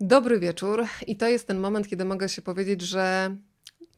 Dobry 0.00 0.40
wieczór 0.40 0.86
i 1.06 1.16
to 1.16 1.28
jest 1.28 1.46
ten 1.46 1.58
moment, 1.58 1.88
kiedy 1.88 2.04
mogę 2.04 2.28
się 2.28 2.42
powiedzieć, 2.42 2.82
że 2.82 3.36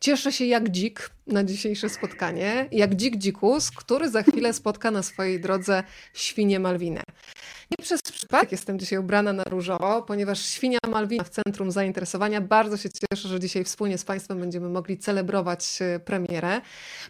cieszę 0.00 0.33
się 0.33 0.45
jak 0.45 0.69
dzik 0.69 1.11
na 1.26 1.45
dzisiejsze 1.45 1.88
spotkanie, 1.88 2.69
jak 2.72 2.95
dzik 2.95 3.17
dzikus, 3.17 3.71
który 3.71 4.11
za 4.11 4.23
chwilę 4.23 4.53
spotka 4.53 4.91
na 4.91 5.03
swojej 5.03 5.41
drodze 5.41 5.83
świnię 6.15 6.61
Malwinę. 6.61 7.03
Nie 7.71 7.76
przez 7.84 8.02
przypadek 8.02 8.52
jestem 8.52 8.79
dzisiaj 8.79 8.98
ubrana 8.98 9.32
na 9.32 9.45
różowo, 9.45 10.03
ponieważ 10.03 10.46
świnia 10.46 10.79
Malwina 10.89 11.25
w 11.25 11.29
centrum 11.29 11.71
zainteresowania. 11.71 12.41
Bardzo 12.41 12.77
się 12.77 12.89
cieszę, 12.91 13.29
że 13.29 13.41
dzisiaj 13.41 13.65
wspólnie 13.65 13.98
z 13.98 14.05
Państwem 14.05 14.41
będziemy 14.41 14.69
mogli 14.69 14.98
celebrować 14.98 15.79
e, 15.80 16.01
premierę. 16.01 16.61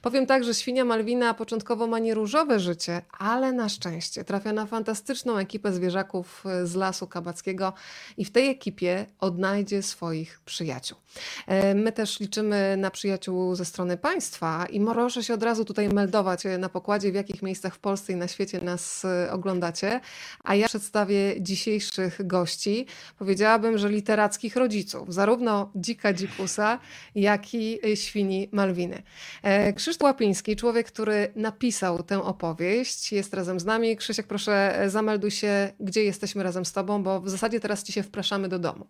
Powiem 0.03 0.27
tak, 0.27 0.45
że 0.45 0.55
świnia 0.55 0.85
Malwina 0.85 1.35
początkowo 1.35 1.87
ma 1.87 1.99
nie 1.99 2.15
różowe 2.15 2.61
życie, 2.61 3.03
ale 3.19 3.53
na 3.53 3.69
szczęście 3.69 4.25
trafia 4.25 4.53
na 4.53 4.67
fantastyczną 4.67 5.39
ekipę 5.39 5.73
zwierzaków 5.73 6.45
e, 6.47 6.67
z 6.67 6.75
Lasu 6.75 7.07
Kabackiego 7.07 7.73
i 8.17 8.25
w 8.25 8.31
tej 8.31 8.51
ekipie 8.51 9.07
odnajdzie 9.21 9.83
swoich 9.83 10.41
przyjaciół. 10.45 10.99
E, 11.47 11.75
my 11.75 11.93
też 11.93 12.21
liczymy 12.21 12.77
na 12.77 12.91
przyjaciół 12.91 13.55
ze 13.55 13.65
strony 13.65 13.97
państwa 13.97 14.67
i 14.71 14.81
proszę 14.81 15.25
się 15.25 15.35
od 15.35 15.43
razu 15.43 15.65
tutaj 15.65 15.89
meldować 15.89 16.43
na 16.59 16.69
pokładzie, 16.69 17.13
w 17.13 17.15
jakich 17.15 17.43
miejscach 17.43 17.75
w 17.75 17.79
Polsce 17.79 18.13
i 18.13 18.17
na 18.17 18.29
świecie 18.29 18.61
nas 18.61 19.07
oglądacie. 19.31 20.01
A 20.47 20.55
ja 20.55 20.67
przedstawię 20.69 21.35
dzisiejszych 21.41 22.27
gości. 22.27 22.87
Powiedziałabym, 23.19 23.79
że 23.79 23.89
literackich 23.89 24.57
rodziców, 24.57 25.15
zarówno 25.15 25.73
dzika 25.75 26.13
dzikusa, 26.13 26.79
jak 27.15 27.55
i 27.55 27.79
świni 27.95 28.49
Malwiny. 28.53 29.03
E, 29.43 29.73
Krzysztof 29.73 30.07
Łapiński, 30.07 30.57
człowiek, 30.57 30.87
który 30.87 31.33
napisał 31.37 32.03
tę 32.03 32.23
opowieść, 32.23 33.13
jest 33.13 33.35
razem 33.35 33.61
z 33.61 33.65
nami. 33.65 33.97
Krzysiek, 33.97 34.27
proszę 34.27 34.85
zamelduj 34.87 35.31
się, 35.31 35.73
gdzie 35.81 36.05
jesteśmy 36.05 36.43
razem 36.43 36.65
z 36.65 36.73
tobą, 36.73 37.03
bo 37.03 37.21
w 37.21 37.31
zasadzie 37.31 37.61
teraz 37.61 37.83
ci 37.83 37.93
się 37.93 38.03
wpraszamy 38.03 38.49
do 38.49 38.59
domu. 38.59 38.87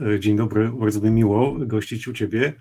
E, 0.00 0.20
dzień 0.20 0.36
dobry, 0.36 0.72
bardzo 0.80 1.00
mi 1.00 1.10
miło 1.10 1.54
gościć 1.58 2.08
u 2.08 2.12
ciebie. 2.12 2.52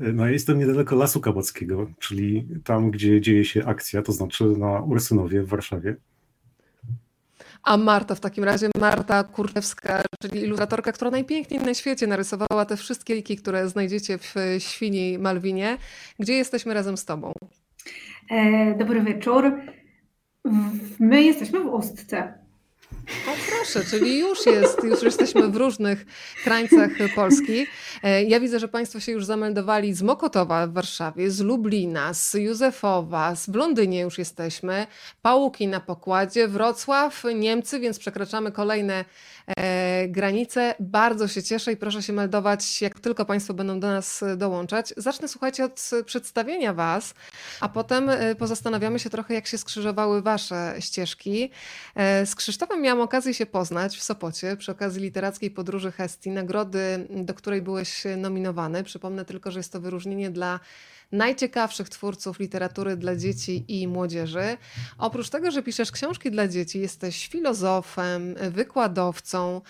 E, 0.00 0.12
no, 0.12 0.26
jestem 0.26 0.58
niedaleko 0.58 0.96
Lasu 0.96 1.20
Kabackiego, 1.20 1.90
czyli 1.98 2.48
tam, 2.64 2.90
gdzie 2.90 3.20
dzieje 3.20 3.44
się 3.44 3.64
akcja, 3.64 4.02
to 4.02 4.12
znaczy 4.12 4.44
na 4.44 4.80
Ursynowie 4.80 5.42
w 5.42 5.48
Warszawie. 5.48 5.96
A 7.62 7.76
Marta 7.76 8.14
w 8.14 8.20
takim 8.20 8.44
razie, 8.44 8.70
Marta 8.80 9.24
Kurczewska, 9.24 10.02
czyli 10.22 10.40
ilustratorka, 10.42 10.92
która 10.92 11.10
najpiękniej 11.10 11.60
na 11.60 11.74
świecie 11.74 12.06
narysowała 12.06 12.64
te 12.64 12.76
wszystkie 12.76 13.14
liki, 13.14 13.36
które 13.36 13.68
znajdziecie 13.68 14.18
w 14.18 14.34
Świni 14.58 15.18
Malwinie. 15.18 15.78
Gdzie 16.18 16.32
jesteśmy 16.32 16.74
razem 16.74 16.96
z 16.96 17.04
Tobą? 17.04 17.32
E, 18.30 18.74
dobry 18.78 19.02
wieczór. 19.02 19.60
My 20.98 21.22
jesteśmy 21.22 21.60
w 21.60 21.66
Ustce. 21.66 22.47
O 23.08 23.30
proszę, 23.48 23.90
czyli 23.90 24.18
już 24.18 24.46
jest, 24.46 24.84
już 24.84 25.02
jesteśmy 25.02 25.48
w 25.48 25.56
różnych 25.56 26.06
krańcach 26.44 26.90
Polski. 27.14 27.66
E, 28.02 28.24
ja 28.24 28.40
widzę, 28.40 28.58
że 28.58 28.68
Państwo 28.68 29.00
się 29.00 29.12
już 29.12 29.24
zameldowali 29.24 29.94
z 29.94 30.02
Mokotowa 30.02 30.66
w 30.66 30.72
Warszawie, 30.72 31.30
z 31.30 31.40
Lublina, 31.40 32.14
z 32.14 32.34
Józefowa, 32.34 33.36
z 33.36 33.48
Londynie 33.48 34.00
już 34.00 34.18
jesteśmy, 34.18 34.86
Pałuki 35.22 35.68
na 35.68 35.80
pokładzie, 35.80 36.48
Wrocław, 36.48 37.24
Niemcy, 37.34 37.80
więc 37.80 37.98
przekraczamy 37.98 38.52
kolejne 38.52 39.04
granice. 40.08 40.74
Bardzo 40.80 41.28
się 41.28 41.42
cieszę 41.42 41.72
i 41.72 41.76
proszę 41.76 42.02
się 42.02 42.12
meldować, 42.12 42.82
jak 42.82 43.00
tylko 43.00 43.24
Państwo 43.24 43.54
będą 43.54 43.80
do 43.80 43.86
nas 43.86 44.24
dołączać. 44.36 44.94
Zacznę, 44.96 45.28
słuchajcie, 45.28 45.64
od 45.64 45.90
przedstawienia 46.06 46.74
Was, 46.74 47.14
a 47.60 47.68
potem 47.68 48.10
e, 48.10 48.34
pozastanawiamy 48.34 48.98
się 48.98 49.10
trochę, 49.10 49.34
jak 49.34 49.46
się 49.46 49.58
skrzyżowały 49.58 50.22
Wasze 50.22 50.74
ścieżki. 50.80 51.50
Z 52.24 52.34
Krzysztofem 52.34 52.82
miałam 52.82 53.00
okazję 53.00 53.34
się 53.34 53.46
poznać 53.46 53.96
w 53.96 54.02
Sopocie 54.02 54.56
przy 54.56 54.72
okazji 54.72 55.02
literackiej 55.02 55.50
podróży 55.50 55.92
Hestii, 55.92 56.30
nagrody, 56.30 57.06
do 57.10 57.34
której 57.34 57.62
byłeś 57.62 58.04
nominowany. 58.16 58.84
Przypomnę 58.84 59.24
tylko, 59.24 59.50
że 59.50 59.58
jest 59.58 59.72
to 59.72 59.80
wyróżnienie 59.80 60.30
dla 60.30 60.60
najciekawszych 61.12 61.88
twórców 61.88 62.38
literatury 62.38 62.96
dla 62.96 63.16
dzieci 63.16 63.64
i 63.68 63.88
młodzieży. 63.88 64.56
Oprócz 64.98 65.28
tego, 65.30 65.50
że 65.50 65.62
piszesz 65.62 65.92
książki 65.92 66.30
dla 66.30 66.48
dzieci, 66.48 66.80
jesteś 66.80 67.28
filozofem, 67.28 68.34
wykładowcą, 68.50 69.60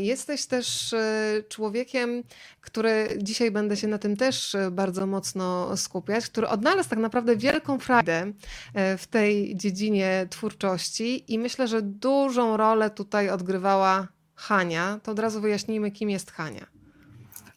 jesteś 0.00 0.46
też 0.46 0.92
e, 0.92 1.42
człowiekiem, 1.48 2.22
który 2.60 3.08
dzisiaj 3.22 3.50
będę 3.50 3.76
się 3.76 3.88
na 3.88 3.98
tym 3.98 4.16
też 4.16 4.56
bardzo 4.70 5.06
mocno 5.06 5.76
skupiać, 5.76 6.24
który 6.24 6.48
odnalazł 6.48 6.90
tak 6.90 6.98
naprawdę 6.98 7.36
wielką 7.36 7.78
frajdę 7.78 8.32
e, 8.74 8.98
w 8.98 9.06
tej 9.06 9.56
dziedzinie 9.56 10.26
twórczości 10.30 11.34
i 11.34 11.38
myślę, 11.38 11.68
że 11.68 11.82
dużą 11.82 12.56
rolę 12.56 12.90
tutaj 12.90 13.30
odgrywała 13.30 14.08
Hania. 14.34 15.00
To 15.02 15.12
od 15.12 15.18
razu 15.18 15.40
wyjaśnijmy, 15.40 15.90
kim 15.90 16.10
jest 16.10 16.30
Hania. 16.30 16.79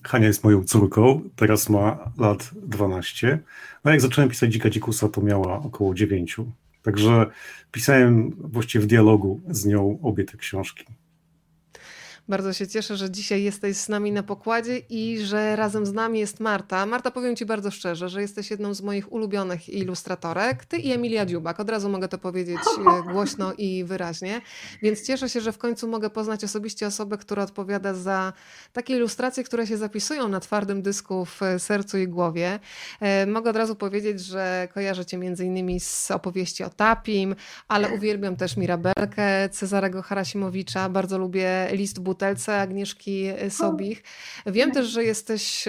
Hania 0.04 0.28
jest 0.28 0.44
moją 0.44 0.64
córką, 0.64 1.22
teraz 1.36 1.70
ma 1.70 2.12
lat 2.18 2.52
12. 2.68 3.40
No 3.86 3.92
jak 3.92 4.02
zacząłem 4.02 4.30
pisać 4.30 4.54
Dzika 4.54 4.70
Dzikusa, 4.70 5.10
to 5.10 5.22
miała 5.22 5.60
około 5.60 5.94
9. 5.94 6.38
Także 6.82 7.26
pisałem 7.72 8.32
właściwie 8.40 8.84
w 8.84 8.88
dialogu 8.88 9.42
z 9.50 9.66
nią 9.66 10.00
obie 10.02 10.24
te 10.24 10.38
książki. 10.38 10.86
Bardzo 12.28 12.54
się 12.54 12.68
cieszę, 12.68 12.98
że 12.98 13.12
dzisiaj 13.12 13.44
jesteś 13.44 13.78
z 13.78 13.90
nami 13.90 14.12
na 14.12 14.24
pokładzie 14.24 14.78
i 14.90 15.20
że 15.20 15.56
razem 15.56 15.86
z 15.86 15.94
nami 15.94 16.20
jest 16.20 16.40
Marta. 16.40 16.86
Marta, 16.86 17.12
powiem 17.12 17.36
Ci 17.36 17.46
bardzo 17.46 17.72
szczerze, 17.72 18.10
że 18.10 18.22
jesteś 18.22 18.52
jedną 18.52 18.74
z 18.74 18.82
moich 18.82 19.14
ulubionych 19.14 19.70
ilustratorek. 19.70 20.66
Ty 20.66 20.78
i 20.78 20.92
Emilia 20.92 21.26
Dziubak. 21.26 21.60
Od 21.60 21.70
razu 21.70 21.90
mogę 21.90 22.08
to 22.08 22.18
powiedzieć 22.18 22.60
e, 22.78 23.12
głośno 23.14 23.54
i 23.58 23.84
wyraźnie. 23.84 24.42
Więc 24.82 25.08
cieszę 25.08 25.30
się, 25.30 25.42
że 25.42 25.52
w 25.52 25.58
końcu 25.58 25.88
mogę 25.88 26.10
poznać 26.10 26.44
osobiście 26.44 26.88
osobę, 26.88 27.18
która 27.18 27.44
odpowiada 27.44 27.94
za 27.94 28.34
takie 28.74 28.96
ilustracje, 28.96 29.44
które 29.44 29.68
się 29.68 29.78
zapisują 29.78 30.28
na 30.28 30.40
twardym 30.40 30.82
dysku 30.82 31.26
w 31.26 31.40
sercu 31.58 31.98
i 31.98 32.08
głowie. 32.08 32.60
E, 33.02 33.26
mogę 33.26 33.50
od 33.50 33.56
razu 33.56 33.76
powiedzieć, 33.76 34.20
że 34.20 34.68
kojarzę 34.74 35.06
Cię 35.06 35.18
między 35.18 35.46
innymi 35.46 35.80
z 35.80 36.12
opowieści 36.12 36.64
o 36.64 36.70
Tapim, 36.70 37.36
ale 37.68 37.90
uwielbiam 37.90 38.36
też 38.36 38.58
Mirabelkę 38.58 39.50
Cezarego 39.52 40.02
Harasimowicza. 40.02 40.90
Bardzo 40.90 41.18
lubię 41.18 41.68
list 41.72 42.00
Bud 42.00 42.13
butelce 42.14 42.62
Agnieszki 42.62 43.28
Sobich. 43.50 44.04
Wiem 44.46 44.72
też, 44.72 44.88
że 44.88 45.04
jesteś 45.04 45.66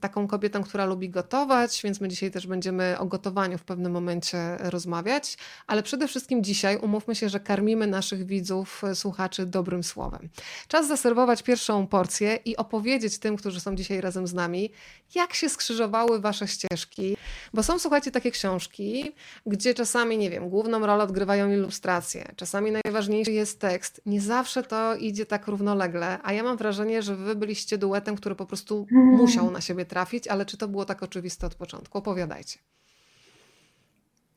taką 0.00 0.26
kobietą, 0.26 0.62
która 0.62 0.84
lubi 0.84 1.10
gotować, 1.10 1.80
więc 1.84 2.00
my 2.00 2.08
dzisiaj 2.08 2.30
też 2.30 2.46
będziemy 2.46 2.98
o 2.98 3.06
gotowaniu 3.06 3.58
w 3.58 3.62
pewnym 3.62 3.92
momencie 3.92 4.56
rozmawiać, 4.58 5.36
ale 5.66 5.82
przede 5.82 6.08
wszystkim 6.08 6.44
dzisiaj 6.44 6.76
umówmy 6.76 7.14
się, 7.14 7.28
że 7.28 7.40
karmimy 7.40 7.86
naszych 7.86 8.26
widzów, 8.26 8.84
e, 8.84 8.94
słuchaczy 8.94 9.46
dobrym 9.46 9.82
słowem. 9.82 10.28
Czas 10.68 10.88
zaserwować 10.88 11.42
pierwszą 11.42 11.86
porcję 11.86 12.38
i 12.44 12.56
opowiedzieć 12.56 13.18
tym, 13.18 13.36
którzy 13.36 13.60
są 13.60 13.74
dzisiaj 13.74 14.00
razem 14.00 14.26
z 14.26 14.34
nami, 14.34 14.70
jak 15.14 15.34
się 15.34 15.48
skrzyżowały 15.48 16.20
wasze 16.20 16.48
ścieżki, 16.48 17.16
bo 17.54 17.62
są, 17.62 17.78
słuchajcie, 17.78 18.10
takie 18.10 18.30
książki, 18.30 19.12
gdzie 19.46 19.74
czasami, 19.74 20.18
nie 20.18 20.30
wiem, 20.30 20.48
główną 20.48 20.86
rolę 20.86 21.04
odgrywają 21.04 21.50
ilustracje, 21.50 22.32
czasami 22.36 22.70
najważniejszy 22.84 23.32
jest 23.32 23.60
tekst. 23.60 24.00
Nie 24.06 24.20
zawsze 24.20 24.62
to 24.62 24.96
idzie 24.96 25.26
tak 25.26 25.46
równo 25.46 25.69
równolegle, 25.70 26.18
a 26.22 26.32
ja 26.32 26.42
mam 26.42 26.56
wrażenie, 26.56 27.02
że 27.02 27.16
wy 27.16 27.36
byliście 27.36 27.78
duetem, 27.78 28.16
który 28.16 28.34
po 28.34 28.46
prostu 28.46 28.86
musiał 28.90 29.50
na 29.50 29.60
siebie 29.60 29.84
trafić, 29.84 30.28
ale 30.28 30.46
czy 30.46 30.56
to 30.56 30.68
było 30.68 30.84
tak 30.84 31.02
oczywiste 31.02 31.46
od 31.46 31.54
początku? 31.54 31.98
Opowiadajcie. 31.98 32.58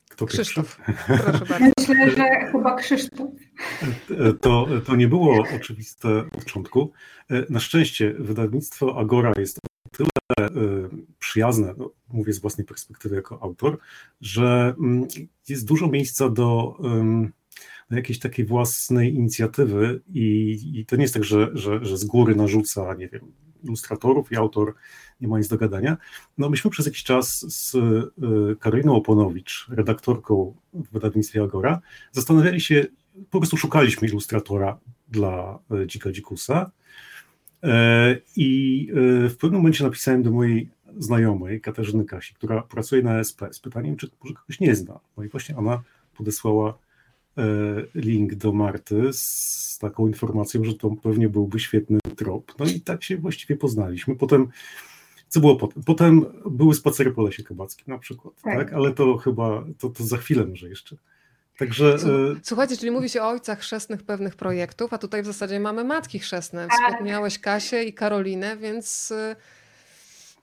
Kto 0.08 0.26
Krzysztof. 0.26 0.76
Proszę 1.06 1.46
bardzo. 1.46 1.70
Myślę, 1.78 2.10
że 2.10 2.50
chyba 2.52 2.76
Krzysztof. 2.76 3.30
To, 4.40 4.66
to 4.86 4.96
nie 4.96 5.08
było 5.08 5.44
oczywiste 5.56 6.18
od 6.18 6.44
początku. 6.44 6.92
Na 7.50 7.60
szczęście 7.60 8.14
wydawnictwo 8.18 8.98
Agora 8.98 9.32
jest 9.38 9.58
tyle 9.90 10.08
e, 10.40 10.50
przyjazne, 11.18 11.74
no, 11.78 11.90
mówię 12.08 12.32
z 12.32 12.40
własnej 12.40 12.66
perspektywy 12.66 13.16
jako 13.16 13.42
autor, 13.42 13.78
że 14.20 14.74
mm, 14.78 15.08
jest 15.48 15.66
dużo 15.66 15.88
miejsca 15.88 16.28
do 16.28 16.78
jakiejś 17.90 18.18
takiej 18.18 18.44
własnej 18.44 19.14
inicjatywy 19.14 20.00
i, 20.14 20.58
i 20.74 20.86
to 20.86 20.96
nie 20.96 21.02
jest 21.02 21.14
tak, 21.14 21.24
że, 21.24 21.50
że, 21.52 21.84
że 21.84 21.96
z 21.96 22.04
góry 22.04 22.36
narzuca, 22.36 22.94
nie 22.94 23.08
wiem, 23.08 23.32
ilustratorów 23.64 24.32
i 24.32 24.36
autor 24.36 24.74
nie 25.20 25.28
ma 25.28 25.38
nic 25.38 25.48
do 25.48 25.58
gadania. 25.58 25.96
No 26.38 26.48
myśmy 26.48 26.70
przez 26.70 26.86
jakiś 26.86 27.02
czas 27.02 27.54
z 27.54 27.74
y, 27.74 28.56
Karoliną 28.60 28.94
Oponowicz, 28.94 29.66
redaktorką 29.70 30.54
w 30.74 30.92
wydawnictwie 30.92 31.42
Agora, 31.42 31.80
zastanawiali 32.12 32.60
się, 32.60 32.86
po 33.30 33.38
prostu 33.38 33.56
szukaliśmy 33.56 34.08
ilustratora 34.08 34.78
dla 35.08 35.58
y, 35.82 35.86
Dzika 35.86 36.12
Dzikusa 36.12 36.70
e, 37.62 38.16
i 38.36 38.88
y, 39.24 39.28
w 39.28 39.36
pewnym 39.36 39.60
momencie 39.60 39.84
napisałem 39.84 40.22
do 40.22 40.30
mojej 40.30 40.68
znajomej, 40.98 41.60
Katarzyny 41.60 42.04
Kasi, 42.04 42.34
która 42.34 42.62
pracuje 42.62 43.02
na 43.02 43.20
SP, 43.28 43.40
z 43.52 43.60
pytaniem, 43.60 43.96
czy 43.96 44.10
może 44.22 44.34
kogoś 44.34 44.60
nie 44.60 44.74
zna. 44.74 45.00
No 45.16 45.24
i 45.24 45.28
właśnie 45.28 45.56
ona 45.56 45.82
podesłała 46.16 46.78
link 47.94 48.34
do 48.34 48.52
Marty 48.52 49.12
z 49.12 49.78
taką 49.80 50.06
informacją, 50.06 50.64
że 50.64 50.74
to 50.74 50.90
pewnie 50.90 51.28
byłby 51.28 51.60
świetny 51.60 51.98
trop. 52.16 52.52
No 52.58 52.66
i 52.66 52.80
tak 52.80 53.04
się 53.04 53.16
właściwie 53.16 53.56
poznaliśmy. 53.56 54.16
Potem, 54.16 54.48
co 55.28 55.40
było 55.40 55.56
potem? 55.56 55.82
Potem 55.82 56.24
były 56.50 56.74
spacery 56.74 57.10
po 57.12 57.22
Lesie 57.22 57.42
Kabackim 57.42 57.84
na 57.86 57.98
przykład, 57.98 58.34
tak? 58.42 58.58
tak? 58.58 58.72
Ale 58.72 58.92
to 58.92 59.16
chyba, 59.16 59.64
to, 59.78 59.90
to 59.90 60.04
za 60.04 60.16
chwilę 60.16 60.46
może 60.46 60.68
jeszcze. 60.68 60.96
Także, 61.58 61.96
Słuchajcie, 62.42 62.76
czyli 62.76 62.90
mówi 62.90 63.08
się 63.08 63.22
o 63.22 63.28
ojcach 63.28 63.60
chrzestnych 63.60 64.02
pewnych 64.02 64.36
projektów, 64.36 64.92
a 64.92 64.98
tutaj 64.98 65.22
w 65.22 65.26
zasadzie 65.26 65.60
mamy 65.60 65.84
matki 65.84 66.18
chrzestne. 66.18 66.68
Tak. 66.68 66.92
Wspomniałeś 66.92 67.38
Kasię 67.38 67.84
i 67.84 67.92
Karolinę, 67.92 68.56
więc 68.56 69.12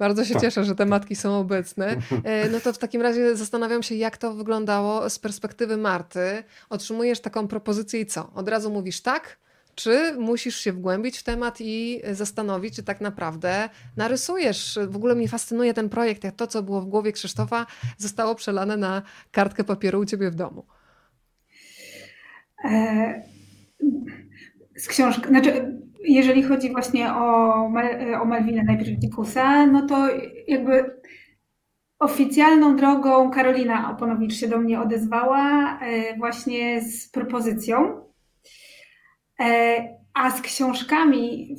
bardzo 0.02 0.26
się 0.26 0.34
tak. 0.34 0.42
cieszę, 0.42 0.64
że 0.64 0.76
te 0.76 0.86
matki 0.86 1.16
są 1.16 1.40
obecne. 1.40 1.96
E, 2.24 2.50
no 2.50 2.60
to 2.60 2.74
w 2.74 2.78
takim 2.78 3.02
razie 3.02 3.36
zastanawiam 3.36 3.84
się, 3.84 3.96
jak 3.96 4.18
to 4.18 4.34
wyglądało 4.34 5.10
z 5.10 5.20
perspektywy 5.20 5.78
Marty. 5.78 6.44
Otrzymujesz 6.70 7.20
taką 7.20 7.48
propozycję 7.48 8.00
i 8.00 8.06
co? 8.06 8.32
Od 8.34 8.50
razu 8.50 8.72
mówisz 8.72 9.02
tak? 9.02 9.38
Czy 9.76 10.14
musisz 10.20 10.56
się 10.60 10.74
wgłębić 10.74 11.18
w 11.18 11.24
temat 11.24 11.58
i 11.60 12.02
zastanowić, 12.12 12.76
czy 12.76 12.84
tak 12.84 13.02
naprawdę 13.02 13.70
narysujesz? 13.98 14.80
W 14.88 14.96
ogóle 14.96 15.16
mnie 15.16 15.28
fascynuje 15.28 15.74
ten 15.74 15.90
projekt, 15.90 16.24
jak 16.24 16.36
to, 16.36 16.48
co 16.48 16.64
było 16.64 16.82
w 16.82 16.86
głowie 16.86 17.12
Krzysztofa, 17.12 17.66
zostało 17.98 18.36
przelane 18.36 18.78
na 18.78 19.02
kartkę 19.32 19.64
papieru 19.64 20.00
u 20.00 20.06
ciebie 20.06 20.32
w 20.32 20.36
domu. 20.36 20.66
E, 22.66 23.24
z 24.76 24.88
książki, 24.88 25.28
znaczy 25.28 25.78
jeżeli 26.04 26.44
chodzi 26.44 26.72
właśnie 26.72 27.14
o, 27.14 27.54
o 28.22 28.26
Malwinę 28.26 28.64
najpierw 28.64 29.00
Dikusa, 29.00 29.66
no 29.68 29.86
to 29.88 30.08
jakby 30.48 31.02
oficjalną 32.00 32.76
drogą 32.76 33.32
Karolina 33.32 33.92
Oponowicz 33.92 34.34
się 34.34 34.48
do 34.48 34.58
mnie 34.58 34.82
odezwała 34.82 35.80
e, 35.80 36.18
właśnie 36.18 36.82
z 36.82 37.10
propozycją. 37.10 38.06
E, 39.40 40.02
a 40.14 40.32
z 40.32 40.42
książkami 40.42 41.56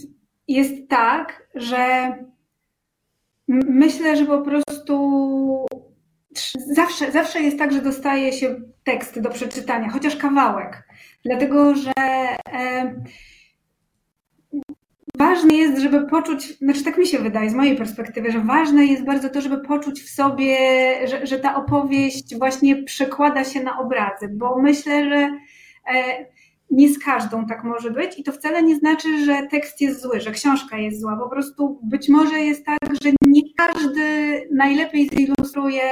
jest 0.49 0.89
tak, 0.89 1.49
że 1.55 2.13
myślę, 3.49 4.17
że 4.17 4.27
po 4.27 4.41
prostu 4.43 5.67
zawsze, 6.73 7.13
zawsze 7.13 7.41
jest 7.41 7.59
tak, 7.59 7.73
że 7.73 7.83
dostaje 7.83 8.33
się 8.33 8.61
tekst 8.85 9.21
do 9.21 9.31
przeczytania, 9.31 9.91
chociaż 9.91 10.17
kawałek. 10.17 10.89
Dlatego, 11.25 11.75
że 11.75 11.93
e, 12.53 12.95
ważne 15.19 15.55
jest, 15.55 15.83
żeby 15.83 16.07
poczuć, 16.07 16.59
znaczy 16.59 16.85
tak 16.85 16.99
mi 16.99 17.07
się 17.07 17.19
wydaje 17.19 17.51
z 17.51 17.55
mojej 17.55 17.77
perspektywy, 17.77 18.33
że 18.33 18.41
ważne 18.41 18.85
jest 18.85 19.05
bardzo 19.05 19.29
to, 19.29 19.41
żeby 19.41 19.59
poczuć 19.59 20.03
w 20.03 20.11
sobie, 20.11 20.59
że, 21.09 21.27
że 21.27 21.39
ta 21.39 21.57
opowieść 21.57 22.37
właśnie 22.37 22.83
przekłada 22.83 23.45
się 23.45 23.63
na 23.63 23.79
obrazy, 23.79 24.29
bo 24.29 24.59
myślę, 24.63 25.09
że 25.09 25.39
e, 25.95 26.27
nie 26.71 26.89
z 26.89 26.99
każdą 26.99 27.47
tak 27.47 27.65
może 27.65 27.91
być 27.91 28.19
i 28.19 28.23
to 28.23 28.33
wcale 28.33 28.63
nie 28.63 28.77
znaczy, 28.77 29.25
że 29.25 29.47
tekst 29.51 29.81
jest 29.81 30.03
zły, 30.03 30.21
że 30.21 30.31
książka 30.31 30.79
jest 30.79 31.01
zła. 31.01 31.17
Po 31.17 31.29
prostu 31.29 31.81
być 31.83 32.09
może 32.09 32.39
jest 32.39 32.67
tak, 32.67 32.79
że 33.03 33.11
nie 33.27 33.43
każdy 33.57 34.03
najlepiej 34.53 35.09
zilustruje 35.09 35.83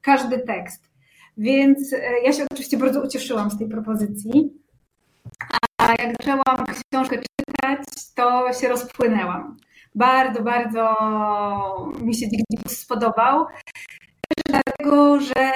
każdy 0.00 0.38
tekst. 0.38 0.90
Więc 1.36 1.92
e, 1.92 1.98
ja 2.24 2.32
się 2.32 2.44
oczywiście 2.52 2.76
bardzo 2.76 3.02
ucieszyłam 3.02 3.50
z 3.50 3.58
tej 3.58 3.68
propozycji. 3.68 4.63
A 5.78 5.90
jak 5.90 6.12
zaczęłam 6.20 6.66
książkę 6.92 7.16
czytać, 7.16 7.78
to 8.16 8.52
się 8.52 8.68
rozpłynęłam. 8.68 9.56
Bardzo, 9.94 10.42
bardzo 10.42 10.96
mi 12.00 12.16
się 12.16 12.26
Dick 12.26 12.70
spodobał. 12.70 13.46
Też 14.28 14.44
dlatego, 14.46 15.20
że 15.20 15.52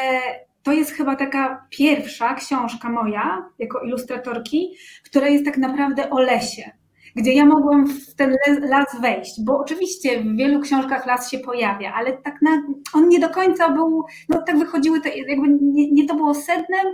to 0.62 0.73
jest 0.73 0.91
chyba 0.91 1.17
taka 1.17 1.67
pierwsza 1.70 2.35
książka 2.35 2.91
moja, 2.91 3.50
jako 3.59 3.81
ilustratorki, 3.81 4.76
która 5.05 5.29
jest 5.29 5.44
tak 5.44 5.59
naprawdę 5.59 6.11
o 6.11 6.21
lesie, 6.21 6.71
gdzie 7.17 7.32
ja 7.32 7.44
mogłam 7.44 7.87
w 7.87 8.14
ten 8.14 8.37
las 8.61 9.00
wejść, 9.00 9.44
bo 9.44 9.59
oczywiście 9.59 10.21
w 10.21 10.37
wielu 10.37 10.61
książkach 10.61 11.06
las 11.06 11.31
się 11.31 11.38
pojawia, 11.38 11.93
ale 11.94 12.12
tak 12.12 12.43
na, 12.43 12.62
on 12.94 13.09
nie 13.09 13.21
do 13.21 13.29
końca 13.29 13.71
był, 13.71 14.05
no 14.29 14.43
tak 14.43 14.59
wychodziły, 14.59 15.00
te, 15.00 15.19
jakby 15.19 15.49
nie, 15.49 15.93
nie 15.93 16.06
to 16.06 16.14
było 16.14 16.35
sednem, 16.35 16.87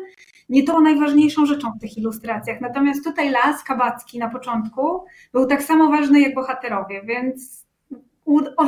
nie 0.48 0.62
to 0.62 0.80
najważniejszą 0.80 1.46
rzeczą 1.46 1.72
w 1.72 1.80
tych 1.80 1.98
ilustracjach. 1.98 2.60
Natomiast 2.60 3.04
tutaj 3.04 3.30
las 3.30 3.64
kabacki 3.64 4.18
na 4.18 4.30
początku 4.30 5.04
był 5.32 5.46
tak 5.46 5.62
samo 5.62 5.88
ważny 5.88 6.20
jak 6.20 6.34
bohaterowie, 6.34 7.02
więc 7.02 7.66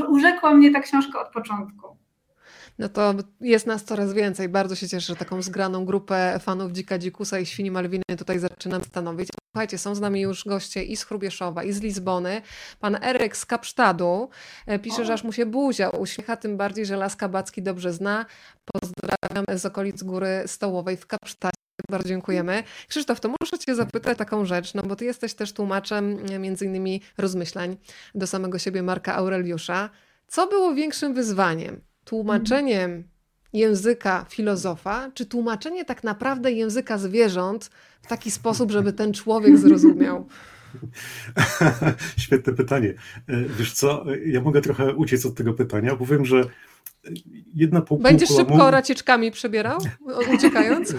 urzekła 0.08 0.54
mnie 0.54 0.72
ta 0.72 0.80
książka 0.80 1.20
od 1.20 1.32
początku. 1.32 1.96
No 2.78 2.88
to 2.88 3.14
jest 3.40 3.66
nas 3.66 3.84
coraz 3.84 4.12
więcej. 4.12 4.48
Bardzo 4.48 4.74
się 4.74 4.88
cieszę, 4.88 5.06
że 5.06 5.16
taką 5.16 5.42
zgraną 5.42 5.84
grupę 5.84 6.38
fanów 6.40 6.72
Dzika 6.72 6.98
Dzikusa 6.98 7.38
i 7.38 7.46
Świni 7.46 7.70
Malwiny 7.70 8.02
tutaj 8.18 8.38
zaczynam 8.38 8.84
stanowić. 8.84 9.28
Słuchajcie, 9.52 9.78
są 9.78 9.94
z 9.94 10.00
nami 10.00 10.20
już 10.20 10.44
goście 10.44 10.84
i 10.84 10.96
z 10.96 11.04
Chrubieszowa, 11.04 11.64
i 11.64 11.72
z 11.72 11.80
Lizbony. 11.80 12.42
Pan 12.80 13.04
Eryk 13.04 13.36
z 13.36 13.46
Kapsztadu 13.46 14.28
e, 14.66 14.78
pisze, 14.78 15.02
o. 15.02 15.04
że 15.04 15.12
aż 15.12 15.24
mu 15.24 15.32
się 15.32 15.46
buzia 15.46 15.90
uśmiecha, 15.90 16.36
tym 16.36 16.56
bardziej, 16.56 16.86
że 16.86 16.96
Las 16.96 17.16
Kabacki 17.16 17.62
dobrze 17.62 17.92
zna. 17.92 18.26
Pozdrawiam 18.64 19.58
z 19.58 19.66
okolic 19.66 20.02
Góry 20.02 20.42
Stołowej 20.46 20.96
w 20.96 21.06
Kapsztadzie. 21.06 21.65
Bardzo 21.90 22.08
dziękujemy. 22.08 22.62
Krzysztof, 22.88 23.20
to 23.20 23.28
muszę 23.40 23.58
Cię 23.58 23.74
zapytać 23.74 24.18
taką 24.18 24.44
rzecz, 24.44 24.74
no 24.74 24.82
bo 24.82 24.96
Ty 24.96 25.04
jesteś 25.04 25.34
też 25.34 25.52
tłumaczem 25.52 26.18
e, 26.30 26.38
między 26.38 26.64
innymi 26.64 27.02
rozmyślań 27.18 27.76
do 28.14 28.26
samego 28.26 28.58
siebie 28.58 28.82
Marka 28.82 29.14
Aureliusza. 29.14 29.90
Co 30.26 30.46
było 30.46 30.74
większym 30.74 31.14
wyzwaniem? 31.14 31.80
Tłumaczeniem 32.04 33.04
języka 33.52 34.26
filozofa, 34.28 35.10
czy 35.14 35.26
tłumaczenie 35.26 35.84
tak 35.84 36.04
naprawdę 36.04 36.52
języka 36.52 36.98
zwierząt 36.98 37.70
w 38.02 38.06
taki 38.06 38.30
sposób, 38.30 38.70
żeby 38.70 38.92
ten 38.92 39.12
człowiek 39.12 39.58
zrozumiał? 39.58 40.28
Świetne 42.16 42.52
pytanie. 42.52 42.94
E, 43.28 43.44
wiesz 43.58 43.72
co, 43.72 44.04
ja 44.26 44.40
mogę 44.40 44.60
trochę 44.60 44.94
uciec 44.94 45.26
od 45.26 45.34
tego 45.34 45.52
pytania, 45.54 45.96
bo 45.96 46.06
wiem, 46.06 46.24
że 46.24 46.44
jedna. 47.54 47.82
Będziesz 48.00 48.28
szybko 48.28 48.70
racieczkami 48.70 49.30
przebierał, 49.30 49.78
uciekając? 50.34 50.94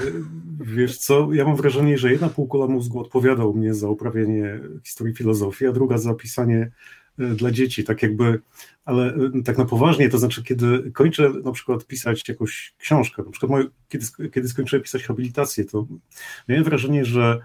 Wiesz 0.59 0.97
co, 0.97 1.33
ja 1.33 1.45
mam 1.45 1.55
wrażenie, 1.55 1.97
że 1.97 2.11
jedna 2.11 2.29
półkula 2.29 2.67
mózgu 2.67 2.99
odpowiada 2.99 3.45
u 3.45 3.53
mnie 3.53 3.73
za 3.73 3.89
uprawianie 3.89 4.59
historii 4.83 5.15
filozofii, 5.15 5.67
a 5.67 5.71
druga 5.71 5.97
za 5.97 6.13
pisanie 6.13 6.71
e, 7.19 7.25
dla 7.25 7.51
dzieci, 7.51 7.83
tak 7.83 8.03
jakby, 8.03 8.41
ale 8.85 9.13
e, 9.13 9.43
tak 9.45 9.57
na 9.57 9.65
poważnie, 9.65 10.09
to 10.09 10.17
znaczy, 10.17 10.43
kiedy 10.43 10.91
kończę 10.91 11.31
na 11.43 11.51
przykład 11.51 11.85
pisać 11.85 12.29
jakąś 12.29 12.75
książkę, 12.77 13.23
na 13.23 13.31
przykład 13.31 13.49
moje, 13.49 13.65
kiedy, 13.89 14.05
kiedy 14.33 14.49
skończyłem 14.49 14.83
pisać 14.83 15.03
habilitację, 15.03 15.65
to 15.65 15.87
miałem 16.47 16.63
wrażenie, 16.63 17.05
że 17.05 17.39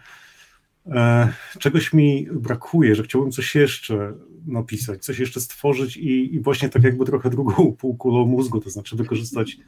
czegoś 1.58 1.93
mi 1.93 2.29
brakuje, 2.32 2.94
że 2.94 3.02
chciałbym 3.02 3.31
coś 3.31 3.55
jeszcze 3.55 4.14
napisać, 4.46 5.05
coś 5.05 5.19
jeszcze 5.19 5.40
stworzyć 5.40 5.96
i, 5.96 6.34
i 6.34 6.40
właśnie 6.40 6.69
tak 6.69 6.82
jakby 6.82 7.05
trochę 7.05 7.31
drugą 7.31 7.73
półkulą 7.81 8.26
mózgu, 8.26 8.61
to 8.61 8.70
znaczy 8.70 8.96
wykorzystać 8.96 9.58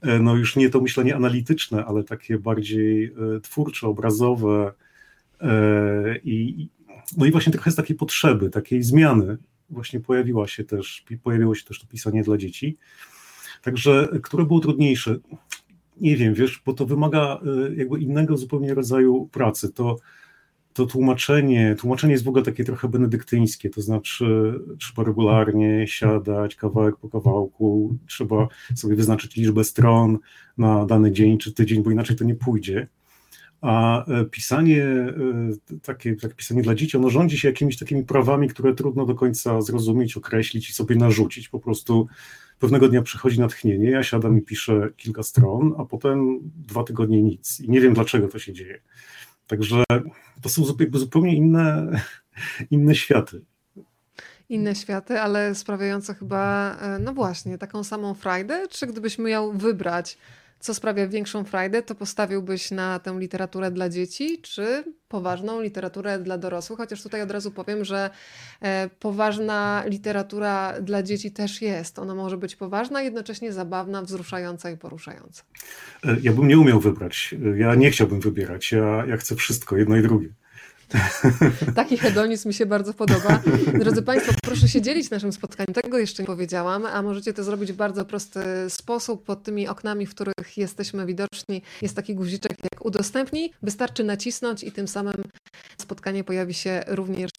e, 0.00 0.18
no 0.18 0.36
już 0.36 0.56
nie 0.56 0.70
to 0.70 0.80
myślenie 0.80 1.16
analityczne, 1.16 1.84
ale 1.84 2.04
takie 2.04 2.38
bardziej 2.38 3.04
e, 3.04 3.40
twórcze, 3.40 3.86
obrazowe 3.88 4.72
e, 5.40 6.18
i 6.24 6.68
no 7.16 7.26
i 7.26 7.30
właśnie 7.30 7.52
trochę 7.52 7.70
z 7.70 7.74
takiej 7.74 7.96
potrzeby, 7.96 8.50
takiej 8.50 8.82
zmiany 8.82 9.36
właśnie 9.70 10.00
pojawiła 10.00 10.46
się 10.46 10.64
też, 10.64 11.04
pojawiło 11.22 11.54
się 11.54 11.64
też 11.64 11.80
to 11.80 11.86
pisanie 11.86 12.22
dla 12.22 12.36
dzieci. 12.36 12.76
Także, 13.62 14.08
które 14.22 14.44
było 14.44 14.60
trudniejsze? 14.60 15.16
Nie 16.00 16.16
wiem, 16.16 16.34
wiesz, 16.34 16.62
bo 16.66 16.72
to 16.72 16.86
wymaga 16.86 17.40
jakby 17.76 18.00
innego 18.00 18.36
zupełnie 18.36 18.74
rodzaju 18.74 19.28
pracy. 19.32 19.72
To 19.72 19.96
to 20.74 20.86
tłumaczenie, 20.86 21.76
tłumaczenie 21.78 22.12
jest 22.12 22.24
w 22.24 22.28
ogóle 22.28 22.44
takie 22.44 22.64
trochę 22.64 22.88
benedyktyńskie, 22.88 23.70
to 23.70 23.82
znaczy 23.82 24.54
trzeba 24.78 25.04
regularnie 25.04 25.86
siadać 25.88 26.56
kawałek 26.56 26.96
po 26.96 27.08
kawałku, 27.08 27.96
trzeba 28.06 28.48
sobie 28.74 28.96
wyznaczyć 28.96 29.36
liczbę 29.36 29.64
stron 29.64 30.18
na 30.58 30.86
dany 30.86 31.12
dzień 31.12 31.38
czy 31.38 31.52
tydzień, 31.52 31.82
bo 31.82 31.90
inaczej 31.90 32.16
to 32.16 32.24
nie 32.24 32.34
pójdzie. 32.34 32.88
A 33.60 34.04
e, 34.06 34.24
pisanie, 34.24 34.84
e, 34.84 35.12
takie, 35.82 36.16
takie 36.16 36.34
pisanie 36.34 36.62
dla 36.62 36.74
dzieci, 36.74 36.96
ono 36.96 37.10
rządzi 37.10 37.38
się 37.38 37.48
jakimiś 37.48 37.78
takimi 37.78 38.04
prawami, 38.04 38.48
które 38.48 38.74
trudno 38.74 39.06
do 39.06 39.14
końca 39.14 39.62
zrozumieć, 39.62 40.16
określić 40.16 40.70
i 40.70 40.72
sobie 40.72 40.96
narzucić. 40.96 41.48
Po 41.48 41.60
prostu 41.60 42.06
pewnego 42.58 42.88
dnia 42.88 43.02
przychodzi 43.02 43.40
natchnienie, 43.40 43.90
ja 43.90 44.02
siadam 44.02 44.38
i 44.38 44.42
piszę 44.42 44.90
kilka 44.96 45.22
stron, 45.22 45.74
a 45.78 45.84
potem 45.84 46.40
dwa 46.42 46.84
tygodnie 46.84 47.22
nic. 47.22 47.60
I 47.60 47.70
nie 47.70 47.80
wiem, 47.80 47.94
dlaczego 47.94 48.28
to 48.28 48.38
się 48.38 48.52
dzieje. 48.52 48.80
Także 49.46 49.84
to 50.42 50.48
są 50.48 50.62
zupełnie 50.92 51.36
inne, 51.36 51.90
inne 52.70 52.94
światy. 52.94 53.40
Inne 54.48 54.74
światy, 54.74 55.20
ale 55.20 55.54
sprawiające 55.54 56.14
chyba, 56.14 56.74
e, 56.80 56.98
no 56.98 57.12
właśnie, 57.14 57.58
taką 57.58 57.84
samą 57.84 58.14
frajdę? 58.14 58.68
Czy 58.68 58.86
gdybyś 58.86 59.18
miał 59.18 59.52
wybrać 59.52 60.18
co 60.64 60.74
sprawia 60.74 61.08
większą 61.08 61.44
frajdę, 61.44 61.82
to 61.82 61.94
postawiłbyś 61.94 62.70
na 62.70 62.98
tę 62.98 63.16
literaturę 63.18 63.70
dla 63.70 63.88
dzieci, 63.88 64.38
czy 64.42 64.84
poważną 65.08 65.60
literaturę 65.60 66.18
dla 66.18 66.38
dorosłych? 66.38 66.78
Chociaż 66.78 67.02
tutaj 67.02 67.22
od 67.22 67.30
razu 67.30 67.50
powiem, 67.50 67.84
że 67.84 68.10
e, 68.60 68.90
poważna 69.00 69.84
literatura 69.86 70.80
dla 70.80 71.02
dzieci 71.02 71.30
też 71.30 71.62
jest. 71.62 71.98
Ona 71.98 72.14
może 72.14 72.36
być 72.36 72.56
poważna, 72.56 73.02
jednocześnie 73.02 73.52
zabawna, 73.52 74.02
wzruszająca 74.02 74.70
i 74.70 74.76
poruszająca. 74.76 75.42
E, 76.04 76.16
ja 76.22 76.32
bym 76.32 76.48
nie 76.48 76.58
umiał 76.58 76.80
wybrać. 76.80 77.34
Ja 77.56 77.74
nie 77.74 77.90
chciałbym 77.90 78.20
wybierać. 78.20 78.72
Ja, 78.72 79.04
ja 79.08 79.16
chcę 79.16 79.36
wszystko, 79.36 79.76
jedno 79.76 79.96
i 79.96 80.02
drugie. 80.02 80.28
Taki 81.76 81.98
hedonizm 81.98 82.48
mi 82.48 82.54
się 82.54 82.66
bardzo 82.66 82.94
podoba. 82.94 83.40
Drodzy 83.80 84.02
Państwo, 84.02 84.32
proszę 84.42 84.68
się 84.68 84.82
dzielić 84.82 85.10
naszym 85.10 85.32
spotkaniem. 85.32 85.74
Tego 85.74 85.98
jeszcze 85.98 86.22
nie 86.22 86.26
powiedziałam, 86.26 86.86
a 86.86 87.02
możecie 87.02 87.32
to 87.32 87.44
zrobić 87.44 87.72
w 87.72 87.76
bardzo 87.76 88.04
prosty 88.04 88.40
sposób. 88.68 89.24
Pod 89.24 89.42
tymi 89.42 89.68
oknami, 89.68 90.06
w 90.06 90.10
których 90.10 90.56
jesteśmy 90.56 91.06
widoczni, 91.06 91.62
jest 91.82 91.96
taki 91.96 92.14
guziczek 92.14 92.52
jak 92.72 92.84
udostępnij. 92.84 93.52
Wystarczy 93.62 94.04
nacisnąć 94.04 94.64
i 94.64 94.72
tym 94.72 94.88
samym 94.88 95.22
spotkanie 95.78 96.24
pojawi 96.24 96.54
się 96.54 96.82
również 96.86 97.30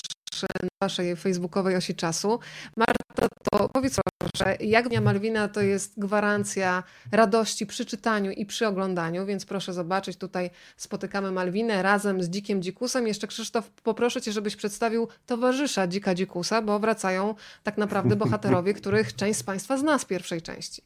na 0.43 0.67
waszej 0.81 1.15
facebookowej 1.15 1.75
osi 1.75 1.95
czasu. 1.95 2.39
Marta, 2.77 3.27
to 3.51 3.69
powiedz 3.69 3.99
proszę, 4.17 4.57
jak 4.59 4.89
Dnia 4.89 5.01
Malwina 5.01 5.47
to 5.47 5.61
jest 5.61 5.99
gwarancja 5.99 6.83
radości 7.11 7.65
przy 7.65 7.85
czytaniu 7.85 8.31
i 8.31 8.45
przy 8.45 8.67
oglądaniu, 8.67 9.25
więc 9.25 9.45
proszę 9.45 9.73
zobaczyć, 9.73 10.17
tutaj 10.17 10.49
spotykamy 10.77 11.31
Malwinę 11.31 11.81
razem 11.83 12.23
z 12.23 12.29
Dzikiem 12.29 12.61
Dzikusem. 12.61 13.07
Jeszcze 13.07 13.27
Krzysztof, 13.27 13.69
poproszę 13.69 14.21
cię, 14.21 14.31
żebyś 14.31 14.55
przedstawił 14.55 15.07
towarzysza 15.25 15.87
Dzika 15.87 16.15
Dzikusa, 16.15 16.61
bo 16.61 16.79
wracają 16.79 17.35
tak 17.63 17.77
naprawdę 17.77 18.15
bohaterowie, 18.15 18.73
których 18.79 19.15
część 19.15 19.39
z 19.39 19.43
Państwa 19.43 19.77
zna 19.77 19.99
z 19.99 20.05
pierwszej 20.05 20.41
części. 20.41 20.81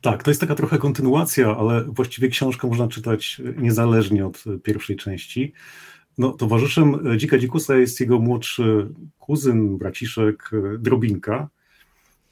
Tak, 0.00 0.22
to 0.22 0.30
jest 0.30 0.40
taka 0.40 0.54
trochę 0.54 0.78
kontynuacja, 0.78 1.56
ale 1.56 1.84
właściwie 1.84 2.28
książkę 2.28 2.68
można 2.68 2.88
czytać 2.88 3.40
niezależnie 3.56 4.26
od 4.26 4.44
pierwszej 4.62 4.96
części. 4.96 5.52
No, 6.18 6.32
towarzyszem 6.32 7.08
e, 7.12 7.18
Dzika 7.18 7.38
Dzikusa 7.38 7.76
jest 7.76 8.00
jego 8.00 8.18
młodszy 8.18 8.88
kuzyn, 9.18 9.78
braciszek 9.78 10.50
e, 10.52 10.78
Drobinka, 10.78 11.48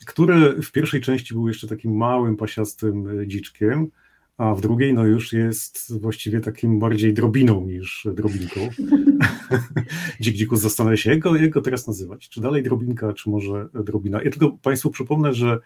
który 0.06 0.62
w 0.62 0.72
pierwszej 0.72 1.00
części 1.00 1.34
był 1.34 1.48
jeszcze 1.48 1.68
takim 1.68 1.96
małym, 1.96 2.36
pasiastym 2.36 3.20
e, 3.20 3.26
dziczkiem, 3.26 3.90
a 4.38 4.54
w 4.54 4.60
drugiej 4.60 4.94
no 4.94 5.04
już 5.04 5.32
jest 5.32 6.00
właściwie 6.00 6.40
takim 6.40 6.78
bardziej 6.78 7.14
drobiną 7.14 7.66
niż 7.66 8.06
drobinką. 8.14 8.60
Dzik 10.20 10.34
Dzikus 10.34 10.60
zastanawia 10.60 10.96
się, 10.96 11.10
jak 11.10 11.18
go, 11.18 11.36
jak 11.36 11.50
go 11.50 11.60
teraz 11.60 11.86
nazywać. 11.86 12.28
Czy 12.28 12.40
dalej 12.40 12.62
drobinka, 12.62 13.12
czy 13.12 13.30
może 13.30 13.68
drobina. 13.74 14.22
Ja 14.22 14.30
tylko 14.30 14.50
Państwu 14.50 14.90
przypomnę, 14.90 15.34
że 15.34 15.60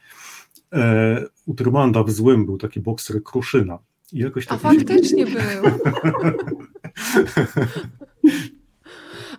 e, 0.73 1.27
u 1.47 1.55
Trumanda 1.55 2.03
w 2.03 2.11
Złym 2.11 2.47
był 2.47 2.59
taki 2.59 2.81
bokser 2.81 3.23
Kruszyna. 3.23 3.79
I 4.13 4.19
jakoś 4.19 4.47
tak 4.47 4.57
A 4.57 4.59
faktycznie 4.59 5.27
był. 5.27 5.35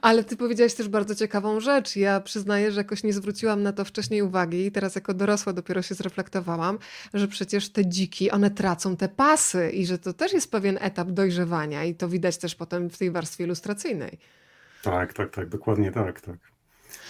Ale 0.02 0.24
ty 0.24 0.38
powiedziałaś 0.38 0.74
też 0.74 0.88
bardzo 0.88 1.16
ciekawą 1.16 1.60
rzecz. 1.60 1.96
Ja 1.96 2.20
przyznaję, 2.20 2.72
że 2.72 2.80
jakoś 2.80 3.04
nie 3.04 3.14
zwróciłam 3.14 3.64
na 3.64 3.74
to 3.74 3.86
wcześniej 3.86 4.22
uwagi 4.22 4.66
i 4.66 4.72
teraz 4.72 4.96
jako 4.96 5.14
dorosła 5.14 5.54
dopiero 5.54 5.82
się 5.82 5.96
zreflektowałam, 5.96 6.80
że 7.14 7.28
przecież 7.28 7.70
te 7.70 7.86
dziki, 7.86 8.32
one 8.32 8.52
tracą 8.52 8.98
te 8.98 9.10
pasy 9.10 9.70
i 9.70 9.86
że 9.86 9.98
to 9.98 10.14
też 10.14 10.34
jest 10.34 10.52
pewien 10.52 10.78
etap 10.82 11.12
dojrzewania 11.12 11.84
i 11.84 11.96
to 11.96 12.10
widać 12.10 12.38
też 12.38 12.56
potem 12.56 12.90
w 12.90 12.98
tej 12.98 13.12
warstwie 13.12 13.44
ilustracyjnej. 13.44 14.18
Tak, 14.84 15.14
tak, 15.14 15.32
tak, 15.32 15.50
dokładnie 15.50 15.92
tak, 15.92 16.22
tak. 16.22 16.57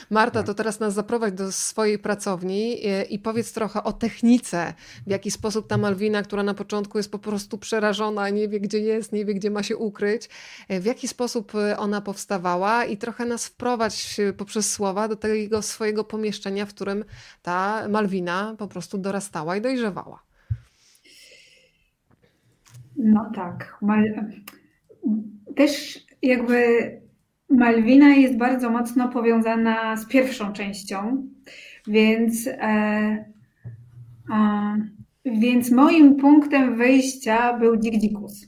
Marta, 0.10 0.44
to 0.44 0.54
teraz 0.54 0.80
nas 0.80 0.94
zaprowadź 0.94 1.34
do 1.34 1.52
swojej 1.52 2.00
pracowni 2.00 2.78
i 3.10 3.20
powiedz 3.20 3.54
trochę 3.54 3.84
o 3.84 3.94
technice, 3.94 4.74
w 5.08 5.10
jaki 5.10 5.32
sposób 5.32 5.68
ta 5.68 5.78
Malwina, 5.78 6.24
która 6.24 6.44
na 6.44 6.54
początku 6.54 6.98
jest 6.98 7.12
po 7.12 7.20
prostu 7.20 7.58
przerażona, 7.58 8.30
nie 8.30 8.48
wie 8.48 8.60
gdzie 8.60 8.80
jest, 8.80 9.14
nie 9.14 9.26
wie 9.26 9.34
gdzie 9.34 9.52
ma 9.52 9.64
się 9.64 9.78
ukryć, 9.78 10.30
w 10.70 10.86
jaki 10.86 11.08
sposób 11.08 11.52
ona 11.78 12.02
powstawała 12.02 12.86
i 12.86 12.98
trochę 12.98 13.26
nas 13.26 13.48
wprowadź 13.48 14.18
poprzez 14.38 14.72
słowa 14.72 15.08
do 15.08 15.16
tego 15.16 15.62
swojego 15.62 16.04
pomieszczenia, 16.04 16.66
w 16.66 16.70
którym 16.70 17.06
ta 17.42 17.88
Malwina 17.90 18.56
po 18.58 18.68
prostu 18.68 18.98
dorastała 18.98 19.58
i 19.58 19.62
dojrzewała. 19.62 20.24
No 22.98 23.32
tak. 23.36 23.80
Też 25.56 26.06
jakby 26.22 26.58
Malwina 27.50 28.10
jest 28.10 28.38
bardzo 28.38 28.70
mocno 28.70 29.10
powiązana 29.10 29.98
z 29.98 30.08
pierwszą 30.08 30.54
częścią, 30.54 31.28
więc, 31.88 32.48
e, 32.48 33.26
więc 35.26 35.72
moim 35.72 36.16
punktem 36.16 36.78
wyjścia 36.78 37.54
był 37.54 37.78
Dzik 37.78 37.98
Dzikus. 37.98 38.48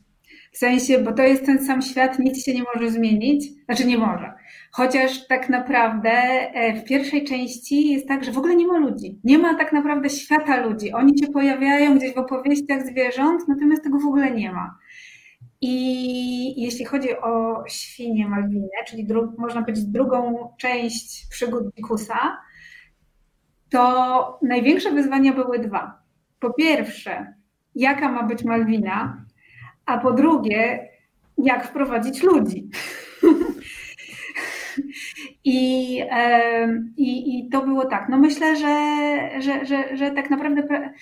W 0.52 0.58
sensie, 0.58 1.00
bo 1.00 1.14
to 1.14 1.24
jest 1.24 1.46
ten 1.46 1.66
sam 1.66 1.82
świat, 1.82 2.20
nic 2.20 2.44
się 2.46 2.54
nie 2.54 2.64
może 2.76 2.92
zmienić, 2.92 3.66
znaczy 3.66 3.86
nie 3.86 3.98
może. 3.98 4.34
Chociaż 4.72 5.28
tak 5.28 5.50
naprawdę 5.50 6.12
e, 6.12 6.82
w 6.82 6.84
pierwszej 6.84 7.24
części 7.24 7.90
jest 7.92 8.08
tak, 8.08 8.24
że 8.24 8.32
w 8.32 8.38
ogóle 8.38 8.56
nie 8.56 8.68
ma 8.68 8.78
ludzi. 8.78 9.20
Nie 9.24 9.38
ma 9.38 9.56
tak 9.56 9.74
naprawdę 9.74 10.10
świata 10.10 10.62
ludzi. 10.62 10.94
Oni 10.94 11.20
się 11.20 11.28
pojawiają 11.28 11.98
gdzieś 11.98 12.14
w 12.14 12.18
opowieściach 12.18 12.88
zwierząt, 12.88 13.48
natomiast 13.48 13.84
tego 13.84 14.00
w 14.00 14.06
ogóle 14.06 14.32
nie 14.32 14.52
ma. 14.52 14.78
I 15.62 16.62
jeśli 16.62 16.86
chodzi 16.86 17.18
o 17.18 17.64
świnię 17.68 18.28
Malwinę, 18.28 18.68
czyli 18.88 19.08
dru- 19.08 19.34
można 19.38 19.62
powiedzieć 19.62 19.86
drugą 19.86 20.50
część 20.58 21.28
przygód 21.30 21.76
Dikusa, 21.76 22.38
to 23.70 24.40
największe 24.42 24.92
wyzwania 24.92 25.34
były 25.34 25.60
dwa. 25.60 26.02
Po 26.40 26.54
pierwsze, 26.54 27.34
jaka 27.76 28.12
ma 28.12 28.24
być 28.24 28.44
Malwina, 28.44 29.26
a 29.86 29.98
po 29.98 30.12
drugie, 30.12 30.90
jak 31.38 31.68
wprowadzić 31.68 32.24
ludzi. 32.24 32.70
I, 35.44 36.00
i, 36.98 37.40
I 37.40 37.50
to 37.50 37.66
było 37.66 37.86
tak. 37.86 38.10
No 38.10 38.18
myślę, 38.18 38.56
że, 38.56 39.30
że, 39.42 39.66
że, 39.66 39.98
że 39.98 40.12
tak 40.12 40.30
naprawdę 40.30 40.94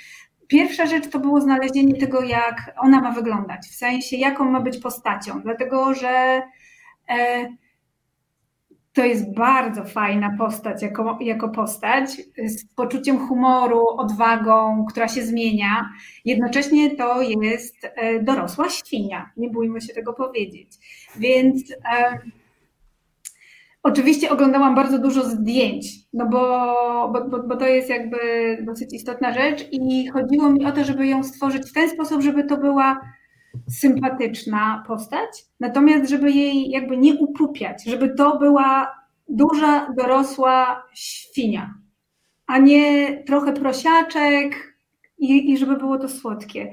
Pierwsza 0.47 0.85
rzecz 0.85 1.09
to 1.09 1.19
było 1.19 1.41
znalezienie 1.41 1.95
tego, 1.95 2.21
jak 2.21 2.73
ona 2.77 3.01
ma 3.01 3.11
wyglądać, 3.11 3.67
w 3.67 3.75
sensie 3.75 4.17
jaką 4.17 4.51
ma 4.51 4.61
być 4.61 4.77
postacią, 4.77 5.41
dlatego 5.41 5.93
że 5.93 6.41
e, 7.09 7.47
to 8.97 9.05
jest 9.05 9.33
bardzo 9.33 9.85
fajna 9.85 10.35
postać 10.37 10.81
jako, 10.81 11.17
jako 11.21 11.49
postać, 11.49 12.09
z 12.45 12.65
poczuciem 12.75 13.27
humoru, 13.27 13.87
odwagą, 13.87 14.85
która 14.89 15.07
się 15.07 15.23
zmienia. 15.23 15.89
Jednocześnie 16.25 16.95
to 16.95 17.21
jest 17.21 17.75
e, 17.83 18.23
dorosła 18.23 18.69
świnia, 18.69 19.31
nie 19.37 19.49
bójmy 19.49 19.81
się 19.81 19.93
tego 19.93 20.13
powiedzieć. 20.13 20.69
Więc 21.15 21.73
Oczywiście 23.87 24.29
oglądałam 24.29 24.75
bardzo 24.75 24.99
dużo 24.99 25.23
zdjęć, 25.23 25.85
no 26.13 26.25
bo, 26.25 26.39
bo, 27.13 27.43
bo, 27.43 27.55
to 27.55 27.67
jest 27.67 27.89
jakby 27.89 28.17
dosyć 28.61 28.93
istotna 28.93 29.33
rzecz 29.33 29.67
i 29.71 30.07
chodziło 30.07 30.49
mi 30.49 30.65
o 30.65 30.71
to, 30.71 30.83
żeby 30.83 31.07
ją 31.07 31.23
stworzyć 31.23 31.69
w 31.69 31.73
ten 31.73 31.89
sposób, 31.89 32.21
żeby 32.21 32.43
to 32.43 32.57
była 32.57 33.01
sympatyczna 33.69 34.83
postać, 34.87 35.29
natomiast 35.59 36.09
żeby 36.09 36.31
jej 36.31 36.69
jakby 36.69 36.97
nie 36.97 37.15
upupiać, 37.15 37.83
żeby 37.83 38.09
to 38.09 38.37
była 38.37 38.95
duża, 39.29 39.93
dorosła 39.97 40.83
świnia, 40.93 41.73
a 42.47 42.57
nie 42.57 43.17
trochę 43.23 43.53
prosiaczek 43.53 44.77
i, 45.17 45.51
i 45.51 45.57
żeby 45.57 45.77
było 45.77 45.97
to 45.97 46.09
słodkie. 46.09 46.71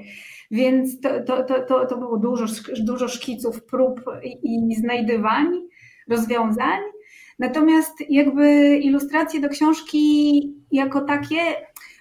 Więc 0.51 1.01
to, 1.01 1.09
to, 1.23 1.61
to, 1.67 1.85
to 1.85 1.97
było 1.97 2.17
dużo, 2.17 2.45
dużo 2.79 3.07
szkiców, 3.07 3.63
prób 3.63 4.01
i, 4.23 4.71
i 4.71 4.75
znajdywań, 4.75 5.45
rozwiązań. 6.09 6.79
Natomiast 7.39 7.93
jakby 8.09 8.77
ilustracje 8.77 9.41
do 9.41 9.49
książki 9.49 10.53
jako 10.71 11.01
takie 11.01 11.37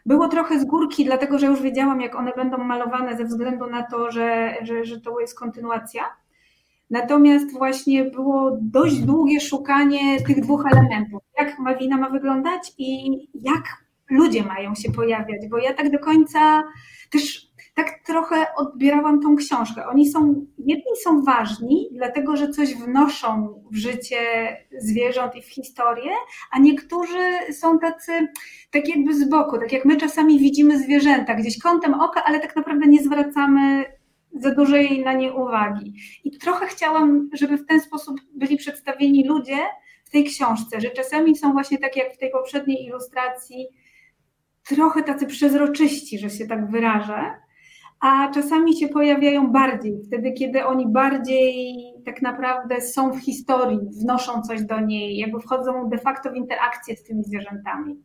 było 0.07 0.29
trochę 0.29 0.61
z 0.61 0.65
górki, 0.65 1.05
dlatego 1.05 1.39
że 1.39 1.47
już 1.47 1.63
wiedziałam, 1.63 2.01
jak 2.01 2.15
one 2.15 2.33
będą 2.37 2.59
malowane 2.59 3.17
ze 3.17 3.25
względu 3.25 3.67
na 3.67 3.83
to, 3.83 4.11
że, 4.11 4.55
że, 4.63 4.85
że 4.85 5.01
to 5.01 5.21
jest 5.21 5.39
kontynuacja. 5.39 6.03
Natomiast 6.91 7.53
właśnie 7.53 8.05
było 8.05 8.59
dość 8.61 9.01
długie 9.01 9.41
szukanie 9.41 10.21
tych 10.21 10.41
dwóch 10.41 10.67
elementów. 10.73 11.23
Jak 11.39 11.59
Malwina 11.59 11.97
ma 11.97 12.11
wyglądać 12.11 12.73
i 12.79 13.11
jak 13.35 13.63
ludzie 14.11 14.43
mają 14.43 14.75
się 14.75 14.93
pojawiać, 14.93 15.49
bo 15.51 15.59
ja 15.59 15.75
tak 15.75 15.91
do 15.91 15.99
końca 15.99 16.65
też 17.11 17.44
tak 17.75 17.99
trochę 18.07 18.55
odbierałam 18.57 19.21
tą 19.21 19.37
książkę. 19.37 19.87
Oni 19.87 20.11
są, 20.11 20.47
jedni 20.59 20.97
są 21.03 21.23
ważni, 21.23 21.89
dlatego 21.93 22.37
że 22.37 22.49
coś 22.49 22.75
wnoszą 22.75 23.63
w 23.73 23.77
życie 23.77 24.17
zwierząt 24.79 25.37
i 25.37 25.43
w 25.43 25.49
historię, 25.49 26.11
a 26.51 26.59
niektórzy 26.59 27.53
są 27.53 27.79
tacy, 27.79 28.13
tak 28.71 28.89
jakby 28.89 29.15
z 29.15 29.29
boku, 29.29 29.59
tak 29.59 29.73
jak 29.73 29.85
my 29.85 29.97
czasami 29.97 30.39
widzimy 30.39 30.79
zwierzęta 30.79 31.35
gdzieś 31.35 31.59
kątem 31.59 31.95
oka, 31.95 32.25
ale 32.25 32.41
tak 32.41 32.57
naprawdę 32.57 32.87
nie 32.87 33.03
zwracamy 33.03 33.85
za 34.33 34.55
dużej 34.55 35.05
na 35.05 35.13
nie 35.13 35.33
uwagi. 35.33 35.95
I 36.25 36.39
trochę 36.39 36.67
chciałam, 36.67 37.31
żeby 37.33 37.57
w 37.57 37.67
ten 37.67 37.81
sposób 37.81 38.21
byli 38.35 38.57
przedstawieni 38.57 39.29
ludzie 39.29 39.59
w 40.05 40.11
tej 40.11 40.25
książce, 40.25 40.81
że 40.81 40.91
czasami 40.91 41.37
są 41.37 41.53
właśnie 41.53 41.79
tak 41.79 41.97
jak 41.97 42.15
w 42.15 42.19
tej 42.19 42.31
poprzedniej 42.31 42.87
ilustracji, 42.87 43.67
trochę 44.69 45.03
tacy 45.03 45.27
przezroczyści, 45.27 46.19
że 46.19 46.31
się 46.31 46.47
tak 46.47 46.71
wyrażę, 46.71 47.45
a 48.01 48.31
czasami 48.35 48.77
się 48.77 48.89
pojawiają 48.89 49.53
bardziej, 49.53 50.03
wtedy 50.07 50.33
kiedy 50.33 50.65
oni 50.65 50.89
bardziej 50.89 51.77
tak 52.05 52.23
naprawdę 52.23 52.81
są 52.81 53.13
w 53.13 53.21
historii, 53.21 53.79
wnoszą 54.03 54.43
coś 54.43 54.63
do 54.63 54.81
niej, 54.81 55.17
jakby 55.17 55.41
wchodzą 55.41 55.89
de 55.89 55.99
facto 55.99 56.33
w 56.33 56.37
interakcję 56.37 56.97
z 56.97 57.05
tymi 57.05 57.25
zwierzętami. 57.25 57.97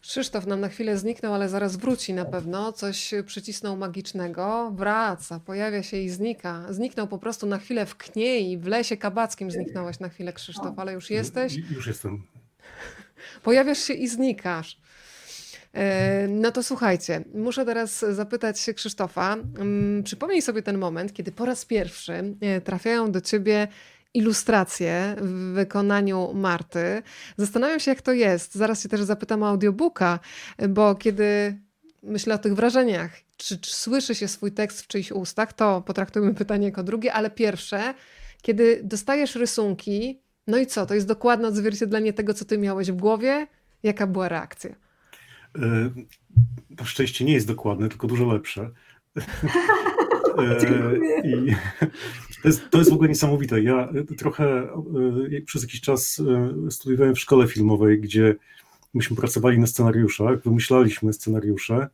Krzysztof 0.00 0.46
nam 0.46 0.60
na 0.60 0.68
chwilę 0.68 0.98
zniknął, 0.98 1.34
ale 1.34 1.48
zaraz 1.48 1.76
wróci 1.76 2.14
na 2.14 2.24
pewno. 2.24 2.72
Coś 2.72 3.14
przycisnął 3.26 3.76
magicznego. 3.76 4.72
Wraca, 4.74 5.40
pojawia 5.40 5.82
się 5.82 5.96
i 5.96 6.08
znika. 6.08 6.64
Zniknął 6.70 7.06
po 7.06 7.18
prostu 7.18 7.46
na 7.46 7.58
chwilę 7.58 7.86
w 7.86 7.96
kniei, 7.96 8.58
w 8.58 8.66
lesie 8.66 8.96
kabackim 8.96 9.50
zniknąłeś 9.50 10.00
na 10.00 10.08
chwilę, 10.08 10.32
Krzysztof, 10.32 10.78
ale 10.78 10.92
już 10.92 11.10
jesteś. 11.10 11.56
Już 11.70 11.86
jestem. 11.86 12.22
Pojawiasz 13.42 13.78
się 13.78 13.94
i 13.94 14.08
znikasz. 14.08 14.80
E, 15.78 16.28
no 16.28 16.50
to 16.52 16.62
słuchajcie, 16.62 17.24
muszę 17.34 17.64
teraz 17.64 18.04
zapytać 18.10 18.60
się 18.60 18.74
Krzysztofa. 18.74 19.32
Mm, 19.34 20.02
przypomnij 20.02 20.42
sobie 20.42 20.62
ten 20.62 20.78
moment, 20.78 21.12
kiedy 21.12 21.32
po 21.32 21.44
raz 21.44 21.64
pierwszy 21.64 22.12
e, 22.40 22.60
trafiają 22.60 23.12
do 23.12 23.20
ciebie 23.20 23.68
ilustracje 24.14 25.16
w 25.18 25.52
wykonaniu 25.54 26.30
Marty. 26.34 27.02
Zastanawiam 27.36 27.80
się, 27.80 27.90
jak 27.90 28.02
to 28.02 28.12
jest. 28.12 28.54
Zaraz 28.54 28.82
się 28.82 28.88
też 28.88 29.02
zapytam 29.02 29.42
o 29.42 29.48
audiobooka, 29.48 30.18
bo 30.68 30.94
kiedy 30.94 31.58
myślę 32.02 32.34
o 32.34 32.38
tych 32.38 32.54
wrażeniach, 32.54 33.10
czy, 33.36 33.58
czy 33.58 33.74
słyszy 33.74 34.14
się 34.14 34.28
swój 34.28 34.52
tekst 34.52 34.82
w 34.82 34.86
czyichś 34.86 35.12
ustach, 35.12 35.52
to 35.52 35.82
potraktujmy 35.82 36.34
pytanie 36.34 36.66
jako 36.66 36.82
drugie, 36.82 37.12
ale 37.12 37.30
pierwsze, 37.30 37.94
kiedy 38.42 38.80
dostajesz 38.84 39.34
rysunki, 39.34 40.22
no 40.46 40.58
i 40.58 40.66
co? 40.66 40.86
To 40.86 40.94
jest 40.94 41.06
dokładne 41.06 41.48
odzwierciedlenie 41.48 42.12
tego, 42.12 42.34
co 42.34 42.44
ty 42.44 42.58
miałeś 42.58 42.90
w 42.90 42.96
głowie? 42.96 43.46
Jaka 43.82 44.06
była 44.06 44.28
reakcja? 44.28 44.87
Na 46.70 46.84
szczęście 46.84 47.24
nie 47.24 47.32
jest 47.32 47.46
dokładne, 47.46 47.88
tylko 47.88 48.06
dużo 48.06 48.26
lepsze. 48.26 48.70
E, 50.38 50.96
I 51.24 51.54
to, 52.42 52.48
jest, 52.48 52.70
to 52.70 52.78
jest 52.78 52.90
w 52.90 52.94
ogóle 52.94 53.08
niesamowite. 53.08 53.62
Ja 53.62 53.88
trochę 54.18 54.44
e, 55.32 55.40
przez 55.46 55.62
jakiś 55.62 55.80
czas 55.80 56.22
studiowałem 56.70 57.14
w 57.14 57.20
szkole 57.20 57.48
filmowej, 57.48 58.00
gdzie 58.00 58.34
myśmy 58.94 59.16
pracowali 59.16 59.58
na 59.58 59.66
scenariuszach, 59.66 60.42
wymyślaliśmy 60.42 61.12
scenariusze 61.12 61.88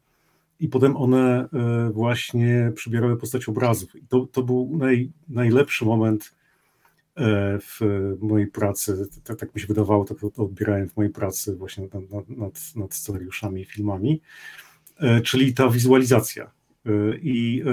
i 0.61 0.69
potem 0.69 0.97
one 0.97 1.49
właśnie 1.93 2.73
przybierały 2.75 3.17
postać 3.17 3.49
obrazów. 3.49 3.97
I 3.97 4.07
to, 4.09 4.27
to 4.33 4.43
był 4.43 4.77
naj, 4.77 5.11
najlepszy 5.29 5.85
moment 5.85 6.35
w 7.61 7.80
mojej 8.21 8.47
pracy, 8.47 9.09
tak, 9.25 9.38
tak 9.38 9.54
mi 9.54 9.61
się 9.61 9.66
wydawało, 9.66 10.04
tak 10.04 10.18
to 10.35 10.44
odbierałem 10.44 10.88
w 10.88 10.97
mojej 10.97 11.12
pracy 11.12 11.56
właśnie 11.56 11.88
nad, 11.94 12.28
nad, 12.28 12.76
nad 12.76 12.94
scenariuszami 12.94 13.61
i 13.61 13.64
filmami, 13.64 14.21
e, 14.99 15.21
czyli 15.21 15.54
ta 15.54 15.68
wizualizacja. 15.68 16.50
E, 16.87 16.90
I 17.23 17.64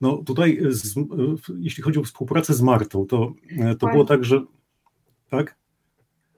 no 0.00 0.16
tutaj, 0.16 0.58
z, 0.68 0.94
jeśli 1.58 1.82
chodzi 1.82 1.98
o 1.98 2.02
współpracę 2.02 2.54
z 2.54 2.62
Martą, 2.62 3.06
to, 3.06 3.32
to 3.78 3.86
było 3.86 4.04
tak, 4.04 4.24
że 4.24 4.42
tak? 5.30 5.56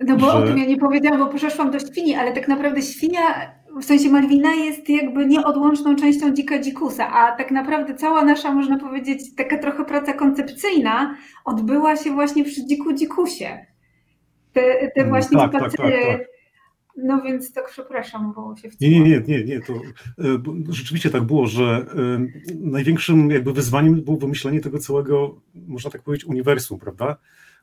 No 0.00 0.16
bo 0.16 0.26
że... 0.26 0.32
o 0.32 0.42
tym 0.46 0.58
ja 0.58 0.66
nie 0.66 0.76
powiedziałam, 0.76 1.18
bo 1.18 1.34
przeszłam 1.34 1.70
do 1.70 1.78
świni, 1.78 2.14
ale 2.14 2.32
tak 2.32 2.49
naprawdę 2.49 2.82
świnia 2.82 3.54
w 3.81 3.85
sensie 3.85 4.09
Malwina 4.09 4.54
jest 4.54 4.88
jakby 4.88 5.26
nieodłączną 5.26 5.97
częścią 5.97 6.35
Dzika 6.35 6.59
Dzikusa, 6.59 7.12
a 7.12 7.37
tak 7.37 7.50
naprawdę 7.50 7.95
cała 7.95 8.25
nasza, 8.25 8.54
można 8.54 8.78
powiedzieć, 8.78 9.35
taka 9.35 9.59
trochę 9.59 9.85
praca 9.85 10.12
koncepcyjna 10.12 11.16
odbyła 11.45 11.97
się 11.97 12.11
właśnie 12.11 12.45
przy 12.45 12.66
Dziku 12.66 12.93
Dzikusie. 12.93 13.66
Te, 14.52 14.90
te 14.95 15.00
mm, 15.00 15.09
właśnie 15.09 15.38
tak, 15.38 15.50
spacery. 15.50 15.93
Tak, 15.93 16.09
tak, 16.09 16.19
tak. 16.19 16.35
No 16.97 17.23
więc 17.23 17.52
tak 17.52 17.71
przepraszam, 17.71 18.33
bo 18.37 18.57
się 18.57 18.69
Nie, 18.81 18.90
nie, 18.90 19.00
nie, 19.00 19.21
nie, 19.21 19.45
nie. 19.45 19.61
To 19.61 19.73
e, 19.73 19.83
rzeczywiście 20.69 21.11
tak 21.11 21.23
było, 21.23 21.47
że 21.47 21.64
e, 21.64 22.26
największym 22.54 23.31
jakby 23.31 23.52
wyzwaniem 23.52 24.02
było 24.02 24.16
wymyślenie 24.16 24.61
tego 24.61 24.78
całego, 24.78 25.40
można 25.54 25.90
tak 25.90 26.02
powiedzieć, 26.02 26.26
uniwersum, 26.26 26.78
prawda? 26.78 27.16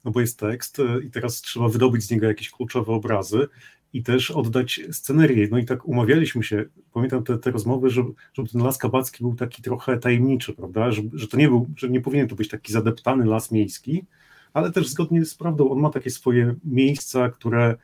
No 0.05 0.11
bo 0.11 0.21
jest 0.21 0.39
tekst 0.39 0.79
e, 0.79 1.03
i 1.03 1.11
teraz 1.11 1.41
trzeba 1.41 1.67
wydobyć 1.67 2.03
z 2.03 2.11
niego 2.11 2.27
jakieś 2.27 2.51
kluczowe 2.51 2.93
obrazy 2.93 3.47
i 3.93 4.03
też 4.03 4.31
oddać 4.31 4.81
scenerię. 4.91 5.47
No 5.51 5.57
i 5.57 5.65
tak 5.65 5.87
umawialiśmy 5.87 6.43
się, 6.43 6.65
pamiętam 6.93 7.23
te, 7.23 7.37
te 7.37 7.51
rozmowy, 7.51 7.89
żeby, 7.89 8.11
żeby 8.33 8.49
ten 8.49 8.61
las 8.61 8.77
kabacki 8.77 9.23
był 9.23 9.35
taki 9.35 9.61
trochę 9.61 9.97
tajemniczy, 9.97 10.53
prawda, 10.53 10.91
że, 10.91 11.01
że 11.13 11.27
to 11.27 11.37
nie 11.37 11.47
był, 11.47 11.69
że 11.77 11.89
nie 11.89 12.01
powinien 12.01 12.27
to 12.27 12.35
być 12.35 12.49
taki 12.49 12.73
zadeptany 12.73 13.25
las 13.25 13.51
miejski, 13.51 14.05
ale 14.53 14.71
też 14.71 14.87
zgodnie 14.87 15.25
z 15.25 15.35
prawdą, 15.35 15.69
on 15.69 15.79
ma 15.79 15.89
takie 15.89 16.09
swoje 16.09 16.55
miejsca, 16.63 17.29
które 17.29 17.75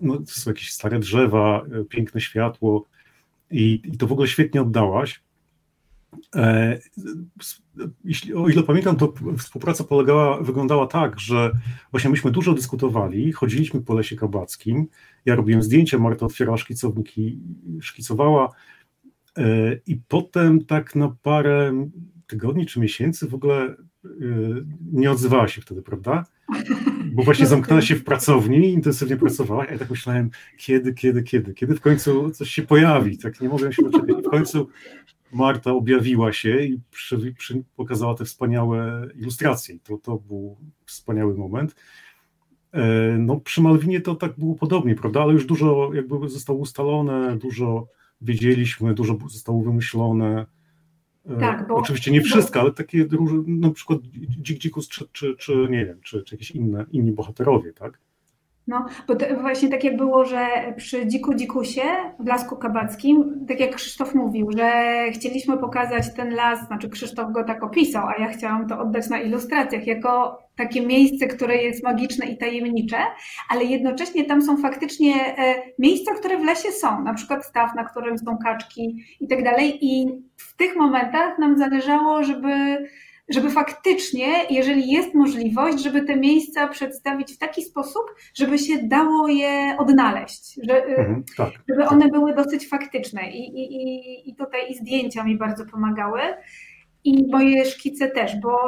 no, 0.00 0.16
to 0.16 0.26
są 0.26 0.50
jakieś 0.50 0.72
stare 0.72 0.98
drzewa, 0.98 1.66
e, 1.80 1.84
piękne 1.84 2.20
światło 2.20 2.86
i, 3.50 3.80
i 3.84 3.98
to 3.98 4.06
w 4.06 4.12
ogóle 4.12 4.28
świetnie 4.28 4.62
oddałaś. 4.62 5.20
E, 6.36 6.78
jeśli, 8.04 8.34
o 8.34 8.48
ile 8.48 8.62
pamiętam, 8.62 8.96
to 8.96 9.14
współpraca 9.38 9.84
polegała, 9.84 10.42
wyglądała 10.42 10.86
tak, 10.86 11.20
że 11.20 11.52
właśnie 11.90 12.10
myśmy 12.10 12.30
dużo 12.30 12.54
dyskutowali, 12.54 13.32
chodziliśmy 13.32 13.80
po 13.80 13.94
lesie 13.94 14.16
kabackim, 14.16 14.86
ja 15.24 15.34
robiłem 15.34 15.62
zdjęcia, 15.62 15.98
Marta 15.98 16.26
otwierała 16.26 16.56
szkicowniki, 16.58 17.40
szkicowała. 17.80 18.52
E, 19.38 19.78
i 19.86 19.96
potem 20.08 20.64
tak 20.64 20.94
na 20.94 21.16
parę 21.22 21.88
tygodni 22.26 22.66
czy 22.66 22.80
miesięcy 22.80 23.28
w 23.28 23.34
ogóle 23.34 23.64
e, 23.64 23.76
nie 24.92 25.10
odzywała 25.10 25.48
się 25.48 25.60
wtedy, 25.60 25.82
prawda? 25.82 26.24
Bo 27.12 27.22
właśnie 27.22 27.46
zamknęła 27.56 27.82
się 27.82 27.94
w 27.94 28.04
pracowni, 28.04 28.72
intensywnie 28.72 29.16
pracowała, 29.16 29.66
ja 29.66 29.78
tak 29.78 29.90
myślałem, 29.90 30.30
kiedy, 30.56 30.94
kiedy, 30.94 31.22
kiedy, 31.22 31.54
kiedy 31.54 31.74
w 31.74 31.80
końcu 31.80 32.30
coś 32.30 32.50
się 32.50 32.62
pojawi, 32.62 33.18
tak 33.18 33.40
nie 33.40 33.48
mogłem 33.48 33.72
się 33.72 33.82
doczekać. 33.82 34.16
W 34.16 34.30
końcu 34.30 34.68
Marta 35.32 35.72
objawiła 35.72 36.32
się 36.32 36.60
i 36.60 36.80
przy, 36.90 37.34
przy, 37.38 37.62
pokazała 37.76 38.14
te 38.14 38.24
wspaniałe 38.24 39.08
ilustracje. 39.14 39.78
To, 39.78 39.98
to 39.98 40.16
był 40.16 40.56
wspaniały 40.84 41.34
moment. 41.34 41.74
E, 42.72 43.16
no, 43.18 43.36
przy 43.36 43.60
Malwinie 43.60 44.00
to 44.00 44.14
tak 44.14 44.38
było 44.38 44.54
podobnie, 44.54 44.94
prawda? 44.94 45.22
Ale 45.22 45.32
już 45.32 45.46
dużo 45.46 45.90
jakby 45.94 46.28
zostało 46.28 46.58
ustalone, 46.58 47.36
dużo 47.36 47.86
wiedzieliśmy, 48.20 48.94
dużo 48.94 49.18
zostało 49.28 49.62
wymyślone. 49.62 50.46
E, 51.26 51.36
tak, 51.40 51.68
bo, 51.68 51.74
Oczywiście 51.74 52.10
nie 52.10 52.20
wszystko, 52.20 52.60
ale 52.60 52.72
takie 52.72 53.06
na 53.46 53.70
przykład 53.70 54.00
Dzik 54.42 54.58
Dzikus, 54.58 54.88
czy, 54.88 55.08
czy, 55.12 55.36
czy 55.36 55.66
nie 55.70 55.86
wiem, 55.86 56.00
czy, 56.02 56.22
czy 56.22 56.34
jakieś 56.34 56.50
inne, 56.50 56.86
inni 56.92 57.12
bohaterowie, 57.12 57.72
tak? 57.72 58.05
No, 58.66 58.86
bo 59.08 59.16
to 59.16 59.26
właśnie 59.40 59.68
tak 59.68 59.84
jak 59.84 59.96
było, 59.96 60.24
że 60.24 60.46
przy 60.76 61.06
Dziku 61.06 61.34
Dzikusie 61.34 61.82
w 62.20 62.26
Lasku 62.26 62.56
Kabackim, 62.56 63.46
tak 63.48 63.60
jak 63.60 63.74
Krzysztof 63.74 64.14
mówił, 64.14 64.50
że 64.56 64.94
chcieliśmy 65.12 65.58
pokazać 65.58 66.14
ten 66.14 66.34
las, 66.34 66.66
znaczy 66.66 66.88
Krzysztof 66.88 67.32
go 67.32 67.44
tak 67.44 67.62
opisał, 67.62 68.08
a 68.08 68.20
ja 68.20 68.28
chciałam 68.28 68.68
to 68.68 68.78
oddać 68.78 69.08
na 69.08 69.20
ilustracjach, 69.20 69.86
jako 69.86 70.38
takie 70.56 70.86
miejsce, 70.86 71.26
które 71.26 71.56
jest 71.56 71.84
magiczne 71.84 72.26
i 72.26 72.38
tajemnicze, 72.38 72.96
ale 73.50 73.64
jednocześnie 73.64 74.24
tam 74.24 74.42
są 74.42 74.56
faktycznie 74.56 75.14
e, 75.38 75.54
miejsca, 75.78 76.14
które 76.14 76.38
w 76.38 76.44
lesie 76.44 76.72
są, 76.72 77.02
na 77.02 77.14
przykład 77.14 77.46
staw, 77.46 77.74
na 77.74 77.84
którym 77.84 78.18
są 78.18 78.38
kaczki 78.44 78.96
i 79.20 79.28
tak 79.28 79.44
dalej. 79.44 79.78
I 79.80 80.06
w 80.36 80.56
tych 80.56 80.76
momentach 80.76 81.38
nam 81.38 81.58
zależało, 81.58 82.24
żeby 82.24 82.78
żeby 83.28 83.50
faktycznie, 83.50 84.26
jeżeli 84.50 84.90
jest 84.90 85.14
możliwość, 85.14 85.82
żeby 85.82 86.02
te 86.02 86.16
miejsca 86.16 86.68
przedstawić 86.68 87.34
w 87.34 87.38
taki 87.38 87.62
sposób, 87.62 88.02
żeby 88.34 88.58
się 88.58 88.78
dało 88.82 89.28
je 89.28 89.76
odnaleźć, 89.78 90.54
że, 90.62 90.86
y, 90.86 90.96
mhm, 90.96 91.24
tak, 91.36 91.50
żeby 91.68 91.82
tak. 91.82 91.92
one 91.92 92.08
były 92.08 92.34
dosyć 92.34 92.68
faktyczne. 92.68 93.30
I, 93.30 93.60
i, 93.60 94.30
I 94.30 94.34
tutaj 94.34 94.60
i 94.70 94.74
zdjęcia 94.74 95.24
mi 95.24 95.36
bardzo 95.36 95.66
pomagały. 95.66 96.20
I 97.04 97.28
moje 97.30 97.64
szkice 97.64 98.08
też, 98.08 98.40
bo 98.40 98.58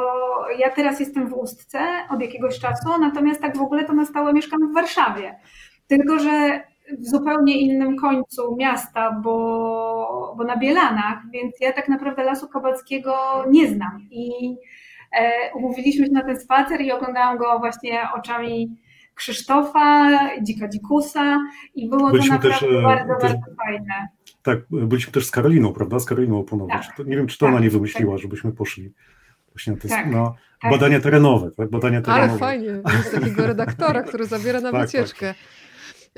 ja 0.59 0.69
teraz 0.69 0.99
jestem 0.99 1.29
w 1.29 1.33
Ustce 1.33 1.79
od 2.09 2.21
jakiegoś 2.21 2.59
czasu, 2.59 2.89
natomiast 2.99 3.41
tak 3.41 3.57
w 3.57 3.61
ogóle 3.61 3.85
to 3.85 3.93
na 3.93 4.05
stałe 4.05 4.33
mieszkam 4.33 4.71
w 4.71 4.73
Warszawie. 4.73 5.39
Tylko, 5.87 6.19
że 6.19 6.63
w 6.97 7.05
zupełnie 7.05 7.57
innym 7.57 7.97
końcu 7.97 8.55
miasta, 8.55 9.21
bo, 9.23 10.33
bo 10.37 10.43
na 10.43 10.57
Bielanach, 10.57 11.17
więc 11.33 11.59
ja 11.61 11.73
tak 11.73 11.89
naprawdę 11.89 12.23
Lasu 12.23 12.47
Kabackiego 12.47 13.13
nie 13.49 13.67
znam. 13.67 14.07
I 14.11 14.55
e, 15.11 15.31
umówiliśmy 15.55 16.05
się 16.05 16.11
na 16.11 16.23
ten 16.23 16.39
spacer 16.39 16.81
i 16.81 16.91
oglądałam 16.91 17.37
go 17.37 17.59
właśnie 17.59 18.07
oczami 18.15 18.77
Krzysztofa, 19.15 20.09
Dzika 20.41 20.67
Dzikusa 20.67 21.37
i 21.75 21.89
było 21.89 22.11
byliśmy 22.11 22.39
to 22.39 22.49
naprawdę 22.49 22.67
też, 22.67 22.83
bardzo, 22.83 23.15
też, 23.15 23.33
bardzo 23.33 23.55
fajne. 23.65 24.07
Tak, 24.43 24.59
byliśmy 24.69 25.13
też 25.13 25.25
z 25.25 25.31
Karoliną, 25.31 25.73
prawda? 25.73 25.99
Z 25.99 26.05
Karoliną 26.05 26.39
Oponowicz. 26.39 26.87
Tak, 26.97 27.07
nie 27.07 27.17
wiem, 27.17 27.27
czy 27.27 27.37
to 27.37 27.45
tak, 27.45 27.53
ona 27.53 27.63
nie 27.63 27.69
wymyśliła, 27.69 28.13
tak. 28.13 28.21
żebyśmy 28.21 28.51
poszli 28.51 28.93
właśnie 29.53 29.73
na, 29.73 29.79
te, 29.79 29.87
tak, 29.87 30.07
na 30.07 30.33
tak. 30.61 30.71
badania 30.71 30.99
terenowe, 30.99 31.51
tak? 31.51 31.69
Badania 31.69 32.01
terenowe. 32.01 32.29
Ale 32.29 32.39
fajnie, 32.39 32.67
jest 32.97 33.15
takiego 33.15 33.47
redaktora, 33.47 34.03
który 34.03 34.25
zabiera 34.25 34.61
na 34.61 34.71
tak, 34.71 34.81
wycieczkę. 34.81 35.33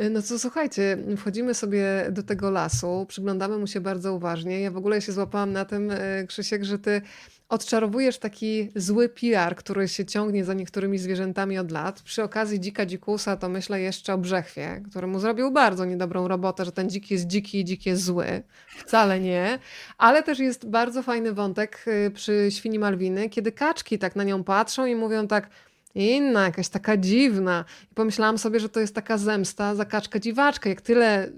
E, 0.02 0.10
no 0.10 0.22
co 0.22 0.40
słuchajcie, 0.40 0.98
wchodzimy 1.18 1.54
sobie 1.54 2.08
do 2.12 2.24
tego 2.24 2.52
lasu, 2.52 3.06
przyglądamy 3.10 3.58
mu 3.58 3.68
się 3.68 3.82
bardzo 3.82 4.14
uważnie. 4.14 4.62
Ja 4.62 4.72
w 4.72 4.78
ogóle 4.78 5.02
się 5.02 5.12
złapałam 5.12 5.52
na 5.52 5.66
tym, 5.66 5.92
e, 5.92 6.24
Krzysiek, 6.28 6.64
że 6.64 6.80
ty 6.80 7.02
odczarowujesz 7.50 8.18
taki 8.18 8.72
zły 8.76 9.10
PR, 9.10 9.56
który 9.56 9.88
się 9.88 10.06
ciągnie 10.06 10.46
za 10.46 10.54
niektórymi 10.54 10.98
zwierzętami 10.98 11.60
od 11.60 11.72
lat. 11.72 12.02
Przy 12.02 12.24
okazji 12.24 12.60
dzika 12.60 12.86
dzikusa 12.86 13.38
to 13.38 13.50
myślę 13.50 13.82
jeszcze 13.82 14.14
o 14.14 14.18
brzechwie, 14.18 14.82
któremu 14.90 15.20
zrobił 15.20 15.52
bardzo 15.52 15.86
niedobrą 15.86 16.28
robotę, 16.28 16.66
że 16.66 16.72
ten 16.72 16.90
dzik 16.90 17.12
jest 17.12 17.28
dziki 17.28 17.60
i 17.60 17.66
dzik 17.66 17.86
jest 17.86 18.04
zły. 18.04 18.44
Wcale 18.68 19.20
nie. 19.20 19.60
Ale 19.98 20.24
też 20.24 20.40
jest 20.40 20.70
bardzo 20.70 21.04
fajny 21.04 21.34
wątek 21.34 21.86
e, 21.88 22.12
przy 22.12 22.48
świni 22.50 22.80
Malwiny, 22.80 23.30
kiedy 23.30 23.52
kaczki 23.52 24.00
tak 24.00 24.16
na 24.16 24.24
nią 24.24 24.44
patrzą 24.44 24.86
i 24.86 24.96
mówią 24.96 25.28
tak 25.28 25.50
Inna, 25.96 26.44
jakaś 26.44 26.70
taka 26.70 26.98
dziwna. 26.98 27.66
I 27.92 27.96
pomyślałam 27.96 28.38
sobie, 28.38 28.60
że 28.60 28.70
to 28.70 28.80
jest 28.80 28.96
taka 28.96 29.18
zemsta 29.18 29.76
za 29.76 29.86
kaczkę 29.86 30.20
dziwaczkę. 30.20 30.70
Jak 30.70 30.82
tyle 30.82 31.30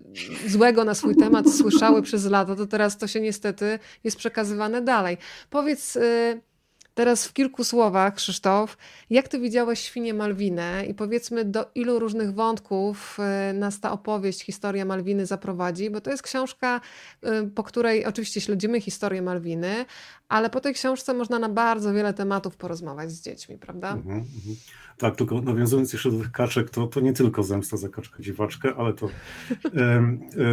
złego 0.48 0.84
na 0.84 0.94
swój 0.94 1.16
temat 1.16 1.46
słyszały 1.58 2.02
przez 2.02 2.26
lata, 2.26 2.56
to 2.56 2.68
teraz 2.68 2.98
to 2.98 3.08
się 3.08 3.22
niestety 3.22 3.80
jest 4.04 4.18
przekazywane 4.18 4.82
dalej. 4.82 5.18
Powiedz. 5.50 5.96
Yy 5.96 6.53
Teraz 6.94 7.28
w 7.28 7.34
kilku 7.34 7.64
słowach, 7.64 8.16
Krzysztof, 8.16 8.78
jak 9.10 9.28
ty 9.28 9.40
widziałeś 9.40 9.80
świnię 9.80 10.14
Malwinę 10.14 10.86
i 10.86 10.94
powiedzmy 10.94 11.46
do 11.46 11.66
ilu 11.76 12.00
różnych 12.00 12.34
wątków 12.34 13.18
y, 13.50 13.54
nas 13.54 13.80
ta 13.80 13.92
opowieść, 13.92 14.44
historia 14.44 14.86
Malwiny 14.86 15.26
zaprowadzi, 15.26 15.90
bo 15.90 16.02
to 16.02 16.12
jest 16.12 16.24
książka, 16.24 16.82
y, 17.24 17.52
po 17.56 17.64
której 17.64 18.06
oczywiście 18.06 18.42
śledzimy 18.42 18.82
historię 18.82 19.22
Malwiny, 19.22 19.86
ale 20.30 20.50
po 20.50 20.60
tej 20.60 20.74
książce 20.74 21.14
można 21.14 21.40
na 21.40 21.50
bardzo 21.50 21.94
wiele 21.94 22.14
tematów 22.14 22.56
porozmawiać 22.56 23.12
z 23.12 23.22
dziećmi, 23.22 23.58
prawda? 23.58 23.92
Mhm, 23.92 24.18
mhm. 24.18 24.56
Tak, 24.98 25.16
tylko 25.16 25.42
nawiązując 25.42 25.94
jeszcze 25.94 26.12
do 26.12 26.20
tych 26.20 26.32
kaczek, 26.32 26.70
to, 26.70 26.88
to 26.88 27.00
nie 27.00 27.14
tylko 27.14 27.44
zemsta 27.44 27.78
za 27.78 27.90
kaczkę 27.90 28.24
dziwaczkę, 28.24 28.74
ale 28.78 28.94
to 28.94 29.10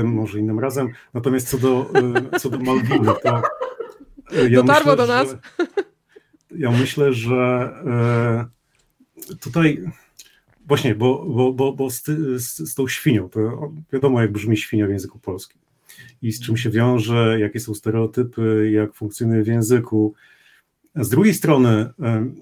może 0.05 0.39
innym 0.39 0.61
razem. 0.61 0.89
Natomiast 1.15 1.49
co 1.49 1.59
do, 1.59 1.91
co 2.39 2.51
do 2.51 2.59
Malwiny, 2.59 3.13
to 3.23 3.43
ja 4.49 4.63
Dotarło 4.63 4.93
myślę, 4.93 4.97
do 4.97 5.07
nas. 5.07 5.29
Że, 5.29 5.67
ja 6.59 6.71
myślę, 6.71 7.13
że 7.13 7.37
e, 9.33 9.37
tutaj 9.41 9.83
właśnie, 10.67 10.95
bo, 10.95 11.25
bo, 11.25 11.53
bo, 11.53 11.73
bo 11.73 11.91
z, 11.91 12.05
z, 12.37 12.71
z 12.71 12.75
tą 12.75 12.89
świnią, 12.89 13.29
to 13.29 13.71
wiadomo 13.93 14.21
jak 14.21 14.33
brzmi 14.33 14.57
świnia 14.57 14.87
w 14.87 14.91
języku 14.91 15.19
polskim 15.19 15.61
i 16.23 16.33
z 16.33 16.41
czym 16.41 16.57
się 16.57 16.71
wiąże, 16.71 17.37
jakie 17.41 17.61
są 17.61 17.75
stereotypy, 17.75 18.71
jak 18.71 18.95
funkcjonuje 18.95 19.43
w 19.43 19.47
języku. 19.47 20.15
Z 20.95 21.09
drugiej 21.09 21.35
strony, 21.35 21.71
e, 22.03 22.33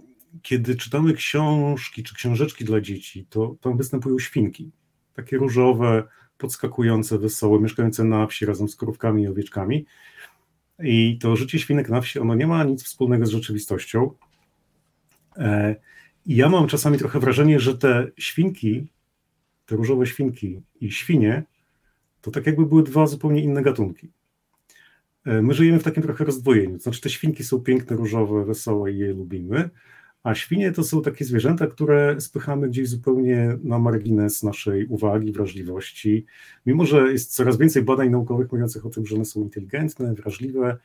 kiedy 0.42 0.76
czytamy 0.76 1.14
książki 1.14 2.02
czy 2.02 2.14
książeczki 2.14 2.64
dla 2.64 2.80
dzieci, 2.80 3.26
to 3.30 3.56
tam 3.60 3.76
występują 3.76 4.18
świnki, 4.18 4.70
takie 5.14 5.36
różowe, 5.36 6.02
podskakujące, 6.38 7.18
wesołe, 7.18 7.60
mieszkające 7.60 8.04
na 8.04 8.26
wsi 8.26 8.46
razem 8.46 8.68
z 8.68 8.76
krówkami 8.76 9.22
i 9.22 9.28
owieczkami. 9.28 9.86
I 10.82 11.18
to 11.20 11.36
życie 11.36 11.58
świnek 11.58 11.88
na 11.88 12.00
wsi, 12.00 12.18
ono 12.18 12.34
nie 12.34 12.46
ma 12.46 12.64
nic 12.64 12.84
wspólnego 12.84 13.26
z 13.26 13.30
rzeczywistością. 13.30 14.10
E, 15.36 15.76
I 16.26 16.36
ja 16.36 16.48
mam 16.48 16.66
czasami 16.66 16.98
trochę 16.98 17.20
wrażenie, 17.20 17.60
że 17.60 17.78
te 17.78 18.10
świnki, 18.18 18.86
te 19.66 19.76
różowe 19.76 20.06
świnki 20.06 20.60
i 20.80 20.90
świnie, 20.90 21.42
to 22.20 22.30
tak 22.30 22.46
jakby 22.46 22.66
były 22.66 22.82
dwa 22.82 23.06
zupełnie 23.06 23.42
inne 23.42 23.62
gatunki. 23.62 24.08
E, 25.24 25.42
my 25.42 25.54
żyjemy 25.54 25.78
w 25.78 25.84
takim 25.84 26.02
trochę 26.02 26.24
rozdwojeniu. 26.24 26.78
Znaczy, 26.78 27.00
te 27.00 27.10
świnki 27.10 27.44
są 27.44 27.60
piękne, 27.60 27.96
różowe, 27.96 28.44
wesołe 28.44 28.92
i 28.92 28.98
je 28.98 29.12
lubimy, 29.12 29.70
a 30.22 30.34
świnie 30.34 30.72
to 30.72 30.84
są 30.84 31.02
takie 31.02 31.24
zwierzęta, 31.24 31.66
które 31.66 32.20
spychamy 32.20 32.68
gdzieś 32.68 32.88
zupełnie 32.88 33.58
na 33.62 33.78
margines 33.78 34.42
naszej 34.42 34.86
uwagi, 34.86 35.32
wrażliwości. 35.32 36.26
Mimo, 36.66 36.86
że 36.86 37.12
jest 37.12 37.34
coraz 37.34 37.58
więcej 37.58 37.82
badań 37.82 38.10
naukowych 38.10 38.52
mówiących 38.52 38.86
o 38.86 38.90
tym, 38.90 39.06
że 39.06 39.14
one 39.14 39.24
są 39.24 39.40
inteligentne, 39.40 40.14
wrażliwe, 40.14 40.78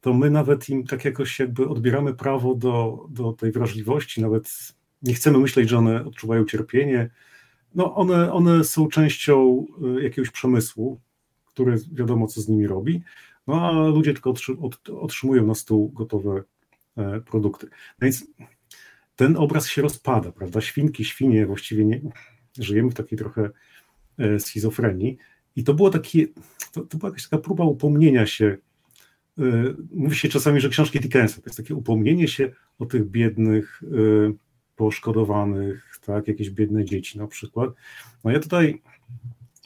to 0.00 0.14
my 0.14 0.30
nawet 0.30 0.68
im 0.68 0.86
tak 0.86 1.04
jakoś 1.04 1.38
jakby 1.38 1.68
odbieramy 1.68 2.14
prawo 2.14 2.54
do, 2.54 3.06
do 3.10 3.32
tej 3.32 3.52
wrażliwości, 3.52 4.22
nawet 4.22 4.74
nie 5.02 5.14
chcemy 5.14 5.38
myśleć, 5.38 5.68
że 5.68 5.78
one 5.78 6.04
odczuwają 6.04 6.44
cierpienie. 6.44 7.10
No 7.74 7.94
one, 7.94 8.32
one 8.32 8.64
są 8.64 8.88
częścią 8.88 9.66
y, 9.98 10.02
jakiegoś 10.02 10.30
przemysłu, 10.30 11.00
który 11.46 11.76
wiadomo, 11.92 12.26
co 12.26 12.40
z 12.40 12.48
nimi 12.48 12.66
robi, 12.66 13.02
no 13.46 13.68
a 13.68 13.88
ludzie 13.88 14.12
tylko 14.12 14.34
otrzymują 15.00 15.46
na 15.46 15.54
stół 15.54 15.88
gotowe 15.88 16.42
produkty. 17.26 17.66
No 17.70 18.04
więc 18.06 18.26
ten 19.16 19.36
obraz 19.36 19.68
się 19.68 19.82
rozpada, 19.82 20.32
prawda? 20.32 20.60
Świnki, 20.60 21.04
świnie, 21.04 21.46
właściwie 21.46 21.84
nie, 21.84 22.00
żyjemy 22.58 22.90
w 22.90 22.94
takiej 22.94 23.18
trochę 23.18 23.50
e, 24.18 24.40
schizofrenii. 24.40 25.16
I 25.56 25.64
to 25.64 25.74
było 25.74 25.90
takie, 25.90 26.26
to, 26.72 26.80
to 26.80 26.98
była 26.98 27.10
jakaś 27.10 27.28
taka 27.28 27.42
próba 27.42 27.64
upomnienia 27.64 28.26
się. 28.26 28.56
E, 29.38 29.42
mówi 29.92 30.16
się 30.16 30.28
czasami, 30.28 30.60
że 30.60 30.68
książki 30.68 31.00
Dickensa 31.00 31.36
to 31.36 31.46
jest 31.46 31.56
takie 31.56 31.74
upomnienie 31.74 32.28
się 32.28 32.50
o 32.78 32.86
tych 32.86 33.10
biednych, 33.10 33.82
e, 33.84 34.32
poszkodowanych, 34.78 35.98
tak, 36.06 36.28
jakieś 36.28 36.50
biedne 36.50 36.84
dzieci 36.84 37.18
na 37.18 37.26
przykład. 37.26 37.70
No 38.24 38.30
ja 38.30 38.40
tutaj 38.40 38.82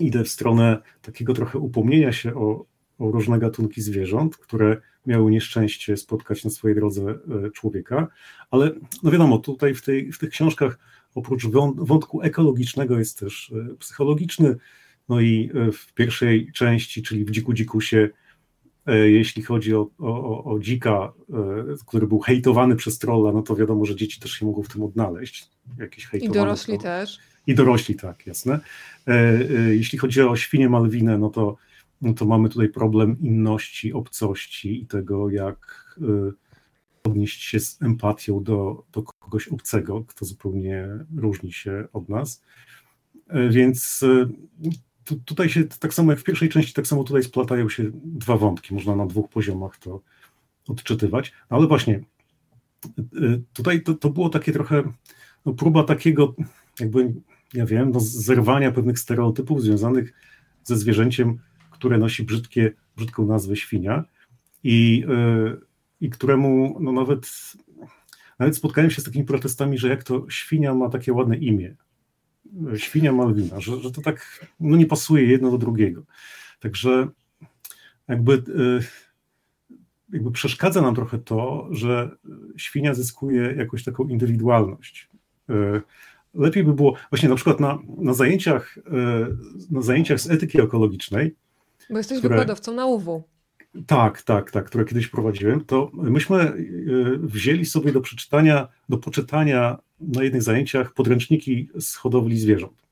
idę 0.00 0.24
w 0.24 0.28
stronę 0.28 0.82
takiego 1.02 1.34
trochę 1.34 1.58
upomnienia 1.58 2.12
się 2.12 2.34
o, 2.34 2.64
o 2.98 3.10
różne 3.10 3.38
gatunki 3.38 3.82
zwierząt, 3.82 4.36
które 4.36 4.80
miały 5.06 5.30
nieszczęście 5.30 5.96
spotkać 5.96 6.44
na 6.44 6.50
swojej 6.50 6.76
drodze 6.76 7.02
e, 7.02 7.50
człowieka, 7.50 8.08
ale 8.50 8.70
no 9.02 9.10
wiadomo, 9.10 9.38
tutaj 9.38 9.74
w, 9.74 9.82
tej, 9.82 10.12
w 10.12 10.18
tych 10.18 10.30
książkach 10.30 10.78
oprócz 11.14 11.46
wątku 11.76 12.22
ekologicznego 12.22 12.98
jest 12.98 13.18
też 13.18 13.52
e, 13.72 13.74
psychologiczny, 13.76 14.56
no 15.08 15.20
i 15.20 15.50
e, 15.54 15.72
w 15.72 15.92
pierwszej 15.94 16.52
części, 16.52 17.02
czyli 17.02 17.24
w 17.24 17.30
Dziku 17.30 17.52
Dzikusie, 17.52 18.08
jeśli 18.86 19.42
chodzi 19.42 19.74
o, 19.74 19.90
o, 19.98 20.44
o 20.44 20.58
dzika, 20.58 21.12
który 21.86 22.06
był 22.06 22.18
hejtowany 22.18 22.76
przez 22.76 22.98
trolla, 22.98 23.32
no 23.32 23.42
to 23.42 23.56
wiadomo, 23.56 23.84
że 23.84 23.96
dzieci 23.96 24.20
też 24.20 24.30
się 24.30 24.46
mogą 24.46 24.62
w 24.62 24.68
tym 24.68 24.82
odnaleźć. 24.82 25.48
Jakieś 25.78 26.08
I 26.14 26.28
dorośli 26.28 26.78
też. 26.78 27.18
I 27.46 27.54
dorośli, 27.54 27.94
tak, 27.94 28.26
jasne. 28.26 28.60
Jeśli 29.70 29.98
chodzi 29.98 30.22
o 30.22 30.36
świnię 30.36 30.68
Malwinę, 30.68 31.18
no 31.18 31.30
to 31.30 31.56
no 32.02 32.14
to 32.14 32.24
mamy 32.24 32.48
tutaj 32.48 32.68
problem 32.68 33.20
inności, 33.20 33.92
obcości 33.92 34.82
i 34.82 34.86
tego, 34.86 35.30
jak 35.30 35.96
y, 36.02 36.32
odnieść 37.04 37.42
się 37.42 37.60
z 37.60 37.82
empatią 37.82 38.42
do, 38.42 38.84
do 38.92 39.02
kogoś 39.02 39.48
obcego, 39.48 40.04
kto 40.04 40.24
zupełnie 40.24 40.88
różni 41.16 41.52
się 41.52 41.88
od 41.92 42.08
nas. 42.08 42.42
E, 43.28 43.48
więc 43.48 44.02
y, 44.02 44.28
tu, 45.04 45.20
tutaj 45.24 45.48
się, 45.48 45.64
tak 45.64 45.94
samo 45.94 46.12
jak 46.12 46.20
w 46.20 46.24
pierwszej 46.24 46.48
części, 46.48 46.74
tak 46.74 46.86
samo 46.86 47.04
tutaj 47.04 47.22
splatają 47.22 47.68
się 47.68 47.90
dwa 47.94 48.36
wątki. 48.36 48.74
Można 48.74 48.96
na 48.96 49.06
dwóch 49.06 49.28
poziomach 49.30 49.78
to 49.78 50.02
odczytywać. 50.68 51.32
No 51.50 51.56
ale 51.56 51.66
właśnie, 51.66 52.00
y, 52.98 53.42
tutaj 53.52 53.82
to, 53.82 53.94
to 53.94 54.10
było 54.10 54.28
takie 54.28 54.52
trochę 54.52 54.82
no, 55.46 55.52
próba 55.52 55.84
takiego, 55.84 56.34
jakby, 56.80 57.14
ja 57.54 57.66
wiem, 57.66 57.90
no, 57.90 58.00
zerwania 58.00 58.72
pewnych 58.72 58.98
stereotypów 58.98 59.62
związanych 59.62 60.12
ze 60.64 60.76
zwierzęciem 60.76 61.38
które 61.82 61.98
nosi 61.98 62.22
brzydkie, 62.24 62.72
brzydką 62.96 63.26
nazwę 63.26 63.56
świnia 63.56 64.04
i, 64.64 65.04
e, 65.08 65.56
i 66.00 66.10
któremu 66.10 66.76
no 66.80 66.92
nawet, 66.92 67.30
nawet 68.38 68.56
spotkałem 68.56 68.90
się 68.90 69.00
z 69.00 69.04
takimi 69.04 69.24
protestami, 69.24 69.78
że 69.78 69.88
jak 69.88 70.04
to 70.04 70.26
świnia 70.30 70.74
ma 70.74 70.88
takie 70.88 71.12
ładne 71.12 71.36
imię, 71.36 71.76
świnia 72.76 73.12
Malwina, 73.12 73.60
że, 73.60 73.80
że 73.80 73.90
to 73.90 74.02
tak 74.02 74.46
no 74.60 74.76
nie 74.76 74.86
pasuje 74.86 75.26
jedno 75.26 75.50
do 75.50 75.58
drugiego. 75.58 76.02
Także 76.60 77.08
jakby, 78.08 78.32
e, 78.32 78.80
jakby 80.12 80.30
przeszkadza 80.30 80.82
nam 80.82 80.94
trochę 80.94 81.18
to, 81.18 81.68
że 81.70 82.16
świnia 82.56 82.94
zyskuje 82.94 83.54
jakąś 83.58 83.84
taką 83.84 84.08
indywidualność. 84.08 85.08
E, 85.48 85.80
lepiej 86.34 86.64
by 86.64 86.74
było, 86.74 86.96
właśnie 87.10 87.28
na 87.28 87.34
przykład 87.34 87.60
na, 87.60 87.78
na, 87.98 88.14
zajęciach, 88.14 88.78
na 89.70 89.82
zajęciach 89.82 90.20
z 90.20 90.30
etyki 90.30 90.60
ekologicznej, 90.60 91.34
bo 91.90 91.98
jesteś 91.98 92.18
które, 92.18 92.34
wykładowcą 92.34 92.74
na 92.74 92.86
UW. 92.86 93.22
Tak, 93.86 94.22
tak, 94.22 94.50
tak, 94.50 94.66
które 94.66 94.84
kiedyś 94.84 95.08
prowadziłem, 95.08 95.64
to 95.64 95.90
myśmy 95.92 96.36
e, 96.36 96.54
wzięli 97.22 97.64
sobie 97.64 97.92
do 97.92 98.00
przeczytania, 98.00 98.68
do 98.88 98.98
poczytania 98.98 99.78
na 100.00 100.22
jednych 100.24 100.42
zajęciach 100.42 100.94
podręczniki 100.94 101.68
z 101.80 101.94
hodowli 101.94 102.38
zwierząt. 102.38 102.82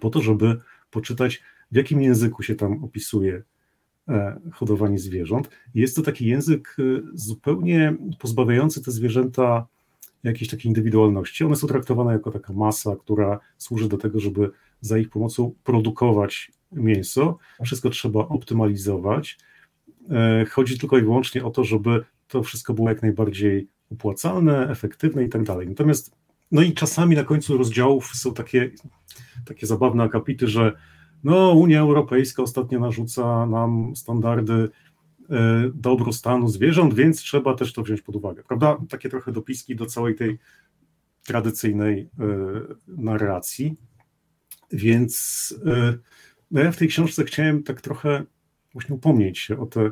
Po 0.00 0.10
to, 0.10 0.22
żeby 0.22 0.60
poczytać, 0.90 1.42
w 1.72 1.76
jakim 1.76 2.02
języku 2.02 2.42
się 2.42 2.54
tam 2.54 2.84
opisuje 2.84 3.42
e, 4.08 4.40
hodowanie 4.52 4.98
zwierząt. 4.98 5.48
Jest 5.74 5.96
to 5.96 6.02
taki 6.02 6.26
język 6.26 6.76
e, 6.78 6.82
zupełnie 7.14 7.96
pozbawiający 8.18 8.82
te 8.82 8.90
zwierzęta 8.90 9.66
jakiejś 10.24 10.50
takiej 10.50 10.66
indywidualności. 10.66 11.44
One 11.44 11.56
są 11.56 11.66
traktowane 11.66 12.12
jako 12.12 12.30
taka 12.30 12.52
masa, 12.52 12.96
która 12.96 13.40
służy 13.58 13.88
do 13.88 13.96
tego, 13.96 14.20
żeby 14.20 14.50
za 14.80 14.98
ich 14.98 15.10
pomocą 15.10 15.54
produkować 15.64 16.52
mięso. 16.72 17.38
Wszystko 17.64 17.90
trzeba 17.90 18.20
optymalizować. 18.20 19.38
E, 20.10 20.44
chodzi 20.50 20.78
tylko 20.78 20.98
i 20.98 21.02
wyłącznie 21.02 21.44
o 21.44 21.50
to, 21.50 21.64
żeby 21.64 22.04
to 22.28 22.42
wszystko 22.42 22.74
było 22.74 22.88
jak 22.88 23.02
najbardziej 23.02 23.68
opłacalne, 23.92 24.70
efektywne 24.70 25.24
i 25.24 25.28
tak 25.28 25.42
dalej. 25.42 25.68
Natomiast, 25.68 26.16
no 26.52 26.62
i 26.62 26.72
czasami 26.72 27.16
na 27.16 27.24
końcu 27.24 27.58
rozdziałów 27.58 28.06
są 28.14 28.34
takie, 28.34 28.70
takie 29.44 29.66
zabawne 29.66 30.04
akapity, 30.04 30.48
że 30.48 30.72
no, 31.24 31.52
Unia 31.52 31.80
Europejska 31.80 32.42
ostatnio 32.42 32.80
narzuca 32.80 33.46
nam 33.46 33.96
standardy 33.96 34.68
e, 35.30 35.70
dobrostanu 35.74 36.48
zwierząt, 36.48 36.94
więc 36.94 37.20
trzeba 37.20 37.54
też 37.54 37.72
to 37.72 37.82
wziąć 37.82 38.02
pod 38.02 38.16
uwagę, 38.16 38.42
prawda? 38.42 38.76
Takie 38.88 39.08
trochę 39.08 39.32
dopiski 39.32 39.76
do 39.76 39.86
całej 39.86 40.14
tej 40.14 40.38
tradycyjnej 41.26 42.00
e, 42.00 42.26
narracji. 42.88 43.76
Więc 44.72 45.54
no 46.50 46.60
ja 46.60 46.72
w 46.72 46.76
tej 46.76 46.88
książce 46.88 47.24
chciałem 47.24 47.62
tak 47.62 47.80
trochę 47.80 48.24
właśnie 48.72 48.94
upomnieć 48.94 49.38
się 49.38 49.58
o 49.60 49.66
te, 49.66 49.90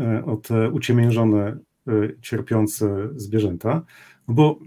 e, 0.00 0.24
o 0.24 0.36
te 0.36 0.70
uciemiężone, 0.70 1.58
e, 1.88 1.92
cierpiące 2.20 3.08
zwierzęta, 3.16 3.82
bo 4.28 4.58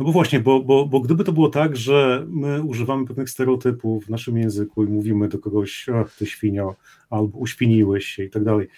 no 0.00 0.06
bo 0.06 0.12
właśnie, 0.12 0.40
bo, 0.40 0.60
bo, 0.60 0.86
bo 0.86 1.00
gdyby 1.00 1.24
to 1.24 1.32
było 1.32 1.48
tak, 1.48 1.76
że 1.76 2.26
my 2.28 2.62
używamy 2.62 3.06
pewnych 3.06 3.30
stereotypów 3.30 4.04
w 4.04 4.10
naszym 4.10 4.38
języku 4.38 4.84
i 4.84 4.88
mówimy 4.88 5.28
do 5.28 5.38
kogoś, 5.38 5.86
ach, 5.94 6.16
ty 6.16 6.26
świnio, 6.26 6.76
albo 7.10 7.38
uświniłeś 7.38 8.04
się 8.04 8.24
i 8.24 8.30
tak 8.30 8.44
dalej, 8.44 8.68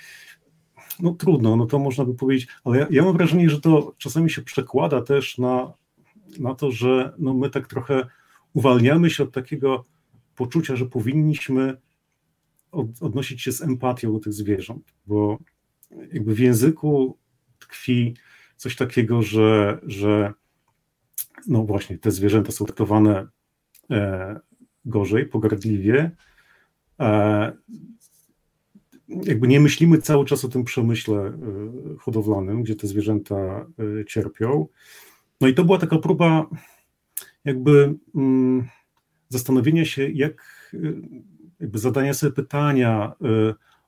no 1.01 1.15
trudno, 1.15 1.57
no 1.57 1.67
to 1.67 1.79
można 1.79 2.05
by 2.05 2.15
powiedzieć, 2.15 2.49
ale 2.65 2.79
ja, 2.79 2.87
ja 2.91 3.03
mam 3.05 3.17
wrażenie, 3.17 3.51
że 3.51 3.61
to 3.61 3.95
czasami 3.99 4.31
się 4.31 4.43
przekłada 4.43 5.03
też 5.03 5.39
na, 5.39 5.73
na 6.39 6.55
to, 6.55 6.71
że 6.71 7.13
no 7.19 7.35
my 7.35 7.51
tak 7.51 7.67
trochę 7.67 8.07
uwalniamy 8.53 9.11
się 9.11 9.23
od 9.23 9.33
takiego 9.33 9.85
poczucia, 10.35 10.77
że 10.77 10.87
powinniśmy 10.87 11.77
od, 12.73 12.87
odnosić 13.01 13.43
się 13.43 13.53
z 13.53 13.63
empatią 13.63 14.13
do 14.13 14.21
tych 14.21 14.33
zwierząt, 14.33 14.95
bo 15.07 15.39
jakby 16.13 16.35
w 16.35 16.39
języku 16.39 17.19
tkwi 17.59 18.15
coś 18.57 18.77
takiego, 18.77 19.23
że, 19.23 19.79
że 19.83 20.33
no 21.47 21.65
właśnie, 21.65 21.99
te 21.99 22.11
zwierzęta 22.11 22.53
są 22.53 22.65
traktowane 22.65 23.27
e, 23.91 24.41
gorzej, 24.85 25.27
pogardliwie. 25.27 26.11
E, 27.01 27.53
jakby 29.09 29.49
nie 29.49 29.61
myślimy 29.61 29.99
cały 29.99 30.25
czas 30.25 30.45
o 30.45 30.49
tym 30.49 30.65
przemyśle 30.65 31.17
e, 31.17 31.35
hodowlanym, 31.99 32.63
gdzie 32.63 32.77
te 32.77 32.87
zwierzęta 32.87 33.67
cierpią. 34.07 34.67
No 35.41 35.49
i 35.49 35.55
to 35.55 35.65
była 35.65 35.79
taka 35.79 35.99
próba 35.99 36.47
jakby 37.45 37.95
mm, 38.15 38.69
zastanowienia 39.33 39.85
się, 39.85 40.11
jak 40.11 40.33
e, 40.75 40.79
jakby 41.61 41.79
zadania 41.79 42.15
sobie 42.15 42.33
pytania 42.33 43.13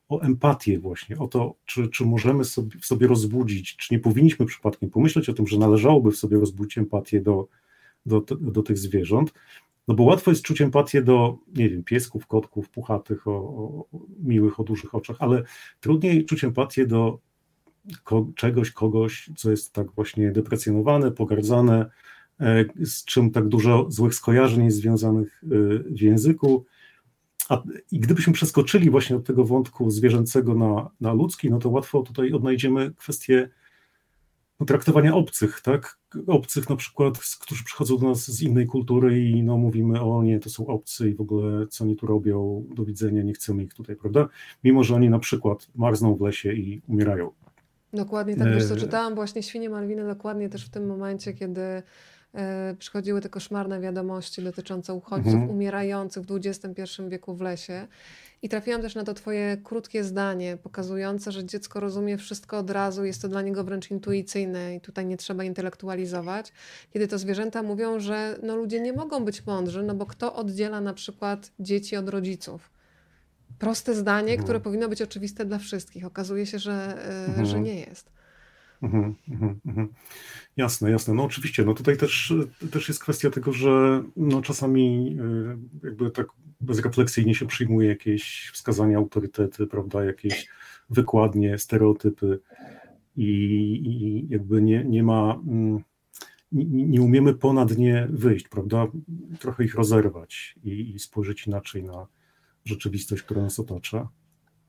o 0.09 0.21
empatię 0.21 0.79
właśnie, 0.79 1.19
o 1.19 1.29
to, 1.29 1.55
czy, 1.65 1.89
czy 1.89 2.05
możemy 2.05 2.45
sobie, 2.45 2.79
w 2.81 2.87
sobie 2.87 3.07
rozbudzić, 3.07 3.77
czy 3.77 3.95
nie 3.95 4.01
powinniśmy 4.01 4.47
przypadkiem 4.47 4.91
pomyśleć 4.91 5.29
o 5.29 5.33
tym, 5.33 5.47
że 5.47 5.59
należałoby 5.59 6.11
w 6.11 6.17
sobie 6.17 6.39
rozbudzić 6.39 6.79
empatię 6.79 7.21
do, 7.21 7.49
do, 8.07 8.21
do 8.41 8.63
tych 8.63 8.79
zwierząt, 8.79 9.33
no 9.89 9.95
bo 9.95 10.03
łatwo 10.03 10.31
jest 10.31 10.43
czuć 10.43 10.61
empatię 10.61 11.03
do, 11.03 11.39
nie 11.57 11.71
wiem, 11.71 11.85
piesków, 11.85 12.27
kotków, 12.27 12.71
puchatych, 12.71 13.29
o, 13.29 13.33
o 13.33 13.87
miłych, 14.19 14.61
o 14.61 14.65
dużych 14.65 14.95
oczach, 14.95 15.17
ale 15.21 15.43
trudniej 15.81 16.25
czuć 16.25 16.45
empatię 16.45 16.87
do 16.87 17.19
ko 18.05 18.27
czegoś, 18.37 18.71
kogoś, 18.71 19.31
co 19.37 19.51
jest 19.51 19.73
tak 19.73 19.93
właśnie 19.93 20.33
deprecjonowane, 20.33 21.11
pogardzane, 21.11 21.91
z 22.85 23.05
czym 23.05 23.31
tak 23.31 23.49
dużo 23.49 23.87
złych 23.89 24.15
skojarzeń 24.15 24.65
jest 24.65 24.77
związanych 24.77 25.43
e, 25.45 25.49
w 25.79 26.01
języku. 26.01 26.65
A, 27.49 27.63
I 27.91 28.01
gdybyśmy 28.01 28.33
przeskoczyli 28.33 28.91
właśnie 28.91 29.17
od 29.17 29.27
tego 29.27 29.45
wątku 29.45 29.91
zwierzęcego 29.91 30.55
na, 30.55 30.91
na 31.01 31.13
ludzki, 31.13 31.51
no 31.51 31.59
to 31.59 31.71
łatwo 31.71 32.03
tutaj 32.03 32.33
odnajdziemy 32.33 32.95
kwestię 32.97 33.49
no, 34.61 34.67
traktowania 34.67 35.15
obcych, 35.15 35.61
tak? 35.61 35.99
Obcych 36.27 36.71
na 36.71 36.77
przykład, 36.77 37.19
którzy 37.41 37.65
przychodzą 37.65 37.99
do 37.99 38.09
nas 38.09 38.31
z 38.31 38.43
innej 38.43 38.67
kultury 38.67 39.25
i 39.25 39.43
no, 39.43 39.57
mówimy, 39.57 40.03
o 40.03 40.23
nie, 40.23 40.41
to 40.41 40.51
są 40.51 40.67
obcy 40.67 41.11
i 41.11 41.15
w 41.15 41.21
ogóle 41.21 41.67
co 41.67 41.85
oni 41.85 41.97
tu 41.97 42.07
robią, 42.07 42.67
do 42.75 42.85
widzenia, 42.85 43.23
nie 43.23 43.33
chcemy 43.33 43.65
ich 43.65 43.75
tutaj, 43.75 43.97
prawda? 43.97 44.29
Mimo, 44.65 44.85
że 44.85 44.95
oni 44.95 45.11
na 45.11 45.19
przykład 45.19 45.69
marzną 45.75 46.15
w 46.17 46.21
lesie 46.21 46.53
i 46.53 46.83
umierają. 46.89 47.31
Dokładnie 47.93 48.37
tak, 48.37 48.55
wiesz 48.55 48.65
co, 48.65 48.75
e, 48.75 48.77
czytałam 48.77 49.15
właśnie 49.15 49.43
Świnie 49.43 49.71
Malwiny 49.71 50.05
dokładnie 50.07 50.49
też 50.49 50.67
w 50.67 50.71
tym 50.71 50.87
momencie, 50.87 51.33
kiedy 51.33 51.61
e, 51.61 51.83
przychodziły 52.79 53.21
te 53.21 53.29
koszmarne 53.29 53.81
wiadomości 53.81 54.43
dotyczące 54.43 54.95
uchodźców 54.95 55.33
mhm. 55.35 55.51
umierających 55.51 56.25
w 56.25 56.37
XXI 56.37 56.83
wieku 57.09 57.35
w 57.35 57.41
lesie 57.41 57.87
i 58.45 58.49
trafiłam 58.49 58.83
też 58.83 58.95
na 58.95 59.05
to 59.05 59.15
Twoje 59.15 59.57
krótkie 59.65 60.05
zdanie, 60.05 60.59
pokazujące, 60.63 61.33
że 61.33 61.45
dziecko 61.45 61.81
rozumie 61.81 62.19
wszystko 62.19 62.59
od 62.59 62.71
razu, 62.71 63.05
jest 63.05 63.23
to 63.23 63.29
dla 63.29 63.43
niego 63.43 63.65
wręcz 63.65 63.91
intuicyjne 63.91 64.75
i 64.75 64.81
tutaj 64.81 65.07
nie 65.07 65.17
trzeba 65.17 65.45
intelektualizować. 65.45 66.53
Kiedy 66.93 67.09
to 67.09 67.19
zwierzęta 67.19 67.63
mówią, 67.63 68.01
że 68.01 68.39
no, 68.43 68.57
ludzie 68.57 68.81
nie 68.81 68.93
mogą 68.93 69.25
być 69.25 69.47
mądrzy, 69.47 69.83
no 69.83 69.95
bo 69.95 70.07
kto 70.07 70.35
oddziela 70.35 70.81
na 70.81 70.95
przykład 70.95 71.51
dzieci 71.61 71.97
od 71.97 72.09
rodziców? 72.09 72.71
Proste 73.59 73.95
zdanie, 73.95 74.31
mhm. 74.31 74.43
które 74.43 74.61
powinno 74.61 74.89
być 74.89 75.03
oczywiste 75.03 75.45
dla 75.45 75.59
wszystkich. 75.59 76.07
Okazuje 76.07 76.47
się, 76.47 76.59
że, 76.59 76.73
e, 76.73 77.27
mhm. 77.27 77.47
że 77.47 77.61
nie 77.61 77.81
jest. 77.81 78.11
Mhm, 78.85 79.15
mhm, 79.29 79.61
mhm. 79.67 79.89
Jasne, 80.57 80.91
jasne. 80.91 81.15
No 81.15 81.25
oczywiście, 81.25 81.65
no 81.65 81.75
tutaj 81.75 81.97
też, 81.97 82.35
też 82.71 82.89
jest 82.89 83.01
kwestia 83.01 83.31
tego, 83.31 83.53
że 83.53 84.03
no 84.17 84.43
czasami 84.43 85.17
e, 85.83 85.87
jakby 85.87 86.11
tak 86.11 86.27
bezrefleksyjnie 86.61 87.35
się 87.35 87.47
przyjmuje 87.47 87.89
jakieś 87.89 88.51
wskazania, 88.53 88.99
autorytety, 88.99 89.67
prawda, 89.67 90.05
jakieś 90.05 90.49
wykładnie, 90.91 91.59
stereotypy 91.59 92.41
i, 93.17 93.25
i 93.85 94.27
jakby 94.29 94.63
nie, 94.63 94.85
nie 94.85 95.03
ma, 95.03 95.41
mm, 95.47 95.83
nie, 96.53 96.87
nie, 96.87 97.03
umiemy 97.03 97.35
ponad 97.35 97.79
nie 97.79 98.09
wyjść, 98.11 98.49
prawda, 98.49 98.87
trochę 99.41 99.65
ich 99.65 99.75
rozerwać 99.75 100.55
i, 100.65 100.95
i 100.95 100.99
spojrzeć 100.99 101.47
inaczej 101.47 101.85
na 101.85 102.07
rzeczywistość, 102.65 103.23
która 103.23 103.43
nas 103.43 103.59
otacza. 103.61 104.09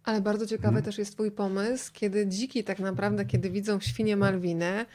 Ale 0.06 0.22
bardzo 0.22 0.46
ciekawy 0.48 0.74
hmm. 0.74 0.84
też 0.84 0.98
jest 0.98 1.13
Twój 1.13 1.32
pomysł, 1.32 1.91
kiedy 1.94 2.28
dziki 2.28 2.63
tak 2.63 2.80
naprawdę, 2.80 3.26
kiedy 3.26 3.50
widzą 3.50 3.80
świnię 3.80 4.18
Malwinę, 4.18 4.86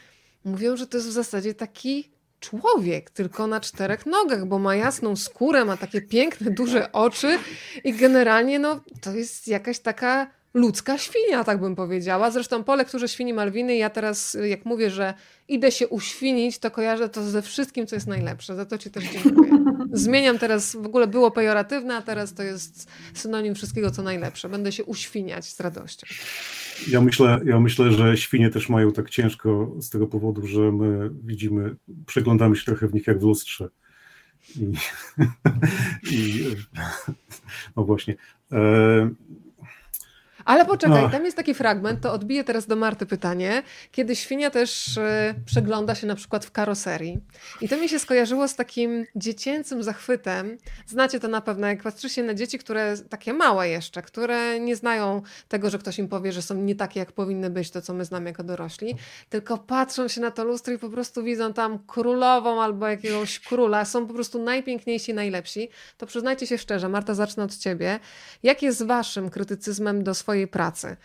mówią, 0.44 0.77
że 0.77 0.87
to 0.87 0.96
jest 0.96 1.09
w 1.09 1.12
zasadzie 1.12 1.55
taki 1.55 2.11
człowiek, 2.40 3.11
tylko 3.11 3.46
na 3.46 3.61
czterech 3.61 4.07
nogach, 4.07 4.46
bo 4.46 4.59
ma 4.59 4.77
jasną 4.77 5.16
skórę, 5.16 5.64
ma 5.64 5.77
takie 5.77 6.01
piękne, 6.01 6.51
duże 6.51 6.92
oczy 6.92 7.38
i 7.85 7.92
generalnie 7.92 8.59
no, 8.59 8.81
to 9.01 9.12
jest 9.12 9.49
jakaś 9.49 9.79
taka 9.79 10.31
ludzka 10.55 10.99
świnia, 10.99 11.45
tak 11.45 11.61
bym 11.61 11.77
powiedziała. 11.77 12.31
Zresztą 12.31 12.65
po 12.65 12.75
lekturze 12.75 13.09
Świni 13.09 13.35
Malwiny 13.35 13.77
ja 13.77 13.91
teraz, 13.91 14.37
jak 14.49 14.65
mówię, 14.65 14.91
że 14.91 15.15
idę 15.49 15.73
się 15.73 15.89
uświnić, 15.89 16.59
to 16.59 16.71
kojarzę 16.71 17.09
to 17.09 17.23
ze 17.23 17.43
wszystkim, 17.43 17.87
co 17.87 17.97
jest 17.97 18.07
najlepsze. 18.07 18.57
Za 18.57 18.67
to 18.67 18.79
Ci 18.79 18.91
też 18.91 19.05
dziękuję. 19.05 19.53
Zmieniam 19.93 20.39
teraz, 20.39 20.77
w 20.77 20.87
ogóle 20.87 21.07
było 21.07 21.31
pejoratywne, 21.31 21.97
a 21.97 22.03
teraz 22.03 22.35
to 22.35 22.43
jest 22.43 22.91
synonim 23.15 23.55
wszystkiego, 23.55 23.91
co 23.91 24.03
najlepsze. 24.03 24.49
Będę 24.49 24.73
się 24.73 24.85
uświniać 24.85 25.45
z 25.45 25.61
radością. 25.61 26.07
Ja 26.89 27.01
myślę, 27.01 27.41
ja 27.45 27.61
myślę, 27.61 27.93
że 27.93 28.17
świnie 28.17 28.51
też 28.51 28.69
mają 28.69 28.93
tak 28.93 29.11
ciężko 29.11 29.73
z 29.79 29.91
tego 29.91 30.07
powodu, 30.07 30.47
że 30.47 30.73
my 30.73 31.11
widzimy, 31.25 31.77
przeglądamy 32.07 32.57
się 32.57 32.65
trochę 32.65 32.89
w 32.89 32.95
nich 32.95 33.07
jak 33.07 33.19
w 33.19 33.23
lustrze. 33.23 33.69
I, 34.57 34.73
i 36.17 36.45
no 37.77 37.85
właśnie. 37.85 38.15
E, 38.53 39.11
ale 40.51 40.65
poczekaj, 40.67 41.05
Ach. 41.05 41.13
tam 41.13 41.25
jest 41.25 41.37
taki 41.37 41.55
fragment, 41.55 42.01
to 42.01 42.13
odbiję 42.13 42.45
teraz 42.45 42.67
do 42.67 42.77
Marty 42.77 43.07
pytanie, 43.07 43.63
kiedy 43.93 44.17
świnia 44.17 44.51
też 44.51 44.99
e, 44.99 45.35
przegląda 45.47 45.95
się 45.95 46.07
na 46.07 46.15
przykład 46.15 46.47
w 46.47 46.51
karoserii. 46.51 47.21
I 47.61 47.69
to 47.69 47.77
mi 47.77 47.89
się 47.89 47.99
skojarzyło 47.99 48.49
z 48.49 48.57
takim 48.57 49.07
dziecięcym 49.17 49.83
zachwytem. 49.83 50.59
Znacie 50.87 51.21
to 51.21 51.29
na 51.29 51.41
pewno, 51.41 51.67
jak 51.67 51.83
patrzy 51.83 52.09
się 52.09 52.23
na 52.23 52.35
dzieci, 52.35 52.59
które 52.59 52.95
takie 53.09 53.33
małe 53.33 53.69
jeszcze, 53.69 54.03
które 54.03 54.61
nie 54.61 54.77
znają 54.77 55.23
tego, 55.49 55.71
że 55.71 55.79
ktoś 55.79 55.99
im 55.99 56.09
powie, 56.09 56.33
że 56.33 56.43
są 56.43 56.55
nie 56.55 56.75
takie, 56.75 57.01
jak 57.01 57.13
powinny 57.13 57.51
być, 57.51 57.71
to 57.71 57.83
co 57.83 57.95
my 57.95 58.05
znamy 58.05 58.31
jako 58.31 58.45
dorośli, 58.45 58.95
tylko 59.29 59.59
patrzą 59.59 60.09
się 60.09 60.21
na 60.21 60.31
to 60.31 60.45
lustro 60.45 60.75
i 60.75 60.79
po 60.79 60.89
prostu 60.89 61.23
widzą 61.23 61.53
tam 61.53 61.79
królową 61.79 62.63
albo 62.63 62.87
jakiegoś 62.87 63.41
króla, 63.41 63.85
są 63.85 64.07
po 64.07 64.15
prostu 64.15 64.43
najpiękniejsi, 64.43 65.15
najlepsi. 65.15 65.69
To 65.99 66.07
przyznajcie 66.07 66.47
się 66.47 66.59
szczerze, 66.59 66.89
Marta, 66.89 67.15
zacznę 67.15 67.45
od 67.45 67.57
ciebie. 67.57 68.01
Jak 68.43 68.63
jest 68.63 68.87
waszym 68.87 69.31
krytycyzmem 69.31 70.05
do 70.05 70.15
swojej 70.15 70.39
swojej 70.40 70.48
pracy. 70.48 70.96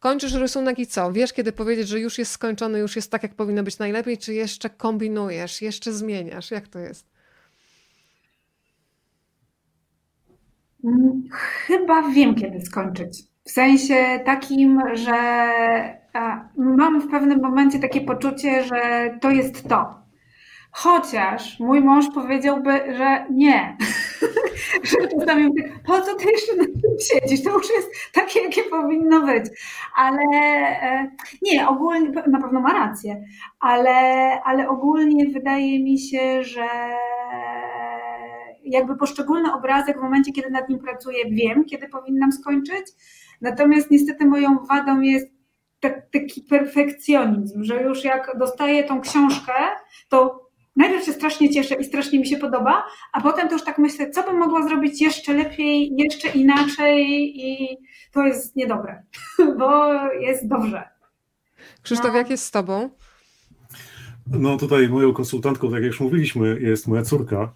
Kończysz 0.00 0.34
rysunek 0.34 0.78
i 0.78 0.86
co? 0.86 1.12
Wiesz, 1.12 1.32
kiedy 1.32 1.52
powiedzieć, 1.52 1.88
że 1.88 2.00
już 2.00 2.18
jest 2.18 2.30
skończony, 2.30 2.78
już 2.78 2.96
jest 2.96 3.10
tak, 3.10 3.22
jak 3.22 3.34
powinno 3.34 3.62
być 3.62 3.78
najlepiej, 3.78 4.18
czy 4.18 4.34
jeszcze 4.34 4.70
kombinujesz, 4.70 5.62
jeszcze 5.62 5.92
zmieniasz? 5.92 6.50
Jak 6.50 6.68
to 6.68 6.78
jest? 6.78 7.06
Mm, 10.84 11.28
chyba 11.32 12.02
wiem, 12.10 12.34
kiedy 12.34 12.60
skończyć. 12.60 13.22
W 13.44 13.50
sensie 13.50 14.20
takim, 14.24 14.80
że 14.94 15.18
mam 16.56 17.00
w 17.00 17.10
pewnym 17.10 17.40
momencie 17.40 17.78
takie 17.78 18.00
poczucie, 18.00 18.64
że 18.64 19.10
to 19.20 19.30
jest 19.30 19.68
to. 19.68 19.94
Chociaż 20.70 21.60
mój 21.60 21.80
mąż 21.80 22.06
powiedziałby, 22.14 22.70
że 22.96 23.26
nie. 23.30 23.76
że 24.82 25.08
czasami 25.08 25.50
po 25.86 26.00
co 26.00 26.14
ty 26.14 26.30
jeszcze 26.30 26.56
na 26.56 26.64
tym 26.64 26.96
siedzisz? 27.00 27.42
To 27.42 27.50
już 27.50 27.70
jest 27.70 27.88
takie, 28.12 28.40
jakie 28.40 28.62
powinno 28.62 29.20
być. 29.26 29.44
Ale 29.96 30.22
e, 30.82 31.10
nie, 31.42 31.68
ogólnie, 31.68 32.10
na 32.10 32.40
pewno 32.40 32.60
ma 32.60 32.72
rację, 32.72 33.24
ale, 33.60 33.92
ale 34.42 34.68
ogólnie 34.68 35.28
wydaje 35.28 35.84
mi 35.84 35.98
się, 35.98 36.44
że 36.44 36.68
jakby 38.64 38.96
poszczególny 38.96 39.54
obrazek 39.54 39.98
w 39.98 40.02
momencie, 40.02 40.32
kiedy 40.32 40.50
nad 40.50 40.68
nim 40.68 40.78
pracuję, 40.78 41.24
wiem, 41.30 41.64
kiedy 41.64 41.88
powinnam 41.88 42.32
skończyć. 42.32 42.86
Natomiast 43.40 43.90
niestety 43.90 44.26
moją 44.26 44.58
wadą 44.58 45.00
jest 45.00 45.26
taki 46.12 46.42
perfekcjonizm, 46.42 47.64
że 47.64 47.82
już 47.82 48.04
jak 48.04 48.38
dostaję 48.38 48.84
tą 48.84 49.00
książkę, 49.00 49.52
to 50.08 50.47
najpierw 50.78 51.04
się 51.04 51.12
strasznie 51.12 51.50
cieszę 51.50 51.74
i 51.74 51.84
strasznie 51.84 52.18
mi 52.18 52.26
się 52.26 52.36
podoba, 52.36 52.84
a 53.12 53.20
potem 53.20 53.48
to 53.48 53.54
już 53.54 53.64
tak 53.64 53.78
myślę, 53.78 54.10
co 54.10 54.22
bym 54.22 54.38
mogła 54.38 54.68
zrobić 54.68 55.00
jeszcze 55.00 55.34
lepiej, 55.34 55.92
jeszcze 55.96 56.28
inaczej 56.28 57.06
i 57.36 57.76
to 58.12 58.26
jest 58.26 58.56
niedobre, 58.56 59.02
bo 59.58 59.92
jest 60.12 60.48
dobrze. 60.48 60.88
Krzysztof, 61.82 62.10
no. 62.12 62.18
jak 62.18 62.30
jest 62.30 62.44
z 62.44 62.50
tobą? 62.50 62.90
No 64.26 64.56
tutaj 64.56 64.88
moją 64.88 65.12
konsultantką, 65.12 65.70
tak 65.70 65.82
jak 65.82 65.86
już 65.86 66.00
mówiliśmy, 66.00 66.60
jest 66.60 66.88
moja 66.88 67.02
córka 67.02 67.52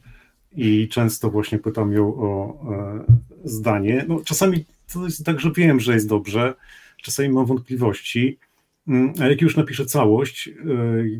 i 0.56 0.88
często 0.88 1.30
właśnie 1.30 1.58
pytam 1.58 1.92
ją 1.92 2.14
o 2.16 2.58
e, 2.72 3.04
zdanie. 3.44 4.04
No, 4.08 4.20
czasami 4.24 4.64
to 4.92 5.04
jest 5.04 5.24
tak, 5.24 5.40
że 5.40 5.50
wiem, 5.56 5.80
że 5.80 5.94
jest 5.94 6.08
dobrze, 6.08 6.54
czasami 7.02 7.28
mam 7.28 7.46
wątpliwości, 7.46 8.38
a 9.20 9.26
jak 9.26 9.40
już 9.40 9.56
napiszę 9.56 9.86
całość, 9.86 10.48
e, 10.48 10.52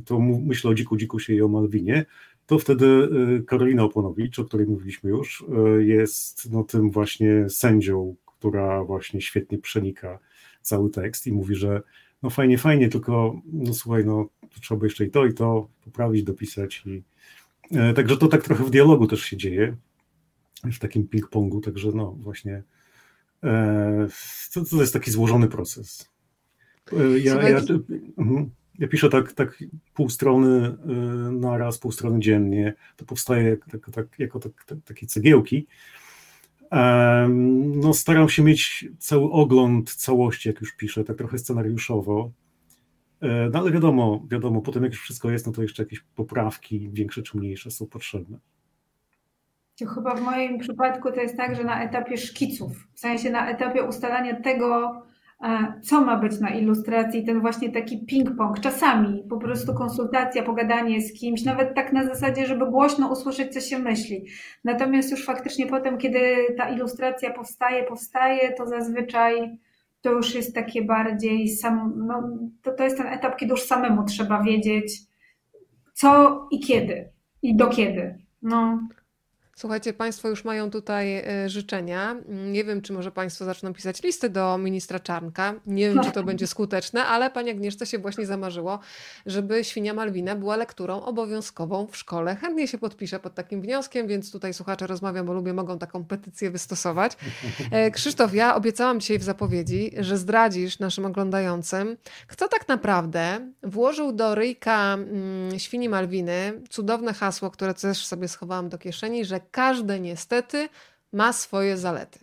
to 0.05 0.18
myślę 0.20 0.70
o 0.70 0.75
Dziku 0.75 0.96
Dzikusie 0.96 1.35
i 1.35 1.42
o 1.42 1.48
Malwinie, 1.48 2.05
to 2.46 2.59
wtedy 2.59 2.87
e, 2.87 3.42
Karolina 3.42 3.83
Oponowicz, 3.83 4.38
o 4.38 4.44
której 4.44 4.66
mówiliśmy 4.66 5.11
już, 5.11 5.44
jest 5.79 6.53
no, 6.53 6.64
tym 6.64 6.90
właśnie 6.90 7.48
sędzią, 7.48 8.14
która 8.25 8.85
właśnie 8.85 9.20
świetnie 9.20 9.59
przenika 9.59 10.18
cały 10.62 10.90
tekst 10.90 11.27
i 11.27 11.33
mówi, 11.33 11.55
że 11.55 11.83
no 12.22 12.31
fajnie, 12.31 12.59
fajnie, 12.59 12.88
tylko 12.88 13.40
no 13.53 13.75
słuchaj, 13.75 14.05
no 14.05 14.29
trzeba 14.61 14.81
by 14.81 14.87
jeszcze 14.87 15.05
i 15.05 15.11
to, 15.11 15.27
i 15.27 15.35
to 15.35 15.68
poprawić, 15.85 16.22
dopisać. 16.22 16.83
I, 16.87 17.03
e, 17.70 17.92
także 17.94 18.16
to 18.16 18.29
tak 18.29 18.42
trochę 18.42 18.64
w 18.64 18.70
dialogu 18.70 19.07
też 19.07 19.20
się 19.22 19.37
dzieje, 19.37 19.77
w 20.64 20.79
takim 20.79 21.09
ping-pongu, 21.09 21.61
także 21.61 21.90
no 21.94 22.12
właśnie 22.12 22.62
e, 23.44 24.09
to, 24.55 24.64
to 24.64 24.81
jest 24.81 24.92
taki 24.92 25.11
złożony 25.11 25.48
proces. 25.48 26.12
E, 26.92 27.18
ja, 27.18 27.49
ja, 27.49 27.61
mhm, 28.18 28.51
ja 28.79 28.88
piszę 28.88 29.09
tak, 29.09 29.33
tak 29.33 29.64
pół 29.95 30.09
strony 30.09 30.66
e, 30.66 30.92
na 31.33 31.59
raz, 31.59 31.79
pół 31.79 31.92
strony 31.92 32.21
dziennie, 32.21 32.75
to 32.97 33.05
powstaje 33.05 33.57
tak, 33.57 33.90
tak, 33.90 34.07
jako 34.18 34.38
tak, 34.40 34.64
tak, 34.66 34.79
takie 34.85 35.07
cegiełki, 35.07 35.66
no, 37.75 37.95
staram 37.95 38.29
się 38.29 38.42
mieć 38.42 38.88
cały 38.99 39.31
ogląd 39.31 39.95
całości, 39.95 40.49
jak 40.49 40.61
już 40.61 40.77
piszę, 40.77 41.05
tak 41.05 41.16
trochę 41.16 41.38
scenariuszowo. 41.38 42.31
E, 43.21 43.51
no 43.53 43.59
ale 43.59 43.71
wiadomo, 43.71 44.27
wiadomo, 44.31 44.62
potem 44.62 44.83
jak 44.83 44.92
już 44.92 45.03
wszystko 45.03 45.31
jest, 45.31 45.47
no 45.47 45.53
to 45.53 45.62
jeszcze 45.62 45.83
jakieś 45.83 46.01
poprawki, 46.01 46.90
większe 46.92 47.23
czy 47.23 47.38
mniejsze, 47.38 47.71
są 47.71 47.87
potrzebne. 47.87 48.38
Chyba 49.95 50.14
w 50.14 50.23
moim 50.23 50.59
przypadku 50.59 51.12
to 51.12 51.21
jest 51.21 51.37
tak, 51.37 51.57
że 51.57 51.64
na 51.64 51.85
etapie 51.85 52.18
szkiców, 52.18 52.88
w 52.95 53.01
sensie 53.01 53.31
na 53.31 53.51
etapie 53.51 53.83
ustalania 53.83 54.40
tego, 54.40 55.03
co 55.83 56.00
ma 56.00 56.16
być 56.16 56.40
na 56.40 56.50
ilustracji, 56.50 57.24
ten 57.24 57.40
właśnie 57.40 57.72
taki 57.72 58.07
ping-pong, 58.07 58.61
czasami 58.61 59.22
po 59.31 59.38
prostu 59.38 59.74
konsultacja, 59.74 60.42
pogadanie 60.42 61.00
z 61.00 61.20
kimś, 61.20 61.44
nawet 61.44 61.74
tak 61.74 61.92
na 61.92 62.05
zasadzie, 62.05 62.46
żeby 62.46 62.66
głośno 62.66 63.12
usłyszeć, 63.12 63.52
co 63.55 63.61
się 63.61 63.78
myśli. 63.78 64.26
Natomiast 64.64 65.11
już 65.11 65.24
faktycznie 65.24 65.66
potem, 65.66 65.98
kiedy 65.98 66.37
ta 66.59 66.68
ilustracja 66.68 67.31
powstaje, 67.31 67.85
powstaje, 67.85 68.52
to 68.52 68.66
zazwyczaj 68.66 69.59
to 70.02 70.11
już 70.11 70.35
jest 70.35 70.55
takie 70.55 70.83
bardziej 70.83 71.48
sam, 71.48 71.92
no, 72.07 72.38
to, 72.62 72.72
to 72.72 72.85
jest 72.85 72.96
ten 72.96 73.07
etap, 73.07 73.37
kiedy 73.37 73.50
już 73.50 73.62
samemu 73.62 74.05
trzeba 74.05 74.42
wiedzieć, 74.42 74.98
co 75.92 76.40
i 76.50 76.61
kiedy 76.61 77.09
i 77.42 77.57
do 77.57 77.68
kiedy. 77.68 78.18
No. 78.42 78.78
Słuchajcie, 79.62 79.92
Państwo 79.92 80.29
już 80.29 80.44
mają 80.44 80.70
tutaj 80.70 81.16
e, 81.16 81.48
życzenia. 81.48 82.16
Nie 82.29 82.64
wiem, 82.64 82.83
czy 82.83 82.92
może 82.92 83.11
Państwo 83.11 83.44
zaczną 83.44 83.72
pisać 83.75 84.03
listy 84.03 84.31
do 84.31 84.59
ministra 84.59 85.01
Czarnka. 85.01 85.55
Nie 85.66 85.88
wiem, 85.88 86.05
czy 86.05 86.11
to 86.11 86.25
będzie 86.25 86.46
skuteczne, 86.57 87.05
ale 87.05 87.31
Pani 87.31 87.51
Agnieszce 87.51 87.87
się 87.87 87.98
właśnie 87.98 88.27
zamarzyło, 88.27 88.79
żeby 89.27 89.64
Świnia 89.64 89.94
Malwina 89.94 90.37
była 90.37 90.57
lekturą 90.57 91.03
obowiązkową 91.03 91.87
w 91.87 91.96
szkole. 91.96 92.37
Chętnie 92.37 92.68
się 92.68 92.79
podpiszę 92.79 93.20
pod 93.20 93.35
takim 93.35 93.61
wnioskiem, 93.61 94.07
więc 94.07 94.33
tutaj 94.33 94.55
słuchacze 94.55 94.87
rozmawiam, 94.87 95.27
bo 95.27 95.33
lubię, 95.33 95.53
mogą 95.53 95.79
taką 95.79 96.05
petycję 96.05 96.51
wystosować. 96.51 97.12
E, 97.70 97.90
Krzysztof, 97.96 98.35
ja 98.35 98.55
obiecałam 98.55 99.01
dzisiaj 99.01 99.18
w 99.18 99.22
zapowiedzi, 99.22 99.90
że 99.98 100.18
zdradzisz 100.18 100.79
naszym 100.79 101.07
oglądającym, 101.07 101.96
kto 102.27 102.48
tak 102.48 102.68
naprawdę 102.68 103.51
włożył 103.62 104.12
do 104.12 104.35
ryjka 104.35 104.94
mm, 104.94 105.59
Świni 105.59 105.88
Malwiny 105.88 106.62
cudowne 106.70 107.12
hasło, 107.12 107.51
które 107.51 107.75
też 107.75 108.07
sobie 108.07 108.29
schowałam 108.29 108.68
do 108.68 108.79
kieszeni, 108.79 109.25
że 109.25 109.40
każde 109.53 110.01
niestety 110.01 110.69
ma 111.12 111.33
swoje 111.33 111.77
zalety. 111.77 112.19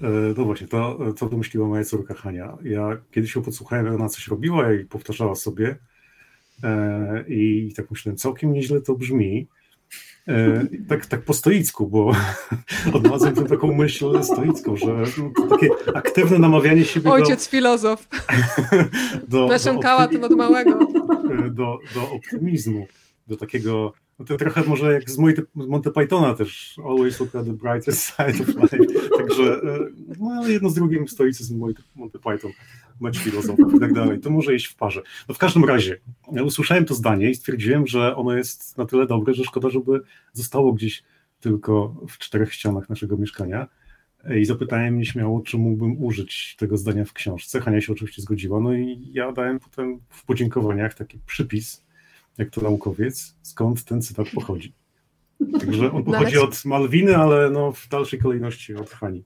E, 0.00 0.34
no 0.36 0.44
właśnie, 0.44 0.68
to 0.68 0.98
co 1.16 1.28
wymyśliła 1.28 1.68
moja 1.68 1.84
córka 1.84 2.14
Hania. 2.14 2.58
Ja 2.64 2.96
kiedyś 3.10 3.34
ją 3.36 3.42
podsłuchałem, 3.42 3.94
ona 3.94 4.08
coś 4.08 4.28
robiła 4.28 4.72
i 4.72 4.84
powtarzała 4.84 5.34
sobie 5.34 5.76
e, 6.62 7.24
i 7.28 7.72
tak 7.76 7.90
myślałem, 7.90 8.16
całkiem 8.16 8.52
nieźle 8.52 8.80
to 8.80 8.94
brzmi. 8.94 9.48
E, 10.28 10.66
tak, 10.88 11.06
tak 11.06 11.22
po 11.22 11.34
stoicku, 11.34 11.86
bo 11.88 12.12
odnalazłem 12.94 13.34
tę 13.34 13.44
taką 13.44 13.74
myśl 13.74 14.22
stoicką, 14.22 14.76
że 14.76 15.04
no, 15.18 15.48
takie 15.50 15.68
aktywne 15.94 16.38
namawianie 16.38 16.84
siebie 16.84 17.10
Ojciec 17.10 17.44
do, 17.44 17.50
filozof. 17.50 18.08
do, 19.28 19.46
Nasiąkała 19.46 20.08
tym 20.08 20.24
od 20.24 20.36
małego. 20.36 20.78
Do, 21.50 21.78
do 21.94 22.10
optymizmu, 22.10 22.86
do 23.26 23.36
takiego 23.36 23.92
to 24.26 24.36
trochę 24.36 24.62
może 24.64 24.92
jak 24.92 25.10
z 25.10 25.18
Monty 25.54 25.90
Pythona 25.94 26.34
też, 26.34 26.76
always 26.84 27.20
look 27.20 27.34
at 27.34 27.46
the 27.46 27.52
brighter 27.52 27.94
side 27.94 28.42
of 28.42 28.48
life. 28.48 28.78
Także, 29.18 29.42
e, 29.42 29.78
no 30.18 30.30
ale 30.30 30.52
jedno 30.52 30.70
z 30.70 30.74
drugim 30.74 31.08
stoicyzm 31.08 31.58
Monty 31.94 32.18
Python, 32.18 32.50
mecz 33.00 33.18
filozofów 33.18 33.74
i 33.74 33.80
tak 33.80 33.92
dalej. 33.92 34.20
To 34.20 34.30
może 34.30 34.54
iść 34.54 34.66
w 34.66 34.76
parze. 34.76 35.02
No 35.28 35.34
w 35.34 35.38
każdym 35.38 35.64
razie, 35.64 36.00
ja 36.32 36.42
usłyszałem 36.42 36.84
to 36.84 36.94
zdanie 36.94 37.30
i 37.30 37.34
stwierdziłem, 37.34 37.86
że 37.86 38.16
ono 38.16 38.36
jest 38.36 38.78
na 38.78 38.86
tyle 38.86 39.06
dobre, 39.06 39.34
że 39.34 39.44
szkoda, 39.44 39.70
żeby 39.70 40.00
zostało 40.32 40.72
gdzieś 40.72 41.02
tylko 41.40 41.96
w 42.08 42.18
czterech 42.18 42.54
ścianach 42.54 42.88
naszego 42.88 43.16
mieszkania. 43.16 43.66
I 44.40 44.44
zapytałem 44.44 44.94
mnie 44.94 45.04
śmiało, 45.04 45.40
czy 45.40 45.58
mógłbym 45.58 46.04
użyć 46.04 46.56
tego 46.58 46.76
zdania 46.76 47.04
w 47.04 47.12
książce. 47.12 47.60
Hania 47.60 47.80
się 47.80 47.92
oczywiście 47.92 48.22
zgodziła, 48.22 48.60
no 48.60 48.74
i 48.74 49.10
ja 49.12 49.32
dałem 49.32 49.60
potem 49.60 50.00
w 50.08 50.24
podziękowaniach 50.24 50.94
taki 50.94 51.18
przypis, 51.26 51.84
jak 52.38 52.50
to 52.50 52.60
naukowiec, 52.60 53.34
skąd 53.42 53.84
ten 53.84 54.02
cytat 54.02 54.26
pochodzi. 54.34 54.74
Także 55.60 55.92
on 55.92 56.04
pochodzi 56.04 56.36
no, 56.36 56.42
od 56.42 56.64
Malwiny, 56.64 57.16
ale 57.16 57.50
no 57.50 57.72
w 57.72 57.88
dalszej 57.88 58.18
kolejności 58.18 58.74
od 58.74 58.90
Hani. 58.90 59.24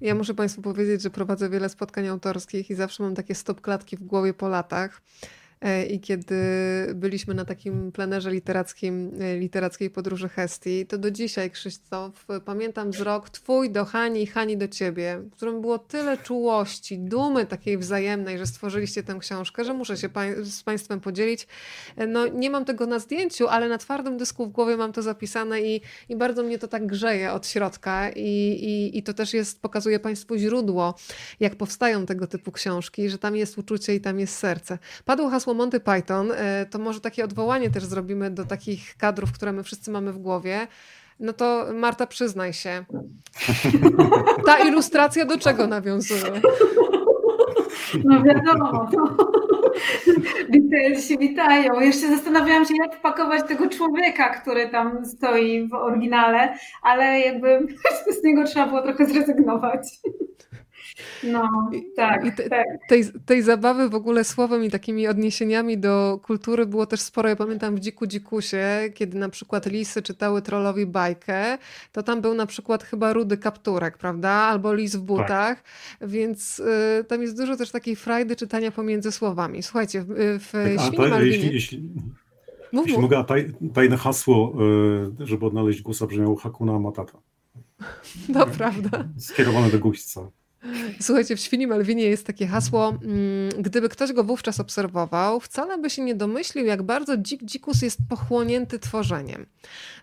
Ja 0.00 0.14
muszę 0.14 0.34
Państwu 0.34 0.62
powiedzieć, 0.62 1.02
że 1.02 1.10
prowadzę 1.10 1.50
wiele 1.50 1.68
spotkań 1.68 2.08
autorskich 2.08 2.70
i 2.70 2.74
zawsze 2.74 3.02
mam 3.02 3.14
takie 3.14 3.34
stop 3.34 3.60
klatki 3.60 3.96
w 3.96 4.02
głowie 4.04 4.34
po 4.34 4.48
latach. 4.48 5.02
E, 5.64 5.86
I 5.86 6.00
kiedy 6.00 6.36
byliśmy 6.94 7.34
na 7.34 7.44
takim 7.44 7.92
plenerze 7.92 8.30
literackim, 8.30 9.10
e, 9.20 9.36
literackiej 9.38 9.90
podróży 9.90 10.28
Hestii, 10.28 10.86
to 10.86 10.98
do 10.98 11.10
dzisiaj, 11.10 11.50
Krzysztof, 11.50 12.26
pamiętam 12.44 12.90
wzrok 12.90 13.30
twój 13.30 13.70
do 13.70 13.84
Hani 13.84 14.22
i 14.22 14.26
Hani 14.26 14.56
do 14.56 14.68
ciebie, 14.68 15.20
w 15.30 15.36
którym 15.36 15.60
było 15.60 15.78
tyle 15.78 16.18
czułości, 16.18 16.98
dumy 16.98 17.46
takiej 17.46 17.78
wzajemnej, 17.78 18.38
że 18.38 18.46
stworzyliście 18.46 19.02
tę 19.02 19.16
książkę, 19.20 19.64
że 19.64 19.74
muszę 19.74 19.96
się 19.96 20.08
z 20.42 20.62
Państwem 20.62 21.00
podzielić. 21.00 21.46
E, 21.96 22.06
no, 22.06 22.26
nie 22.26 22.50
mam 22.50 22.64
tego 22.64 22.86
na 22.86 22.98
zdjęciu, 22.98 23.48
ale 23.48 23.68
na 23.68 23.78
twardym 23.78 24.16
dysku 24.16 24.46
w 24.46 24.48
głowie 24.48 24.76
mam 24.76 24.92
to 24.92 25.02
zapisane 25.02 25.62
i, 25.62 25.80
i 26.08 26.16
bardzo 26.16 26.42
mnie 26.42 26.58
to 26.58 26.68
tak 26.68 26.86
grzeje 26.86 27.32
od 27.32 27.46
środka 27.46 28.10
i, 28.10 28.20
i, 28.20 28.98
i 28.98 29.02
to 29.02 29.14
też 29.14 29.34
jest, 29.34 29.62
pokazuje 29.62 30.00
Państwu 30.00 30.36
źródło, 30.36 30.94
jak 31.40 31.56
powstają 31.56 32.06
tego 32.06 32.26
typu 32.26 32.52
książki, 32.52 33.10
że 33.10 33.18
tam 33.18 33.36
jest 33.36 33.58
uczucie 33.58 33.94
i 33.94 34.00
tam 34.00 34.20
jest 34.20 34.38
serce. 34.38 34.78
Padło 35.04 35.28
hasło 35.28 35.53
Monty 35.54 35.80
Python, 35.80 36.32
e, 36.32 36.66
to 36.66 36.78
może 36.78 37.00
takie 37.00 37.24
odwołanie 37.24 37.70
też 37.70 37.84
zrobimy 37.84 38.30
do 38.30 38.44
takich 38.44 38.96
kadrów, 38.96 39.32
które 39.32 39.52
my 39.52 39.62
wszyscy 39.62 39.90
mamy 39.90 40.12
w 40.12 40.18
głowie. 40.18 40.66
No 41.20 41.32
to 41.32 41.66
Marta, 41.74 42.06
przyznaj 42.06 42.52
się. 42.52 42.84
Ta 44.46 44.58
ilustracja 44.58 45.24
do 45.24 45.38
czego 45.38 45.66
nawiązuje? 45.66 46.40
No 48.04 48.22
wiadomo. 48.22 48.90
się 51.08 51.18
witają. 51.18 51.80
Jeszcze 51.80 52.08
zastanawiałam 52.08 52.64
się, 52.64 52.74
jak 52.82 52.96
wpakować 52.96 53.48
tego 53.48 53.68
człowieka, 53.68 54.28
który 54.28 54.68
tam 54.68 55.06
stoi 55.06 55.68
w 55.68 55.74
oryginale, 55.74 56.54
ale 56.82 57.20
jakby 57.20 57.66
z 58.20 58.24
niego 58.24 58.44
trzeba 58.44 58.66
było 58.66 58.82
trochę 58.82 59.06
zrezygnować. 59.06 59.88
No, 61.24 61.70
tak. 61.96 62.24
I 62.24 62.32
te, 62.32 62.48
tak. 62.48 62.66
Tej, 62.88 63.04
tej 63.26 63.42
zabawy 63.42 63.88
w 63.88 63.94
ogóle 63.94 64.24
słowem 64.24 64.64
i 64.64 64.70
takimi 64.70 65.08
odniesieniami 65.08 65.78
do 65.78 66.20
kultury 66.22 66.66
było 66.66 66.86
też 66.86 67.00
sporo. 67.00 67.28
Ja 67.28 67.36
pamiętam 67.36 67.76
w 67.76 67.80
Dziku 67.80 68.06
Dzikusie, 68.06 68.90
kiedy 68.94 69.18
na 69.18 69.28
przykład 69.28 69.66
lisy 69.66 70.02
czytały 70.02 70.42
trollowi 70.42 70.86
bajkę, 70.86 71.58
to 71.92 72.02
tam 72.02 72.20
był 72.20 72.34
na 72.34 72.46
przykład 72.46 72.84
chyba 72.84 73.12
rudy 73.12 73.36
kapturek, 73.36 73.98
prawda? 73.98 74.30
Albo 74.30 74.74
lis 74.74 74.96
w 74.96 74.98
tak. 74.98 75.06
butach, 75.06 75.62
tak. 75.62 76.08
więc 76.08 76.58
y, 77.00 77.04
tam 77.08 77.22
jest 77.22 77.36
dużo 77.36 77.56
też 77.56 77.70
takiej 77.70 77.96
frajdy 77.96 78.36
czytania 78.36 78.70
pomiędzy 78.70 79.12
słowami. 79.12 79.62
Słuchajcie, 79.62 80.04
w, 80.08 80.38
w 80.52 80.76
tak, 80.76 81.10
Malwinie... 81.10 81.36
Jeśli, 81.36 81.54
jeśli... 81.54 81.82
Mów, 82.72 82.86
Jeśli 82.86 83.02
mogę, 83.02 83.24
taj, 83.24 83.52
tajne 83.74 83.96
hasło, 83.96 84.54
y, 85.22 85.26
żeby 85.26 85.46
odnaleźć 85.46 85.82
głosa 85.82 86.06
brzmiało 86.06 86.36
Hakuna 86.36 86.78
Matata. 86.78 87.18
To 88.34 88.46
prawda. 88.46 89.04
Skierowane 89.18 89.70
do 89.70 89.78
guźca. 89.78 90.30
Słuchajcie, 91.00 91.36
w 91.36 91.40
Świni 91.40 91.66
Malwinie 91.66 92.04
jest 92.04 92.26
takie 92.26 92.46
hasło, 92.46 92.88
mm, 92.88 93.48
gdyby 93.62 93.88
ktoś 93.88 94.12
go 94.12 94.24
wówczas 94.24 94.60
obserwował, 94.60 95.40
wcale 95.40 95.78
by 95.78 95.90
się 95.90 96.02
nie 96.02 96.14
domyślił, 96.14 96.66
jak 96.66 96.82
bardzo 96.82 97.16
dzik 97.16 97.42
dzikus 97.42 97.82
jest 97.82 97.98
pochłonięty 98.08 98.78
tworzeniem. 98.78 99.46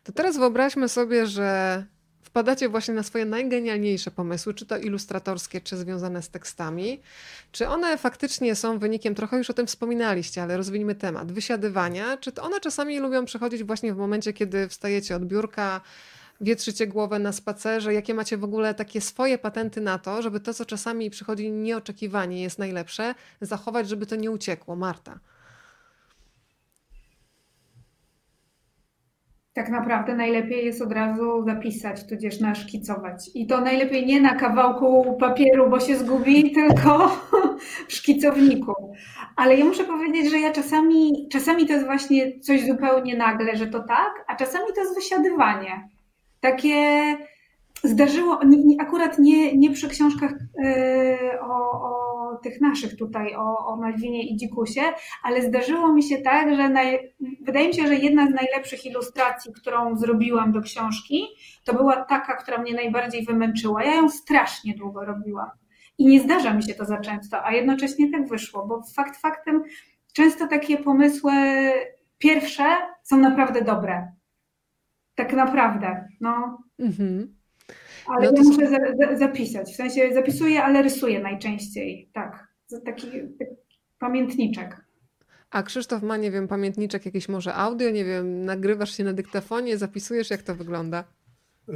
To 0.04 0.12
teraz 0.12 0.38
wyobraźmy 0.38 0.90
sobie, 0.90 1.28
że 1.28 1.86
wpadacie 2.32 2.70
właśnie 2.70 2.94
na 2.94 3.04
swoje 3.04 3.26
najgenialniejsze 3.26 4.12
pomysły, 4.12 4.54
czy 4.54 4.66
to 4.66 4.78
ilustratorskie, 4.78 5.62
czy 5.62 5.78
związane 5.78 6.22
z 6.22 6.30
tekstami, 6.30 7.02
czy 7.52 7.68
one 7.68 7.98
faktycznie 7.98 8.56
są 8.56 8.80
wynikiem, 8.80 9.16
trochę 9.16 9.38
już 9.38 9.50
o 9.50 9.54
tym 9.54 9.68
wspominaliście, 9.68 10.44
ale 10.44 10.58
rozwiniemy 10.58 10.96
temat, 10.96 11.32
wysiadywania, 11.32 12.18
czy 12.18 12.32
to 12.32 12.44
one 12.44 12.60
czasami 12.60 13.00
lubią 13.00 13.26
przychodzić 13.26 13.64
właśnie 13.64 13.94
w 13.94 13.98
momencie, 13.98 14.34
kiedy 14.34 14.68
wstajecie 14.68 15.16
od 15.16 15.26
biurka, 15.26 15.82
wietrzycie 16.42 16.88
głowę 16.88 17.20
na 17.20 17.32
spacerze, 17.32 17.94
jakie 17.94 18.14
macie 18.14 18.38
w 18.38 18.44
ogóle 18.44 18.74
takie 18.74 19.02
swoje 19.02 19.38
patenty 19.38 19.82
na 19.82 20.00
to, 20.00 20.22
żeby 20.22 20.40
to, 20.40 20.54
co 20.54 20.66
czasami 20.66 21.10
przychodzi 21.10 21.52
nieoczekiwanie, 21.52 22.42
jest 22.42 22.60
najlepsze, 22.60 23.16
zachować, 23.42 23.90
żeby 23.90 24.06
to 24.06 24.16
nie 24.16 24.32
uciekło. 24.32 24.76
Marta. 24.76 25.20
tak 29.54 29.70
naprawdę 29.70 30.16
najlepiej 30.16 30.66
jest 30.66 30.82
od 30.82 30.92
razu 30.92 31.44
zapisać, 31.46 32.08
tudzież 32.08 32.40
naszkicować. 32.40 33.30
I 33.34 33.48
to 33.48 33.62
najlepiej 33.62 34.06
nie 34.06 34.22
na 34.22 34.36
kawałku 34.36 35.18
papieru, 35.20 35.70
bo 35.70 35.80
się 35.80 35.96
zgubi, 35.96 36.52
tylko 36.56 37.08
w 37.88 37.94
szkicowniku. 37.94 38.74
Ale 39.36 39.58
ja 39.58 39.66
muszę 39.66 39.84
powiedzieć, 39.84 40.32
że 40.32 40.40
ja 40.40 40.52
czasami, 40.52 41.28
czasami 41.32 41.68
to 41.68 41.74
jest 41.74 41.86
właśnie 41.86 42.40
coś 42.40 42.66
zupełnie 42.66 43.18
nagle, 43.18 43.56
że 43.56 43.68
to 43.68 43.80
tak, 43.80 44.26
a 44.28 44.36
czasami 44.36 44.66
to 44.76 44.82
jest 44.82 44.96
wysiadywanie. 44.96 45.90
Takie 46.42 47.18
zdarzyło, 47.84 48.40
akurat 48.80 49.20
nie, 49.20 49.58
nie 49.58 49.72
przy 49.72 49.90
książkach 49.90 50.32
yy, 50.58 51.42
o, 51.42 51.72
o 51.72 52.36
tych 52.44 52.62
naszych 52.62 52.98
tutaj, 52.98 53.36
o, 53.36 53.58
o 53.68 53.76
Malwinie 53.76 54.24
i 54.24 54.38
Dzikusie, 54.38 54.82
ale 55.24 55.42
zdarzyło 55.42 55.94
mi 55.94 56.04
się 56.04 56.18
tak, 56.18 56.56
że 56.56 56.70
naj, 56.70 57.14
wydaje 57.42 57.68
mi 57.68 57.74
się, 57.74 57.88
że 57.88 57.96
jedna 57.96 58.28
z 58.28 58.34
najlepszych 58.34 58.86
ilustracji, 58.86 59.54
którą 59.54 59.98
zrobiłam 59.98 60.52
do 60.52 60.62
książki, 60.62 61.28
to 61.66 61.74
była 61.74 62.06
taka, 62.06 62.36
która 62.36 62.58
mnie 62.58 62.74
najbardziej 62.74 63.26
wymęczyła. 63.26 63.84
Ja 63.84 63.96
ją 63.96 64.10
strasznie 64.10 64.76
długo 64.76 65.06
robiłam. 65.06 65.50
I 65.98 66.06
nie 66.06 66.20
zdarza 66.20 66.54
mi 66.54 66.64
się 66.64 66.74
to 66.74 66.86
za 66.86 66.98
często, 66.98 67.46
a 67.46 67.52
jednocześnie 67.52 68.12
tak 68.12 68.28
wyszło, 68.28 68.68
bo 68.68 68.84
fakt 68.96 69.22
faktem 69.22 69.64
często 70.14 70.48
takie 70.48 70.78
pomysły 70.78 71.32
pierwsze 72.18 72.64
są 73.04 73.18
naprawdę 73.18 73.62
dobre. 73.62 74.12
Tak 75.22 75.34
naprawdę. 75.34 76.08
No. 76.22 76.64
Mhm. 76.80 77.36
Ale 78.08 78.32
no 78.32 78.38
ja 78.38 78.44
muszę 78.44 78.70
za, 78.70 78.78
za, 78.78 79.18
zapisać. 79.18 79.74
W 79.74 79.76
sensie 79.76 80.14
zapisuję, 80.14 80.64
ale 80.64 80.82
rysuję 80.82 81.20
najczęściej. 81.20 82.10
Tak. 82.14 82.48
Taki, 82.86 83.08
taki 83.40 83.56
pamiętniczek. 84.00 84.86
A 85.52 85.64
Krzysztof 85.64 86.04
ma, 86.04 86.18
nie 86.18 86.32
wiem, 86.32 86.48
pamiętniczek 86.48 87.06
jakiś 87.06 87.30
może 87.30 87.56
audio, 87.56 87.90
nie 87.90 88.06
wiem, 88.06 88.46
nagrywasz 88.46 88.98
się 88.98 89.04
na 89.04 89.14
dyktafonie, 89.14 89.78
zapisujesz, 89.78 90.30
jak 90.30 90.42
to 90.42 90.56
wygląda? 90.56 91.04
E, 91.70 91.74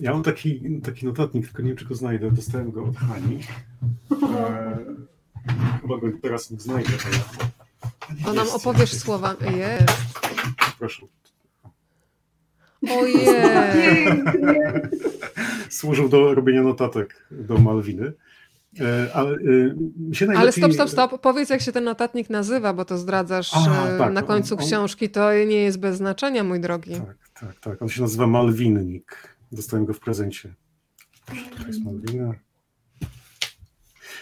ja 0.00 0.12
mam 0.12 0.22
taki, 0.22 0.80
taki 0.84 1.06
notatnik, 1.06 1.46
tylko 1.46 1.62
nie 1.62 1.68
wiem, 1.68 1.76
czy 1.76 1.84
go 1.84 1.94
znajdę. 1.94 2.30
Dostałem 2.30 2.70
go 2.70 2.84
od 2.84 2.96
Hani. 2.96 3.40
E, 4.12 4.78
chyba 5.82 5.98
go 5.98 6.06
teraz 6.22 6.50
nie 6.50 6.60
znajdę. 6.60 6.90
Ale... 8.08 8.24
To 8.24 8.32
nam 8.32 8.48
opowiesz 8.50 8.92
słowa. 8.92 9.36
Jest. 9.56 9.98
Proszę. 10.78 11.06
Ojej! 12.90 14.06
Służył 15.68 16.08
do 16.08 16.34
robienia 16.34 16.62
notatek 16.62 17.26
do 17.30 17.58
Malwiny. 17.58 18.12
E, 18.80 19.14
ale, 19.14 19.36
najlepiej... 19.40 20.36
ale 20.36 20.52
stop, 20.52 20.72
stop, 20.72 20.90
stop. 20.90 21.20
Powiedz, 21.20 21.50
jak 21.50 21.60
się 21.60 21.72
ten 21.72 21.84
notatnik 21.84 22.30
nazywa, 22.30 22.72
bo 22.72 22.84
to 22.84 22.98
zdradzasz 22.98 23.50
Aha, 23.54 23.88
e, 23.88 23.98
tak, 23.98 24.12
na 24.12 24.22
końcu 24.22 24.54
on, 24.54 24.60
książki. 24.60 25.10
To 25.10 25.32
nie 25.32 25.62
jest 25.62 25.78
bez 25.78 25.96
znaczenia, 25.96 26.44
mój 26.44 26.60
drogi. 26.60 26.94
Tak, 26.94 27.16
tak, 27.40 27.60
tak. 27.60 27.82
On 27.82 27.88
się 27.88 28.02
nazywa 28.02 28.26
Malwinnik. 28.26 29.36
Dostałem 29.52 29.86
go 29.86 29.92
w 29.92 30.00
prezencie. 30.00 30.54
To 31.60 31.66
jest 31.66 31.84
Malwina. 31.84 32.34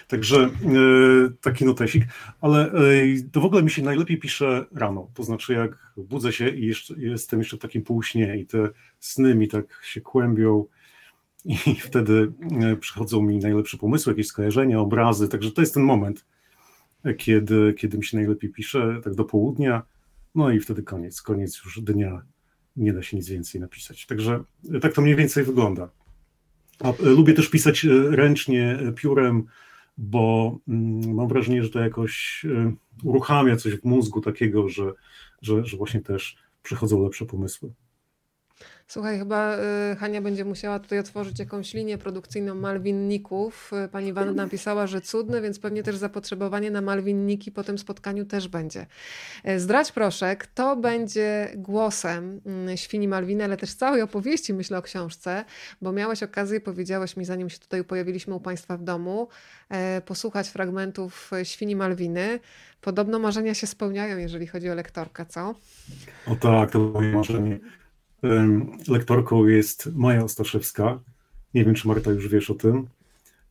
Także 0.08 0.38
e, 0.38 0.48
taki 1.40 1.64
notesik, 1.64 2.04
ale 2.40 2.72
e, 2.72 2.72
to 3.32 3.40
w 3.40 3.44
ogóle 3.44 3.62
mi 3.62 3.70
się 3.70 3.82
najlepiej 3.82 4.18
pisze 4.18 4.66
rano, 4.74 5.10
to 5.14 5.22
znaczy 5.22 5.52
jak 5.52 5.92
budzę 5.96 6.32
się 6.32 6.48
i 6.48 6.66
jeszcze, 6.66 6.94
jestem 6.98 7.38
jeszcze 7.38 7.56
w 7.56 7.60
takim 7.60 7.82
półśnie 7.82 8.36
i 8.36 8.46
te 8.46 8.68
sny 9.00 9.34
mi 9.34 9.48
tak 9.48 9.80
się 9.82 10.00
kłębią 10.00 10.64
i 11.66 11.74
wtedy 11.74 12.32
e, 12.60 12.76
przychodzą 12.76 13.22
mi 13.22 13.38
najlepsze 13.38 13.78
pomysły, 13.78 14.12
jakieś 14.12 14.26
skojarzenia, 14.26 14.80
obrazy, 14.80 15.28
także 15.28 15.50
to 15.50 15.62
jest 15.62 15.74
ten 15.74 15.82
moment, 15.82 16.26
kiedy, 17.18 17.74
kiedy 17.78 17.98
mi 17.98 18.04
się 18.04 18.16
najlepiej 18.16 18.50
pisze, 18.50 19.00
tak 19.04 19.14
do 19.14 19.24
południa, 19.24 19.82
no 20.34 20.50
i 20.50 20.60
wtedy 20.60 20.82
koniec, 20.82 21.22
koniec 21.22 21.60
już 21.64 21.80
dnia, 21.80 22.22
nie 22.76 22.92
da 22.92 23.02
się 23.02 23.16
nic 23.16 23.28
więcej 23.28 23.60
napisać. 23.60 24.06
Także 24.06 24.44
tak 24.82 24.92
to 24.92 25.02
mniej 25.02 25.16
więcej 25.16 25.44
wygląda. 25.44 25.90
A 26.80 26.92
lubię 27.00 27.34
też 27.34 27.48
pisać 27.48 27.86
ręcznie, 28.10 28.78
piórem, 28.96 29.44
bo 29.96 30.58
mm, 30.68 31.14
mam 31.14 31.28
wrażenie, 31.28 31.62
że 31.62 31.70
to 31.70 31.80
jakoś 31.80 32.44
y, 32.44 32.72
uruchamia 33.02 33.56
coś 33.56 33.74
w 33.74 33.84
mózgu 33.84 34.20
takiego, 34.20 34.68
że, 34.68 34.92
że, 35.42 35.64
że 35.64 35.76
właśnie 35.76 36.00
też 36.00 36.36
przychodzą 36.62 37.02
lepsze 37.02 37.26
pomysły. 37.26 37.72
Słuchaj, 38.88 39.18
chyba 39.18 39.56
y, 39.92 39.96
Hania 39.96 40.22
będzie 40.22 40.44
musiała 40.44 40.78
tutaj 40.78 40.98
otworzyć 40.98 41.38
jakąś 41.38 41.74
linię 41.74 41.98
produkcyjną 41.98 42.54
malwinników. 42.54 43.70
Y, 43.84 43.88
pani 43.88 44.12
Wanda 44.12 44.32
napisała, 44.44 44.86
że 44.86 45.00
cudne, 45.00 45.40
więc 45.40 45.58
pewnie 45.58 45.82
też 45.82 45.96
zapotrzebowanie 45.96 46.70
na 46.70 46.80
malwinniki 46.80 47.52
po 47.52 47.64
tym 47.64 47.78
spotkaniu 47.78 48.24
też 48.24 48.48
będzie. 48.48 48.86
Y, 49.48 49.60
zdradź 49.60 49.92
proszę, 49.92 50.36
kto 50.36 50.76
będzie 50.76 51.52
głosem 51.56 52.40
mm, 52.46 52.76
świni 52.76 53.08
Malwiny, 53.08 53.44
ale 53.44 53.56
też 53.56 53.74
całej 53.74 54.02
opowieści, 54.02 54.54
myślę 54.54 54.78
o 54.78 54.82
książce, 54.82 55.44
bo 55.82 55.92
miałeś 55.92 56.22
okazję, 56.22 56.60
powiedziałeś 56.60 57.16
mi, 57.16 57.24
zanim 57.24 57.50
się 57.50 57.58
tutaj 57.58 57.84
pojawiliśmy 57.84 58.34
u 58.34 58.40
Państwa 58.40 58.76
w 58.76 58.82
domu, 58.82 59.28
posłuchać 60.06 60.48
fragmentów 60.48 61.30
świni 61.42 61.76
Malwiny. 61.76 62.40
Podobno 62.80 63.18
marzenia 63.18 63.54
się 63.54 63.66
spełniają, 63.66 64.18
jeżeli 64.18 64.46
chodzi 64.46 64.70
o 64.70 64.74
lektorkę, 64.74 65.26
co? 65.26 65.54
O 66.26 66.36
tak, 66.36 66.70
to 66.70 66.78
moje 66.78 67.12
marzenie. 67.12 67.58
Lektorką 68.88 69.46
jest 69.46 69.90
Maja 69.94 70.24
Ostaszewska. 70.24 71.00
Nie 71.54 71.64
wiem, 71.64 71.74
czy 71.74 71.88
Marta 71.88 72.10
już 72.10 72.28
wiesz 72.28 72.50
o 72.50 72.54
tym. 72.54 72.86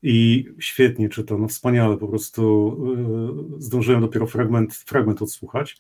I 0.04 0.46
świetnie 0.60 1.10
czyta, 1.10 1.38
no 1.38 1.48
wspaniale, 1.48 1.98
po 1.98 2.08
prostu 2.08 2.76
e, 3.58 3.62
zdążyłem 3.62 4.02
dopiero 4.02 4.28
fragment, 4.28 4.76
fragment 4.76 5.22
odsłuchać 5.22 5.78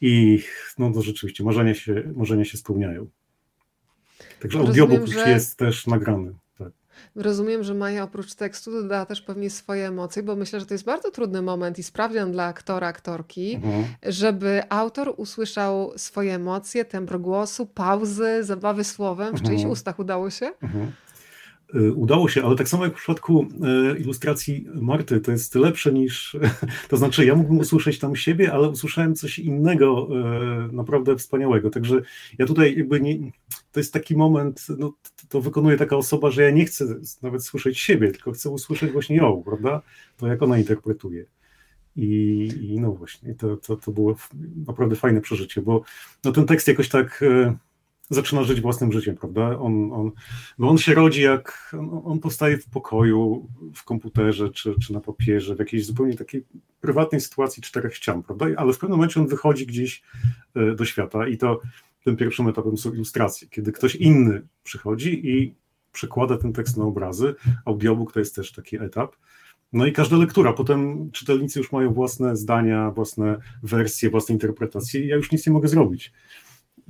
i 0.00 0.42
no 0.78 0.92
to 0.92 1.02
rzeczywiście 1.02 1.44
marzenia 1.44 1.74
się, 1.74 2.12
marzenia 2.16 2.44
się 2.44 2.58
spełniają. 2.58 3.06
Także 4.40 4.58
audiobook 4.58 5.06
że... 5.06 5.30
jest 5.30 5.56
też 5.56 5.86
nagrany. 5.86 6.34
Rozumiem, 7.16 7.64
że 7.64 7.74
Maja 7.74 8.04
oprócz 8.04 8.34
tekstu 8.34 8.72
dodała 8.72 9.06
też 9.06 9.22
pewnie 9.22 9.50
swoje 9.50 9.88
emocje, 9.88 10.22
bo 10.22 10.36
myślę, 10.36 10.60
że 10.60 10.66
to 10.66 10.74
jest 10.74 10.84
bardzo 10.84 11.10
trudny 11.10 11.42
moment 11.42 11.78
i 11.78 11.82
sprawdzian 11.82 12.32
dla 12.32 12.44
aktora, 12.44 12.86
aktorki, 12.86 13.54
mhm. 13.54 13.84
żeby 14.02 14.62
autor 14.68 15.14
usłyszał 15.16 15.92
swoje 15.96 16.34
emocje, 16.34 16.84
tembr 16.84 17.18
głosu, 17.18 17.66
pauzy, 17.66 18.44
zabawy 18.44 18.84
słowem. 18.84 19.36
W 19.36 19.40
mhm. 19.40 19.50
czyichś 19.50 19.70
ustach 19.70 19.98
udało 19.98 20.30
się? 20.30 20.52
Mhm. 20.62 20.92
Y, 21.74 21.92
udało 21.92 22.28
się, 22.28 22.44
ale 22.44 22.56
tak 22.56 22.68
samo 22.68 22.84
jak 22.84 22.92
w 22.92 22.96
przypadku 22.96 23.46
y, 23.94 23.98
ilustracji 23.98 24.66
Marty, 24.74 25.20
to 25.20 25.30
jest 25.30 25.54
lepsze 25.54 25.92
niż. 25.92 26.36
To 26.88 26.96
znaczy, 26.96 27.24
ja 27.24 27.34
mógłbym 27.34 27.58
usłyszeć 27.58 27.98
tam 27.98 28.16
siebie, 28.16 28.52
ale 28.52 28.68
usłyszałem 28.68 29.14
coś 29.14 29.38
innego, 29.38 30.08
y, 30.70 30.72
naprawdę 30.72 31.16
wspaniałego. 31.16 31.70
Także 31.70 32.02
ja 32.38 32.46
tutaj 32.46 32.76
jakby 32.76 33.00
nie. 33.00 33.18
To 33.72 33.80
jest 33.80 33.92
taki 33.92 34.16
moment, 34.16 34.66
no, 34.78 34.92
to 35.28 35.40
wykonuje 35.40 35.76
taka 35.76 35.96
osoba, 35.96 36.30
że 36.30 36.42
ja 36.42 36.50
nie 36.50 36.64
chcę 36.64 36.84
nawet 37.22 37.44
słyszeć 37.44 37.78
siebie, 37.78 38.10
tylko 38.10 38.32
chcę 38.32 38.50
usłyszeć 38.50 38.92
właśnie 38.92 39.16
ją, 39.16 39.42
prawda? 39.44 39.82
To 40.16 40.26
jak 40.26 40.42
ona 40.42 40.58
interpretuje. 40.58 41.26
I, 41.96 42.48
i 42.62 42.80
no 42.80 42.92
właśnie, 42.92 43.34
to, 43.34 43.56
to, 43.56 43.76
to 43.76 43.92
było 43.92 44.16
naprawdę 44.66 44.96
fajne 44.96 45.20
przeżycie, 45.20 45.62
bo 45.62 45.82
no, 46.24 46.32
ten 46.32 46.46
tekst 46.46 46.68
jakoś 46.68 46.88
tak 46.88 47.24
zaczyna 48.14 48.44
żyć 48.44 48.60
własnym 48.60 48.92
życiem, 48.92 49.16
prawda? 49.16 49.58
On, 49.58 49.92
on, 49.92 50.10
bo 50.58 50.68
on 50.68 50.78
się 50.78 50.94
rodzi 50.94 51.22
jak, 51.22 51.74
on, 51.78 52.02
on 52.04 52.18
powstaje 52.18 52.58
w 52.58 52.66
pokoju, 52.66 53.48
w 53.74 53.84
komputerze 53.84 54.50
czy, 54.50 54.74
czy 54.86 54.92
na 54.92 55.00
papierze, 55.00 55.56
w 55.56 55.58
jakiejś 55.58 55.86
zupełnie 55.86 56.14
takiej 56.14 56.44
prywatnej 56.80 57.20
sytuacji 57.20 57.62
czterech 57.62 57.96
ścian, 57.96 58.22
prawda? 58.22 58.46
Ale 58.56 58.72
w 58.72 58.78
pewnym 58.78 58.98
momencie 58.98 59.20
on 59.20 59.26
wychodzi 59.26 59.66
gdzieś 59.66 60.02
e, 60.54 60.74
do 60.74 60.84
świata 60.84 61.28
i 61.28 61.38
to 61.38 61.60
tym 62.04 62.16
pierwszym 62.16 62.48
etapem 62.48 62.76
są 62.76 62.92
ilustracje, 62.92 63.48
kiedy 63.48 63.72
ktoś 63.72 63.94
inny 63.94 64.42
przychodzi 64.64 65.28
i 65.30 65.54
przekłada 65.92 66.36
ten 66.36 66.52
tekst 66.52 66.76
na 66.76 66.84
obrazy. 66.84 67.34
Audiobook 67.64 68.12
to 68.12 68.18
jest 68.18 68.34
też 68.34 68.52
taki 68.52 68.76
etap. 68.76 69.16
No 69.72 69.86
i 69.86 69.92
każda 69.92 70.16
lektura, 70.16 70.52
potem 70.52 71.10
czytelnicy 71.10 71.58
już 71.58 71.72
mają 71.72 71.92
własne 71.92 72.36
zdania, 72.36 72.90
własne 72.90 73.38
wersje, 73.62 74.10
własne 74.10 74.32
interpretacje 74.32 75.04
i 75.04 75.08
ja 75.08 75.16
już 75.16 75.32
nic 75.32 75.46
nie 75.46 75.52
mogę 75.52 75.68
zrobić. 75.68 76.12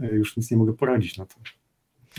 E, 0.01 0.07
już 0.07 0.36
nic 0.36 0.51
nie 0.51 0.57
mogę 0.57 0.72
poradzić 0.72 1.18
na 1.18 1.26
to. 1.26 1.34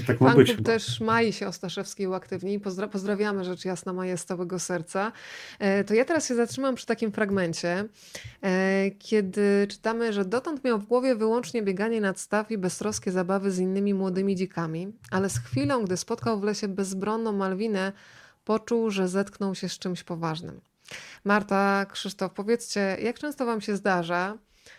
Tak 0.08 0.22
ma 0.22 0.36
być. 0.36 0.64
też 0.64 1.02
Mai 1.02 1.34
się 1.34 1.48
Ostaszewskiej 1.48 2.08
uaktywni. 2.08 2.60
Pozdra 2.60 2.88
pozdrawiamy 2.88 3.44
rzecz 3.44 3.66
jasna 3.66 3.94
Maję 3.94 4.18
z 4.18 4.26
całego 4.26 4.60
serca. 4.60 5.12
E, 5.60 5.84
to 5.84 5.94
ja 5.94 6.06
teraz 6.06 6.28
się 6.28 6.36
zatrzymam 6.36 6.76
przy 6.76 6.86
takim 6.86 7.12
fragmencie, 7.12 7.86
e, 8.42 8.92
kiedy 9.00 9.68
czytamy, 9.70 10.14
że 10.14 10.26
dotąd 10.26 10.64
miał 10.64 10.80
w 10.80 10.86
głowie 10.86 11.16
wyłącznie 11.16 11.64
bieganie 11.64 12.02
nad 12.02 12.20
staw 12.20 12.52
i 12.52 12.58
beztroskie 12.58 13.12
zabawy 13.12 13.52
z 13.52 13.60
innymi 13.60 13.94
młodymi 13.94 14.36
dzikami, 14.36 14.88
ale 15.12 15.30
z 15.30 15.38
chwilą, 15.38 15.86
gdy 15.86 15.98
spotkał 15.98 16.40
w 16.40 16.44
lesie 16.44 16.68
bezbronną 16.68 17.32
Malwinę, 17.32 17.92
poczuł, 18.46 18.90
że 18.90 19.08
zetknął 19.08 19.56
się 19.56 19.70
z 19.70 19.80
czymś 19.80 20.04
poważnym. 20.04 20.62
Marta, 21.24 21.86
Krzysztof, 21.92 22.34
powiedzcie, 22.34 22.98
jak 23.02 23.20
często 23.20 23.46
Wam 23.46 23.62
się 23.62 23.76
zdarza, 23.76 24.38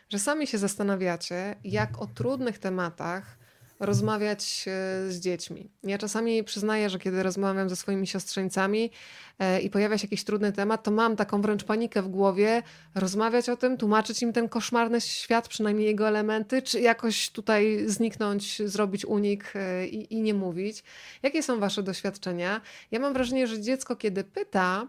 że 0.09 0.19
sami 0.19 0.47
się 0.47 0.59
zastanawiacie, 0.59 1.57
jak 1.65 2.03
o 2.03 2.07
trudnych 2.07 2.59
tematach 2.59 3.45
rozmawiać 3.81 4.65
e, 4.67 4.71
z 5.13 5.21
dziećmi. 5.21 5.71
Ja 5.83 5.99
czasami 5.99 6.45
przyznaję, 6.45 6.91
że 6.91 6.99
kiedy 6.99 7.23
rozmawiam 7.23 7.69
ze 7.69 7.77
swoimi 7.77 8.07
siostrzeńcami 8.07 8.91
e, 9.39 9.61
i 9.61 9.71
pojawia 9.71 9.99
się 9.99 10.05
jakiś 10.05 10.25
trudny 10.25 10.53
temat, 10.53 10.83
to 10.83 10.91
mam 10.91 11.17
taką 11.17 11.43
wręcz 11.43 11.65
panikę 11.65 12.03
w 12.03 12.09
głowie, 12.09 12.63
rozmawiać 12.95 13.49
o 13.49 13.57
tym, 13.57 13.77
tłumaczyć 13.77 14.23
im 14.23 14.33
ten 14.33 14.49
koszmarny 14.49 15.01
świat, 15.01 15.49
przynajmniej 15.49 15.87
jego 15.87 16.09
elementy, 16.09 16.63
czy 16.63 16.81
jakoś 16.81 17.31
tutaj 17.31 17.85
zniknąć, 17.87 18.63
zrobić 18.65 19.05
unik 19.05 19.53
e, 19.55 19.87
i, 19.87 20.15
i 20.15 20.23
nie 20.23 20.35
mówić. 20.35 20.85
Jakie 21.23 21.43
są 21.43 21.61
Wasze 21.61 21.83
doświadczenia? 21.83 22.61
Ja 22.91 23.01
mam 23.01 23.13
wrażenie, 23.13 23.47
że 23.47 23.61
dziecko, 23.61 23.97
kiedy 23.97 24.25
pyta, 24.25 24.89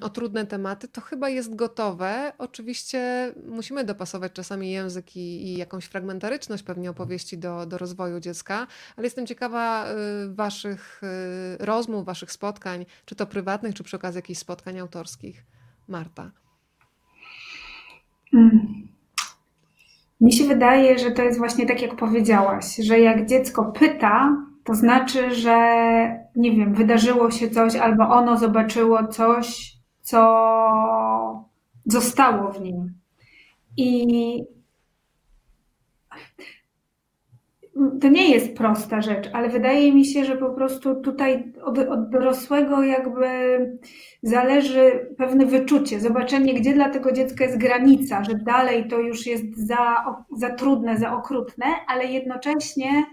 o 0.00 0.10
trudne 0.10 0.46
tematy, 0.46 0.88
to 0.88 1.00
chyba 1.00 1.28
jest 1.28 1.54
gotowe. 1.54 2.32
Oczywiście 2.38 3.32
musimy 3.46 3.84
dopasować 3.84 4.32
czasami 4.32 4.70
język 4.70 5.16
i, 5.16 5.46
i, 5.46 5.56
jakąś 5.56 5.84
fragmentaryczność 5.84 6.62
pewnie 6.62 6.90
opowieści 6.90 7.38
do, 7.38 7.66
do 7.66 7.78
rozwoju 7.78 8.20
dziecka, 8.20 8.66
ale 8.96 9.06
jestem 9.06 9.26
ciekawa 9.26 9.86
y, 9.86 10.34
Waszych 10.34 11.00
y, 11.60 11.64
rozmów, 11.64 12.04
Waszych 12.04 12.32
spotkań, 12.32 12.86
czy 13.04 13.14
to 13.14 13.26
prywatnych, 13.26 13.74
czy 13.74 13.84
przy 13.84 13.96
okazji 13.96 14.18
jakichś 14.18 14.40
spotkań 14.40 14.78
autorskich. 14.78 15.44
Marta. 15.88 16.30
Hmm. 18.30 18.88
Mi 20.20 20.32
się 20.32 20.44
wydaje, 20.44 20.98
że 20.98 21.10
to 21.10 21.22
jest 21.22 21.38
właśnie 21.38 21.66
tak, 21.66 21.82
jak 21.82 21.96
powiedziałaś, 21.96 22.76
że 22.76 23.00
jak 23.00 23.26
dziecko 23.26 23.72
pyta, 23.72 24.36
to 24.64 24.74
znaczy, 24.74 25.34
że 25.34 25.56
nie 26.36 26.52
wiem, 26.52 26.74
wydarzyło 26.74 27.30
się 27.30 27.50
coś 27.50 27.76
albo 27.76 28.04
ono 28.04 28.36
zobaczyło 28.36 29.06
coś, 29.06 29.72
co 30.02 30.20
zostało 31.86 32.52
w 32.52 32.60
nim. 32.60 32.94
I 33.76 34.44
to 38.00 38.08
nie 38.08 38.30
jest 38.30 38.56
prosta 38.56 39.02
rzecz, 39.02 39.30
ale 39.32 39.48
wydaje 39.48 39.92
mi 39.92 40.04
się, 40.04 40.24
że 40.24 40.36
po 40.36 40.50
prostu 40.50 41.00
tutaj 41.00 41.52
od, 41.62 41.78
od, 41.78 42.10
dorosłego 42.10 42.82
jakby 42.82 43.26
zależy 44.22 45.08
pewne 45.18 45.46
wyczucie, 45.46 46.00
zobaczenie, 46.00 46.54
gdzie 46.54 46.74
dla 46.74 46.88
tego 46.88 47.12
dziecka 47.12 47.44
jest 47.44 47.58
granica, 47.58 48.24
że 48.24 48.34
dalej 48.34 48.88
to 48.88 48.98
już 48.98 49.26
jest 49.26 49.66
za, 49.66 50.04
za 50.36 50.50
trudne, 50.50 50.98
za 50.98 51.12
okrutne, 51.12 51.66
ale 51.88 52.04
jednocześnie 52.04 53.04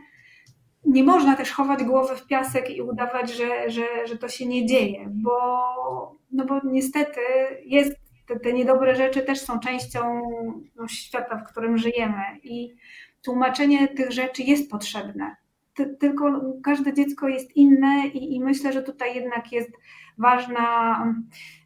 nie 0.85 1.03
można 1.03 1.35
też 1.35 1.51
chować 1.51 1.83
głowy 1.83 2.15
w 2.15 2.27
piasek 2.27 2.69
i 2.69 2.81
udawać, 2.81 3.31
że, 3.33 3.69
że, 3.69 4.07
że 4.07 4.17
to 4.17 4.29
się 4.29 4.45
nie 4.45 4.65
dzieje, 4.65 5.09
bo, 5.09 5.39
no 6.31 6.45
bo 6.45 6.61
niestety 6.63 7.21
jest, 7.65 7.95
te, 8.27 8.39
te 8.39 8.53
niedobre 8.53 8.95
rzeczy 8.95 9.21
też 9.21 9.41
są 9.41 9.59
częścią 9.59 10.21
no, 10.75 10.87
świata, 10.87 11.37
w 11.37 11.51
którym 11.51 11.77
żyjemy 11.77 12.23
i 12.43 12.75
tłumaczenie 13.21 13.87
tych 13.87 14.11
rzeczy 14.11 14.43
jest 14.43 14.71
potrzebne. 14.71 15.35
Ty, 15.73 15.97
tylko 15.99 16.41
każde 16.63 16.93
dziecko 16.93 17.27
jest 17.27 17.55
inne 17.55 18.07
i, 18.07 18.35
i 18.35 18.39
myślę, 18.39 18.73
że 18.73 18.83
tutaj 18.83 19.15
jednak 19.15 19.51
jest 19.51 19.71
ważna 20.17 20.97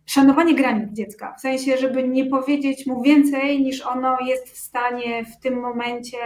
szanowanie 0.05 0.55
granic 0.55 0.93
dziecka, 0.93 1.35
w 1.37 1.41
sensie, 1.41 1.77
żeby 1.77 2.07
nie 2.07 2.25
powiedzieć 2.25 2.85
mu 2.87 3.01
więcej 3.01 3.61
niż 3.61 3.81
ono 3.81 4.17
jest 4.21 4.49
w 4.49 4.57
stanie 4.57 5.25
w 5.25 5.39
tym 5.39 5.59
momencie 5.59 6.17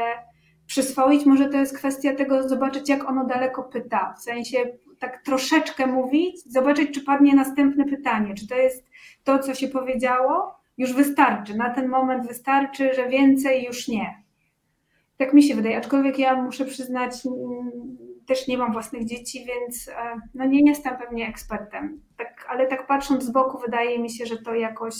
przyswoić. 0.69 1.25
Może 1.25 1.49
to 1.49 1.57
jest 1.57 1.77
kwestia 1.77 2.15
tego, 2.15 2.49
zobaczyć, 2.49 2.89
jak 2.89 3.09
ono 3.09 3.25
daleko 3.25 3.63
pyta. 3.63 4.13
W 4.17 4.23
sensie 4.23 4.57
tak 4.99 5.23
troszeczkę 5.23 5.87
mówić, 5.87 6.51
zobaczyć, 6.51 6.93
czy 6.93 7.01
padnie 7.01 7.35
następne 7.35 7.85
pytanie. 7.85 8.35
Czy 8.35 8.47
to 8.47 8.55
jest 8.55 8.85
to, 9.23 9.39
co 9.39 9.55
się 9.55 9.67
powiedziało? 9.67 10.59
Już 10.77 10.93
wystarczy. 10.93 11.55
Na 11.55 11.69
ten 11.69 11.87
moment 11.87 12.27
wystarczy, 12.27 12.93
że 12.93 13.09
więcej 13.09 13.65
już 13.65 13.87
nie. 13.87 14.23
Tak 15.17 15.33
mi 15.33 15.43
się 15.43 15.55
wydaje, 15.55 15.77
aczkolwiek 15.77 16.19
ja 16.19 16.41
muszę 16.41 16.65
przyznać, 16.65 17.11
też 18.27 18.47
nie 18.47 18.57
mam 18.57 18.73
własnych 18.73 19.05
dzieci, 19.05 19.45
więc 19.45 19.87
e, 19.87 20.21
no 20.33 20.45
nie 20.45 20.69
jestem 20.69 20.97
pewnie 20.97 21.27
ekspertem. 21.27 22.01
Tak, 22.17 22.45
ale 22.49 22.67
tak 22.67 22.87
patrząc 22.87 23.23
z 23.23 23.31
boku, 23.31 23.59
wydaje 23.59 23.99
mi 23.99 24.09
się, 24.09 24.25
że 24.25 24.37
to 24.37 24.55
jakoś 24.55 24.95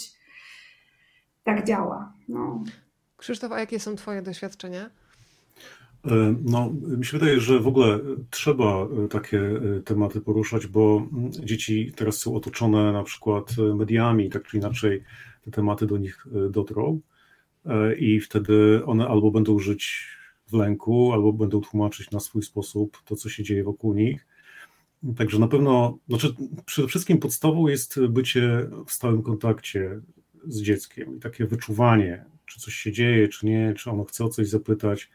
tak 1.44 1.64
działa. 1.64 2.12
No. 2.28 2.64
Krzysztof, 3.16 3.52
a 3.52 3.60
jakie 3.60 3.80
są 3.80 3.96
Twoje 3.96 4.22
doświadczenia? 4.22 4.90
E, 6.06 6.34
no, 6.44 6.72
mi 6.98 7.04
się 7.04 7.18
wydaje, 7.18 7.40
że 7.40 7.60
w 7.60 7.66
ogóle 7.66 7.98
trzeba 8.30 8.84
e, 9.04 9.08
takie 9.08 9.40
e, 9.40 9.80
tematy 9.80 10.20
poruszać, 10.20 10.66
bo 10.66 11.08
mm, 11.12 11.32
dzieci 11.32 11.92
teraz 11.96 12.18
są 12.18 12.34
otoczone 12.34 12.92
na 12.92 13.02
przykład 13.02 13.56
mediami, 13.74 14.30
tak 14.30 14.48
czy 14.48 14.56
inaczej 14.56 15.02
te 15.42 15.50
tematy 15.50 15.86
do 15.86 15.98
nich 15.98 16.26
dotrą 16.50 17.00
i 17.98 18.20
wtedy 18.20 18.84
one 18.86 19.08
albo 19.08 19.30
będą 19.30 19.58
żyć 19.58 20.06
w 20.48 20.52
lęku, 20.52 21.12
albo 21.12 21.32
będą 21.32 21.60
tłumaczyć 21.60 22.10
na 22.10 22.20
swój 22.20 22.42
sposób 22.42 23.02
to, 23.04 23.16
co 23.16 23.28
się 23.28 23.42
dzieje 23.42 23.64
wokół 23.64 23.94
nich. 23.94 24.26
Także 25.16 25.38
na 25.38 25.48
pewno, 25.48 25.98
znaczy 26.08 26.34
przede 26.66 26.88
wszystkim 26.88 27.18
podstawą 27.18 27.68
jest 27.68 28.00
bycie 28.06 28.70
w 28.86 28.92
stałym 28.92 29.22
kontakcie 29.22 30.00
z 30.46 30.62
dzieckiem 30.62 31.16
i 31.16 31.20
takie 31.20 31.46
wyczuwanie, 31.46 32.24
czy 32.46 32.60
coś 32.60 32.74
się 32.74 32.92
dzieje, 32.92 33.28
czy 33.28 33.46
nie, 33.46 33.74
czy 33.76 33.90
ono 33.90 34.04
chce 34.04 34.24
o 34.24 34.28
coś 34.28 34.48
zapytać 34.48 35.10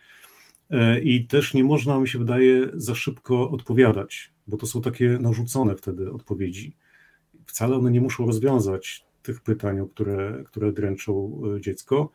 I 1.03 1.28
też 1.28 1.53
nie 1.53 1.63
można, 1.63 1.99
mi 1.99 2.07
się 2.07 2.20
wydaje, 2.20 2.70
za 2.74 2.95
szybko 2.95 3.49
odpowiadać, 3.49 4.34
bo 4.47 4.57
to 4.57 4.68
są 4.68 4.82
takie 4.82 5.09
narzucone 5.22 5.76
wtedy 5.76 6.11
odpowiedzi. 6.11 6.76
Wcale 7.45 7.76
one 7.76 7.91
nie 7.91 8.01
muszą 8.01 8.26
rozwiązać 8.26 9.05
tych 9.22 9.41
pytań, 9.41 9.88
które, 9.93 10.43
które 10.45 10.72
dręczą 10.72 11.41
e, 11.55 11.61
dziecko. 11.61 12.11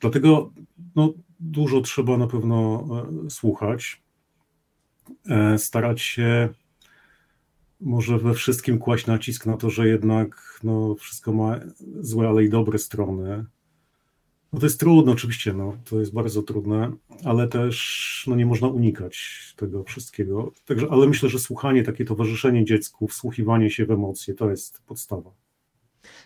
Dlatego 0.00 0.52
no, 0.96 1.12
dużo 1.40 1.80
trzeba 1.80 2.18
na 2.18 2.26
pewno 2.26 2.86
e, 3.26 3.30
słuchać, 3.30 4.02
starać 5.56 6.02
się 6.02 6.48
może 7.80 8.18
we 8.18 8.34
wszystkim 8.34 8.78
kłaść 8.78 9.06
nacisk 9.06 9.46
na 9.46 9.56
to, 9.56 9.70
że 9.70 9.88
jednak 9.88 10.60
no, 10.62 10.94
wszystko 10.94 11.32
ma 11.32 11.60
złe, 12.00 12.28
ale 12.28 12.44
i 12.44 12.48
dobre 12.48 12.78
strony, 12.78 13.44
no 14.54 14.60
to 14.60 14.66
jest 14.66 14.80
trudne, 14.80 15.12
oczywiście, 15.12 15.52
no, 15.52 15.76
to 15.90 16.00
jest 16.00 16.12
bardzo 16.12 16.42
trudne, 16.42 16.92
ale 17.24 17.48
też 17.48 18.24
no, 18.26 18.36
nie 18.36 18.46
można 18.46 18.68
unikać 18.68 19.54
tego 19.56 19.84
wszystkiego. 19.84 20.52
Także, 20.66 20.86
ale 20.90 21.06
myślę, 21.06 21.28
że 21.28 21.38
słuchanie, 21.38 21.82
takie 21.82 22.04
towarzyszenie 22.04 22.64
dziecku, 22.64 23.08
wsłuchiwanie 23.08 23.70
się 23.70 23.86
w 23.86 23.90
emocje, 23.90 24.34
to 24.34 24.50
jest 24.50 24.82
podstawa. 24.86 25.43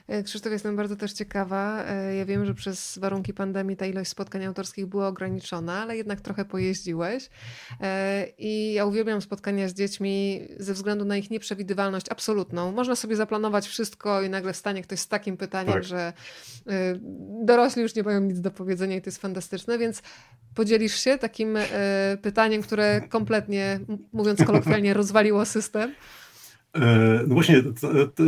E, 0.08 0.22
Krzysztof, 0.22 0.52
jestem 0.52 0.76
bardzo 0.76 0.96
też 0.96 1.12
ciekawa. 1.12 1.84
E, 1.84 2.14
ja 2.14 2.24
wiem, 2.24 2.46
że 2.46 2.54
przez 2.54 2.98
warunki 2.98 3.34
pandemii 3.34 3.76
ta 3.76 3.86
ilość 3.86 4.10
spotkań 4.10 4.44
autorskich 4.44 4.86
była 4.86 5.08
ograniczona, 5.08 5.82
ale 5.82 5.96
jednak 5.96 6.20
trochę 6.20 6.44
pojeździłeś. 6.44 7.30
E, 7.80 8.26
I 8.38 8.72
ja 8.72 8.84
uwielbiam 8.84 9.22
spotkania 9.22 9.68
z 9.68 9.74
dziećmi 9.74 10.40
ze 10.56 10.74
względu 10.74 11.04
na 11.04 11.16
ich 11.16 11.30
nieprzewidywalność 11.30 12.06
absolutną. 12.10 12.72
Można 12.72 12.96
sobie 12.96 13.16
zaplanować 13.16 13.66
wszystko 13.66 14.22
i 14.22 14.30
nagle 14.30 14.52
wstanie 14.52 14.82
ktoś 14.82 14.98
z 14.98 15.08
takim 15.08 15.36
pytaniem, 15.36 15.74
tak. 15.74 15.84
że 15.84 16.12
dorośli 17.44 17.82
już 17.82 17.94
nie 17.94 18.02
mają 18.02 18.20
nic 18.20 18.40
do 18.40 18.50
powiedzenia 18.50 18.96
i 18.96 19.02
to 19.02 19.08
jest 19.08 19.20
fantastyczne, 19.20 19.78
więc 19.78 20.02
podzielisz 20.54 21.00
się 21.00 21.18
takim 21.18 21.58
pytaniem, 22.22 22.62
które 22.62 23.00
kompletnie, 23.00 23.80
mówiąc 24.12 24.44
kolokwialnie, 24.44 24.94
rozwaliło 24.94 25.44
system? 25.44 25.94
E, 26.74 27.24
no 27.26 27.34
właśnie, 27.34 27.62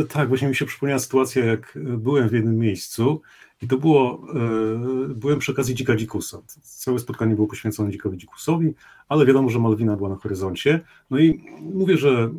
tak, 0.09 0.27
właśnie 0.27 0.47
mi 0.47 0.55
się 0.55 0.65
przypomniała 0.65 0.99
sytuacja, 0.99 1.45
jak 1.45 1.79
byłem 1.97 2.29
w 2.29 2.33
jednym 2.33 2.57
miejscu 2.57 3.21
i 3.61 3.67
to 3.67 3.77
było, 3.77 4.27
e, 4.33 5.13
byłem 5.13 5.39
przy 5.39 5.51
okazji 5.51 5.75
Dzika 5.75 5.95
Dzikusa. 5.95 6.41
Całe 6.61 6.99
spotkanie 6.99 7.35
było 7.35 7.47
poświęcone 7.47 7.91
Dzikowi 7.91 8.17
Dzikusowi, 8.17 8.73
ale 9.09 9.25
wiadomo, 9.25 9.49
że 9.49 9.59
Malwina 9.59 9.97
była 9.97 10.09
na 10.09 10.15
horyzoncie. 10.15 10.81
No 11.09 11.19
i 11.19 11.43
mówię, 11.61 11.97
że 11.97 12.31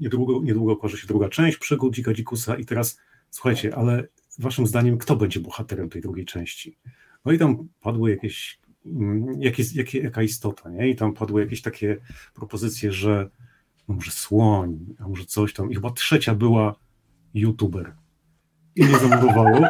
niedługo, 0.00 0.40
niedługo 0.42 0.72
okaże 0.72 0.96
się 0.96 1.06
druga 1.06 1.28
część 1.28 1.58
przygód 1.58 1.94
Dzika 1.94 2.14
Dzikusa 2.14 2.56
i 2.56 2.64
teraz 2.64 3.00
słuchajcie, 3.30 3.76
ale 3.76 4.08
waszym 4.38 4.66
zdaniem 4.66 4.98
kto 4.98 5.16
będzie 5.16 5.40
bohaterem 5.40 5.88
tej 5.88 6.02
drugiej 6.02 6.24
części? 6.24 6.76
No 7.24 7.32
i 7.32 7.38
tam 7.38 7.68
padły 7.80 8.10
jakieś, 8.10 8.60
mm, 8.86 9.42
jakieś, 9.42 9.74
jakie, 9.74 9.98
jaka 9.98 10.22
istota, 10.22 10.70
nie? 10.70 10.88
I 10.88 10.96
tam 10.96 11.12
padły 11.12 11.40
jakieś 11.40 11.62
takie 11.62 11.96
propozycje, 12.34 12.92
że 12.92 13.30
no 13.88 13.94
może 13.94 14.10
słoń, 14.10 14.78
a 14.98 15.08
może 15.08 15.24
coś 15.24 15.54
tam. 15.54 15.70
I 15.70 15.74
chyba 15.74 15.90
trzecia 15.90 16.34
była 16.34 16.74
youtuber. 17.34 17.94
I 18.76 18.84
mnie 18.84 18.98
zamurowało. 18.98 19.66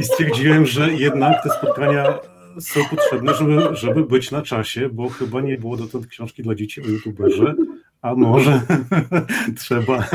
I 0.00 0.04
stwierdziłem, 0.04 0.66
że 0.66 0.92
jednak 0.92 1.42
te 1.42 1.50
spotkania 1.50 2.18
są 2.60 2.80
potrzebne, 2.84 3.34
żeby, 3.34 3.76
żeby 3.76 4.04
być 4.04 4.30
na 4.30 4.42
czasie, 4.42 4.88
bo 4.88 5.08
chyba 5.08 5.40
nie 5.40 5.58
było 5.58 5.76
dotąd 5.76 6.06
książki 6.06 6.42
dla 6.42 6.54
dzieci 6.54 6.82
o 6.82 6.86
youtuberze, 6.86 7.54
a 8.02 8.14
może 8.14 8.60
trzeba, 9.60 10.08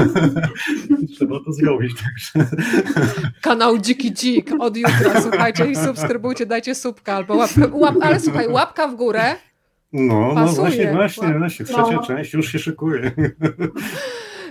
trzeba 1.16 1.40
to 1.46 1.54
zrobić. 1.54 1.94
Także. 2.04 2.56
Kanał 3.42 3.78
Dziki 3.78 4.14
Dzik 4.14 4.52
od 4.60 4.78
jutra, 4.78 5.22
słuchajcie 5.22 5.72
i 5.72 5.76
subskrybujcie, 5.76 6.46
dajcie 6.46 6.76
subka 6.76 7.14
albo 7.14 7.36
łapkę, 7.36 7.68
łap, 7.72 7.96
ale 8.02 8.20
słuchaj, 8.20 8.48
łapka 8.48 8.88
w 8.88 8.96
górę. 8.96 9.36
No, 9.98 10.34
no 10.34 10.48
właśnie, 10.48 10.92
właśnie, 10.92 11.40
właśnie, 11.40 11.66
trzecia 11.66 11.92
no. 11.92 12.04
część 12.04 12.34
już 12.34 12.52
się 12.52 12.60
szykuje. 12.60 13.12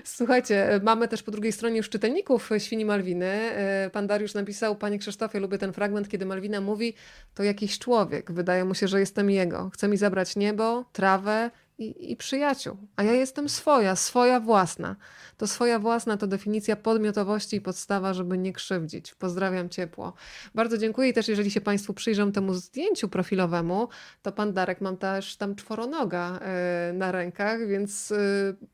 Słuchajcie, 0.04 0.80
mamy 0.82 1.08
też 1.08 1.22
po 1.22 1.30
drugiej 1.30 1.52
stronie 1.52 1.76
już 1.76 1.88
czytelników 1.88 2.50
Świni 2.58 2.84
Malwiny. 2.84 3.26
E, 3.26 3.90
pan 3.92 4.06
Dariusz 4.06 4.34
napisał, 4.34 4.76
panie 4.76 4.98
Krzysztofie, 4.98 5.40
lubię 5.40 5.58
ten 5.58 5.72
fragment, 5.72 6.08
kiedy 6.08 6.26
Malwina 6.26 6.60
mówi, 6.60 6.94
to 7.34 7.42
jakiś 7.42 7.78
człowiek, 7.78 8.32
wydaje 8.32 8.64
mu 8.64 8.74
się, 8.74 8.88
że 8.88 9.00
jestem 9.00 9.30
jego. 9.30 9.70
Chce 9.70 9.88
mi 9.88 9.96
zabrać 9.96 10.36
niebo, 10.36 10.84
trawę, 10.92 11.50
i, 11.78 12.12
i, 12.12 12.16
przyjaciół, 12.16 12.76
a 12.96 13.02
ja 13.02 13.12
jestem 13.12 13.48
swoja, 13.48 13.96
swoja 13.96 14.40
własna. 14.40 14.96
To 15.36 15.46
swoja 15.46 15.78
własna 15.78 16.16
to 16.16 16.26
definicja 16.26 16.76
podmiotowości 16.76 17.56
i 17.56 17.60
podstawa, 17.60 18.14
żeby 18.14 18.38
nie 18.38 18.52
krzywdzić. 18.52 19.14
Pozdrawiam 19.14 19.68
ciepło. 19.68 20.12
Bardzo 20.54 20.78
dziękuję 20.78 21.08
i 21.08 21.12
też 21.12 21.28
jeżeli 21.28 21.50
się 21.50 21.60
Państwu 21.60 21.94
przyjrzą 21.94 22.32
temu 22.32 22.54
zdjęciu 22.54 23.08
profilowemu, 23.08 23.88
to 24.22 24.32
pan 24.32 24.52
Darek 24.52 24.80
mam 24.80 24.96
też 24.96 25.36
tam 25.36 25.54
czworonoga 25.54 26.38
e, 26.38 26.92
na 26.92 27.12
rękach, 27.12 27.66
więc 27.68 28.12
e, 28.12 28.16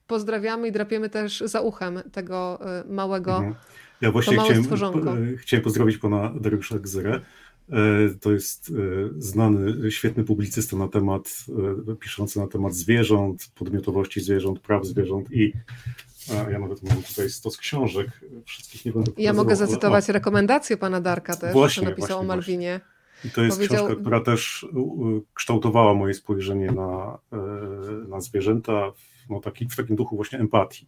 pozdrawiamy 0.07 0.69
i 0.69 0.73
drapiemy 0.73 1.09
też 1.09 1.41
za 1.41 1.61
uchem 1.61 2.01
tego 2.13 2.59
e, 2.81 2.85
małego 2.89 3.37
mhm. 3.37 3.55
Ja 4.01 4.13
właśnie 4.13 4.39
chciałem, 4.39 5.37
chciałem 5.37 5.65
pozdrowić 5.65 5.99
pana 5.99 6.33
Dariusza 6.41 6.79
Gzyrę 6.79 7.21
to 8.21 8.33
jest 8.33 8.71
e, 8.71 8.73
znany, 9.19 9.91
świetny 9.91 10.25
publicysta 10.25 10.77
na 10.77 10.89
temat, 10.89 11.45
e, 11.89 11.97
piszący 11.97 12.39
na 12.39 12.47
temat 12.47 12.75
zwierząt, 12.75 13.51
podmiotowości 13.55 14.21
zwierząt, 14.21 14.61
praw 14.61 14.87
zwierząt 14.87 15.33
i 15.33 15.53
ja 16.51 16.59
nawet 16.59 16.83
mam 16.83 17.03
tutaj 17.03 17.31
stos 17.31 17.57
książek, 17.57 18.07
wszystkich 18.45 18.85
nie 18.85 18.93
będę 18.93 19.13
Ja 19.19 19.33
mogę 19.33 19.57
zacytować 19.57 20.05
ale, 20.05 20.19
rekomendację 20.19 20.77
pana 20.77 21.01
Darka 21.01 21.37
też, 21.37 21.53
właśnie, 21.53 21.89
napisał 21.89 22.09
właśnie, 22.09 22.17
o 22.17 22.23
Malwinie. 22.23 22.81
I 23.25 23.31
to 23.31 23.43
jest 23.43 23.57
Powiedział... 23.57 23.87
książka, 23.87 24.01
która 24.01 24.21
też 24.21 24.67
kształtowała 25.35 25.95
moje 25.95 26.15
spojrzenie 26.15 26.73
na, 26.73 27.19
na 28.09 28.21
zwierzęta 28.21 28.93
no, 29.31 29.41
taki, 29.41 29.69
w 29.69 29.77
takim 29.77 29.97
duchu 29.97 30.17
właśnie 30.17 30.39
empatii. 30.39 30.87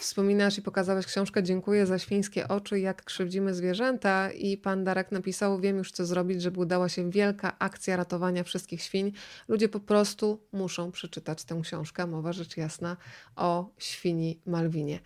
Wspominasz 0.00 0.58
i 0.58 0.62
pokazałeś 0.62 1.06
książkę 1.06 1.42
Dziękuję 1.42 1.86
za 1.86 1.98
świńskie 1.98 2.48
oczy, 2.48 2.80
jak 2.80 3.04
krzywdzimy 3.04 3.54
zwierzęta 3.54 4.30
i 4.30 4.56
pan 4.56 4.84
Darek 4.84 5.12
napisał, 5.12 5.60
wiem 5.60 5.78
już 5.78 5.92
co 5.92 6.06
zrobić, 6.06 6.42
żeby 6.42 6.60
udała 6.60 6.88
się 6.88 7.10
wielka 7.10 7.58
akcja 7.58 7.96
ratowania 7.96 8.44
wszystkich 8.44 8.82
świń. 8.82 9.12
Ludzie 9.48 9.68
po 9.68 9.80
prostu 9.80 10.40
muszą 10.52 10.92
przeczytać 10.92 11.44
tę 11.44 11.60
książkę, 11.62 12.06
mowa 12.06 12.32
rzecz 12.32 12.56
jasna 12.56 12.96
o 13.36 13.70
świni 13.78 14.40
Malwinie. 14.46 15.00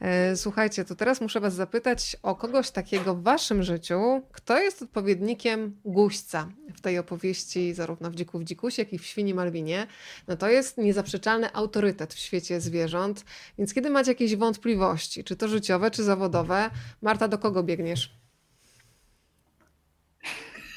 E, 0.00 0.36
słuchajcie, 0.36 0.84
to 0.84 0.94
teraz 0.94 1.20
muszę 1.20 1.40
was 1.40 1.54
zapytać 1.54 2.16
o 2.22 2.34
kogoś 2.34 2.70
takiego 2.70 3.14
w 3.14 3.22
waszym 3.22 3.62
życiu, 3.62 4.22
kto 4.32 4.58
jest 4.58 4.82
odpowiednikiem 4.82 5.76
guźca 5.84 6.48
w 6.74 6.80
tej 6.80 6.98
opowieści, 6.98 7.74
zarówno 7.74 8.10
w 8.10 8.14
Dziku 8.14 8.38
w 8.38 8.44
Dzikusie, 8.44 8.82
jak 8.82 8.92
i 8.92 8.98
w 8.98 9.06
Świni 9.06 9.34
Malwinie. 9.34 9.86
No 10.28 10.36
to 10.36 10.48
jest 10.48 10.78
niezaprzeczalny 10.78 11.52
autorytet 11.52 12.14
w 12.14 12.18
świecie 12.18 12.60
zwierząt, 12.60 13.24
więc 13.58 13.74
kiedy 13.74 13.90
macie 13.90 14.11
jakieś 14.12 14.36
wątpliwości, 14.36 15.24
czy 15.24 15.36
to 15.36 15.48
życiowe, 15.48 15.90
czy 15.90 16.02
zawodowe. 16.02 16.70
Marta, 17.02 17.28
do 17.28 17.38
kogo 17.38 17.62
biegniesz? 17.62 18.16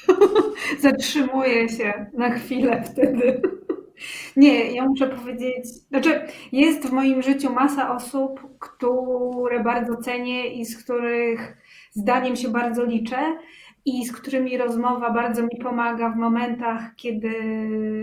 Zatrzymuję 0.80 1.68
się 1.68 2.06
na 2.12 2.30
chwilę 2.30 2.84
wtedy. 2.84 3.42
Nie, 4.36 4.72
ja 4.72 4.84
muszę 4.84 5.08
powiedzieć, 5.08 5.66
znaczy 5.68 6.20
jest 6.52 6.88
w 6.88 6.92
moim 6.92 7.22
życiu 7.22 7.52
masa 7.52 7.96
osób, 7.96 8.58
które 8.58 9.64
bardzo 9.64 9.96
cenię 9.96 10.46
i 10.46 10.64
z 10.64 10.84
których 10.84 11.56
zdaniem 11.90 12.36
się 12.36 12.48
bardzo 12.48 12.84
liczę 12.84 13.38
i 13.84 14.06
z 14.06 14.12
którymi 14.12 14.58
rozmowa 14.58 15.10
bardzo 15.10 15.42
mi 15.42 15.58
pomaga 15.62 16.10
w 16.10 16.16
momentach, 16.16 16.94
kiedy 16.96 17.28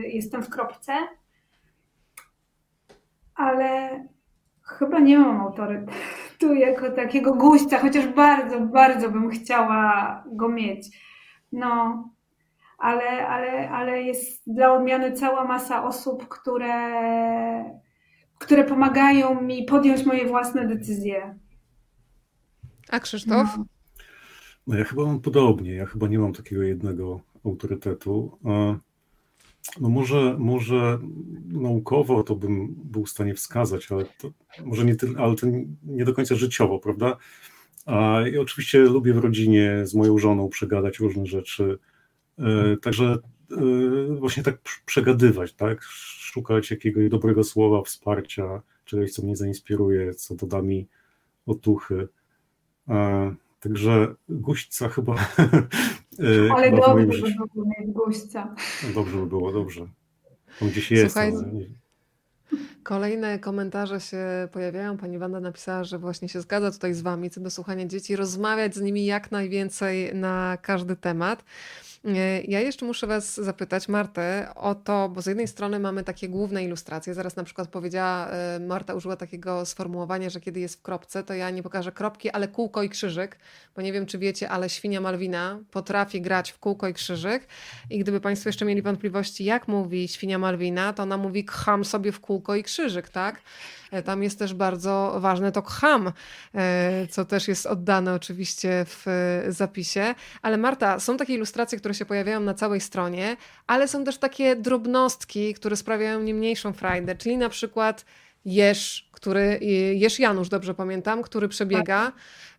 jestem 0.07 0.43
w 0.43 0.49
kropce. 0.49 0.93
Ale 3.35 3.89
Chyba 4.63 4.99
nie 4.99 5.19
mam 5.19 5.41
autorytetu 5.41 6.53
jako 6.67 6.91
takiego 6.91 7.33
guścia, 7.33 7.79
chociaż 7.79 8.07
bardzo, 8.07 8.59
bardzo 8.59 9.11
bym 9.11 9.29
chciała 9.29 10.23
go 10.31 10.49
mieć. 10.49 10.97
No, 11.51 12.03
ale, 12.77 13.27
ale, 13.27 13.69
ale 13.69 14.03
jest 14.03 14.53
dla 14.53 14.73
odmiany 14.73 15.11
cała 15.11 15.43
masa 15.43 15.83
osób, 15.83 16.27
które, 16.27 16.75
które 18.37 18.63
pomagają 18.63 19.41
mi 19.41 19.65
podjąć 19.65 20.05
moje 20.05 20.27
własne 20.27 20.67
decyzje. 20.67 21.39
A 22.89 22.99
Krzysztof? 22.99 23.57
No. 23.57 23.65
no 24.67 24.77
ja 24.77 24.83
chyba 24.83 25.05
mam 25.05 25.19
podobnie. 25.21 25.73
Ja 25.73 25.85
chyba 25.85 26.07
nie 26.07 26.19
mam 26.19 26.33
takiego 26.33 26.61
jednego 26.61 27.21
autorytetu. 27.45 28.39
No 29.79 29.89
może, 29.89 30.35
może 30.39 30.99
naukowo 31.45 32.23
to 32.23 32.35
bym 32.35 32.75
był 32.83 33.05
w 33.05 33.09
stanie 33.09 33.33
wskazać, 33.33 33.91
ale 33.91 34.05
to 34.05 34.31
może 34.65 34.85
nie, 34.85 34.95
ale 35.17 35.35
to 35.35 35.47
nie 35.83 36.05
do 36.05 36.13
końca 36.13 36.35
życiowo, 36.35 36.79
prawda? 36.79 37.17
A 37.85 38.21
ja 38.33 38.41
oczywiście 38.41 38.79
lubię 38.79 39.13
w 39.13 39.17
rodzinie 39.17 39.81
z 39.83 39.93
moją 39.93 40.17
żoną 40.17 40.49
przegadać 40.49 40.99
różne 40.99 41.25
rzeczy. 41.25 41.79
E, 42.39 42.77
także 42.77 43.17
e, 43.51 44.15
właśnie 44.19 44.43
tak 44.43 44.57
przegadywać, 44.85 45.53
tak? 45.53 45.83
Szukać 45.83 46.71
jakiegoś 46.71 47.09
dobrego 47.09 47.43
słowa, 47.43 47.81
wsparcia, 47.81 48.61
czegoś, 48.85 49.11
co 49.11 49.21
mnie 49.21 49.35
zainspiruje, 49.35 50.13
co 50.13 50.35
doda 50.35 50.61
mi 50.61 50.87
otuchy. 51.45 52.07
E, 52.89 53.35
także 53.59 54.15
guźca 54.29 54.89
chyba 54.89 55.15
E, 56.19 56.53
ale 56.53 56.71
dobrze 56.71 56.93
by 56.95 57.05
było 57.53 57.65
mieć 57.65 57.91
gościa. 57.93 58.55
No 58.83 58.93
dobrze 58.93 59.17
by 59.17 59.25
było, 59.25 59.51
dobrze. 59.51 59.87
On 60.61 60.69
gdzieś 60.69 60.91
jest. 60.91 61.13
Słuchaj, 61.13 61.33
ale... 61.35 61.43
Kolejne 62.83 63.39
komentarze 63.39 63.99
się 63.99 64.17
pojawiają. 64.51 64.97
Pani 64.97 65.17
Wanda 65.17 65.39
napisała, 65.39 65.83
że 65.83 65.99
właśnie 65.99 66.29
się 66.29 66.41
zgadza 66.41 66.71
tutaj 66.71 66.93
z 66.93 67.01
Wami 67.01 67.29
co 67.29 67.41
do 67.41 67.49
słuchania 67.49 67.85
dzieci, 67.85 68.15
rozmawiać 68.15 68.75
z 68.75 68.81
nimi 68.81 69.05
jak 69.05 69.31
najwięcej 69.31 70.15
na 70.15 70.57
każdy 70.61 70.95
temat. 70.95 71.43
E, 72.05 72.41
ja 72.41 72.59
jeszcze 72.59 72.85
muszę 72.85 73.07
Was 73.07 73.35
zapytać, 73.35 73.87
Martę, 73.87 74.47
o 74.55 74.75
to, 74.75 75.09
bo 75.09 75.21
z 75.21 75.25
jednej 75.25 75.47
strony 75.47 75.79
mamy 75.79 76.03
takie 76.03 76.29
główne 76.29 76.63
ilustracje. 76.63 77.13
Zaraz 77.13 77.35
na 77.35 77.43
przykład 77.43 77.67
powiedziała, 77.67 78.27
e, 78.27 78.59
Marta 78.59 78.93
użyła 78.93 79.15
takiego 79.15 79.65
sformułowania, 79.65 80.29
że 80.29 80.39
kiedy 80.39 80.59
jest 80.59 80.75
w 80.75 80.81
kropce, 80.81 81.23
to 81.23 81.33
ja 81.33 81.49
nie 81.49 81.63
pokażę 81.63 81.91
kropki, 81.91 82.29
ale 82.29 82.47
kółko 82.47 82.83
i 82.83 82.89
krzyżyk, 82.89 83.37
bo 83.75 83.81
nie 83.81 83.93
wiem, 83.93 84.05
czy 84.05 84.17
wiecie, 84.17 84.49
ale 84.49 84.69
świnia 84.69 85.01
Malwina 85.01 85.59
potrafi 85.71 86.21
grać 86.21 86.51
w 86.51 86.59
kółko 86.59 86.87
i 86.87 86.93
krzyżyk. 86.93 87.47
I 87.89 87.99
gdyby 87.99 88.21
Państwo 88.21 88.49
jeszcze 88.49 88.65
mieli 88.65 88.81
wątpliwości, 88.81 89.45
jak 89.45 89.67
mówi 89.67 90.07
świnia 90.07 90.39
Malwina, 90.39 90.93
to 90.93 91.03
ona 91.03 91.17
mówi 91.17 91.45
kham 91.45 91.85
sobie 91.85 92.11
w 92.11 92.19
kółko 92.19 92.55
i 92.55 92.63
krzyżyk, 92.63 93.09
tak? 93.09 93.41
E, 93.91 94.03
tam 94.03 94.23
jest 94.23 94.39
też 94.39 94.53
bardzo 94.53 95.15
ważne 95.19 95.51
to 95.51 95.61
kham, 95.61 96.11
co 97.09 97.25
też 97.25 97.47
jest 97.47 97.65
oddane 97.65 98.13
oczywiście 98.13 98.85
w 98.87 99.05
zapisie. 99.47 100.15
Ale 100.41 100.57
Marta, 100.57 100.99
są 100.99 101.17
takie 101.17 101.33
ilustracje, 101.33 101.77
które 101.77 101.92
się 101.93 102.05
pojawiają 102.05 102.39
na 102.39 102.53
całej 102.53 102.81
stronie, 102.81 103.37
ale 103.67 103.87
są 103.87 104.03
też 104.03 104.17
takie 104.17 104.55
drobnostki, 104.55 105.53
które 105.53 105.75
sprawiają 105.75 106.21
nie 106.21 106.33
mniejszą 106.33 106.73
frajdę, 106.73 107.15
czyli 107.15 107.37
na 107.37 107.49
przykład 107.49 108.05
Jesz, 108.45 109.09
który, 109.11 109.59
Jesz 109.95 110.19
Janusz, 110.19 110.49
dobrze 110.49 110.73
pamiętam, 110.73 111.21
który 111.21 111.47
przebiega 111.47 112.11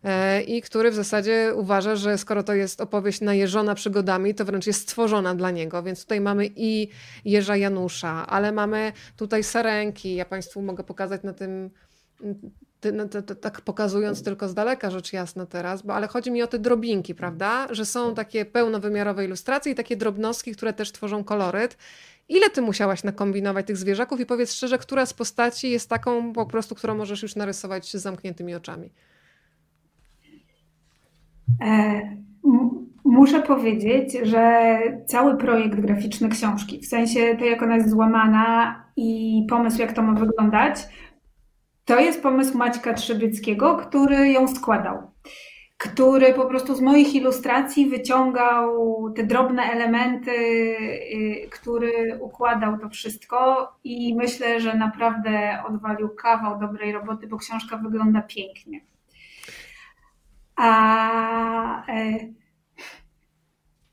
e, 0.03 0.41
i 0.41 0.61
który 0.61 0.91
w 0.91 0.95
zasadzie 0.95 1.51
uważa, 1.55 1.95
że 1.95 2.17
skoro 2.17 2.43
to 2.43 2.53
jest 2.53 2.81
opowieść 2.81 3.21
najeżona 3.21 3.75
przygodami, 3.75 4.35
to 4.35 4.45
wręcz 4.45 4.67
jest 4.67 4.81
stworzona 4.81 5.35
dla 5.35 5.51
niego. 5.51 5.83
Więc 5.83 6.01
tutaj 6.01 6.21
mamy 6.21 6.49
i 6.55 6.89
Jerza 7.25 7.55
Janusza, 7.57 8.27
ale 8.27 8.51
mamy 8.51 8.93
tutaj 9.17 9.43
sarenki. 9.43 10.15
Ja 10.15 10.25
Państwu 10.25 10.61
mogę 10.61 10.83
pokazać 10.83 11.23
na 11.23 11.33
tym 11.33 11.69
no, 12.93 13.07
to, 13.07 13.21
to, 13.21 13.35
tak 13.35 13.61
pokazując 13.61 14.23
tylko 14.23 14.49
z 14.49 14.53
daleka 14.53 14.91
rzecz 14.91 15.13
jasna 15.13 15.45
teraz, 15.45 15.81
bo 15.81 15.93
ale 15.93 16.07
chodzi 16.07 16.31
mi 16.31 16.43
o 16.43 16.47
te 16.47 16.59
drobinki, 16.59 17.15
prawda? 17.15 17.67
Że 17.71 17.85
są 17.85 18.15
takie 18.15 18.45
pełnowymiarowe 18.45 19.25
ilustracje 19.25 19.71
i 19.71 19.75
takie 19.75 19.95
drobnostki, 19.97 20.51
które 20.51 20.73
też 20.73 20.91
tworzą 20.91 21.23
koloryt. 21.23 21.77
Ile 22.29 22.49
ty 22.49 22.61
musiałaś 22.61 23.03
nakombinować 23.03 23.67
tych 23.67 23.77
zwierzaków 23.77 24.19
i 24.19 24.25
powiedz 24.25 24.53
szczerze, 24.53 24.77
która 24.77 25.05
z 25.05 25.13
postaci 25.13 25.69
jest 25.69 25.89
taką 25.89 26.33
po 26.33 26.45
prostu, 26.45 26.75
którą 26.75 26.95
możesz 26.95 27.21
już 27.21 27.35
narysować 27.35 27.91
z 27.91 27.95
zamkniętymi 27.95 28.55
oczami? 28.55 28.89
E, 31.61 32.01
muszę 33.05 33.41
powiedzieć, 33.41 34.17
że 34.23 34.67
cały 35.05 35.37
projekt 35.37 35.79
graficzny 35.79 36.29
książki, 36.29 36.79
w 36.79 36.85
sensie 36.85 37.35
to 37.39 37.45
jak 37.45 37.63
ona 37.63 37.75
jest 37.75 37.89
złamana 37.89 38.75
i 38.95 39.41
pomysł 39.49 39.79
jak 39.79 39.93
to 39.93 40.01
ma 40.01 40.13
wyglądać, 40.13 40.79
to 41.85 41.99
jest 41.99 42.23
pomysł 42.23 42.57
Maćka 42.57 42.93
Trzebieckiego, 42.93 43.77
który 43.77 44.29
ją 44.29 44.47
składał. 44.47 45.11
który 45.77 46.33
po 46.33 46.45
prostu 46.45 46.75
z 46.75 46.81
moich 46.81 47.15
ilustracji 47.15 47.89
wyciągał 47.89 48.73
te 49.15 49.23
drobne 49.23 49.63
elementy, 49.63 50.31
y, 50.31 51.49
który 51.51 52.19
układał 52.21 52.79
to 52.79 52.89
wszystko 52.89 53.71
i 53.83 54.15
myślę, 54.15 54.61
że 54.61 54.73
naprawdę 54.77 55.63
odwalił 55.67 56.09
kawał 56.09 56.59
dobrej 56.59 56.91
roboty, 56.91 57.27
bo 57.27 57.37
książka 57.37 57.77
wygląda 57.77 58.21
pięknie. 58.21 58.81
A 60.55 61.87
e, 61.87 62.17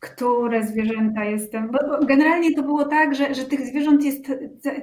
które 0.03 0.67
zwierzęta 0.67 1.25
jestem. 1.25 1.71
Bo 1.71 2.07
generalnie 2.07 2.55
to 2.55 2.63
było 2.63 2.85
tak, 2.85 3.15
że, 3.15 3.35
że 3.35 3.45
tych 3.45 3.67
zwierząt 3.67 4.05
jest 4.05 4.27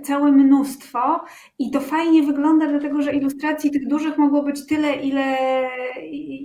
całe 0.04 0.32
mnóstwo 0.32 1.26
i 1.60 1.72
to 1.72 1.80
fajnie 1.80 2.24
wygląda, 2.24 2.68
dlatego 2.68 3.02
że 3.02 3.14
ilustracji 3.14 3.72
tych 3.72 3.88
dużych 3.88 4.18
mogło 4.18 4.44
być 4.44 4.66
tyle, 4.66 4.96
ile, 4.96 5.38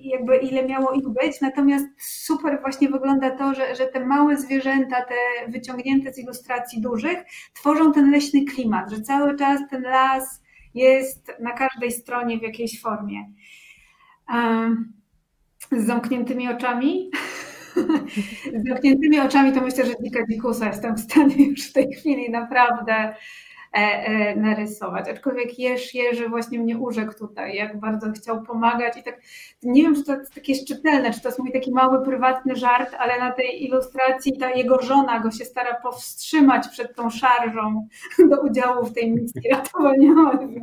jakby 0.05 0.37
ile 0.37 0.66
miało 0.66 0.93
ich 0.93 1.09
być. 1.09 1.41
Natomiast 1.41 1.87
super 1.99 2.59
właśnie 2.61 2.89
wygląda 2.89 3.31
to, 3.31 3.55
że, 3.55 3.75
że 3.75 3.87
te 3.87 4.07
małe 4.07 4.37
zwierzęta, 4.37 4.97
te 5.05 5.51
wyciągnięte 5.53 6.12
z 6.12 6.18
ilustracji 6.18 6.81
dużych, 6.81 7.18
tworzą 7.55 7.93
ten 7.93 8.11
leśny 8.11 8.45
klimat, 8.45 8.91
że 8.91 9.01
cały 9.01 9.37
czas 9.37 9.61
ten 9.70 9.83
las 9.83 10.43
jest 10.75 11.33
na 11.41 11.53
każdej 11.53 11.93
stronie 11.93 12.39
w 12.39 12.43
jakiejś 12.43 12.83
formie. 12.83 13.33
Um, 14.29 14.93
z 15.72 15.87
zamkniętymi 15.87 16.49
oczami. 16.49 17.11
z 18.61 18.64
zamkniętymi 18.68 19.20
oczami 19.20 19.53
to 19.53 19.61
myślę, 19.61 19.87
że 19.87 19.95
dzika 20.03 20.27
dzikusa 20.31 20.66
jestem 20.66 20.97
w 20.97 21.01
stanie 21.01 21.49
już 21.49 21.70
w 21.70 21.72
tej 21.72 21.93
chwili 21.93 22.31
naprawdę 22.31 22.93
e, 22.95 23.14
e, 23.75 24.37
narysować. 24.37 25.09
Aczkolwiek 25.09 25.59
Jerz 25.59 25.95
Jerzy 25.95 26.29
właśnie 26.29 26.59
mnie 26.59 26.79
urzekł 26.79 27.14
tutaj, 27.14 27.57
jak 27.57 27.81
bardzo 27.81 28.12
chciał 28.12 28.43
pomagać 28.43 28.97
i 28.97 29.03
tak 29.03 29.20
nie 29.62 29.83
wiem, 29.83 29.95
czy 29.95 30.05
to 30.05 30.14
jest 30.14 30.35
takie 30.35 30.55
szczytelne, 30.55 31.12
czy 31.12 31.20
to 31.20 31.29
jest 31.29 31.39
mój 31.39 31.53
taki 31.53 31.72
mały, 31.72 32.05
prywatny 32.05 32.57
żart, 32.57 32.95
ale 32.99 33.18
na 33.18 33.33
tej 33.33 33.64
ilustracji 33.64 34.39
ta 34.39 34.51
jego 34.51 34.83
żona 34.83 35.20
go 35.20 35.31
się 35.31 35.45
stara 35.45 35.75
powstrzymać 35.75 36.68
przed 36.68 36.97
tą 36.97 37.11
szarżą 37.11 37.89
do 38.31 38.41
udziału 38.43 38.87
w 38.87 38.93
tej 38.93 39.12
misji 39.12 39.51
ratowaniowej. 39.51 40.61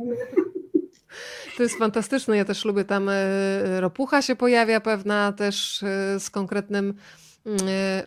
To 1.56 1.62
jest 1.62 1.78
fantastyczne. 1.78 2.36
Ja 2.36 2.44
też 2.44 2.64
lubię 2.64 2.84
tam 2.84 3.08
e, 3.08 3.80
ropucha 3.80 4.22
się 4.22 4.36
pojawia 4.36 4.80
pewna 4.80 5.32
też 5.32 5.82
e, 5.82 6.20
z 6.20 6.30
konkretnym 6.30 6.94
mm, 7.46 7.60
e, 7.68 8.06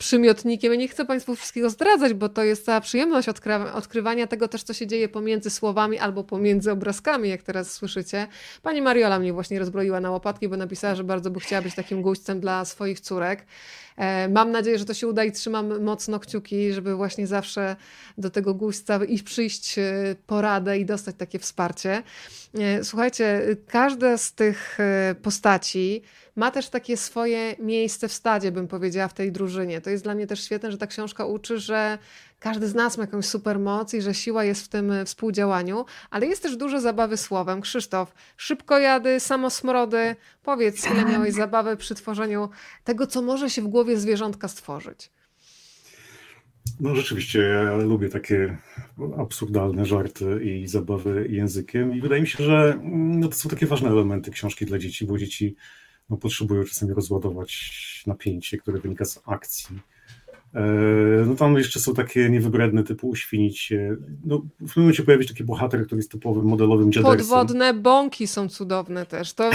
przymiotnikiem. 0.00 0.72
Ja 0.72 0.78
nie 0.78 0.88
chcę 0.88 1.04
Państwu 1.04 1.36
wszystkiego 1.36 1.70
zdradzać, 1.70 2.14
bo 2.14 2.28
to 2.28 2.44
jest 2.44 2.64
cała 2.64 2.80
przyjemność 2.80 3.28
odkrywania 3.74 4.26
tego 4.26 4.48
też, 4.48 4.62
co 4.62 4.74
się 4.74 4.86
dzieje 4.86 5.08
pomiędzy 5.08 5.50
słowami 5.50 5.98
albo 5.98 6.24
pomiędzy 6.24 6.72
obrazkami, 6.72 7.28
jak 7.28 7.42
teraz 7.42 7.72
słyszycie. 7.72 8.26
Pani 8.62 8.82
Mariola 8.82 9.18
mnie 9.18 9.32
właśnie 9.32 9.58
rozbroiła 9.58 10.00
na 10.00 10.10
łopatki, 10.10 10.48
bo 10.48 10.56
napisała, 10.56 10.94
że 10.94 11.04
bardzo 11.04 11.30
by 11.30 11.40
chciała 11.40 11.62
być 11.62 11.74
takim 11.74 12.02
gościem 12.02 12.40
dla 12.40 12.64
swoich 12.64 13.00
córek. 13.00 13.46
E, 14.00 14.28
mam 14.28 14.50
nadzieję, 14.50 14.78
że 14.78 14.84
to 14.84 14.94
się 14.94 15.08
uda 15.08 15.24
i 15.24 15.32
trzymam 15.32 15.82
mocno 15.82 16.20
kciuki, 16.20 16.72
żeby 16.72 16.94
właśnie 16.94 17.26
zawsze 17.26 17.76
do 18.18 18.30
tego 18.30 18.54
guźca 18.54 19.04
i 19.04 19.22
przyjść 19.22 19.78
e, 19.78 19.82
poradę 20.26 20.78
i 20.78 20.84
dostać 20.84 21.16
takie 21.18 21.38
wsparcie. 21.38 22.02
E, 22.54 22.84
słuchajcie, 22.84 23.42
każda 23.66 24.16
z 24.16 24.32
tych 24.32 24.78
postaci 25.22 26.02
ma 26.36 26.50
też 26.50 26.68
takie 26.68 26.96
swoje 26.96 27.56
miejsce 27.58 28.08
w 28.08 28.12
stadzie, 28.12 28.52
bym 28.52 28.68
powiedziała, 28.68 29.08
w 29.08 29.14
tej 29.14 29.32
drużynie. 29.32 29.80
To 29.80 29.90
jest 29.90 30.04
dla 30.04 30.14
mnie 30.14 30.26
też 30.26 30.44
świetne, 30.44 30.70
że 30.70 30.78
ta 30.78 30.86
książka 30.86 31.26
uczy, 31.26 31.58
że 31.58 31.98
każdy 32.40 32.68
z 32.68 32.74
nas 32.74 32.98
ma 32.98 33.04
jakąś 33.04 33.26
supermoc 33.26 33.94
i 33.94 34.02
że 34.02 34.14
siła 34.14 34.44
jest 34.44 34.64
w 34.64 34.68
tym 34.68 34.92
współdziałaniu, 35.04 35.84
ale 36.10 36.26
jest 36.26 36.42
też 36.42 36.56
dużo 36.56 36.80
zabawy 36.80 37.16
słowem. 37.16 37.60
Krzysztof, 37.60 38.14
szybko 38.36 38.78
jady, 38.78 39.20
samosmrody. 39.20 40.16
Powiedz, 40.42 40.90
ile 40.90 41.04
miałeś 41.04 41.34
zabawy 41.34 41.76
przy 41.76 41.94
tworzeniu 41.94 42.50
tego, 42.84 43.06
co 43.06 43.22
może 43.22 43.50
się 43.50 43.62
w 43.62 43.68
głowie 43.68 43.96
zwierzątka 43.96 44.48
stworzyć. 44.48 45.10
No 46.80 46.94
rzeczywiście, 46.96 47.38
ja 47.38 47.76
lubię 47.76 48.08
takie 48.08 48.58
absurdalne 49.18 49.86
żarty 49.86 50.44
i 50.44 50.66
zabawy 50.66 51.26
językiem 51.30 51.94
i 51.94 52.00
wydaje 52.00 52.20
mi 52.20 52.28
się, 52.28 52.44
że 52.44 52.80
no, 52.92 53.28
to 53.28 53.34
są 53.34 53.48
takie 53.48 53.66
ważne 53.66 53.88
elementy 53.88 54.30
książki 54.30 54.66
dla 54.66 54.78
dzieci, 54.78 55.06
bo 55.06 55.18
dzieci 55.18 55.56
no, 56.10 56.16
potrzebują 56.16 56.64
czasami 56.64 56.94
rozładować 56.94 58.02
napięcie, 58.06 58.58
które 58.58 58.80
wynika 58.80 59.04
z 59.04 59.20
akcji 59.26 59.76
E, 59.76 59.89
no 61.26 61.34
tam 61.34 61.56
jeszcze 61.56 61.80
są 61.80 61.94
takie 61.94 62.30
niewybredne 62.30 62.84
typu 62.84 63.08
uświnić 63.08 63.58
się. 63.58 63.96
No, 64.24 64.38
w 64.38 64.66
pewnym 64.66 64.70
momencie 64.76 65.02
pojawi 65.02 65.24
się 65.24 65.28
taki 65.28 65.44
bohater, 65.44 65.86
który 65.86 65.98
jest 65.98 66.10
typowym 66.10 66.44
modelowym 66.44 66.92
dziadersem. 66.92 67.18
Podwodne 67.18 67.74
bąki 67.74 68.26
są 68.26 68.48
cudowne 68.48 69.06
też. 69.06 69.32
To 69.32 69.50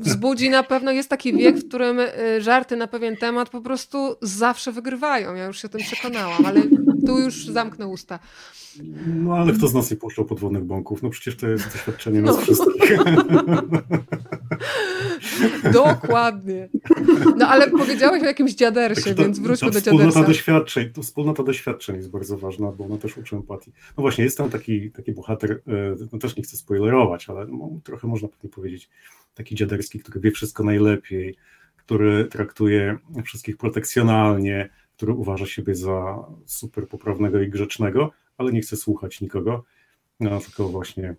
wzbudzi 0.00 0.50
na 0.50 0.62
pewno, 0.62 0.92
jest 0.92 1.08
taki 1.08 1.32
wiek, 1.32 1.56
w 1.56 1.68
którym 1.68 2.00
y, 2.00 2.08
żarty 2.40 2.76
na 2.76 2.86
pewien 2.86 3.16
temat 3.16 3.50
po 3.50 3.60
prostu 3.60 4.16
zawsze 4.22 4.72
wygrywają. 4.72 5.34
Ja 5.34 5.46
już 5.46 5.62
się 5.62 5.68
o 5.68 5.70
tym 5.70 5.80
przekonałam, 5.80 6.46
ale 6.46 6.62
tu 7.06 7.18
już 7.18 7.46
zamknę 7.46 7.86
usta. 7.86 8.18
No 9.06 9.34
ale 9.34 9.52
kto 9.52 9.68
z 9.68 9.74
nas 9.74 9.90
nie 9.90 9.96
puszczał 9.96 10.24
podwodnych 10.24 10.64
bąków? 10.64 11.02
No 11.02 11.10
przecież 11.10 11.36
to 11.36 11.48
jest 11.48 11.72
doświadczenie 11.72 12.22
nas 12.22 12.36
no. 12.36 12.42
wszystkich. 12.42 12.98
Dokładnie. 15.72 16.68
No 17.36 17.48
ale 17.48 17.70
powiedziałeś 17.70 18.22
o 18.22 18.26
jakimś 18.26 18.54
dziadersie, 18.54 19.14
ta, 19.14 19.22
więc 19.22 19.38
wróćmy 19.38 19.70
do 19.70 19.80
dziadersa. 19.80 20.22
doświadczeń, 20.22 20.92
to 20.92 21.02
wspólnota 21.02 21.42
doświadczeń 21.42 21.96
jest 21.96 22.10
bardzo 22.10 22.38
ważna, 22.38 22.72
bo 22.72 22.84
ona 22.84 22.96
też 22.96 23.16
uczy 23.18 23.36
empatii. 23.36 23.72
No 23.96 24.02
właśnie, 24.02 24.24
jest 24.24 24.38
tam 24.38 24.50
taki, 24.50 24.90
taki 24.90 25.12
bohater, 25.12 25.50
e, 25.52 25.96
no 26.12 26.18
też 26.18 26.36
nie 26.36 26.42
chcę 26.42 26.56
spoilerować, 26.56 27.28
ale 27.28 27.46
no, 27.46 27.70
trochę 27.84 28.06
można 28.06 28.28
pewnie 28.28 28.50
powiedzieć, 28.50 28.90
taki 29.34 29.54
dziaderski, 29.54 30.00
który 30.00 30.20
wie 30.20 30.30
wszystko 30.30 30.64
najlepiej, 30.64 31.36
który 31.76 32.24
traktuje 32.24 32.98
wszystkich 33.24 33.56
protekcjonalnie, 33.56 34.68
który 34.96 35.12
uważa 35.12 35.46
siebie 35.46 35.74
za 35.74 36.18
super 36.46 36.88
poprawnego 36.88 37.40
i 37.40 37.48
grzecznego, 37.48 38.12
ale 38.38 38.52
nie 38.52 38.60
chce 38.60 38.76
słuchać 38.76 39.20
nikogo, 39.20 39.64
no, 40.20 40.40
tylko 40.40 40.68
właśnie 40.68 41.14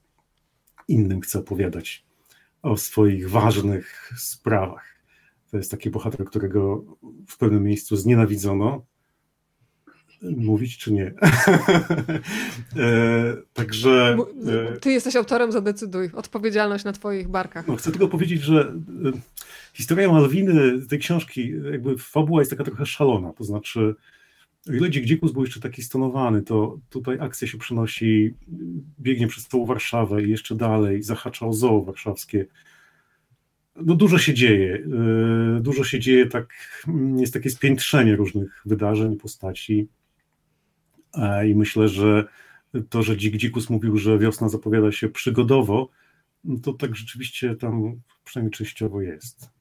innym 0.88 1.22
chce 1.22 1.40
opowiadać 1.40 2.09
o 2.62 2.78
swoich 2.78 3.30
ważnych 3.30 4.12
sprawach. 4.18 5.00
To 5.52 5.58
jest 5.58 5.72
taki 5.72 5.90
bohater, 5.90 6.26
którego 6.26 6.84
w 7.28 7.38
pewnym 7.38 7.64
miejscu 7.64 7.96
znienawidzono. 7.96 8.86
Mówić 10.22 10.78
czy 10.78 10.94
nie? 10.94 11.06
e, 12.76 13.36
także. 13.54 14.18
E, 14.74 14.78
Ty 14.78 14.92
jesteś 14.92 15.16
autorem, 15.16 15.52
zadecyduj. 15.52 16.10
Odpowiedzialność 16.14 16.84
na 16.84 16.94
Twoich 16.94 17.28
barkach. 17.28 17.68
No, 17.68 17.76
chcę 17.76 17.92
tylko 17.92 18.08
powiedzieć, 18.08 18.42
że 18.42 18.62
e, 18.62 19.12
historia 19.74 20.12
Malwiny, 20.12 20.88
tej 20.88 21.00
książki, 21.00 21.54
jakby 21.72 21.98
fabuła 21.98 22.42
jest 22.42 22.52
taka 22.52 22.64
trochę 22.64 22.86
szalona. 22.86 23.34
To 23.34 23.44
znaczy, 23.44 23.96
o 24.70 24.74
ile 24.74 24.90
Dzik 24.90 25.06
Dzikus 25.06 25.32
był 25.32 25.44
jeszcze 25.44 25.60
taki 25.60 25.84
stonowany, 25.84 26.42
to 26.42 26.80
tutaj 26.90 27.18
akcja 27.20 27.48
się 27.48 27.58
przenosi, 27.58 28.34
biegnie 29.00 29.28
przez 29.28 29.48
całą 29.48 29.66
Warszawę 29.66 30.24
i 30.24 30.30
jeszcze 30.30 30.56
dalej, 30.56 31.04
zahacza 31.04 31.46
o 31.46 31.54
zoo 31.54 31.82
warszawskie. 31.82 32.46
No 33.76 33.96
dużo 33.96 34.18
się 34.18 34.34
dzieje, 34.34 34.76
y, 35.58 35.62
dużo 35.62 35.84
się 35.84 36.00
dzieje, 36.00 36.26
tak, 36.26 36.54
jest 37.18 37.34
takie 37.34 37.50
spiętrzenie 37.50 38.16
różnych 38.16 38.62
wydarzeń, 38.66 39.18
postaci 39.18 39.88
i 41.48 41.56
myślę, 41.56 41.88
że 41.88 42.28
to, 42.90 43.04
że 43.04 43.16
Dzik 43.16 43.38
Dzikus 43.38 43.70
mówił, 43.70 43.98
że 43.98 44.20
wiosna 44.20 44.50
zapowiada 44.50 44.92
się 44.92 45.10
przygodowo, 45.10 45.90
to 46.64 46.74
tak 46.74 46.96
rzeczywiście 46.96 47.56
tam 47.56 48.02
przynajmniej 48.24 48.52
częściowo 48.52 49.02
jest. 49.02 49.59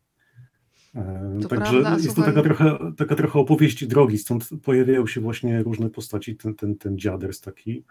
E, 0.95 1.39
to 1.43 1.49
Także 1.49 1.83
prawda, 1.83 2.03
jest 2.03 2.17
to 2.17 2.23
taka 2.23 2.43
trochę, 2.43 2.79
taka 2.97 3.15
trochę 3.15 3.39
opowieść 3.39 3.87
drogi, 3.87 4.19
stąd 4.19 4.49
pojawiają 4.63 5.07
się 5.07 5.21
właśnie 5.21 5.63
różne 5.63 5.91
postaci, 5.91 6.37
ten, 6.37 6.55
ten, 6.55 6.77
ten 6.77 6.99
dziaders 6.99 7.41
taki, 7.41 7.85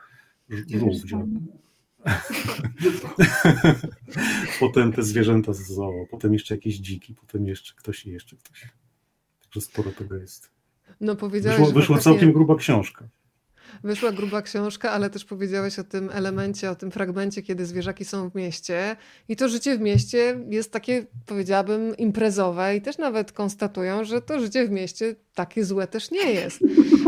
żółw 0.50 0.96
potem 4.60 4.94
te 4.94 5.04
zwierzęta 5.04 5.54
z 5.54 5.68
zoo, 5.68 6.06
potem 6.12 6.34
jeszcze 6.34 6.56
jakieś 6.56 6.78
dziki, 6.78 7.16
potem 7.16 7.48
jeszcze 7.48 7.74
ktoś 7.76 8.06
i 8.06 8.10
jeszcze 8.10 8.36
ktoś. 8.36 8.68
Także 9.42 9.62
sporo 9.62 9.92
tego 9.92 10.16
jest. 10.16 10.52
No 11.02 11.16
powiedziałeś, 11.16 11.60
wyszła, 11.60 11.74
wyszła 11.74 11.98
całkiem 11.98 12.34
gruba 12.34 12.56
książka. 12.56 13.08
Wyszła 13.84 14.12
gruba 14.12 14.42
książka, 14.42 14.92
ale 14.92 15.10
też 15.10 15.26
powiedziałeś 15.26 15.80
o 15.80 15.84
tym 15.84 16.10
elemencie, 16.14 16.72
o 16.72 16.76
tym 16.76 16.92
fragmencie, 16.92 17.42
kiedy 17.42 17.66
zwierzaki 17.66 18.06
są 18.06 18.30
w 18.30 18.36
mieście. 18.36 18.96
I 19.30 19.36
to 19.36 19.50
życie 19.50 19.78
w 19.78 19.82
mieście 19.82 20.40
jest 20.50 20.72
takie, 20.72 21.06
powiedziałabym, 21.26 21.98
imprezowe 21.98 22.76
i 22.76 22.82
też 22.82 22.98
nawet 22.98 23.32
konstatują, 23.32 24.04
że 24.04 24.22
to 24.22 24.40
życie 24.40 24.68
w 24.68 24.72
mieście 24.72 25.16
takie 25.36 25.66
złe 25.66 25.88
też 25.88 26.12
nie 26.12 26.32
jest. 26.32 26.60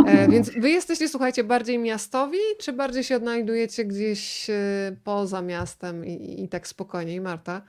E, 0.06 0.28
więc 0.32 0.50
wy 0.50 0.70
jesteście, 0.70 1.10
słuchajcie, 1.10 1.44
bardziej 1.44 1.80
miastowi, 1.80 2.38
czy 2.60 2.74
bardziej 2.74 3.04
się 3.04 3.16
odnajdujecie 3.16 3.86
gdzieś 3.86 4.50
e, 4.50 4.96
poza 5.04 5.42
miastem 5.42 6.06
i, 6.06 6.44
i 6.44 6.50
tak 6.50 6.68
spokojniej, 6.68 7.22
Marta? 7.22 7.62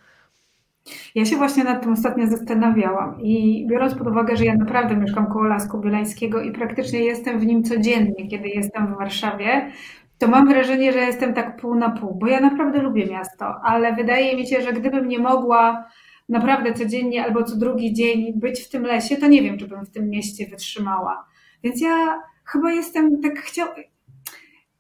Ja 1.15 1.25
się 1.25 1.37
właśnie 1.37 1.65
nad 1.65 1.83
tym 1.83 1.93
ostatnio 1.93 2.27
zastanawiałam 2.27 3.21
i 3.21 3.67
biorąc 3.71 3.95
pod 3.95 4.07
uwagę, 4.07 4.37
że 4.37 4.45
ja 4.45 4.55
naprawdę 4.55 4.97
mieszkam 4.97 5.27
koło 5.27 5.45
Lasku 5.45 5.79
Bielańskiego 5.79 6.43
i 6.43 6.53
praktycznie 6.53 7.05
jestem 7.05 7.39
w 7.39 7.47
nim 7.47 7.63
codziennie, 7.63 8.29
kiedy 8.29 8.49
jestem 8.49 8.95
w 8.95 8.99
Warszawie, 8.99 9.73
to 10.19 10.29
mam 10.29 10.49
wrażenie, 10.49 10.93
że 10.93 10.99
jestem 10.99 11.35
tak 11.35 11.57
pół 11.57 11.75
na 11.75 11.91
pół, 11.91 12.15
bo 12.15 12.27
ja 12.27 12.41
naprawdę 12.41 12.83
lubię 12.83 13.07
miasto, 13.07 13.55
ale 13.65 13.95
wydaje 13.95 14.37
mi 14.37 14.47
się, 14.47 14.63
że 14.63 14.73
gdybym 14.73 15.09
nie 15.09 15.19
mogła 15.19 15.85
naprawdę 16.29 16.75
codziennie 16.75 17.25
albo 17.25 17.45
co 17.45 17.57
drugi 17.57 17.93
dzień 17.93 18.33
być 18.37 18.61
w 18.61 18.69
tym 18.69 18.83
lesie, 18.83 19.17
to 19.17 19.27
nie 19.27 19.43
wiem, 19.43 19.59
czy 19.59 19.69
bym 19.69 19.87
w 19.87 19.91
tym 19.91 20.11
mieście 20.11 20.47
wytrzymała. 20.47 21.27
Więc 21.63 21.81
ja 21.81 22.23
chyba 22.45 22.73
jestem 22.73 23.21
tak 23.23 23.39
chciał 23.39 23.69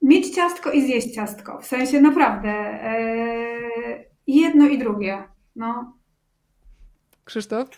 mieć 0.02 0.34
ciastko 0.34 0.70
i 0.70 0.82
zjeść 0.82 1.14
ciastko. 1.14 1.58
W 1.58 1.66
sensie 1.66 2.00
naprawdę 2.00 2.80
yy, 3.86 4.04
jedno 4.26 4.68
i 4.68 4.78
drugie. 4.78 5.29
No. 5.56 5.96
Krzysztof? 7.24 7.68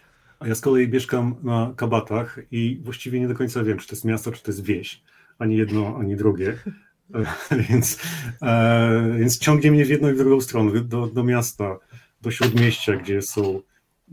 A 0.41 0.47
ja 0.47 0.55
z 0.55 0.61
kolei 0.61 0.89
mieszkam 0.89 1.35
na 1.43 1.73
Kabatach 1.77 2.39
i 2.51 2.81
właściwie 2.85 3.21
nie 3.21 3.29
do 3.29 3.35
końca 3.35 3.65
wiem, 3.65 3.79
czy 3.79 3.89
to 3.89 3.95
jest 3.95 4.05
miasto, 4.05 4.33
czy 4.33 4.43
to 4.43 4.51
jest 4.51 4.65
wieś. 4.65 5.03
Ani 5.39 5.57
jedno, 5.57 5.97
ani 6.01 6.17
drugie. 6.17 6.59
więc, 7.69 8.01
e, 8.43 9.15
więc 9.19 9.39
ciągnie 9.39 9.71
mnie 9.71 9.85
w 9.85 9.89
jedną 9.89 10.11
i 10.11 10.13
w 10.13 10.19
drugą 10.19 10.41
stronę, 10.41 10.81
do, 10.81 11.07
do 11.07 11.25
miasta, 11.25 11.79
do 12.23 12.31
śródmieścia, 12.31 12.97
gdzie 12.97 13.23
są 13.23 13.61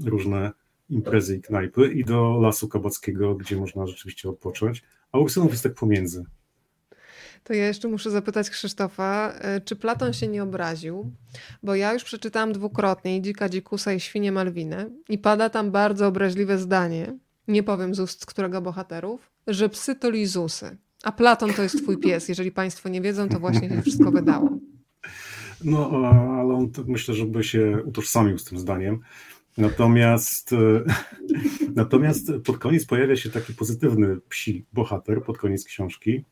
różne 0.06 0.52
imprezy 0.90 1.38
i 1.38 1.42
knajpy 1.42 1.94
i 1.94 2.06
do 2.06 2.40
Lasu 2.42 2.68
Kabackiego, 2.68 3.36
gdzie 3.36 3.58
można 3.58 3.88
rzeczywiście 3.88 4.30
odpocząć, 4.30 4.84
a 5.12 5.20
Ursynów 5.20 5.52
jest 5.52 5.64
tak 5.64 5.74
pomiędzy. 5.74 6.26
To 7.44 7.54
ja 7.54 7.68
jeszcze 7.68 7.88
muszę 7.88 8.12
zapytać 8.12 8.50
Krzysztofa, 8.50 9.34
e, 9.34 9.62
czy 9.62 9.76
Platon 9.76 10.14
się 10.14 10.28
nie 10.28 10.44
obraził? 10.44 11.12
Bo 11.64 11.76
ja 11.76 11.94
już 11.94 12.04
przeczytałam 12.04 12.54
dwukrotnie 12.54 13.22
Dzika 13.22 13.50
Dzikusa 13.50 13.94
i 13.94 14.00
Świnie 14.00 14.32
Malwinę 14.32 14.90
i 15.10 15.18
pada 15.18 15.50
tam 15.50 15.72
bardzo 15.72 16.08
obraźliwe 16.08 16.58
zdanie, 16.58 17.18
nie 17.48 17.64
powiem 17.64 17.96
z 17.96 18.00
ust 18.00 18.26
którego 18.26 18.62
bohaterów, 18.62 19.32
że 19.48 19.70
psy 19.70 19.96
to 19.96 20.10
lizusy. 20.10 20.78
A 21.04 21.12
Platon 21.12 21.54
to 21.54 21.64
jest 21.64 21.84
twój 21.84 21.98
pies. 21.98 22.30
Jeżeli 22.30 22.52
państwo 22.52 22.90
nie 22.90 23.02
wiedzą, 23.02 23.30
to 23.30 23.40
właśnie 23.40 23.70
się 23.70 23.82
wszystko 23.82 24.12
wydało. 24.12 24.50
No, 25.64 25.90
ale 26.40 26.54
on 26.54 26.72
myślę, 26.88 27.14
żeby 27.14 27.44
się 27.44 27.84
utożsamił 27.86 28.38
z 28.38 28.46
tym 28.46 28.60
zdaniem. 28.60 29.00
Natomiast, 29.58 30.54
e, 30.54 30.84
natomiast 31.76 32.32
pod 32.46 32.58
koniec 32.58 32.86
pojawia 32.86 33.16
się 33.16 33.30
taki 33.30 33.54
pozytywny 33.54 34.18
psi 34.30 34.66
bohater, 34.74 35.24
pod 35.24 35.38
koniec 35.38 35.66
książki, 35.66 36.26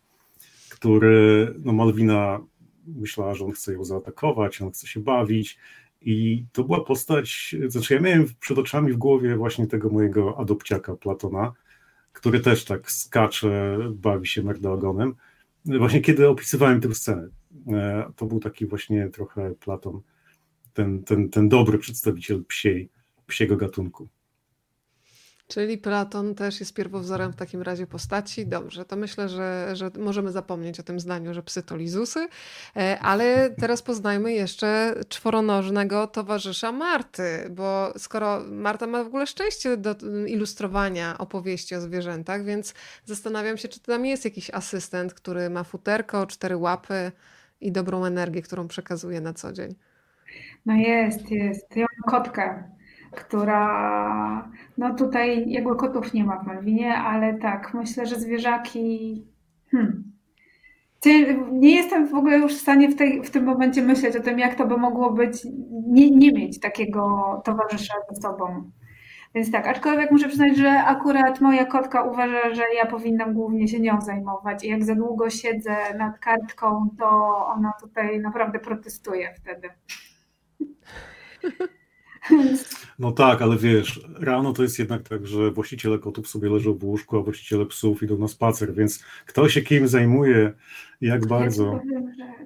który, 0.78 1.54
no 1.60 1.74
Malwina 1.74 2.40
myślała, 2.88 3.36
że 3.36 3.46
on 3.46 3.52
chce 3.52 3.74
ją 3.74 3.84
zaatakować, 3.84 4.62
on 4.62 4.72
chce 4.72 4.88
się 4.88 5.00
bawić 5.00 5.58
i 6.02 6.46
to 6.52 6.64
była 6.64 6.84
postać, 6.84 7.56
znaczy 7.68 7.94
ja 7.94 8.00
miałem 8.00 8.26
przed 8.40 8.58
oczami 8.58 8.94
w 8.94 8.98
głowie 8.98 9.36
właśnie 9.36 9.68
tego 9.68 9.90
mojego 9.90 10.40
adopciaka 10.40 10.96
Platona, 10.96 11.54
który 12.14 12.40
też 12.40 12.66
tak 12.66 12.92
skacze, 12.92 13.78
bawi 13.92 14.28
się 14.28 14.44
merdogonem. 14.44 15.16
Właśnie 15.66 16.02
kiedy 16.02 16.28
opisywałem 16.28 16.82
tę 16.82 16.96
scenę, 16.96 17.30
e, 17.68 18.12
to 18.16 18.26
był 18.26 18.40
taki 18.40 18.66
właśnie 18.66 19.10
trochę 19.10 19.56
Platon, 19.56 20.02
ten, 20.74 21.04
ten, 21.04 21.30
ten 21.30 21.50
dobry 21.50 21.78
przedstawiciel 21.78 22.46
psiej, 22.46 22.90
psiego 23.28 23.58
gatunku. 23.58 24.08
Czyli 25.48 25.78
Platon 25.78 26.36
też 26.36 26.60
jest 26.60 26.74
pierwowzorem 26.74 27.32
w 27.32 27.36
takim 27.36 27.62
razie 27.62 27.88
postaci. 27.88 28.48
Dobrze, 28.48 28.86
to 28.86 28.96
myślę, 28.96 29.30
że, 29.30 29.70
że 29.74 29.92
możemy 30.00 30.32
zapomnieć 30.32 30.80
o 30.80 30.84
tym 30.84 31.00
zdaniu, 31.00 31.34
że 31.34 31.44
psy 31.44 31.64
to 31.64 31.76
lizusy, 31.76 32.28
e, 32.76 33.00
ale 33.00 33.50
teraz 33.50 33.82
poznajmy 33.82 34.34
jeszcze 34.34 34.96
czworonożnego 35.10 36.08
towarzysza 36.08 36.72
Marty, 36.72 37.24
bo 37.50 37.94
skoro 37.98 38.44
Marta 38.52 38.88
ma 38.88 39.04
w 39.04 39.08
ogóle 39.08 39.28
szczęście 39.28 39.78
do 39.78 39.96
ilustrowania 40.28 41.18
opowieści 41.18 41.76
o 41.76 41.82
zwierzętach, 41.82 42.44
więc 42.44 42.74
zastanawiam 43.06 43.58
się, 43.58 43.68
czy 43.68 43.80
tam 43.80 44.06
jest 44.06 44.26
jakiś 44.26 44.50
asystent, 44.50 45.14
który 45.14 45.50
ma 45.50 45.64
futerko, 45.64 46.28
cztery 46.28 46.58
łapy 46.58 47.12
i 47.62 47.72
dobrą 47.72 48.06
energię, 48.06 48.42
którą 48.42 48.68
przekazuje 48.68 49.22
na 49.22 49.34
co 49.34 49.54
dzień. 49.54 49.76
No 50.66 50.74
jest, 50.74 51.32
jest. 51.32 51.76
Ja 51.76 51.86
mam 51.98 52.14
kotkę 52.14 52.77
która, 53.12 54.50
no 54.78 54.96
tutaj 54.96 55.50
jakby 55.50 55.76
kotów 55.76 56.14
nie 56.14 56.24
ma 56.24 56.40
w 56.40 56.48
Malwinie, 56.48 56.96
ale 56.96 57.34
tak, 57.34 57.74
myślę, 57.74 58.06
że 58.06 58.16
zwierzaki, 58.16 59.26
hmm. 59.72 60.08
Nie 61.52 61.76
jestem 61.76 62.08
w 62.08 62.14
ogóle 62.14 62.38
już 62.38 62.56
w 62.56 62.62
stanie 62.62 62.90
w, 62.90 62.96
tej, 62.96 63.24
w 63.24 63.30
tym 63.30 63.44
momencie 63.44 63.82
myśleć 63.82 64.16
o 64.16 64.20
tym, 64.20 64.40
jak 64.40 64.56
to 64.56 64.68
by 64.68 64.78
mogło 64.78 65.12
być, 65.12 65.48
nie, 65.88 66.12
nie 66.12 66.32
mieć 66.32 66.60
takiego 66.60 67.42
towarzysza 67.46 67.94
ze 68.12 68.22
sobą. 68.22 68.72
Więc 69.36 69.52
tak, 69.52 69.68
aczkolwiek 69.68 70.12
muszę 70.12 70.28
przyznać, 70.28 70.58
że 70.58 70.84
akurat 70.84 71.42
moja 71.42 71.66
kotka 71.66 72.04
uważa, 72.04 72.54
że 72.54 72.64
ja 72.76 72.86
powinnam 72.86 73.34
głównie 73.34 73.68
się 73.68 73.80
nią 73.80 74.02
zajmować. 74.02 74.64
I 74.64 74.68
jak 74.68 74.84
za 74.84 74.96
długo 74.96 75.30
siedzę 75.30 75.76
nad 75.98 76.20
kartką, 76.20 76.90
to 77.00 77.08
ona 77.48 77.74
tutaj 77.82 78.20
naprawdę 78.20 78.60
protestuje 78.60 79.34
wtedy. 79.34 79.70
No 83.00 83.12
tak, 83.12 83.42
ale 83.42 83.58
wiesz, 83.58 84.02
rano 84.20 84.54
to 84.54 84.64
jest 84.64 84.80
jednak 84.80 85.10
tak, 85.10 85.28
że 85.28 85.52
właściciele 85.52 86.00
kotów 86.00 86.28
sobie 86.28 86.50
leżą 86.50 86.74
w 86.74 86.84
łóżku, 86.84 87.18
a 87.18 87.22
właściciele 87.22 87.66
psów 87.66 88.04
idą 88.04 88.18
na 88.18 88.28
spacer, 88.28 88.74
więc 88.74 89.04
kto 89.26 89.50
się 89.50 89.62
kim 89.62 89.88
zajmuje, 89.88 90.54
jak 91.02 91.28
bardzo. 91.28 91.80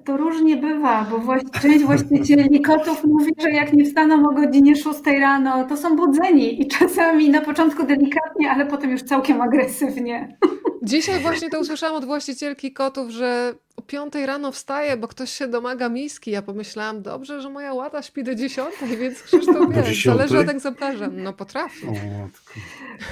to 0.04 0.16
różnie 0.16 0.56
bywa, 0.56 1.04
bo 1.10 1.36
część 1.60 1.84
właścicieli 1.84 2.60
kotów 2.62 3.04
mówi, 3.04 3.32
że 3.42 3.50
jak 3.50 3.72
nie 3.72 3.84
wstaną 3.84 4.28
o 4.28 4.34
godzinie 4.34 4.76
6 4.76 5.00
rano, 5.20 5.64
to 5.64 5.76
są 5.76 5.96
budzeni 5.96 6.62
i 6.62 6.68
czasami 6.68 7.30
na 7.30 7.40
początku 7.40 7.86
delikatnie, 7.86 8.50
ale 8.50 8.66
potem 8.66 8.90
już 8.90 9.02
całkiem 9.02 9.40
agresywnie. 9.40 10.36
Dzisiaj 10.82 11.20
właśnie 11.20 11.50
to 11.50 11.60
usłyszałam 11.60 11.96
od 11.96 12.04
właścicielki 12.04 12.72
kotów, 12.72 13.10
że 13.10 13.54
o 13.76 13.82
piątej 13.82 14.26
rano 14.26 14.52
wstaje, 14.52 14.96
bo 14.96 15.08
ktoś 15.08 15.30
się 15.30 15.48
domaga 15.48 15.88
miski. 15.88 16.30
Ja 16.30 16.42
pomyślałam, 16.42 17.02
dobrze, 17.02 17.40
że 17.40 17.50
moja 17.50 17.74
łata 17.74 18.02
śpi 18.02 18.24
do 18.24 18.34
dziesiątej, 18.34 18.96
więc 18.96 19.22
Krzysztof 19.22 19.74
wie, 19.74 19.84
zależy 20.04 20.38
od 20.38 20.48
egzemplarza. 20.48 21.08
No 21.12 21.32
potrafi. 21.32 21.86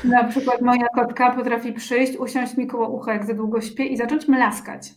Na 0.05 0.25
przykład 0.25 0.61
moja 0.61 0.87
kotka 0.95 1.31
potrafi 1.31 1.73
przyjść, 1.73 2.17
usiąść 2.17 2.57
mi 2.57 2.67
koło 2.67 2.89
ucha, 2.89 3.13
jak 3.13 3.27
za 3.27 3.35
długo 3.35 3.61
śpię 3.61 3.87
i 3.87 3.97
zacząć 3.97 4.29
mlaskać. 4.29 4.93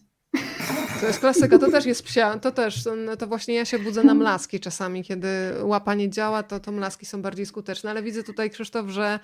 To 1.03 1.07
jest 1.07 1.19
klasyka, 1.19 1.59
to 1.59 1.71
też 1.71 1.85
jest 1.85 2.03
psia, 2.03 2.39
to 2.39 2.51
też, 2.51 2.83
to 3.19 3.27
właśnie 3.27 3.55
ja 3.55 3.65
się 3.65 3.79
budzę 3.79 4.03
na 4.03 4.13
mlaski 4.13 4.59
czasami, 4.59 5.03
kiedy 5.03 5.27
łapa 5.63 5.95
nie 5.95 6.09
działa, 6.09 6.43
to, 6.43 6.59
to 6.59 6.71
mlaski 6.71 7.05
są 7.05 7.21
bardziej 7.21 7.45
skuteczne, 7.45 7.89
ale 7.89 8.03
widzę 8.03 8.23
tutaj 8.23 8.49
Krzysztof, 8.49 8.89
że 8.89 9.19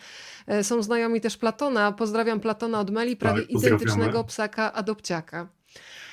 e, 0.48 0.64
są 0.64 0.84
znajomi 0.84 1.22
też 1.22 1.38
Platona, 1.38 1.92
pozdrawiam 1.92 2.40
Platona 2.40 2.80
od 2.80 2.92
Meli, 2.92 3.16
prawie 3.16 3.42
tak, 3.42 3.50
identycznego 3.50 4.24
psaka 4.24 4.74
adopciaka. 4.74 5.48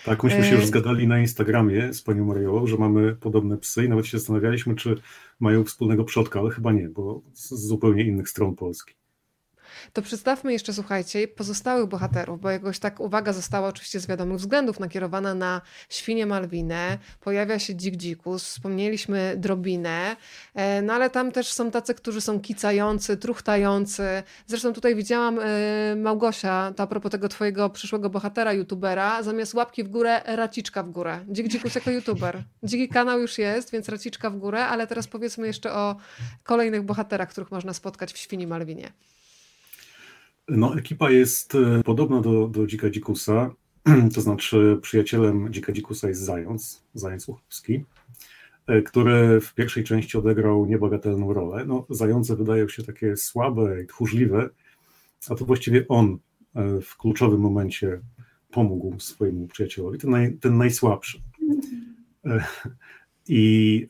Tak, 0.04 0.24
myśmy 0.24 0.44
się 0.44 0.54
już 0.54 0.64
e, 0.64 0.66
zgadali 0.66 1.08
na 1.08 1.18
Instagramie 1.18 1.94
z 1.94 2.02
panią 2.02 2.24
Marią, 2.24 2.66
że 2.66 2.76
mamy 2.76 3.14
podobne 3.14 3.56
psy 3.56 3.84
i 3.84 3.88
nawet 3.88 4.06
się 4.06 4.18
zastanawialiśmy, 4.18 4.74
czy 4.74 5.00
mają 5.40 5.64
wspólnego 5.64 6.04
przodka, 6.04 6.40
ale 6.40 6.50
chyba 6.50 6.72
nie, 6.72 6.88
bo 6.88 7.22
z 7.32 7.68
zupełnie 7.68 8.04
innych 8.04 8.28
stron 8.28 8.54
Polski. 8.54 8.94
To 9.92 10.02
przedstawmy 10.02 10.52
jeszcze, 10.52 10.72
słuchajcie, 10.72 11.28
pozostałych 11.28 11.86
bohaterów, 11.86 12.40
bo 12.40 12.50
jakoś 12.50 12.78
tak 12.78 13.00
uwaga 13.00 13.32
została 13.32 13.68
oczywiście 13.68 14.00
z 14.00 14.06
wiadomych 14.06 14.38
względów 14.38 14.80
nakierowana 14.80 15.34
na 15.34 15.60
świnię 15.88 16.26
Malwinę, 16.26 16.98
pojawia 17.20 17.58
się 17.58 17.74
Dzik 17.74 17.96
Dzikus, 17.96 18.44
wspomnieliśmy 18.44 19.34
Drobinę, 19.36 20.16
e, 20.54 20.82
no 20.82 20.92
ale 20.92 21.10
tam 21.10 21.32
też 21.32 21.52
są 21.52 21.70
tacy, 21.70 21.94
którzy 21.94 22.20
są 22.20 22.40
kicający, 22.40 23.16
truchtający. 23.16 24.22
Zresztą 24.46 24.72
tutaj 24.72 24.94
widziałam 24.94 25.38
e, 25.38 25.96
Małgosia, 25.96 26.72
to 26.76 26.82
a 26.82 26.86
propos 26.86 27.12
tego 27.12 27.28
twojego 27.28 27.70
przyszłego 27.70 28.10
bohatera, 28.10 28.52
youtubera, 28.52 29.22
zamiast 29.22 29.54
łapki 29.54 29.84
w 29.84 29.88
górę, 29.88 30.20
raciczka 30.24 30.82
w 30.82 30.90
górę. 30.90 31.24
Dzik 31.28 31.48
Dzikus 31.48 31.74
jako 31.74 31.90
youtuber. 31.90 32.42
Dziki 32.62 32.88
kanał 32.88 33.20
już 33.20 33.38
jest, 33.38 33.70
więc 33.70 33.88
raciczka 33.88 34.30
w 34.30 34.36
górę, 34.36 34.66
ale 34.66 34.86
teraz 34.86 35.06
powiedzmy 35.06 35.46
jeszcze 35.46 35.72
o 35.72 35.96
kolejnych 36.42 36.82
bohaterach, 36.82 37.28
których 37.28 37.50
można 37.50 37.72
spotkać 37.72 38.12
w 38.12 38.18
Świni 38.18 38.46
Malwinie. 38.46 38.92
No, 40.48 40.78
ekipa 40.78 41.10
jest 41.10 41.54
e, 41.54 41.82
podobna 41.82 42.20
do, 42.20 42.48
do 42.48 42.66
Dzika 42.66 42.90
Dzikusa, 42.90 43.54
to 44.14 44.20
znaczy 44.20 44.78
przyjacielem 44.82 45.52
Dzika 45.52 45.72
Dzikusa 45.72 46.08
jest 46.08 46.20
Zając, 46.20 46.84
Zając 46.94 47.28
Łuchowski, 47.28 47.84
e, 48.66 48.82
który 48.82 49.40
w 49.40 49.54
pierwszej 49.54 49.84
części 49.84 50.18
odegrał 50.18 50.66
niebagatelną 50.66 51.32
rolę. 51.32 51.64
No, 51.66 51.86
zające 51.90 52.36
wydają 52.36 52.68
się 52.68 52.82
takie 52.82 53.16
słabe 53.16 53.82
i 53.82 53.86
tchórzliwe, 53.86 54.48
a 55.28 55.34
to 55.34 55.44
właściwie 55.44 55.88
on 55.88 56.18
e, 56.54 56.80
w 56.80 56.96
kluczowym 56.96 57.40
momencie 57.40 58.00
pomógł 58.50 59.00
swojemu 59.00 59.46
przyjacielowi, 59.46 59.98
ten, 59.98 60.10
naj, 60.10 60.38
ten 60.38 60.58
najsłabszy. 60.58 61.20
I, 63.28 63.86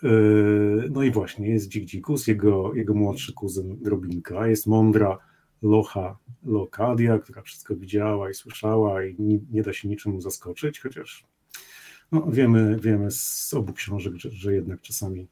no 0.91 1.03
i 1.03 1.11
właśnie, 1.11 1.49
jest 1.49 1.69
Dzik 1.69 1.85
Dzikus, 1.85 2.27
jego, 2.27 2.75
jego 2.75 2.95
młodszy 2.95 3.33
kuzyn 3.33 3.79
Robinka, 3.85 4.47
jest 4.47 4.67
mądra, 4.67 5.19
Locha 5.67 6.17
Lokadia, 6.45 7.19
która 7.19 7.43
wszystko 7.43 7.77
widziała 7.77 8.31
i 8.31 8.35
słyszała 8.35 9.05
i 9.05 9.17
nie, 9.19 9.39
nie 9.51 9.63
da 9.63 9.73
się 9.73 9.89
niczym 9.89 10.21
zaskoczyć, 10.21 10.81
chociaż 10.81 11.25
no, 12.13 12.27
wiemy, 12.31 12.79
wiemy 12.81 13.11
z 13.11 13.55
obu 13.55 13.73
książek, 13.73 14.15
że, 14.17 14.31
że 14.31 14.55
jednak 14.55 14.81
czasami 14.81 15.21
e, 15.21 15.27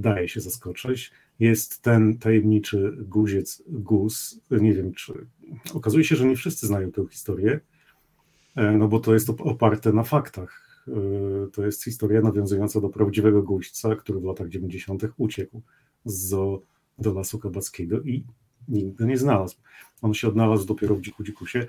daje 0.00 0.28
się 0.28 0.40
zaskoczyć. 0.40 1.10
Jest 1.40 1.82
ten 1.82 2.18
tajemniczy 2.18 2.96
guziec 2.98 3.62
Gus, 3.66 4.40
nie 4.50 4.72
wiem 4.72 4.92
czy... 4.92 5.26
Okazuje 5.74 6.04
się, 6.04 6.16
że 6.16 6.26
nie 6.26 6.36
wszyscy 6.36 6.66
znają 6.66 6.92
tę 6.92 7.06
historię, 7.10 7.60
e, 8.56 8.72
no 8.72 8.88
bo 8.88 9.00
to 9.00 9.14
jest 9.14 9.30
oparte 9.30 9.92
na 9.92 10.02
faktach. 10.02 10.84
E, 10.88 10.92
to 11.52 11.66
jest 11.66 11.84
historia 11.84 12.20
nawiązująca 12.20 12.80
do 12.80 12.88
prawdziwego 12.88 13.42
guźca, 13.42 13.96
który 13.96 14.20
w 14.20 14.24
latach 14.24 14.48
90. 14.48 15.02
uciekł 15.16 15.62
z 16.04 16.28
zoo 16.28 16.62
do 16.98 17.14
Lasu 17.14 17.38
Kabackiego 17.38 18.00
i 18.00 18.24
nigdy 18.68 19.06
nie 19.06 19.18
znalazł. 19.18 19.56
On 20.02 20.14
się 20.14 20.28
odnalazł 20.28 20.66
dopiero 20.66 20.94
w 20.94 21.00
Dziku 21.00 21.24
Dzikusie. 21.24 21.66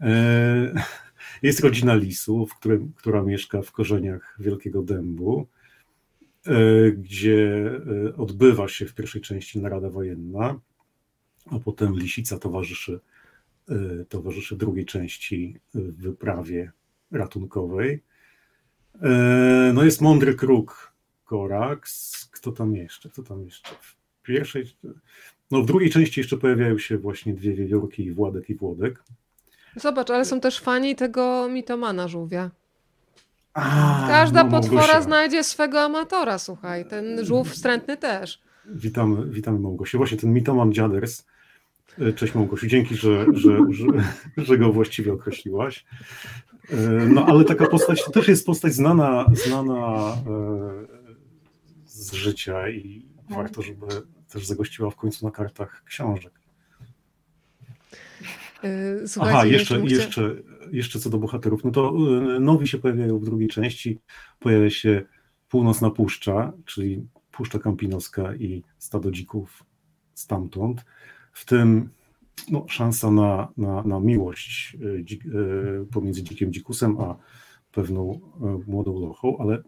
E, 0.00 0.72
jest 1.42 1.60
rodzina 1.60 1.94
lisów, 1.94 2.54
którym, 2.54 2.92
która 2.96 3.22
mieszka 3.22 3.62
w 3.62 3.72
korzeniach 3.72 4.36
Wielkiego 4.40 4.82
Dębu, 4.82 5.46
e, 6.46 6.52
gdzie 6.92 7.70
e, 8.06 8.16
odbywa 8.16 8.68
się 8.68 8.86
w 8.86 8.94
pierwszej 8.94 9.20
części 9.20 9.60
narada 9.60 9.90
wojenna, 9.90 10.60
a 11.50 11.58
potem 11.58 11.98
lisica 11.98 12.38
towarzyszy, 12.38 13.00
towarzyszy 14.08 14.56
drugiej 14.56 14.84
części 14.84 15.60
wyprawie 15.74 16.72
ratunkowej. 17.10 18.02
No 19.74 19.84
jest 19.84 20.00
mądry 20.00 20.34
kruk 20.34 20.92
Korax. 21.24 22.24
Kto 22.32 22.52
tam 22.52 22.74
jeszcze? 22.74 23.10
Kto 23.10 23.22
tam 23.22 23.44
jeszcze? 23.44 23.68
W 23.80 23.96
pierwszej, 24.22 24.64
no 25.50 25.62
w 25.62 25.66
drugiej 25.66 25.90
części 25.90 26.20
jeszcze 26.20 26.36
pojawiają 26.36 26.78
się 26.78 26.98
właśnie 26.98 27.34
dwie 27.34 27.54
wiewiórki, 27.54 28.12
Władek 28.12 28.50
i 28.50 28.54
Włodek. 28.54 29.02
Zobacz, 29.76 30.10
ale 30.10 30.24
są 30.24 30.40
też 30.40 30.60
fani 30.60 30.96
tego 30.96 31.48
mitomana 31.48 32.08
żółwia. 32.08 32.50
A, 33.54 34.06
Każda 34.08 34.44
no, 34.44 34.50
potwora 34.50 35.02
znajdzie 35.02 35.44
swego 35.44 35.80
amatora, 35.80 36.38
słuchaj. 36.38 36.88
Ten 36.88 37.24
żółw 37.24 37.48
wstrętny 37.48 37.96
też. 37.96 38.40
Witamy, 38.66 39.26
witamy 39.26 39.58
Małgosiu. 39.58 39.98
Właśnie 39.98 40.18
ten 40.18 40.32
mitoman 40.32 40.72
dziaders. 40.72 41.24
E, 41.98 42.12
cześć 42.12 42.34
Małgosiu, 42.34 42.66
dzięki, 42.66 42.94
że, 42.96 43.26
że, 43.32 43.58
że, 43.70 43.86
że 44.36 44.58
go 44.58 44.72
właściwie 44.72 45.12
określiłaś. 45.12 45.84
E, 46.70 46.76
no 47.06 47.26
ale 47.26 47.44
taka 47.44 47.66
postać 47.66 48.04
to 48.04 48.10
też 48.10 48.28
jest 48.28 48.46
postać 48.46 48.74
znana, 48.74 49.26
znana 49.32 50.12
e, 50.12 50.86
z 51.86 52.12
życia 52.12 52.68
i 52.68 53.06
warto, 53.30 53.62
żeby 53.62 53.86
też 54.28 54.46
zagościła 54.46 54.90
w 54.90 54.96
końcu 54.96 55.26
na 55.26 55.30
kartach 55.30 55.84
książek. 55.84 56.32
Y, 58.64 59.08
słuchajcie, 59.08 59.38
Aha, 59.38 59.46
jeszcze, 59.46 59.80
jeszcze, 59.80 60.36
jeszcze 60.72 60.98
co 60.98 61.10
do 61.10 61.18
bohaterów, 61.18 61.64
no 61.64 61.70
to 61.70 61.94
y, 62.36 62.40
nowi 62.40 62.68
się 62.68 62.78
pojawiają 62.78 63.18
w 63.18 63.24
drugiej 63.24 63.48
części. 63.48 63.98
Pojawia 64.38 64.70
się 64.70 65.02
Północna 65.48 65.90
Puszcza, 65.90 66.52
czyli 66.64 67.06
Puszcza 67.30 67.58
Kampinoska 67.58 68.34
i 68.34 68.62
stado 68.78 69.10
dzików 69.10 69.64
stamtąd. 70.14 70.84
W 71.32 71.44
tym 71.44 71.90
no, 72.50 72.66
szansa 72.68 73.10
na, 73.10 73.48
na, 73.56 73.82
na 73.82 74.00
miłość 74.00 74.76
y, 74.82 75.04
dzik, 75.04 75.24
pomiędzy 75.92 76.22
dzikiem 76.22 76.52
dzikusem 76.52 77.00
a 77.00 77.16
pewną 77.72 78.20
młodą 78.66 79.00
lochą, 79.00 79.38
ale 79.38 79.62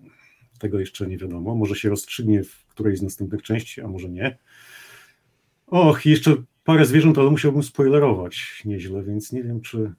tego 0.60 0.80
jeszcze 0.80 1.06
nie 1.06 1.18
wiadomo. 1.18 1.54
Może 1.54 1.74
się 1.74 1.88
rozstrzygnie 1.88 2.44
w 2.44 2.66
którejś 2.66 2.98
z 2.98 3.02
następnych 3.02 3.42
części, 3.42 3.80
a 3.80 3.88
może 3.88 4.08
nie. 4.08 4.38
Och, 5.66 6.06
jeszcze 6.06 6.36
parę 6.64 6.86
zwierząt, 6.86 7.18
ale 7.18 7.30
musiałbym 7.30 7.62
spoilerować 7.62 8.62
nieźle, 8.64 9.02
więc 9.02 9.32
nie 9.32 9.42
wiem, 9.42 9.60
czy. 9.60 9.92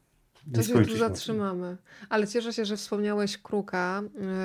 To 0.53 0.63
się 0.63 0.85
tu 0.85 0.97
zatrzymamy. 0.97 1.77
Ale 2.09 2.27
cieszę 2.27 2.53
się, 2.53 2.65
że 2.65 2.77
wspomniałeś 2.77 3.37
kruka, 3.37 4.03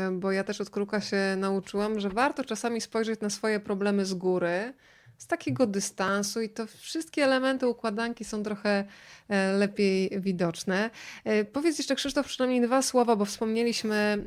y, 0.09 0.19
bo 0.19 0.33
ja 0.33 0.45
też 0.45 0.61
od 0.61 0.71
kruka 0.71 1.01
się 1.01 1.37
nauczyłam, 1.39 2.01
że 2.01 2.11
warto 2.11 2.45
czasami 2.45 2.81
spojrzeć 2.81 3.21
na 3.21 3.31
swoje 3.31 3.61
problemy 3.61 4.05
z 4.05 4.15
góry 4.15 4.73
z 5.19 5.27
takiego 5.27 5.67
dystansu 5.67 6.41
i 6.41 6.49
to 6.49 6.67
wszystkie 6.67 7.25
elementy 7.25 7.67
układanki 7.67 8.25
są 8.25 8.43
trochę 8.43 8.85
e, 9.29 9.53
lepiej 9.53 10.11
widoczne. 10.21 10.91
E, 11.25 11.45
powiedz 11.45 11.79
jeszcze 11.79 11.95
Krzysztof 11.95 12.27
przynajmniej 12.27 12.61
dwa 12.61 12.83
słowa, 12.83 13.17
bo 13.17 13.25
wspomnieliśmy 13.25 13.95
mm, 13.95 14.27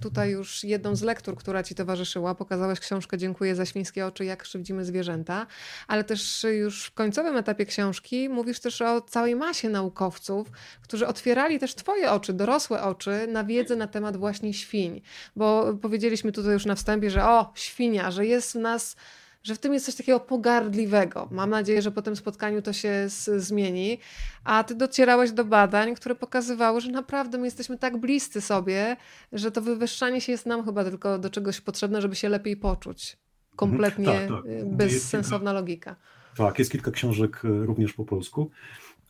tutaj 0.00 0.30
już 0.30 0.64
jedną 0.64 0.96
z 0.96 1.02
lektur, 1.02 1.36
która 1.36 1.62
Ci 1.62 1.74
towarzyszyła. 1.74 2.34
Pokazałeś 2.34 2.80
książkę 2.80 3.18
Dziękuję 3.18 3.54
za 3.54 3.66
świńskie 3.66 4.06
oczy, 4.06 4.24
jak 4.24 4.42
krzywdzimy 4.42 4.84
zwierzęta, 4.84 5.46
ale 5.86 6.04
też 6.04 6.46
już 6.58 6.84
w 6.84 6.94
końcowym 6.94 7.36
etapie 7.36 7.66
książki 7.66 8.28
mówisz 8.28 8.60
też 8.60 8.82
o 8.82 9.00
całej 9.00 9.36
masie 9.36 9.68
naukowców, 9.68 10.48
którzy 10.82 11.06
otwierali 11.06 11.58
też 11.58 11.74
Twoje 11.74 12.10
oczy, 12.10 12.32
dorosłe 12.32 12.82
oczy 12.82 13.26
na 13.28 13.44
wiedzę 13.44 13.76
na 13.76 13.86
temat 13.86 14.16
właśnie 14.16 14.54
świń, 14.54 15.02
bo 15.36 15.74
powiedzieliśmy 15.82 16.32
tutaj 16.32 16.52
już 16.52 16.66
na 16.66 16.74
wstępie, 16.74 17.10
że 17.10 17.24
o, 17.24 17.52
świnia, 17.54 18.10
że 18.10 18.26
jest 18.26 18.52
w 18.52 18.54
nas 18.54 18.96
że 19.42 19.54
w 19.54 19.58
tym 19.58 19.72
jest 19.72 19.86
coś 19.86 19.94
takiego 19.94 20.20
pogardliwego. 20.20 21.28
Mam 21.30 21.50
nadzieję, 21.50 21.82
że 21.82 21.90
po 21.90 22.02
tym 22.02 22.16
spotkaniu 22.16 22.62
to 22.62 22.72
się 22.72 23.04
zmieni. 23.36 23.98
A 24.44 24.64
ty 24.64 24.74
docierałeś 24.74 25.32
do 25.32 25.44
badań, 25.44 25.94
które 25.94 26.14
pokazywały, 26.14 26.80
że 26.80 26.90
naprawdę 26.90 27.38
my 27.38 27.44
jesteśmy 27.44 27.78
tak 27.78 27.96
bliscy 27.96 28.40
sobie, 28.40 28.96
że 29.32 29.50
to 29.50 29.62
wywyższanie 29.62 30.20
się 30.20 30.32
jest 30.32 30.46
nam 30.46 30.64
chyba 30.64 30.84
tylko 30.84 31.18
do 31.18 31.30
czegoś 31.30 31.60
potrzebne, 31.60 32.02
żeby 32.02 32.16
się 32.16 32.28
lepiej 32.28 32.56
poczuć. 32.56 33.16
Kompletnie 33.56 34.06
tak, 34.06 34.28
tak. 34.28 34.46
Y, 34.46 34.62
bezsensowna 34.66 35.52
logika. 35.52 35.96
Tak, 36.36 36.58
jest 36.58 36.70
kilka 36.70 36.90
książek 36.90 37.44
y, 37.44 37.66
również 37.66 37.92
po 37.92 38.04
polsku. 38.04 38.50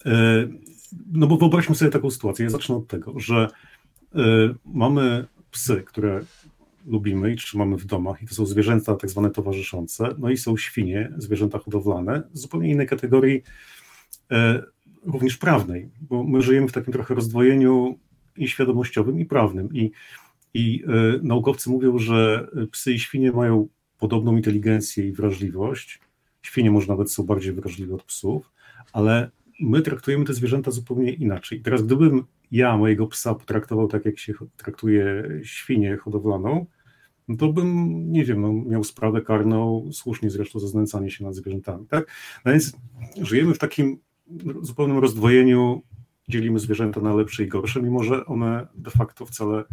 Y, 0.06 0.10
no 1.12 1.26
bo 1.26 1.36
wyobraźmy 1.36 1.74
sobie 1.74 1.90
taką 1.90 2.10
sytuację. 2.10 2.44
Ja 2.44 2.50
zacznę 2.50 2.76
od 2.76 2.86
tego, 2.86 3.20
że 3.20 3.48
mamy 4.64 5.26
psy, 5.50 5.82
które 5.86 6.20
lubimy 6.88 7.32
i 7.32 7.36
trzymamy 7.36 7.76
w 7.76 7.84
domach, 7.84 8.22
i 8.22 8.26
to 8.26 8.34
są 8.34 8.46
zwierzęta 8.46 8.96
tak 8.96 9.10
zwane 9.10 9.30
towarzyszące, 9.30 10.14
no 10.18 10.30
i 10.30 10.36
są 10.36 10.56
świnie, 10.56 11.12
zwierzęta 11.16 11.58
hodowlane, 11.58 12.22
z 12.32 12.40
zupełnie 12.40 12.70
innej 12.70 12.86
kategorii, 12.86 13.42
e, 14.30 14.62
również 15.06 15.36
prawnej, 15.36 15.88
bo 16.00 16.24
my 16.24 16.42
żyjemy 16.42 16.68
w 16.68 16.72
takim 16.72 16.92
trochę 16.92 17.14
rozdwojeniu 17.14 17.98
i 18.36 18.48
świadomościowym, 18.48 19.20
i 19.20 19.24
prawnym. 19.24 19.68
I, 19.74 19.90
i 20.54 20.84
e, 20.86 21.20
naukowcy 21.22 21.70
mówią, 21.70 21.98
że 21.98 22.48
psy 22.70 22.92
i 22.92 22.98
świnie 22.98 23.32
mają 23.32 23.68
podobną 23.98 24.36
inteligencję 24.36 25.08
i 25.08 25.12
wrażliwość. 25.12 26.00
Świnie 26.42 26.70
może 26.70 26.86
nawet 26.86 27.12
są 27.12 27.22
bardziej 27.22 27.52
wrażliwe 27.52 27.94
od 27.94 28.02
psów, 28.02 28.50
ale 28.92 29.30
my 29.60 29.82
traktujemy 29.82 30.24
te 30.24 30.34
zwierzęta 30.34 30.70
zupełnie 30.70 31.12
inaczej. 31.12 31.60
Teraz, 31.60 31.82
gdybym 31.82 32.24
ja 32.52 32.76
mojego 32.76 33.06
psa 33.06 33.34
potraktował 33.34 33.88
tak, 33.88 34.04
jak 34.04 34.18
się 34.18 34.34
traktuje 34.56 35.24
świnię 35.42 35.96
hodowlaną, 35.96 36.66
no 37.28 37.36
to 37.36 37.52
bym, 37.52 38.12
nie 38.12 38.24
wiem, 38.24 38.40
no, 38.40 38.52
miał 38.52 38.84
sprawę 38.84 39.22
karną, 39.22 39.88
słusznie 39.92 40.30
zresztą 40.30 40.58
za 40.58 40.68
znęcanie 40.68 41.10
się 41.10 41.24
nad 41.24 41.34
zwierzętami, 41.34 41.86
tak? 41.86 42.06
No 42.44 42.52
więc 42.52 42.72
żyjemy 43.22 43.54
w 43.54 43.58
takim 43.58 43.98
zupełnym 44.62 44.98
rozdwojeniu, 44.98 45.82
dzielimy 46.28 46.58
zwierzęta 46.58 47.00
na 47.00 47.14
lepsze 47.14 47.44
i 47.44 47.48
gorsze, 47.48 47.82
mimo 47.82 48.04
że 48.04 48.26
one 48.26 48.66
de 48.74 48.90
facto 48.90 49.26
wcale 49.26 49.64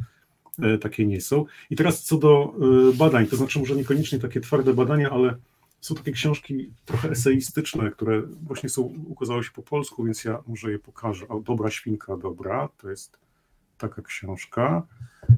e, 0.60 0.78
takie 0.78 1.06
nie 1.06 1.22
są. 1.22 1.45
I 1.70 1.76
teraz 1.76 2.03
co 2.03 2.18
do 2.18 2.56
e, 2.91 2.97
badań, 2.97 3.28
to 3.28 3.36
znaczy 3.36 3.60
może 3.60 3.76
niekoniecznie 3.76 4.20
takie 4.20 4.41
twarde 4.41 4.74
badania, 4.74 5.10
ale 5.10 5.36
są 5.82 5.95
takie 5.95 6.12
książki 6.12 6.70
trochę 6.86 7.10
eseistyczne, 7.10 7.91
które 7.91 8.22
właśnie 8.22 8.70
są, 8.70 8.82
ukazały 9.08 9.43
się 9.43 9.51
po 9.51 9.64
polsku, 9.64 10.03
więc 10.03 10.24
ja 10.24 10.43
może 10.47 10.72
je 10.72 10.80
pokażę. 10.80 11.28
O, 11.28 11.39
Dobra 11.39 11.72
świnka, 11.72 12.18
dobra, 12.18 12.70
to 12.78 12.89
jest 12.89 13.20
taka 13.78 14.01
książka 14.01 14.88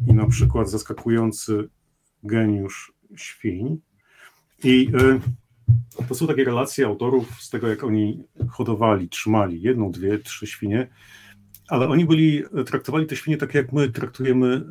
i 0.07 0.13
na 0.13 0.27
przykład 0.27 0.69
zaskakujący 0.69 1.69
geniusz 2.23 2.93
świń. 3.15 3.77
I 4.63 4.89
y, 5.99 6.07
to 6.07 6.15
są 6.15 6.27
takie 6.27 6.43
relacje 6.43 6.85
autorów 6.85 7.41
z 7.41 7.49
tego, 7.49 7.67
jak 7.67 7.83
oni 7.83 8.23
hodowali, 8.49 9.09
trzymali 9.09 9.61
jedną, 9.61 9.91
dwie, 9.91 10.19
trzy 10.19 10.47
świnie, 10.47 10.87
ale 11.67 11.87
oni 11.87 12.05
byli, 12.05 12.43
traktowali 12.65 13.05
te 13.05 13.15
świnie 13.15 13.37
tak, 13.37 13.53
jak 13.53 13.73
my 13.73 13.89
traktujemy 13.89 14.47
y, 14.47 14.61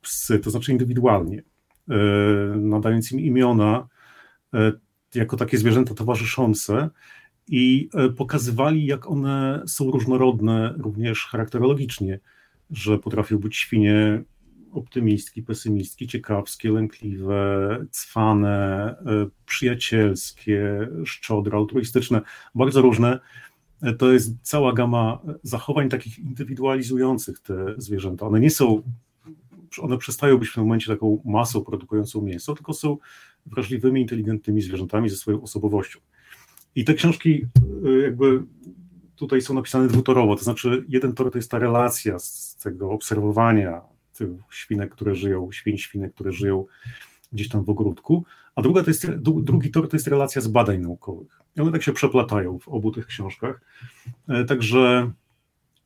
psy, 0.00 0.38
to 0.38 0.50
znaczy 0.50 0.72
indywidualnie, 0.72 1.42
nadając 2.56 3.12
im 3.12 3.20
imiona 3.20 3.88
jako 5.14 5.36
takie 5.36 5.58
zwierzęta 5.58 5.94
towarzyszące 5.94 6.90
i 7.48 7.88
pokazywali, 8.16 8.86
jak 8.86 9.10
one 9.10 9.62
są 9.66 9.90
różnorodne 9.90 10.74
również 10.78 11.26
charakterologicznie, 11.26 12.20
że 12.70 12.98
potrafią 12.98 13.38
być 13.38 13.56
świnie 13.56 14.22
optymistki, 14.76 15.42
pesymistki, 15.42 16.06
ciekawskie, 16.06 16.72
lękliwe, 16.72 17.86
cwane, 17.90 18.96
e, 19.06 19.26
przyjacielskie, 19.46 20.88
szczodre, 21.04 21.58
altruistyczne, 21.58 22.20
bardzo 22.54 22.82
różne. 22.82 23.20
E, 23.82 23.92
to 23.92 24.12
jest 24.12 24.32
cała 24.42 24.72
gama 24.72 25.18
zachowań 25.42 25.88
takich 25.88 26.18
indywidualizujących 26.18 27.40
te 27.40 27.74
zwierzęta. 27.76 28.26
One 28.26 28.40
nie 28.40 28.50
są, 28.50 28.82
one 29.80 29.98
przestają 29.98 30.38
być 30.38 30.48
w 30.48 30.54
tym 30.54 30.62
momencie 30.62 30.86
taką 30.86 31.22
masą 31.24 31.64
produkującą 31.64 32.22
mięso, 32.22 32.54
tylko 32.54 32.72
są 32.72 32.96
wrażliwymi, 33.46 34.00
inteligentnymi 34.00 34.62
zwierzętami 34.62 35.08
ze 35.08 35.16
swoją 35.16 35.42
osobowością. 35.42 36.00
I 36.74 36.84
te 36.84 36.94
książki 36.94 37.46
e, 37.84 37.90
jakby 38.02 38.42
tutaj 39.16 39.42
są 39.42 39.54
napisane 39.54 39.88
dwutorowo, 39.88 40.36
to 40.36 40.44
znaczy 40.44 40.84
jeden 40.88 41.12
tor 41.12 41.30
to 41.30 41.38
jest 41.38 41.50
ta 41.50 41.58
relacja 41.58 42.18
z 42.18 42.56
tego 42.56 42.90
obserwowania, 42.90 43.95
świnek, 44.50 44.94
które 44.94 45.14
żyją, 45.14 45.52
świń, 45.52 45.78
świnek, 45.78 46.14
które 46.14 46.32
żyją 46.32 46.64
gdzieś 47.32 47.48
tam 47.48 47.64
w 47.64 47.70
ogródku, 47.70 48.24
a 48.54 48.62
druga 48.62 48.82
to 48.82 48.90
jest, 48.90 49.06
drugi 49.20 49.70
tor 49.70 49.88
to 49.88 49.96
jest 49.96 50.06
relacja 50.06 50.42
z 50.42 50.48
badań 50.48 50.80
naukowych. 50.80 51.40
I 51.56 51.60
one 51.60 51.72
tak 51.72 51.82
się 51.82 51.92
przeplatają 51.92 52.58
w 52.58 52.68
obu 52.68 52.90
tych 52.90 53.06
książkach. 53.06 53.60
E, 54.28 54.44
także 54.44 55.10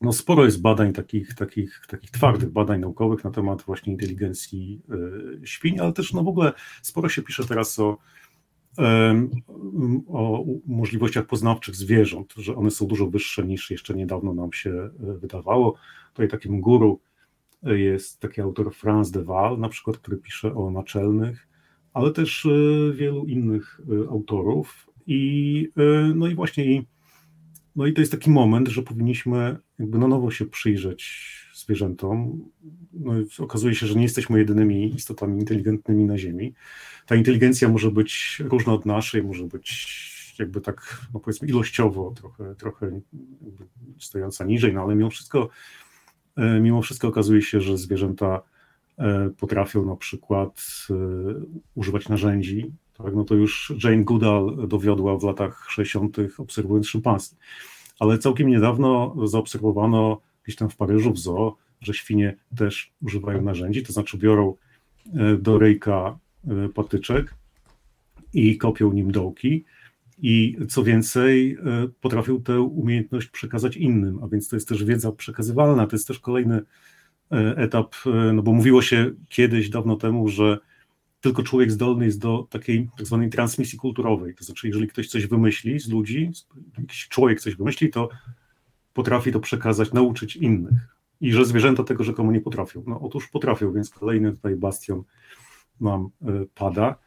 no 0.01 0.13
sporo 0.13 0.45
jest 0.45 0.61
badań 0.61 0.93
takich, 0.93 1.35
takich, 1.35 1.81
takich 1.89 2.11
twardych 2.11 2.51
badań 2.51 2.81
naukowych 2.81 3.25
na 3.25 3.31
temat 3.31 3.63
właśnie 3.63 3.93
inteligencji 3.93 4.81
e, 5.43 5.47
świń, 5.47 5.81
ale 5.81 5.93
też 5.93 6.13
no 6.13 6.23
w 6.23 6.29
ogóle 6.29 6.53
sporo 6.83 7.09
się 7.09 7.23
pisze 7.23 7.45
teraz 7.45 7.79
o 7.79 7.99
o 10.09 10.45
możliwościach 10.67 11.27
poznawczych 11.27 11.77
zwierząt, 11.77 12.35
że 12.37 12.57
one 12.57 12.71
są 12.71 12.87
dużo 12.87 13.07
wyższe 13.07 13.47
niż 13.47 13.71
jeszcze 13.71 13.95
niedawno 13.95 14.35
nam 14.35 14.53
się 14.53 14.71
e, 14.71 14.91
wydawało. 15.19 15.75
Tutaj 16.13 16.29
takim 16.29 16.61
guru 16.61 17.01
jest 17.63 18.21
taki 18.21 18.41
autor 18.41 18.75
Franz 18.75 19.11
de 19.11 19.25
Waal, 19.25 19.59
na 19.59 19.69
przykład, 19.69 19.99
który 19.99 20.17
pisze 20.17 20.55
o 20.55 20.71
naczelnych, 20.71 21.49
ale 21.93 22.11
też 22.11 22.47
e, 22.47 22.93
wielu 22.93 23.27
innych 23.27 23.81
e, 23.81 24.11
autorów. 24.11 24.87
I, 25.07 25.69
no 26.15 26.29
i 26.29 26.35
właśnie, 26.35 26.83
no 27.77 27.87
i 27.87 27.93
to 27.93 28.01
jest 28.01 28.13
taki 28.13 28.31
moment, 28.31 28.69
że 28.69 28.83
powinniśmy 28.83 29.57
jakby 29.79 29.99
na 29.99 30.09
nowo 30.09 30.31
się 30.31 30.47
przyjrzeć 30.47 31.31
zwierzętom. 31.55 32.45
No 32.93 33.13
okazuje 33.39 33.75
się, 33.75 33.87
że 33.87 33.95
nie 33.95 34.03
jesteśmy 34.03 34.39
jedynymi 34.39 34.95
istotami 34.95 35.41
inteligentnymi 35.41 36.05
na 36.05 36.19
Ziemi. 36.19 36.55
Ta 37.07 37.17
inteligencja 37.17 37.69
może 37.69 37.91
być 37.91 38.43
różna 38.45 38.73
od 38.73 38.87
naszej, 38.87 39.23
może 39.23 39.45
być 39.45 40.11
jakby 40.39 40.61
tak, 40.61 41.07
no 41.15 41.21
powiedzmy, 41.21 41.49
ilościowo 41.49 42.15
trochę, 42.17 42.55
trochę 42.55 43.01
stojąca 43.99 44.45
niżej, 44.45 44.75
no 44.75 44.83
ale 44.83 44.95
mimo 44.95 45.11
wszystko, 45.11 45.43
e, 45.43 45.49
mimo 46.37 46.83
wszystko 46.83 47.09
okazuje 47.09 47.43
się, 47.43 47.61
że 47.61 47.79
zwierzęta 47.79 48.43
e, 48.99 49.31
potrafią 49.39 49.87
na 49.87 49.97
przykład 49.97 50.63
e, 50.91 50.95
używać 51.75 52.09
narzędzi. 52.09 52.73
Tak? 52.99 53.15
No 53.15 53.25
to 53.25 53.35
już 53.35 53.73
Jane 53.85 54.05
Goodall 54.05 54.69
dowiodła 54.69 55.19
w 55.19 55.25
latach 55.25 55.67
60., 55.71 56.17
obserwując 56.39 56.89
szympansy. 56.89 57.37
Ale 57.99 58.19
całkiem 58.19 58.49
niedawno 58.49 59.15
zaobserwowano 59.27 60.21
gdzieś 60.45 60.57
tam 60.57 60.71
w 60.71 60.77
Paryżu 60.77 61.13
w 61.13 61.19
zoo, 61.19 61.57
że 61.81 61.95
świnie 61.95 62.37
też 62.57 62.93
używają 63.03 63.43
narzędzi, 63.43 63.83
to 63.83 63.93
znaczy 63.93 64.19
biorą 64.19 64.55
e, 65.15 65.37
do 65.37 65.59
ryjka 65.59 66.19
e, 66.49 66.69
patyczek 66.69 67.35
i 68.33 68.59
kopią 68.59 68.93
nim 68.93 69.13
dołki 69.13 69.65
i 70.23 70.57
co 70.69 70.83
więcej 70.83 71.53
e, 71.53 71.89
potrafią 72.01 72.43
tę 72.43 72.61
umiejętność 72.61 73.29
przekazać 73.29 73.77
innym, 73.77 74.19
a 74.23 74.29
więc 74.29 74.49
to 74.49 74.57
jest 74.57 74.69
też 74.69 74.85
wiedza 74.85 75.13
przekazywalna, 75.13 75.87
to 75.87 75.97
jest 75.97 76.09
też 76.09 76.19
kolejny 76.19 76.63
etap, 77.57 77.95
no 78.35 78.43
bo 78.43 78.53
mówiło 78.53 78.83
się 78.83 79.11
kiedyś, 79.29 79.71
dawno 79.71 79.97
temu, 79.97 80.29
że 80.29 80.59
tylko 81.21 81.43
człowiek 81.43 81.71
zdolny 81.71 82.05
jest 82.05 82.21
do 82.21 82.47
takiej 82.51 82.89
tak 82.97 83.07
zwanej 83.07 83.31
transmisji 83.31 83.79
kulturowej, 83.79 84.35
to 84.35 84.45
znaczy 84.45 84.69
jeżeli 84.69 84.89
ktoś 84.89 85.09
coś 85.09 85.27
wymyśli 85.27 85.81
z 85.81 85.89
ludzi, 85.89 86.31
jakiś 86.79 87.09
człowiek 87.09 87.41
coś 87.41 87.57
wymyśli, 87.57 87.91
to 87.91 88.09
potrafi 88.93 89.33
to 89.33 89.41
przekazać, 89.41 89.93
nauczyć 89.93 90.37
innych. 90.37 90.97
I 91.21 91.33
że 91.33 91.45
zwierzęta 91.45 91.85
tego 91.85 92.05
rzekomo 92.05 92.33
nie 92.33 92.41
potrafią. 92.41 92.85
No 92.87 93.01
otóż 93.01 93.29
potrafią, 93.29 93.73
więc 93.73 93.91
kolejny 93.91 94.33
tutaj 94.33 94.57
bastion 94.57 95.03
nam 95.81 96.09
e, 96.23 96.27
pada. 96.55 96.99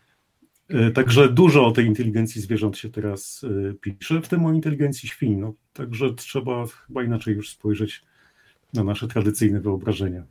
E, 0.73 0.91
także 0.91 1.29
dużo 1.29 1.65
o 1.67 1.71
tej 1.71 1.85
inteligencji 1.85 2.41
zwierząt 2.41 2.77
się 2.77 2.89
teraz 2.89 3.45
e, 3.69 3.73
pisze, 3.73 4.21
w 4.21 4.27
tym 4.27 4.45
o 4.45 4.53
inteligencji 4.53 5.09
świń. 5.09 5.35
No, 5.35 5.53
także 5.73 6.13
trzeba 6.13 6.65
chyba 6.87 7.03
inaczej 7.03 7.35
już 7.35 7.49
spojrzeć 7.49 8.03
na 8.73 8.83
nasze 8.83 9.07
tradycyjne 9.07 9.59
wyobrażenia. 9.59 10.23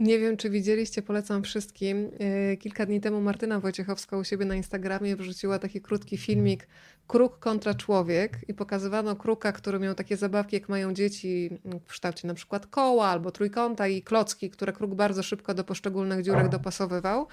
Nie 0.00 0.18
wiem, 0.18 0.36
czy 0.36 0.50
widzieliście, 0.50 1.02
polecam 1.02 1.42
wszystkim. 1.42 2.10
E, 2.18 2.56
kilka 2.56 2.86
dni 2.86 3.00
temu 3.00 3.20
Martyna 3.20 3.60
Wojciechowska 3.60 4.18
u 4.18 4.24
siebie 4.24 4.44
na 4.44 4.54
Instagramie 4.54 5.16
wrzuciła 5.16 5.58
taki 5.58 5.80
krótki 5.80 6.16
filmik 6.16 6.68
Kruk 7.06 7.38
kontra 7.38 7.74
człowiek 7.74 8.38
i 8.48 8.54
pokazywano 8.54 9.16
kruka, 9.16 9.52
który 9.52 9.78
miał 9.78 9.94
takie 9.94 10.16
zabawki, 10.16 10.56
jak 10.56 10.68
mają 10.68 10.94
dzieci 10.94 11.50
w 11.86 11.90
kształcie 11.90 12.28
na 12.28 12.34
przykład 12.34 12.66
koła 12.66 13.06
albo 13.06 13.30
trójkąta 13.30 13.88
i 13.88 14.02
klocki, 14.02 14.50
które 14.50 14.72
kruk 14.72 14.94
bardzo 14.94 15.22
szybko 15.22 15.54
do 15.54 15.64
poszczególnych 15.64 16.22
dziurek 16.22 16.48
dopasowywał. 16.48 17.26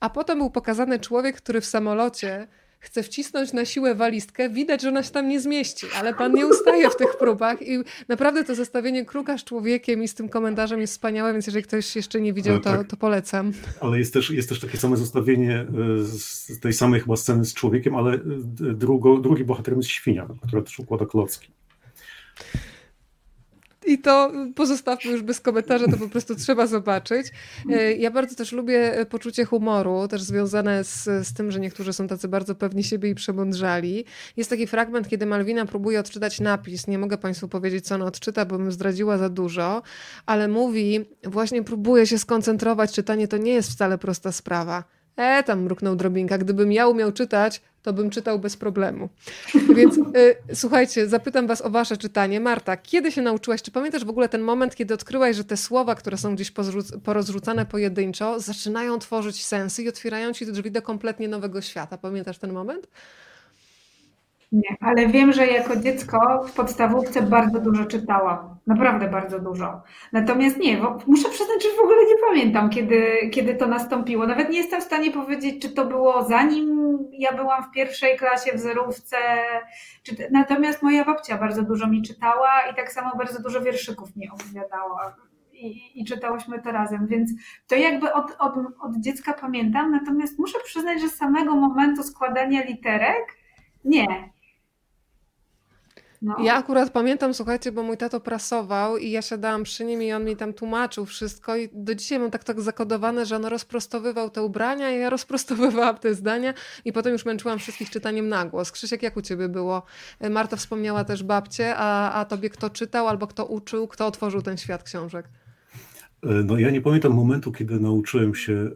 A 0.00 0.10
potem 0.10 0.38
był 0.38 0.50
pokazany 0.50 1.00
człowiek, 1.00 1.36
który 1.36 1.60
w 1.60 1.66
samolocie 1.66 2.48
chce 2.78 3.02
wcisnąć 3.02 3.52
na 3.52 3.64
siłę 3.64 3.94
walizkę, 3.94 4.50
widać, 4.50 4.82
że 4.82 4.88
ona 4.88 5.02
się 5.02 5.10
tam 5.10 5.28
nie 5.28 5.40
zmieści, 5.40 5.86
ale 5.96 6.14
pan 6.14 6.34
nie 6.34 6.46
ustaje 6.46 6.90
w 6.90 6.96
tych 6.96 7.18
próbach 7.18 7.62
i 7.62 7.78
naprawdę 8.08 8.44
to 8.44 8.54
zestawienie 8.54 9.04
kruka 9.04 9.38
z 9.38 9.44
człowiekiem 9.44 10.02
i 10.02 10.08
z 10.08 10.14
tym 10.14 10.28
komentarzem 10.28 10.80
jest 10.80 10.92
wspaniałe, 10.92 11.32
więc 11.32 11.46
jeżeli 11.46 11.64
ktoś 11.64 11.96
jeszcze 11.96 12.20
nie 12.20 12.32
widział, 12.32 12.60
to, 12.60 12.70
tak. 12.70 12.86
to 12.86 12.96
polecam. 12.96 13.52
Ale 13.80 13.98
jest 13.98 14.12
też, 14.12 14.30
jest 14.30 14.48
też 14.48 14.60
takie 14.60 14.78
same 14.78 14.96
zestawienie 14.96 15.60
e, 15.60 15.66
z 16.04 16.60
tej 16.60 16.72
samej 16.72 17.00
chyba 17.00 17.16
sceny 17.16 17.44
z 17.44 17.54
człowiekiem, 17.54 17.94
ale 17.94 18.14
e, 18.14 18.20
drugo, 18.74 19.16
drugi 19.16 19.44
bohaterem 19.44 19.78
jest 19.78 19.90
świnia, 19.90 20.26
która 20.48 20.62
też 20.62 20.78
układa 20.78 21.06
klocki. 21.06 21.48
I 23.86 23.98
to 23.98 24.32
pozostawmy 24.54 25.10
już 25.10 25.22
bez 25.22 25.40
komentarza, 25.40 25.86
to 25.86 25.96
po 25.96 26.08
prostu 26.08 26.34
trzeba 26.34 26.66
zobaczyć. 26.66 27.26
E, 27.70 27.92
ja 27.92 28.10
bardzo 28.10 28.34
też 28.36 28.52
lubię 28.52 28.98
e, 28.98 29.06
poczucie 29.06 29.44
humoru, 29.44 30.08
też 30.08 30.22
związane 30.22 30.84
z, 30.84 31.04
z 31.04 31.32
tym, 31.34 31.50
że 31.50 31.60
niektórzy 31.60 31.92
są 31.92 32.08
tacy 32.08 32.28
bardzo 32.28 32.54
pewni 32.54 32.84
siebie 32.84 33.10
i 33.10 33.14
przemądrzali. 33.14 34.04
Jest 34.36 34.50
taki 34.50 34.66
fragment, 34.66 35.08
kiedy 35.08 35.26
Malwina 35.26 35.66
próbuje 35.66 36.00
odczytać 36.00 36.40
napis. 36.40 36.86
Nie 36.86 36.98
mogę 36.98 37.18
Państwu 37.18 37.48
powiedzieć, 37.48 37.86
co 37.86 37.94
ona 37.94 38.04
odczyta, 38.04 38.44
bo 38.44 38.58
bym 38.58 38.72
zdradziła 38.72 39.18
za 39.18 39.28
dużo, 39.28 39.82
ale 40.26 40.48
mówi, 40.48 41.04
właśnie 41.24 41.62
próbuje 41.62 42.06
się 42.06 42.18
skoncentrować. 42.18 42.92
Czytanie 42.92 43.28
to 43.28 43.36
nie 43.36 43.52
jest 43.52 43.70
wcale 43.70 43.98
prosta 43.98 44.32
sprawa. 44.32 44.95
E, 45.16 45.42
tam 45.42 45.62
mruknął 45.62 45.96
drobinka. 45.96 46.38
Gdybym 46.38 46.72
ja 46.72 46.88
umiał 46.88 47.12
czytać, 47.12 47.60
to 47.82 47.92
bym 47.92 48.10
czytał 48.10 48.38
bez 48.38 48.56
problemu. 48.56 49.08
Więc 49.74 49.98
y, 49.98 50.36
słuchajcie, 50.54 51.08
zapytam 51.08 51.46
was 51.46 51.62
o 51.62 51.70
wasze 51.70 51.96
czytanie. 51.96 52.40
Marta, 52.40 52.76
kiedy 52.76 53.12
się 53.12 53.22
nauczyłaś, 53.22 53.62
czy 53.62 53.70
pamiętasz 53.70 54.04
w 54.04 54.10
ogóle 54.10 54.28
ten 54.28 54.40
moment, 54.40 54.74
kiedy 54.74 54.94
odkryłaś, 54.94 55.36
że 55.36 55.44
te 55.44 55.56
słowa, 55.56 55.94
które 55.94 56.16
są 56.16 56.34
gdzieś 56.34 56.52
porozrzucane 57.04 57.66
pojedynczo, 57.66 58.40
zaczynają 58.40 58.98
tworzyć 58.98 59.44
sensy 59.44 59.82
i 59.82 59.88
otwierają 59.88 60.32
ci 60.32 60.46
drzwi 60.46 60.70
do 60.70 60.82
kompletnie 60.82 61.28
nowego 61.28 61.60
świata? 61.60 61.98
Pamiętasz 61.98 62.38
ten 62.38 62.52
moment? 62.52 62.88
Nie, 64.52 64.76
ale 64.80 65.06
wiem, 65.06 65.32
że 65.32 65.46
jako 65.46 65.76
dziecko 65.76 66.44
w 66.48 66.52
podstawówce 66.52 67.22
bardzo 67.22 67.60
dużo 67.60 67.84
czytałam. 67.84 68.56
Naprawdę 68.66 69.08
bardzo 69.08 69.40
dużo. 69.40 69.82
Natomiast 70.12 70.58
nie, 70.58 70.78
muszę 71.06 71.28
przyznać, 71.28 71.62
że 71.62 71.68
w 71.76 71.84
ogóle 71.84 72.06
nie 72.06 72.14
pamiętam, 72.28 72.70
kiedy, 72.70 73.30
kiedy 73.32 73.54
to 73.54 73.66
nastąpiło. 73.66 74.26
Nawet 74.26 74.50
nie 74.50 74.58
jestem 74.58 74.80
w 74.80 74.84
stanie 74.84 75.10
powiedzieć, 75.10 75.62
czy 75.62 75.70
to 75.70 75.84
było 75.84 76.24
zanim 76.24 76.86
ja 77.18 77.32
byłam 77.32 77.64
w 77.64 77.70
pierwszej 77.70 78.18
klasie 78.18 78.52
w 78.52 78.58
zerówce. 78.58 79.16
Natomiast 80.30 80.82
moja 80.82 81.04
babcia 81.04 81.38
bardzo 81.38 81.62
dużo 81.62 81.86
mi 81.86 82.02
czytała 82.02 82.62
i 82.72 82.74
tak 82.74 82.92
samo 82.92 83.16
bardzo 83.16 83.42
dużo 83.42 83.60
wierszyków 83.60 84.16
mi 84.16 84.28
opowiadała. 84.30 85.16
I, 85.52 86.00
i, 86.00 86.04
czytałyśmy 86.04 86.62
to 86.62 86.72
razem, 86.72 87.06
więc 87.06 87.30
to 87.66 87.74
jakby 87.74 88.12
od, 88.12 88.36
od, 88.38 88.54
od 88.80 88.96
dziecka 88.96 89.32
pamiętam, 89.32 89.90
natomiast 89.90 90.38
muszę 90.38 90.58
przyznać, 90.64 91.00
że 91.00 91.08
samego 91.08 91.54
momentu 91.54 92.02
składania 92.02 92.64
literek 92.64 93.36
nie, 93.84 94.30
no. 96.22 96.36
Ja 96.42 96.54
akurat 96.54 96.90
pamiętam, 96.90 97.34
słuchajcie, 97.34 97.72
bo 97.72 97.82
mój 97.82 97.96
tato 97.96 98.20
prasował 98.20 98.96
i 98.96 99.10
ja 99.10 99.22
siadałam 99.22 99.62
przy 99.62 99.84
nim 99.84 100.02
i 100.02 100.12
on 100.12 100.24
mi 100.24 100.36
tam 100.36 100.52
tłumaczył 100.52 101.06
wszystko 101.06 101.56
i 101.56 101.68
do 101.72 101.94
dzisiaj 101.94 102.18
mam 102.18 102.30
tak 102.30 102.44
tak 102.44 102.60
zakodowane, 102.60 103.26
że 103.26 103.36
on 103.36 103.44
rozprostowywał 103.44 104.30
te 104.30 104.42
ubrania 104.42 104.96
i 104.96 105.00
ja 105.00 105.10
rozprostowywałam 105.16 105.98
te 105.98 106.14
zdania 106.14 106.54
i 106.84 106.92
potem 106.92 107.12
już 107.12 107.24
męczyłam 107.24 107.58
wszystkich 107.58 107.90
czytaniem 107.90 108.28
na 108.28 108.44
głos. 108.44 108.72
Krzysiek, 108.72 109.02
jak 109.02 109.16
u 109.16 109.22
ciebie 109.22 109.48
było? 109.48 109.82
E, 110.20 110.30
Marta 110.30 110.56
wspomniała 110.56 111.04
też 111.04 111.22
babcie, 111.22 111.74
a, 111.76 112.12
a 112.12 112.24
tobie 112.24 112.50
kto 112.50 112.70
czytał 112.70 113.08
albo 113.08 113.26
kto 113.26 113.46
uczył, 113.46 113.88
kto 113.88 114.06
otworzył 114.06 114.42
ten 114.42 114.56
świat 114.56 114.82
książek? 114.82 115.28
E, 116.22 116.28
no 116.28 116.58
ja 116.58 116.70
nie 116.70 116.80
pamiętam 116.80 117.12
momentu, 117.12 117.52
kiedy 117.52 117.80
nauczyłem 117.80 118.34
się 118.34 118.52
e, 118.52 118.70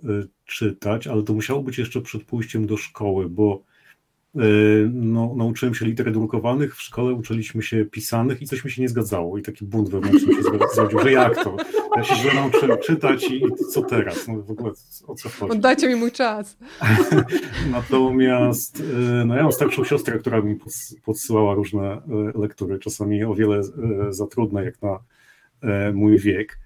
czytać, 0.44 1.06
ale 1.06 1.22
to 1.22 1.32
musiało 1.32 1.62
być 1.62 1.78
jeszcze 1.78 2.00
przed 2.00 2.24
pójściem 2.24 2.66
do 2.66 2.76
szkoły, 2.76 3.28
bo 3.28 3.69
no, 4.92 5.34
nauczyłem 5.36 5.74
się 5.74 5.86
liter 5.86 6.12
drukowanych, 6.12 6.76
w 6.76 6.82
szkole 6.82 7.12
uczyliśmy 7.12 7.62
się 7.62 7.84
pisanych 7.84 8.42
i 8.42 8.46
coś 8.46 8.64
mi 8.64 8.70
się 8.70 8.82
nie 8.82 8.88
zgadzało 8.88 9.38
i 9.38 9.42
taki 9.42 9.64
bunt 9.64 9.88
wewnętrzny 9.88 10.34
się 10.34 10.42
zrodził, 10.74 10.98
że 11.00 11.12
jak 11.12 11.44
to? 11.44 11.56
Ja 11.96 12.04
się 12.04 12.14
źle 12.14 12.34
nauczyłem 12.34 12.78
czytać 12.78 13.24
i, 13.30 13.36
i 13.36 13.64
co 13.72 13.82
teraz? 13.82 14.28
No 14.28 14.42
w 14.42 14.50
ogóle 14.50 14.72
o 15.06 15.14
co 15.14 15.28
chodzi? 15.28 15.52
Oddajcie 15.52 15.88
mi 15.88 15.94
mój 15.94 16.12
czas. 16.12 16.58
Natomiast 17.70 18.82
e, 18.96 19.24
no 19.24 19.36
ja 19.36 19.42
mam 19.42 19.52
starszą 19.52 19.84
siostrę, 19.84 20.18
która 20.18 20.40
mi 20.40 20.58
podsyłała 21.04 21.54
różne 21.54 21.82
e, 21.82 22.00
lektury, 22.34 22.78
czasami 22.78 23.24
o 23.24 23.34
wiele 23.34 23.60
za 24.10 24.26
trudne 24.26 24.64
jak 24.64 24.82
na 24.82 24.98
mój 25.92 26.18
wiek. 26.18 26.58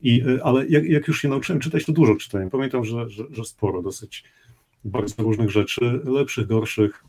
I, 0.00 0.22
ale 0.42 0.66
jak, 0.66 0.84
jak 0.84 1.08
już 1.08 1.22
się 1.22 1.28
nauczyłem 1.28 1.60
czytać, 1.60 1.84
to 1.84 1.92
dużo 1.92 2.16
czytałem. 2.16 2.50
Pamiętam, 2.50 2.84
że, 2.84 3.10
że, 3.10 3.24
że 3.30 3.44
sporo 3.44 3.82
dosyć 3.82 4.24
bardzo 4.84 5.22
różnych 5.22 5.50
rzeczy, 5.50 6.00
lepszych, 6.04 6.46
gorszych. 6.46 7.04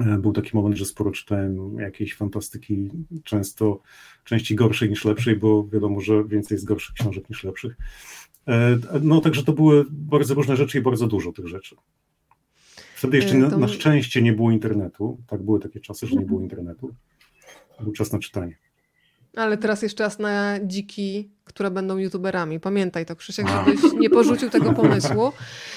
E, 0.00 0.18
był 0.18 0.32
taki 0.32 0.50
moment, 0.56 0.76
że 0.76 0.84
sporo 0.84 1.10
czytałem 1.10 1.78
jakiejś 1.78 2.14
fantastyki, 2.14 2.90
często 3.24 3.82
części 4.24 4.54
gorszej 4.54 4.90
niż 4.90 5.04
lepszej, 5.04 5.36
bo 5.36 5.68
wiadomo, 5.68 6.00
że 6.00 6.24
więcej 6.24 6.54
jest 6.54 6.64
gorszych 6.64 6.94
książek 6.94 7.30
niż 7.30 7.44
lepszych. 7.44 7.76
E, 8.48 8.78
no 9.02 9.20
także 9.20 9.44
to 9.44 9.52
były 9.52 9.84
bardzo 9.90 10.34
różne 10.34 10.56
rzeczy 10.56 10.78
i 10.78 10.82
bardzo 10.82 11.06
dużo 11.06 11.32
tych 11.32 11.46
rzeczy. 11.48 11.76
Wtedy 12.96 13.16
jeszcze 13.16 13.34
na, 13.34 13.56
na 13.58 13.68
szczęście 13.68 14.22
nie 14.22 14.32
było 14.32 14.50
internetu. 14.50 15.18
Tak 15.26 15.42
były 15.42 15.60
takie 15.60 15.80
czasy, 15.80 16.06
że 16.06 16.16
nie 16.16 16.26
było 16.26 16.40
internetu. 16.40 16.94
Był 17.80 17.92
czas 17.92 18.12
na 18.12 18.18
czytanie. 18.18 18.56
Ale 19.36 19.58
teraz 19.58 19.82
jest 19.82 19.94
czas 19.94 20.18
na 20.18 20.58
dziki 20.66 21.30
które 21.44 21.70
będą 21.70 21.96
youtuberami. 21.96 22.60
Pamiętaj 22.60 23.06
to, 23.06 23.16
Krzysiek, 23.16 23.46
żebyś 23.48 23.92
nie 23.92 24.10
porzucił 24.10 24.50
tego 24.50 24.72
pomysłu. 24.72 25.32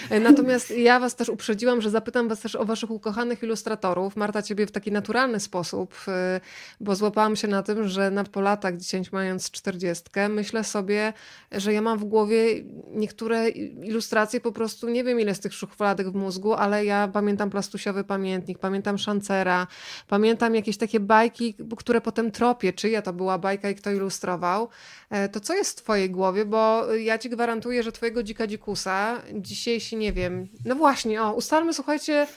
E, 0.10 0.19
natomiast 0.19 0.72
ja 0.72 0.99
was 0.99 1.15
też 1.15 1.30
uprzedziłam, 1.30 1.81
że 1.81 1.90
zapytam 1.90 2.27
was 2.27 2.40
też 2.40 2.56
o 2.56 2.65
waszych 2.65 2.91
ukochanych 2.91 3.44
ilustratorów. 3.44 4.15
Marta 4.15 4.41
ciebie 4.41 4.68
w 4.68 4.72
taki 4.72 4.91
naturalny 4.91 5.40
sposób, 5.40 5.95
e, 6.07 6.41
bo 6.80 6.95
złapałam 6.95 7.35
się 7.35 7.48
na 7.48 7.64
tym, 7.64 7.88
że 7.88 8.11
nad 8.11 8.30
po 8.30 8.41
latach, 8.41 8.77
dziesięć 8.77 9.11
mając 9.11 9.52
czterdziestkę, 9.52 10.30
myślę 10.30 10.64
sobie, 10.64 11.14
że 11.52 11.73
ja 11.73 11.81
mam 11.81 11.99
w 11.99 12.03
głowie 12.03 12.64
niektóre 12.91 13.49
ilustracje 13.49 14.41
po 14.41 14.52
prostu, 14.52 14.90
nie 14.90 15.03
wiem 15.03 15.19
ile 15.19 15.35
z 15.35 15.40
tych 15.40 15.53
szufladek 15.53 16.10
w 16.10 16.15
mózgu, 16.15 16.53
ale 16.53 16.85
ja 16.85 17.07
pamiętam 17.14 17.49
plastusiowy 17.49 18.03
pamiętnik, 18.03 18.60
pamiętam 18.60 18.98
szancera, 18.98 19.68
pamiętam 20.07 20.56
jakieś 20.56 20.77
takie 20.77 20.99
bajki, 20.99 21.56
które 21.77 22.02
potem 22.02 22.31
tropię, 22.31 22.73
czyja 22.73 23.02
to 23.02 23.14
była 23.14 23.38
bajka 23.38 23.69
i 23.69 23.76
kto 23.76 23.91
ilustrował. 23.91 24.69
E, 25.10 25.30
to 25.30 25.40
co 25.40 25.53
jest 25.53 25.62
w 25.72 25.76
twojej 25.76 26.10
głowie? 26.10 26.45
Bo 26.45 26.94
ja 26.94 27.18
ci 27.18 27.30
gwarantuję, 27.30 27.84
że 27.84 27.91
twojego 27.91 28.23
dzika 28.23 28.48
dzikusa 28.48 29.22
dzisiejsi, 29.34 29.98
nie 29.98 30.14
wiem, 30.14 30.48
no 30.65 30.76
właśnie, 30.76 31.22
o, 31.22 31.34
ustalmy, 31.34 31.73
słuchajcie, 31.73 32.27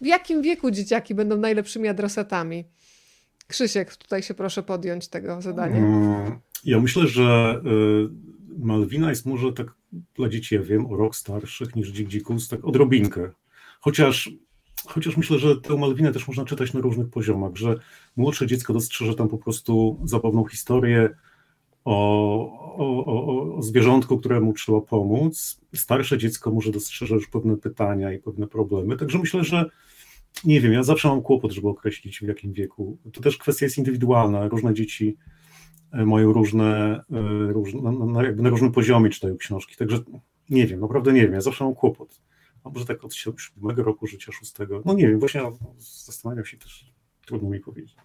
w 0.00 0.06
jakim 0.06 0.42
wieku 0.42 0.70
dzieciaki 0.70 1.14
będą 1.14 1.36
najlepszymi 1.36 1.88
adresetami? 1.88 2.64
Krzysiek, 3.46 3.96
tutaj 3.96 4.22
się 4.22 4.34
proszę 4.34 4.62
podjąć 4.62 5.08
tego 5.08 5.42
zadania. 5.42 5.76
Mm, 5.76 6.38
ja 6.64 6.80
myślę, 6.80 7.06
że 7.06 7.60
y, 7.66 8.64
Malwina 8.64 9.10
jest 9.10 9.26
może 9.26 9.52
tak 9.52 9.74
dla 10.14 10.28
dzieci, 10.28 10.54
ja 10.54 10.62
wiem, 10.62 10.86
o 10.86 10.96
rok 10.96 11.16
starszych 11.16 11.76
niż 11.76 11.92
Dzik 11.92 12.08
Dzikus, 12.08 12.48
tak 12.48 12.64
odrobinkę. 12.64 13.30
Chociaż, 13.80 14.30
chociaż 14.86 15.16
myślę, 15.16 15.38
że 15.38 15.60
tę 15.60 15.76
Malwinę 15.76 16.12
też 16.12 16.28
można 16.28 16.44
czytać 16.44 16.72
na 16.72 16.80
różnych 16.80 17.08
poziomach, 17.08 17.56
że 17.56 17.74
młodsze 18.16 18.46
dziecko 18.46 18.72
dostrzeże 18.72 19.14
tam 19.14 19.28
po 19.28 19.38
prostu 19.38 20.00
zabawną 20.04 20.44
historię, 20.44 21.10
o, 21.86 22.76
o, 22.76 23.56
o, 23.56 23.62
zwierzątku, 23.62 24.18
któremu 24.18 24.52
trzeba 24.52 24.80
pomóc. 24.80 25.60
Starsze 25.74 26.18
dziecko 26.18 26.50
może 26.50 26.72
dostrzeże 26.72 27.14
już 27.14 27.28
pewne 27.28 27.56
pytania 27.56 28.12
i 28.12 28.18
pewne 28.18 28.46
problemy. 28.46 28.96
Także 28.96 29.18
myślę, 29.18 29.44
że 29.44 29.70
nie 30.44 30.60
wiem, 30.60 30.72
ja 30.72 30.82
zawsze 30.82 31.08
mam 31.08 31.22
kłopot, 31.22 31.52
żeby 31.52 31.68
określić 31.68 32.18
w 32.18 32.22
jakim 32.22 32.52
wieku. 32.52 32.98
To 33.12 33.20
też 33.20 33.38
kwestia 33.38 33.66
jest 33.66 33.78
indywidualna. 33.78 34.48
Różne 34.48 34.74
dzieci 34.74 35.16
e, 35.92 36.06
mają 36.06 36.32
różne, 36.32 37.00
e, 37.12 37.52
różne 37.52 37.92
na, 37.92 38.24
jakby 38.24 38.42
na 38.42 38.48
różnym 38.48 38.72
poziomie 38.72 39.10
czytają 39.10 39.36
książki. 39.36 39.76
Także 39.76 39.98
nie 40.50 40.66
wiem, 40.66 40.80
naprawdę 40.80 41.12
nie 41.12 41.22
wiem. 41.22 41.32
Ja 41.32 41.40
zawsze 41.40 41.64
mam 41.64 41.74
kłopot. 41.74 42.20
A 42.64 42.70
może 42.70 42.86
tak 42.86 43.04
od 43.04 43.14
siódmego 43.14 43.82
roku 43.82 44.06
życia, 44.06 44.32
szóstego. 44.32 44.82
No 44.84 44.94
nie 44.94 45.08
wiem, 45.08 45.18
właśnie 45.18 45.40
zastanawiam 45.78 46.44
się 46.44 46.56
też, 46.56 46.92
trudno 47.26 47.50
mi 47.50 47.60
powiedzieć. 47.60 47.96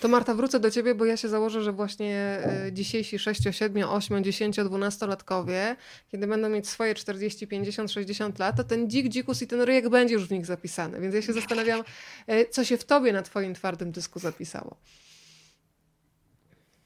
To 0.00 0.08
Marta, 0.08 0.34
wrócę 0.34 0.60
do 0.60 0.70
ciebie, 0.70 0.94
bo 0.94 1.04
ja 1.04 1.16
się 1.16 1.28
założę, 1.28 1.62
że 1.62 1.72
właśnie 1.72 2.16
e, 2.16 2.72
dzisiejsi 2.72 3.18
6, 3.18 3.42
7, 3.50 3.88
8, 3.88 4.24
10, 4.24 4.56
12-latkowie, 4.56 5.76
kiedy 6.10 6.26
będą 6.26 6.48
mieć 6.48 6.68
swoje 6.68 6.94
40, 6.94 7.46
50, 7.46 7.90
60 7.90 8.38
lat, 8.38 8.56
to 8.56 8.64
ten 8.64 8.90
dzik, 8.90 9.08
dzikus 9.08 9.42
i 9.42 9.46
ten 9.46 9.60
ryjek 9.60 9.88
będzie 9.88 10.14
już 10.14 10.28
w 10.28 10.30
nich 10.30 10.46
zapisany. 10.46 11.00
Więc 11.00 11.14
ja 11.14 11.22
się 11.22 11.32
zastanawiam, 11.32 11.82
e, 12.26 12.46
co 12.46 12.64
się 12.64 12.76
w 12.76 12.84
tobie 12.84 13.12
na 13.12 13.22
twoim 13.22 13.54
twardym 13.54 13.92
dysku 13.92 14.18
zapisało. 14.18 14.76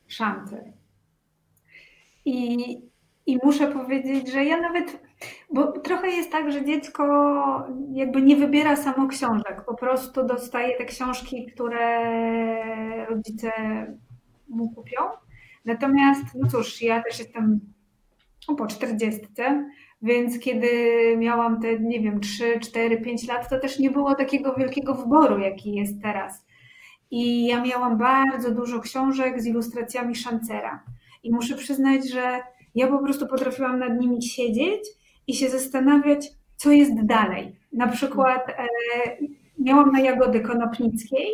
Szanty. 0.08 0.72
I, 2.24 2.56
I 3.26 3.38
muszę 3.42 3.72
powiedzieć, 3.72 4.32
że 4.32 4.44
ja 4.44 4.60
nawet 4.60 4.98
bo 5.52 5.72
trochę 5.72 6.08
jest 6.08 6.32
tak, 6.32 6.52
że 6.52 6.64
dziecko 6.64 7.04
jakby 7.92 8.22
nie 8.22 8.36
wybiera 8.36 8.76
samo 8.76 9.08
książek, 9.08 9.64
po 9.66 9.74
prostu 9.74 10.26
dostaje 10.26 10.78
te 10.78 10.84
książki, 10.84 11.46
które 11.46 13.06
rodzice 13.06 13.50
mu 14.48 14.70
kupią. 14.70 15.00
Natomiast, 15.64 16.24
no 16.34 16.48
cóż, 16.48 16.82
ja 16.82 17.02
też 17.02 17.18
jestem 17.18 17.60
po 18.58 18.66
czterdziestce, 18.66 19.70
więc 20.02 20.38
kiedy 20.38 20.70
miałam 21.16 21.60
te, 21.60 21.78
nie 21.78 22.00
wiem, 22.00 22.20
3, 22.20 22.60
4, 22.60 23.00
5 23.00 23.28
lat, 23.28 23.48
to 23.48 23.60
też 23.60 23.78
nie 23.78 23.90
było 23.90 24.14
takiego 24.14 24.54
wielkiego 24.54 24.94
wyboru, 24.94 25.38
jaki 25.38 25.74
jest 25.74 26.02
teraz. 26.02 26.46
I 27.10 27.46
ja 27.46 27.64
miałam 27.64 27.98
bardzo 27.98 28.50
dużo 28.50 28.80
książek 28.80 29.42
z 29.42 29.46
ilustracjami 29.46 30.14
Szancera. 30.14 30.84
I 31.22 31.32
muszę 31.32 31.56
przyznać, 31.56 32.10
że 32.10 32.40
ja 32.74 32.88
po 32.88 32.98
prostu 32.98 33.26
potrafiłam 33.26 33.78
nad 33.78 34.00
nimi 34.00 34.22
siedzieć 34.22 34.80
i 35.26 35.34
się 35.34 35.48
zastanawiać, 35.48 36.28
co 36.56 36.72
jest 36.72 37.04
dalej. 37.04 37.56
Na 37.72 37.88
przykład 37.88 38.48
e, 38.48 38.66
miałam 39.58 39.92
na 39.92 40.00
Jagody 40.00 40.40
Konopnickiej 40.40 41.28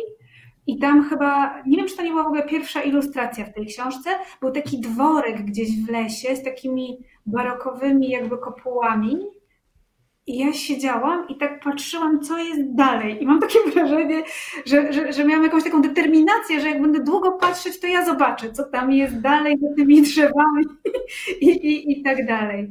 i 0.67 0.79
tam 0.79 1.09
chyba, 1.09 1.61
nie 1.65 1.77
wiem, 1.77 1.87
czy 1.87 1.97
to 1.97 2.03
nie 2.03 2.09
była 2.09 2.23
w 2.23 2.27
ogóle 2.27 2.43
pierwsza 2.43 2.81
ilustracja 2.81 3.45
w 3.45 3.53
tej 3.53 3.65
książce, 3.65 4.09
był 4.41 4.51
taki 4.51 4.81
dworek 4.81 5.41
gdzieś 5.41 5.85
w 5.85 5.89
lesie 5.89 6.35
z 6.35 6.43
takimi 6.43 6.97
barokowymi 7.25 8.09
jakby 8.09 8.37
kopułami. 8.37 9.17
I 10.27 10.37
ja 10.37 10.53
siedziałam 10.53 11.27
i 11.27 11.37
tak 11.37 11.63
patrzyłam, 11.63 12.21
co 12.21 12.37
jest 12.37 12.75
dalej. 12.75 13.23
I 13.23 13.25
mam 13.25 13.39
takie 13.39 13.59
wrażenie, 13.73 14.23
że, 14.65 14.93
że, 14.93 15.13
że 15.13 15.25
miałam 15.25 15.43
jakąś 15.43 15.63
taką 15.63 15.81
determinację, 15.81 16.61
że 16.61 16.69
jak 16.69 16.81
będę 16.81 17.03
długo 17.03 17.31
patrzeć, 17.31 17.79
to 17.79 17.87
ja 17.87 18.05
zobaczę, 18.05 18.51
co 18.51 18.63
tam 18.63 18.91
jest 18.91 19.21
dalej 19.21 19.57
za 19.61 19.75
tymi 19.75 20.01
drzewami 20.01 20.63
i, 21.41 21.47
i, 21.47 21.99
i 21.99 22.03
tak 22.03 22.27
dalej. 22.27 22.69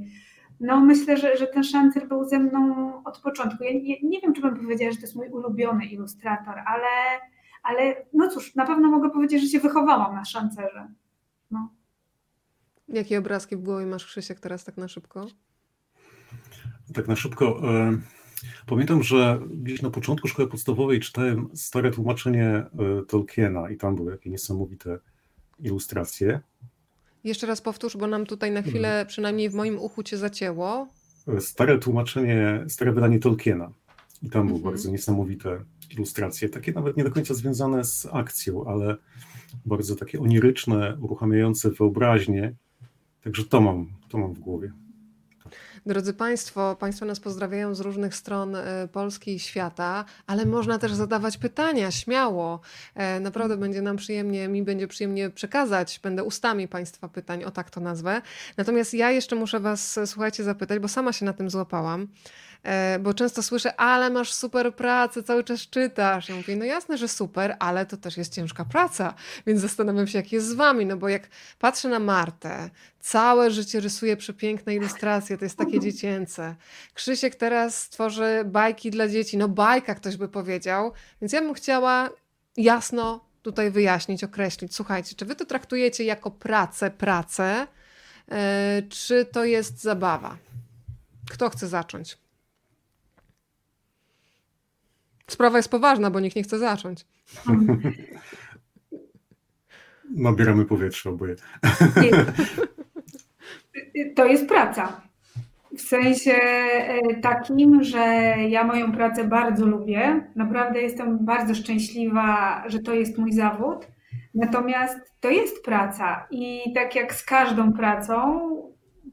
No 0.61 0.81
myślę, 0.81 1.17
że, 1.17 1.37
że 1.37 1.47
ten 1.47 1.65
szancer 1.65 2.09
był 2.09 2.29
ze 2.29 2.39
mną 2.39 2.93
od 3.05 3.19
początku. 3.19 3.65
Ja 3.65 3.73
nie, 3.73 4.01
nie 4.03 4.21
wiem, 4.21 4.35
czy 4.35 4.41
bym 4.41 4.57
powiedziała, 4.57 4.91
że 4.91 4.97
to 4.97 5.03
jest 5.03 5.17
mój 5.17 5.29
ulubiony 5.29 5.87
ilustrator, 5.87 6.55
ale, 6.67 7.21
ale 7.63 7.97
no 8.13 8.29
cóż, 8.29 8.55
na 8.55 8.67
pewno 8.67 8.91
mogę 8.91 9.11
powiedzieć, 9.11 9.43
że 9.43 9.49
się 9.49 9.61
wychowałam 9.61 10.15
na 10.15 10.25
szancerze. 10.25 10.89
No. 11.51 11.69
Jakie 12.89 13.19
obrazki 13.19 13.57
w 13.57 13.63
głowie 13.63 13.87
masz, 13.87 14.07
Krzysiek, 14.07 14.41
teraz 14.41 14.65
tak 14.65 14.77
na 14.77 14.89
szybko? 14.89 15.27
Tak 16.95 17.09
na 17.09 17.17
szybko. 17.17 17.61
Pamiętam, 18.67 19.03
że 19.03 19.41
gdzieś 19.51 19.83
na 19.83 19.91
początku 19.91 20.29
szkoły 20.29 20.49
podstawowej 20.49 21.01
czytałem 21.01 21.49
stare 21.55 21.91
tłumaczenie 21.91 22.47
e, 22.49 22.67
Tolkiena 23.09 23.71
i 23.71 23.77
tam 23.77 23.97
były 23.97 24.13
jakieś 24.13 24.33
niesamowite 24.33 24.99
ilustracje. 25.59 26.41
Jeszcze 27.25 27.47
raz 27.47 27.61
powtórz, 27.61 27.97
bo 27.97 28.07
nam 28.07 28.27
tutaj 28.27 28.51
na 28.51 28.63
chwilę, 28.63 28.89
mhm. 28.89 29.07
przynajmniej 29.07 29.51
w 29.51 29.55
moim 29.55 29.79
uchu 29.79 30.03
cię 30.03 30.19
zacięło. 30.19 30.89
Stare 31.41 31.79
tłumaczenie, 31.79 32.65
stare 32.69 32.93
wydanie 32.93 33.19
Tolkiena. 33.19 33.73
I 34.23 34.31
tam 34.31 34.47
były 34.47 34.59
mhm. 34.59 34.75
bardzo 34.75 34.91
niesamowite 34.91 35.65
ilustracje, 35.91 36.49
takie 36.49 36.73
nawet 36.73 36.97
nie 36.97 37.05
do 37.05 37.11
końca 37.11 37.35
związane 37.35 37.85
z 37.85 38.07
akcją, 38.13 38.65
ale 38.65 38.97
bardzo 39.67 39.97
takie 39.97 40.21
oniryczne, 40.21 40.99
uruchamiające 41.01 41.71
wyobraźnię. 41.71 42.55
Także 43.25 43.45
to 43.45 43.61
mam, 43.61 43.87
to 44.09 44.19
mam 44.19 44.35
w 44.35 44.39
głowie. 44.39 44.73
Drodzy 45.87 46.15
Państwo, 46.15 46.77
Państwo 46.77 47.07
nas 47.07 47.21
pozdrawiają 47.21 47.75
z 47.75 47.81
różnych 47.81 48.15
stron 48.15 48.57
e, 48.57 48.89
Polski 48.93 49.35
i 49.35 49.39
świata, 49.39 50.05
ale 50.27 50.47
można 50.47 50.79
też 50.79 50.95
zadawać 50.95 51.39
pytania, 51.39 51.91
śmiało. 51.91 52.61
E, 52.95 53.21
naprawdę 53.21 53.57
będzie 53.57 53.83
nam 53.83 53.97
przyjemnie, 53.97 54.49
mi 54.49 54.63
będzie 54.63 54.89
przyjemnie 54.89 55.31
przekazać, 55.31 56.01
będę 56.03 56.25
ustami 56.25 56.69
Państwa 56.69 57.09
pytań, 57.09 57.45
o 57.45 57.51
tak 57.51 57.71
to 57.71 57.81
nazwę. 57.81 58.23
Natomiast 58.57 58.95
ja 58.95 59.11
jeszcze 59.11 59.37
muszę 59.37 59.61
Was, 59.61 59.99
słuchajcie, 60.07 60.45
zapytać, 60.45 60.79
bo 60.79 60.89
sama 60.89 61.13
się 61.13 61.25
na 61.25 61.33
tym 61.33 61.51
złapałam. 61.51 62.09
E, 62.63 62.99
bo 62.99 63.15
często 63.15 63.43
słyszę, 63.43 63.81
ale 63.81 64.11
masz 64.11 64.33
super 64.33 64.75
pracę, 64.75 65.23
cały 65.23 65.45
czas 65.45 65.61
czytasz. 65.61 66.29
Ja 66.29 66.37
mówię, 66.37 66.57
no 66.57 66.65
jasne, 66.65 66.99
że 66.99 67.09
super, 67.09 67.57
ale 67.59 67.87
to 67.87 67.97
też 67.97 68.17
jest 68.17 68.35
ciężka 68.35 68.65
praca, 68.65 69.15
więc 69.47 69.61
zastanawiam 69.61 70.07
się, 70.07 70.19
jak 70.19 70.33
jest 70.33 70.49
z 70.49 70.53
wami, 70.53 70.87
no 70.87 70.97
bo 70.97 71.09
jak 71.09 71.29
patrzę 71.59 71.89
na 71.89 71.99
Martę, 71.99 72.71
całe 73.01 73.51
życie 73.51 73.81
rysuje 73.81 74.17
przepiękne 74.17 74.75
ilustracje, 74.75 75.39
to 75.39 75.45
jest 75.45 75.59
takie 75.59 75.81
dziecięce. 75.81 76.57
Krzysiek 76.95 77.35
teraz 77.35 77.89
tworzy 77.89 78.43
bajki 78.47 78.91
dla 78.91 79.09
dzieci, 79.09 79.37
no 79.37 79.49
bajka 79.49 79.95
ktoś 79.95 80.17
by 80.17 80.29
powiedział, 80.29 80.93
więc 81.21 81.33
ja 81.33 81.41
bym 81.41 81.55
chciała 81.55 82.11
jasno 82.57 83.25
tutaj 83.43 83.71
wyjaśnić, 83.71 84.25
określić, 84.25 84.75
słuchajcie, 84.75 85.15
czy 85.17 85.25
wy 85.25 85.37
to 85.37 85.45
traktujecie 85.45 86.05
jako 86.05 86.31
pracę, 86.31 86.91
pracę, 86.91 87.67
yy, 88.29 88.37
czy 88.89 89.25
to 89.25 89.45
jest 89.45 89.83
zabawa? 89.83 90.37
Kto 91.31 91.51
chce 91.51 91.69
zacząć? 91.69 92.19
Sprawa 95.31 95.57
jest 95.57 95.71
poważna, 95.71 96.11
bo 96.11 96.21
nikt 96.21 96.37
nie 96.37 96.43
chce 96.43 96.59
zacząć. 96.59 97.07
Nabieramy 100.11 100.65
powietrze 100.65 101.11
oboje. 101.11 101.37
To 104.17 104.25
jest 104.25 104.49
praca. 104.49 105.01
W 105.77 105.81
sensie 105.81 106.33
e, 106.33 107.21
takim, 107.21 107.85
że 107.85 107.99
ja 108.49 108.65
moją 108.65 108.93
pracę 108.93 109.25
bardzo 109.25 109.67
lubię. 109.67 110.31
Naprawdę 110.37 110.83
jestem 110.83 111.25
bardzo 111.25 111.55
szczęśliwa, 111.55 112.63
że 112.67 112.79
to 112.79 112.95
jest 112.95 113.19
mój 113.19 113.33
zawód. 113.33 113.87
Natomiast 114.35 114.99
to 115.21 115.31
jest 115.31 115.65
praca 115.65 116.27
i 116.31 116.73
tak 116.75 116.95
jak 116.95 117.15
z 117.15 117.25
każdą 117.25 117.73
pracą, 117.73 118.41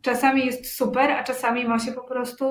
czasami 0.01 0.45
jest 0.45 0.75
super, 0.75 1.11
a 1.11 1.23
czasami 1.23 1.65
ma 1.65 1.79
się 1.79 1.91
po 1.91 2.03
prostu 2.03 2.45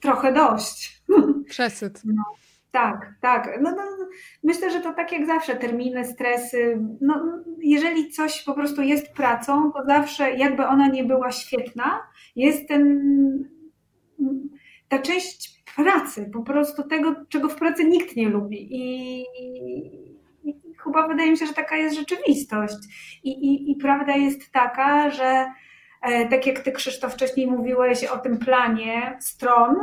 trochę 0.00 0.32
dość. 0.32 1.02
Przesyt. 1.48 2.02
No. 2.04 2.22
Tak, 2.70 3.14
tak. 3.20 3.58
No, 3.62 3.70
no, 3.70 3.82
myślę, 4.42 4.70
że 4.70 4.80
to 4.80 4.92
tak 4.92 5.12
jak 5.12 5.26
zawsze, 5.26 5.56
terminy, 5.56 6.04
stresy. 6.04 6.78
No, 7.00 7.42
jeżeli 7.58 8.10
coś 8.10 8.42
po 8.42 8.54
prostu 8.54 8.82
jest 8.82 9.12
pracą, 9.12 9.72
to 9.72 9.84
zawsze, 9.86 10.30
jakby 10.32 10.66
ona 10.66 10.88
nie 10.88 11.04
była 11.04 11.32
świetna, 11.32 12.00
jest 12.36 12.68
ten, 12.68 13.00
ta 14.88 14.98
część 14.98 15.62
pracy, 15.76 16.30
po 16.32 16.42
prostu 16.42 16.82
tego, 16.82 17.14
czego 17.28 17.48
w 17.48 17.56
pracy 17.56 17.84
nikt 17.84 18.16
nie 18.16 18.28
lubi. 18.28 18.68
I, 18.70 19.20
i 20.44 20.52
chyba 20.84 21.08
wydaje 21.08 21.30
mi 21.30 21.38
się, 21.38 21.46
że 21.46 21.54
taka 21.54 21.76
jest 21.76 21.96
rzeczywistość. 21.96 22.76
I, 23.24 23.30
i, 23.30 23.72
i 23.72 23.76
prawda 23.76 24.16
jest 24.16 24.52
taka, 24.52 25.10
że 25.10 25.52
e, 26.02 26.28
tak 26.28 26.46
jak 26.46 26.58
ty, 26.60 26.72
Krzysztof, 26.72 27.14
wcześniej 27.14 27.46
mówiłeś 27.46 28.04
o 28.04 28.18
tym 28.18 28.38
planie 28.38 29.16
stron, 29.20 29.76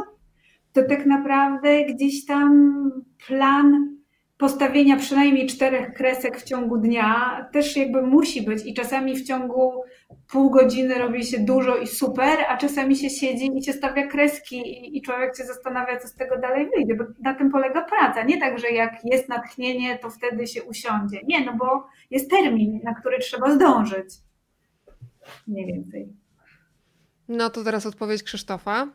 to 0.74 0.84
tak 0.84 1.06
naprawdę 1.06 1.86
gdzieś 1.86 2.26
tam 2.26 2.92
plan 3.28 3.98
postawienia 4.38 4.98
przynajmniej 4.98 5.48
czterech 5.48 5.94
kresek 5.94 6.38
w 6.38 6.44
ciągu 6.44 6.78
dnia 6.78 7.46
też 7.54 7.78
jakby 7.78 8.02
musi 8.02 8.42
być 8.42 8.66
i 8.66 8.74
czasami 8.74 9.16
w 9.16 9.24
ciągu 9.24 9.84
pół 10.32 10.50
godziny 10.50 10.98
robi 10.98 11.26
się 11.26 11.40
dużo 11.40 11.78
i 11.78 11.88
super, 11.88 12.40
a 12.50 12.58
czasami 12.58 12.96
się 12.96 13.10
siedzi 13.10 13.52
i 13.58 13.64
się 13.64 13.74
stawia 13.74 14.08
kreski 14.08 14.98
i, 14.98 15.02
człowiek 15.02 15.38
się 15.38 15.44
zastanawia, 15.44 16.00
co 16.00 16.08
z 16.08 16.16
tego 16.16 16.38
dalej 16.38 16.70
wyjdzie, 16.76 16.96
bo 16.96 17.04
na 17.24 17.34
tym 17.34 17.52
polega 17.52 17.82
praca. 17.82 18.24
Nie 18.24 18.40
tak, 18.40 18.60
że 18.60 18.70
jak 18.70 19.00
jest 19.04 19.30
natchnienie, 19.30 19.98
to 19.98 20.10
wtedy 20.10 20.48
się 20.48 20.64
usiądzie. 20.64 21.20
Nie, 21.28 21.46
no 21.46 21.54
bo 21.54 21.88
jest 22.12 22.30
termin, 22.30 22.80
na 22.84 22.94
który 22.94 23.20
trzeba 23.20 23.56
zdążyć. 23.56 24.10
Mniej 25.48 25.66
więcej. 25.66 26.08
No 27.28 27.50
to 27.50 27.64
teraz 27.64 27.86
odpowiedź 27.86 28.24
Krzysztofa. 28.24 28.88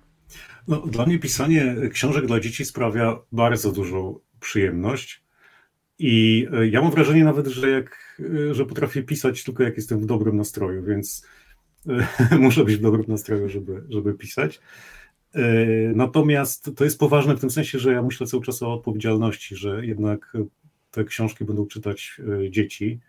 No, 0.68 0.80
dla 0.80 1.06
mnie 1.06 1.18
pisanie 1.18 1.76
książek 1.92 2.26
dla 2.26 2.40
dzieci 2.40 2.64
sprawia 2.64 3.18
bardzo 3.32 3.72
dużą 3.72 4.18
przyjemność. 4.40 5.22
I 5.98 6.46
e, 6.52 6.68
ja 6.68 6.82
mam 6.82 6.90
wrażenie 6.90 7.24
nawet, 7.24 7.46
że 7.46 7.70
jak, 7.70 8.18
e, 8.50 8.54
że 8.54 8.66
potrafię 8.66 9.02
pisać 9.02 9.44
tylko 9.44 9.62
jak 9.62 9.76
jestem 9.76 10.00
w 10.00 10.06
dobrym 10.06 10.36
nastroju, 10.36 10.84
więc 10.84 11.26
e, 12.30 12.38
muszę 12.38 12.64
być 12.64 12.76
w 12.76 12.80
dobrym 12.80 13.04
nastroju, 13.08 13.48
żeby, 13.48 13.84
żeby 13.88 14.14
pisać. 14.14 14.60
Natomiast 15.94 16.70
to 16.76 16.84
jest 16.84 16.98
poważne 16.98 17.36
w 17.36 17.40
tym 17.40 17.50
sensie, 17.50 17.78
że 17.78 17.92
ja 17.92 18.02
myślę 18.02 18.26
cały 18.26 18.42
czas 18.42 18.62
o 18.62 18.74
odpowiedzialności, 18.74 19.56
że 19.56 19.86
jednak 19.86 20.36
te 20.90 21.04
książki 21.04 21.44
będą 21.44 21.66
czytać 21.66 22.20
dzieci. 22.50 23.00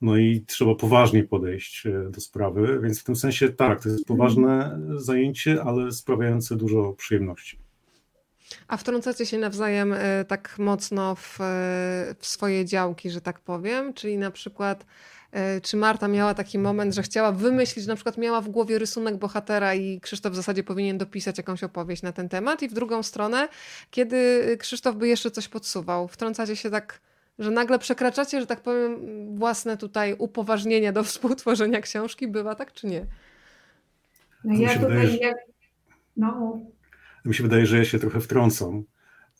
No 0.00 0.16
i 0.16 0.44
trzeba 0.46 0.74
poważnie 0.74 1.24
podejść 1.24 1.84
do 2.10 2.20
sprawy, 2.20 2.80
więc 2.82 3.00
w 3.00 3.04
tym 3.04 3.16
sensie 3.16 3.48
tak, 3.48 3.82
to 3.82 3.88
jest 3.88 4.06
poważne 4.06 4.80
zajęcie, 4.96 5.62
ale 5.62 5.92
sprawiające 5.92 6.56
dużo 6.56 6.92
przyjemności. 6.92 7.58
A 8.68 8.76
wtrącacie 8.76 9.26
się 9.26 9.38
nawzajem 9.38 9.92
e, 9.92 10.24
tak 10.24 10.58
mocno 10.58 11.14
w, 11.14 11.40
e, 11.40 11.44
w 12.18 12.26
swoje 12.26 12.64
działki, 12.64 13.10
że 13.10 13.20
tak 13.20 13.40
powiem? 13.40 13.94
Czyli 13.94 14.18
na 14.18 14.30
przykład 14.30 14.86
e, 15.32 15.60
czy 15.60 15.76
Marta 15.76 16.08
miała 16.08 16.34
taki 16.34 16.58
moment, 16.58 16.94
że 16.94 17.02
chciała 17.02 17.32
wymyślić, 17.32 17.86
na 17.86 17.94
przykład 17.94 18.18
miała 18.18 18.40
w 18.40 18.48
głowie 18.48 18.78
rysunek 18.78 19.16
bohatera 19.16 19.74
i 19.74 20.00
Krzysztof 20.00 20.32
w 20.32 20.36
zasadzie 20.36 20.62
powinien 20.62 20.98
dopisać 20.98 21.38
jakąś 21.38 21.64
opowieść 21.64 22.02
na 22.02 22.12
ten 22.12 22.28
temat 22.28 22.62
i 22.62 22.68
w 22.68 22.72
drugą 22.72 23.02
stronę, 23.02 23.48
kiedy 23.90 24.46
Krzysztof 24.60 24.96
by 24.96 25.08
jeszcze 25.08 25.30
coś 25.30 25.48
podsuwał, 25.48 26.08
wtrącacie 26.08 26.56
się 26.56 26.70
tak, 26.70 27.00
że 27.40 27.50
nagle 27.50 27.78
przekraczacie, 27.78 28.40
że 28.40 28.46
tak 28.46 28.60
powiem, 28.60 28.98
własne 29.36 29.76
tutaj 29.76 30.14
upoważnienia 30.18 30.92
do 30.92 31.04
współtworzenia 31.10 31.80
książki, 31.80 32.28
bywa 32.28 32.54
tak 32.54 32.72
czy 32.72 32.86
nie? 32.86 33.06
No 34.44 34.54
ja 34.54 34.78
tutaj, 34.78 35.18
jak... 35.18 35.36
no. 36.16 36.60
Mi 37.24 37.34
się 37.34 37.42
wydaje, 37.42 37.66
że 37.66 37.78
ja 37.78 37.84
się 37.84 37.98
trochę 37.98 38.20
wtrącam, 38.20 38.84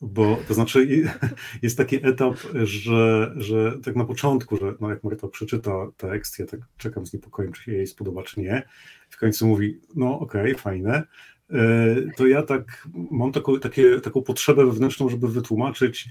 bo 0.01 0.37
to 0.47 0.53
znaczy 0.53 0.87
jest 1.61 1.77
taki 1.77 2.07
etap, 2.07 2.35
że, 2.63 3.33
że 3.35 3.79
tak 3.83 3.95
na 3.95 4.05
początku, 4.05 4.57
że 4.57 4.73
no 4.79 4.89
jak 4.89 5.03
Marta 5.03 5.27
przeczyta 5.27 5.71
tekst, 5.97 6.39
ja 6.39 6.45
tak 6.45 6.59
czekam 6.77 7.05
z 7.05 7.13
niepokojem, 7.13 7.51
czy 7.51 7.63
się 7.63 7.71
jej 7.71 7.87
spodoba, 7.87 8.23
czy 8.23 8.39
nie, 8.39 8.63
w 9.09 9.17
końcu 9.17 9.47
mówi, 9.47 9.79
no 9.95 10.19
okej, 10.19 10.41
okay, 10.41 10.55
fajne, 10.55 11.03
e, 11.49 11.95
to 12.17 12.27
ja 12.27 12.43
tak 12.43 12.87
mam 13.11 13.31
taką, 13.31 13.59
takie, 13.59 14.01
taką 14.01 14.21
potrzebę 14.21 14.65
wewnętrzną, 14.65 15.09
żeby 15.09 15.27
wytłumaczyć, 15.27 16.09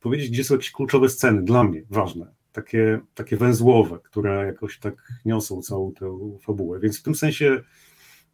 powiedzieć, 0.00 0.30
gdzie 0.30 0.44
są 0.44 0.54
jakieś 0.54 0.72
kluczowe 0.72 1.08
sceny, 1.08 1.42
dla 1.42 1.64
mnie 1.64 1.82
ważne, 1.90 2.26
takie, 2.52 3.00
takie 3.14 3.36
węzłowe, 3.36 3.98
które 4.04 4.46
jakoś 4.46 4.78
tak 4.78 4.94
niosą 5.24 5.62
całą 5.62 5.92
tę 5.92 6.18
fabułę, 6.42 6.80
więc 6.80 7.00
w 7.00 7.02
tym 7.02 7.14
sensie 7.14 7.62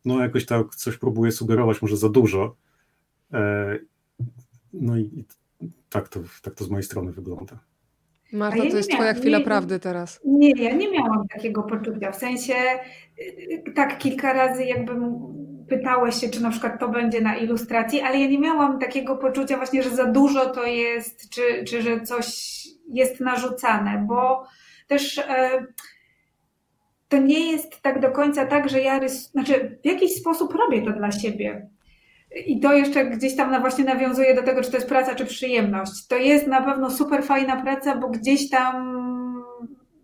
no 0.04 0.20
jakoś 0.20 0.46
tak 0.46 0.74
coś 0.74 0.96
próbuję 0.96 1.32
sugerować, 1.32 1.82
może 1.82 1.96
za 1.96 2.08
dużo, 2.08 2.56
E, 3.34 3.78
no 4.72 4.98
i 4.98 5.24
tak 5.90 6.08
to, 6.08 6.20
tak 6.42 6.54
to 6.54 6.64
z 6.64 6.70
mojej 6.70 6.82
strony 6.82 7.12
wygląda. 7.12 7.58
Marta, 8.32 8.64
ja 8.64 8.70
to 8.70 8.76
jest 8.76 8.90
twoja 8.90 9.14
chwila 9.14 9.38
nie, 9.38 9.44
prawdy 9.44 9.80
teraz. 9.80 10.20
Nie, 10.24 10.50
ja 10.50 10.76
nie 10.76 10.90
miałam 10.90 11.28
takiego 11.28 11.62
poczucia. 11.62 12.12
W 12.12 12.16
sensie 12.16 12.54
y, 13.18 13.72
tak 13.74 13.98
kilka 13.98 14.32
razy 14.32 14.64
jakby 14.64 14.92
pytałeś 15.68 16.20
się, 16.20 16.28
czy 16.28 16.42
na 16.42 16.50
przykład 16.50 16.80
to 16.80 16.88
będzie 16.88 17.20
na 17.20 17.36
ilustracji, 17.36 18.00
ale 18.00 18.18
ja 18.18 18.26
nie 18.26 18.38
miałam 18.38 18.78
takiego 18.78 19.16
poczucia 19.16 19.56
właśnie, 19.56 19.82
że 19.82 19.90
za 19.90 20.04
dużo 20.04 20.46
to 20.46 20.66
jest, 20.66 21.30
czy, 21.30 21.64
czy 21.64 21.82
że 21.82 22.00
coś 22.00 22.58
jest 22.88 23.20
narzucane, 23.20 24.04
bo 24.08 24.44
też 24.88 25.18
e, 25.18 25.66
to 27.08 27.18
nie 27.18 27.52
jest 27.52 27.80
tak 27.82 28.00
do 28.00 28.10
końca 28.10 28.46
tak, 28.46 28.68
że 28.68 28.80
ja 28.80 28.98
rys... 28.98 29.30
znaczy 29.30 29.78
w 29.82 29.86
jakiś 29.86 30.14
sposób 30.14 30.54
robię 30.54 30.82
to 30.82 30.92
dla 30.92 31.12
siebie. 31.12 31.68
I 32.46 32.60
to 32.60 32.72
jeszcze 32.72 33.06
gdzieś 33.06 33.36
tam 33.36 33.60
właśnie 33.60 33.84
nawiązuje 33.84 34.34
do 34.34 34.42
tego, 34.42 34.62
czy 34.62 34.70
to 34.70 34.76
jest 34.76 34.88
praca, 34.88 35.14
czy 35.14 35.26
przyjemność. 35.26 36.06
To 36.08 36.16
jest 36.16 36.46
na 36.46 36.62
pewno 36.62 36.90
super 36.90 37.24
fajna 37.24 37.62
praca, 37.62 37.96
bo 37.96 38.08
gdzieś 38.08 38.50
tam 38.50 39.04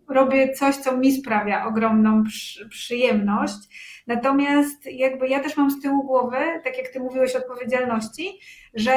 robię 0.09 0.53
coś, 0.53 0.75
co 0.75 0.97
mi 0.97 1.11
sprawia 1.11 1.65
ogromną 1.65 2.23
przyjemność. 2.69 3.57
Natomiast 4.15 4.85
jakby 4.85 5.27
ja 5.27 5.39
też 5.39 5.57
mam 5.57 5.71
z 5.71 5.81
tyłu 5.81 6.03
głowy, 6.03 6.37
tak 6.63 6.77
jak 6.77 6.87
ty 6.87 6.99
mówiłeś 6.99 7.35
odpowiedzialności, 7.35 8.39
że 8.73 8.93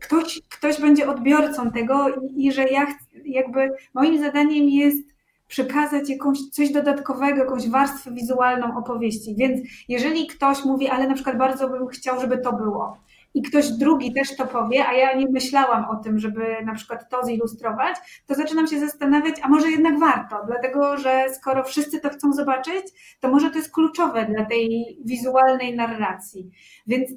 ktoś, 0.00 0.40
ktoś 0.48 0.80
będzie 0.80 1.08
odbiorcą 1.10 1.70
tego 1.70 2.08
i, 2.08 2.46
i 2.46 2.52
że 2.52 2.64
ja 2.64 2.86
jakby 3.24 3.70
moim 3.94 4.18
zadaniem 4.18 4.68
jest 4.68 5.10
przekazać 5.48 6.10
jakąś 6.10 6.38
coś 6.38 6.72
dodatkowego, 6.72 7.38
jakąś 7.38 7.68
warstwę 7.68 8.10
wizualną 8.10 8.78
opowieści. 8.78 9.34
Więc 9.38 9.68
jeżeli 9.88 10.26
ktoś 10.26 10.64
mówi, 10.64 10.88
ale 10.88 11.08
na 11.08 11.14
przykład 11.14 11.38
bardzo 11.38 11.68
bym 11.68 11.88
chciał, 11.88 12.20
żeby 12.20 12.38
to 12.38 12.52
było, 12.52 12.96
i 13.34 13.42
ktoś 13.42 13.70
drugi 13.70 14.12
też 14.14 14.36
to 14.36 14.46
powie, 14.46 14.86
a 14.86 14.94
ja 14.94 15.14
nie 15.14 15.26
myślałam 15.28 15.84
o 15.84 15.96
tym, 15.96 16.18
żeby 16.18 16.64
na 16.64 16.74
przykład 16.74 17.10
to 17.10 17.24
zilustrować, 17.24 17.96
to 18.26 18.34
zaczynam 18.34 18.66
się 18.66 18.80
zastanawiać, 18.80 19.34
a 19.42 19.48
może 19.48 19.70
jednak 19.70 19.98
warto, 19.98 20.36
dlatego 20.46 20.96
że 20.96 21.26
skoro 21.34 21.64
wszyscy 21.64 22.00
to 22.00 22.10
chcą 22.10 22.32
zobaczyć, 22.32 22.86
to 23.20 23.30
może 23.30 23.50
to 23.50 23.56
jest 23.56 23.72
kluczowe 23.72 24.26
dla 24.26 24.44
tej 24.44 24.98
wizualnej 25.04 25.76
narracji. 25.76 26.50
Więc 26.86 27.10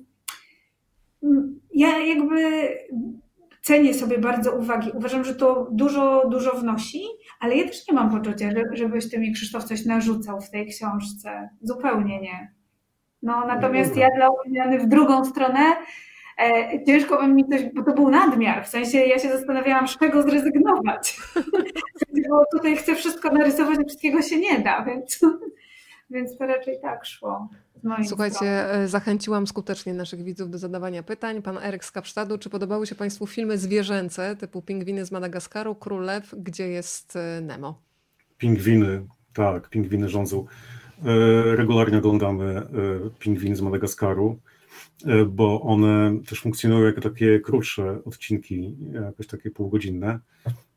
mm, 1.23 1.59
ja 1.73 1.99
jakby 1.99 2.69
cenię 3.61 3.93
sobie 3.93 4.17
bardzo 4.17 4.55
uwagi. 4.55 4.91
Uważam, 4.93 5.23
że 5.23 5.35
to 5.35 5.67
dużo, 5.71 6.29
dużo 6.29 6.51
wnosi, 6.51 7.03
ale 7.39 7.57
ja 7.57 7.67
też 7.67 7.87
nie 7.87 7.93
mam 7.93 8.11
poczucia, 8.11 8.49
żebyś 8.73 9.09
ty 9.09 9.19
mi, 9.19 9.33
Krzysztof, 9.33 9.63
coś 9.63 9.85
narzucał 9.85 10.41
w 10.41 10.49
tej 10.49 10.67
książce. 10.67 11.49
Zupełnie 11.61 12.21
nie. 12.21 12.62
No, 13.23 13.47
natomiast 13.47 13.95
ja 13.95 14.07
dla 14.15 14.29
odmiany 14.29 14.79
w 14.79 14.87
drugą 14.87 15.25
stronę 15.25 15.59
e, 16.41 16.85
ciężko 16.85 17.21
by 17.21 17.27
mi 17.27 17.49
coś, 17.49 17.61
bo 17.73 17.83
to 17.83 17.93
był 17.93 18.09
nadmiar, 18.09 18.65
w 18.65 18.67
sensie 18.67 18.97
ja 18.97 19.19
się 19.19 19.29
zastanawiałam, 19.29 19.87
z 19.87 19.97
czego 19.97 20.23
zrezygnować. 20.23 21.17
bo 22.29 22.45
tutaj 22.51 22.77
chcę 22.77 22.95
wszystko 22.95 23.33
narysować, 23.33 23.79
a 23.79 23.83
wszystkiego 23.83 24.21
się 24.21 24.39
nie 24.39 24.59
da, 24.59 24.85
więc, 24.85 25.19
więc 26.09 26.37
to 26.37 26.45
raczej 26.47 26.81
tak 26.81 27.05
szło. 27.05 27.49
Słuchajcie, 28.07 28.35
strony. 28.35 28.55
E, 28.55 28.87
zachęciłam 28.87 29.47
skutecznie 29.47 29.93
naszych 29.93 30.23
widzów 30.23 30.49
do 30.49 30.57
zadawania 30.57 31.03
pytań. 31.03 31.41
Pan 31.41 31.57
Eryk 31.57 31.85
z 31.85 31.91
Kapsztadu, 31.91 32.37
czy 32.37 32.49
podobały 32.49 32.87
się 32.87 32.95
Państwu 32.95 33.27
filmy 33.27 33.57
zwierzęce 33.57 34.35
typu 34.35 34.61
Pingwiny 34.61 35.05
z 35.05 35.11
Madagaskaru, 35.11 35.75
Królew, 35.75 36.35
gdzie 36.37 36.67
jest 36.67 37.15
e, 37.15 37.41
Nemo? 37.41 37.81
Pingwiny, 38.37 39.07
tak, 39.33 39.69
pingwiny 39.69 40.09
rządzą. 40.09 40.45
E, 41.05 41.55
regularnie 41.55 41.97
oglądamy 41.97 42.67
Pingwiny 43.19 43.55
z 43.55 43.61
Madagaskaru, 43.61 44.39
bo 45.27 45.61
one 45.61 46.19
też 46.29 46.41
funkcjonują 46.41 46.85
jako 46.85 47.01
takie 47.01 47.39
krótsze 47.39 48.03
odcinki, 48.05 48.77
jakoś 48.93 49.27
takie 49.27 49.51
półgodzinne. 49.51 50.19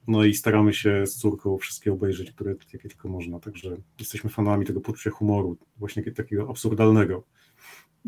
No 0.07 0.25
i 0.25 0.35
staramy 0.35 0.73
się 0.73 1.07
z 1.07 1.17
córką 1.17 1.59
wszystkie 1.59 1.93
obejrzeć, 1.93 2.33
które 2.33 2.55
jakie 2.73 2.89
tylko 2.89 3.09
można. 3.09 3.41
Także 3.41 3.77
jesteśmy 3.99 4.31
fanami 4.31 4.67
tego 4.67 4.81
poczucia 4.81 5.11
humoru, 5.11 5.57
właśnie 5.77 6.13
takiego 6.13 6.51
absurdalnego. 6.51 7.25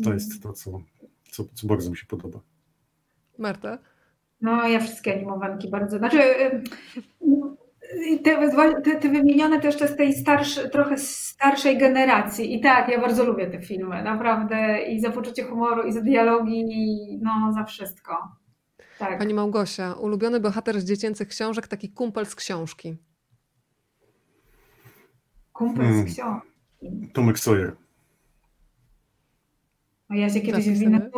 To 0.03 0.13
jest 0.13 0.31
mhm. 0.35 0.41
to, 0.41 0.53
co, 0.53 0.81
co, 1.31 1.45
co 1.53 1.67
bardzo 1.67 1.89
mi 1.89 1.97
się 1.97 2.05
podoba. 2.05 2.39
Marta? 3.37 3.79
No, 4.41 4.67
ja 4.67 4.79
wszystkie 4.79 5.15
animowanki 5.15 5.69
bardzo. 5.69 5.97
Znaczy, 5.97 6.19
te, 8.23 8.49
te, 8.83 8.95
te 8.95 9.09
wymienione 9.09 9.59
też 9.59 9.77
z 9.77 9.95
tej 9.95 10.13
starszej, 10.13 10.69
trochę 10.69 10.97
starszej 10.97 11.77
generacji. 11.77 12.55
I 12.55 12.61
tak, 12.61 12.89
ja 12.89 13.01
bardzo 13.01 13.25
lubię 13.25 13.47
te 13.47 13.61
filmy, 13.61 14.03
naprawdę. 14.03 14.81
I 14.81 14.99
za 14.99 15.11
poczucie 15.11 15.43
humoru, 15.43 15.87
i 15.87 15.91
za 15.91 16.01
dialogi, 16.01 16.59
i 16.59 17.17
no, 17.21 17.53
za 17.53 17.63
wszystko. 17.63 18.27
Tak. 18.99 19.17
Pani 19.17 19.33
Małgosia, 19.33 19.93
ulubiony 19.93 20.39
bohater 20.39 20.81
z 20.81 20.85
dziecięcych 20.85 21.27
książek, 21.27 21.67
taki 21.67 21.89
kumpel 21.89 22.25
z 22.25 22.35
książki. 22.35 22.97
Kumpel 25.53 25.85
hmm. 25.85 26.07
z 26.07 26.13
książki. 26.13 27.11
Tomek 27.13 27.39
Sawyer. 27.39 27.75
No 30.09 30.15
ja 30.15 30.29
się 30.29 30.41
kiedyś 30.41 30.69
w 30.69 30.79
winę 30.79 31.09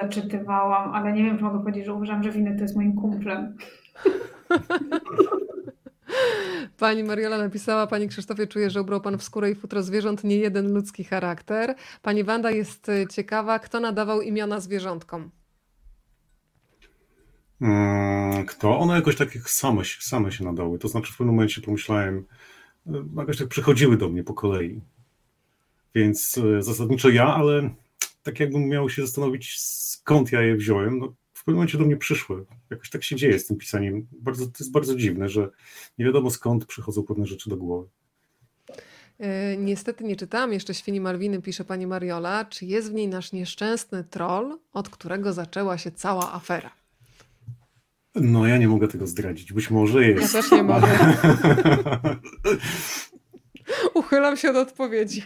zaczytywałam, 0.00 0.94
ale 0.94 1.12
nie 1.12 1.24
wiem, 1.24 1.38
czy 1.38 1.44
mogę 1.44 1.58
powiedzieć, 1.58 1.86
że 1.86 1.94
uważam, 1.94 2.22
że 2.22 2.30
winę 2.30 2.56
to 2.56 2.62
jest 2.62 2.76
moim 2.76 2.96
kumplem. 2.96 3.56
Pani 6.78 7.04
Mariola 7.04 7.38
napisała, 7.38 7.86
Pani 7.86 8.08
Krzysztofie, 8.08 8.46
czuję, 8.46 8.70
że 8.70 8.80
ubrał 8.80 9.00
Pan 9.00 9.18
w 9.18 9.22
skórę 9.22 9.50
i 9.50 9.54
futro 9.54 9.82
zwierząt 9.82 10.24
nie 10.24 10.36
jeden 10.36 10.72
ludzki 10.72 11.04
charakter. 11.04 11.74
Pani 12.02 12.24
Wanda 12.24 12.50
jest 12.50 12.88
y, 12.88 13.06
ciekawa, 13.10 13.58
kto 13.58 13.80
nadawał 13.80 14.20
imiona 14.20 14.60
zwierzątkom? 14.60 15.30
Mm, 17.60 18.46
kto? 18.46 18.78
One 18.78 18.94
jakoś 18.94 19.16
tak 19.16 19.28
same, 19.50 19.82
same 19.84 20.32
się 20.32 20.44
nadały. 20.44 20.78
To 20.78 20.88
znaczy 20.88 21.12
w 21.12 21.16
pewnym 21.16 21.34
momencie 21.34 21.60
pomyślałem, 21.60 22.24
y, 22.86 22.90
jakoś 23.16 23.38
tak 23.38 23.48
przychodziły 23.48 23.96
do 23.96 24.08
mnie 24.08 24.24
po 24.24 24.34
kolei. 24.34 24.80
Więc 25.94 26.38
y, 26.38 26.62
zasadniczo 26.62 27.08
ja, 27.08 27.34
ale 27.34 27.70
tak 28.22 28.40
jakbym 28.40 28.68
miał 28.68 28.90
się 28.90 29.02
zastanowić, 29.02 29.60
skąd 29.60 30.32
ja 30.32 30.42
je 30.42 30.56
wziąłem, 30.56 30.98
no 30.98 31.14
w 31.40 31.44
pewnym 31.44 31.56
momencie 31.56 31.78
do 31.78 31.84
mnie 31.84 31.96
przyszły. 31.96 32.44
Jakoś 32.70 32.90
tak 32.90 33.04
się 33.04 33.16
dzieje 33.16 33.38
z 33.38 33.46
tym 33.46 33.56
pisaniem. 33.56 34.06
Bardzo, 34.12 34.46
to 34.46 34.52
jest 34.60 34.72
bardzo 34.72 34.96
dziwne, 34.96 35.28
że 35.28 35.50
nie 35.98 36.04
wiadomo 36.04 36.30
skąd 36.30 36.66
przychodzą 36.66 37.02
pewne 37.02 37.26
rzeczy 37.26 37.50
do 37.50 37.56
głowy. 37.56 37.88
E, 39.18 39.56
niestety 39.56 40.04
nie 40.04 40.16
czytałam 40.16 40.52
jeszcze 40.52 40.74
Świni 40.74 41.00
Malwiny, 41.00 41.42
pisze 41.42 41.64
pani 41.64 41.86
Mariola. 41.86 42.44
Czy 42.44 42.66
jest 42.66 42.90
w 42.90 42.94
niej 42.94 43.08
nasz 43.08 43.32
nieszczęsny 43.32 44.04
troll, 44.04 44.58
od 44.72 44.88
którego 44.88 45.32
zaczęła 45.32 45.78
się 45.78 45.90
cała 45.90 46.32
afera? 46.32 46.70
No, 48.14 48.46
ja 48.46 48.58
nie 48.58 48.68
mogę 48.68 48.88
tego 48.88 49.06
zdradzić. 49.06 49.52
Być 49.52 49.70
może 49.70 50.06
jest. 50.06 50.34
Ja 50.34 50.42
też 50.42 50.52
nie 50.52 50.62
mogę. 50.62 50.88
Uchylam 53.94 54.36
się 54.36 54.50
od 54.50 54.56
odpowiedzi. 54.56 55.22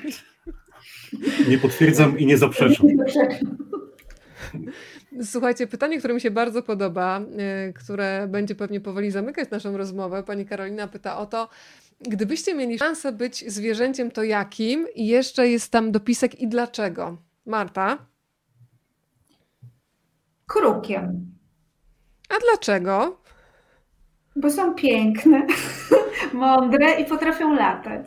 Nie 1.48 1.58
potwierdzam 1.58 2.18
i 2.18 2.26
nie 2.26 2.38
zaprzeczam. 2.38 2.86
Słuchajcie, 5.22 5.66
pytanie, 5.66 5.98
które 5.98 6.14
mi 6.14 6.20
się 6.20 6.30
bardzo 6.30 6.62
podoba, 6.62 7.20
e, 7.38 7.72
które 7.72 8.28
będzie 8.28 8.54
pewnie 8.54 8.80
powoli 8.80 9.10
zamykać 9.10 9.50
naszą 9.50 9.76
rozmowę. 9.76 10.22
Pani 10.22 10.46
Karolina 10.46 10.88
pyta 10.88 11.18
o 11.18 11.26
to, 11.26 11.48
gdybyście 12.00 12.54
mieli 12.54 12.78
szansę 12.78 13.12
być 13.12 13.52
zwierzęciem, 13.52 14.10
to 14.10 14.22
jakim? 14.22 14.86
I 14.94 15.06
jeszcze 15.06 15.48
jest 15.48 15.72
tam 15.72 15.92
dopisek 15.92 16.40
i 16.40 16.48
dlaczego. 16.48 17.16
Marta? 17.46 17.98
Krukiem. 20.46 21.34
A 22.28 22.34
dlaczego? 22.40 23.20
Bo 24.36 24.50
są 24.50 24.74
piękne, 24.74 25.46
mądre 26.32 27.00
i 27.00 27.04
potrafią 27.04 27.54
latać. 27.54 28.06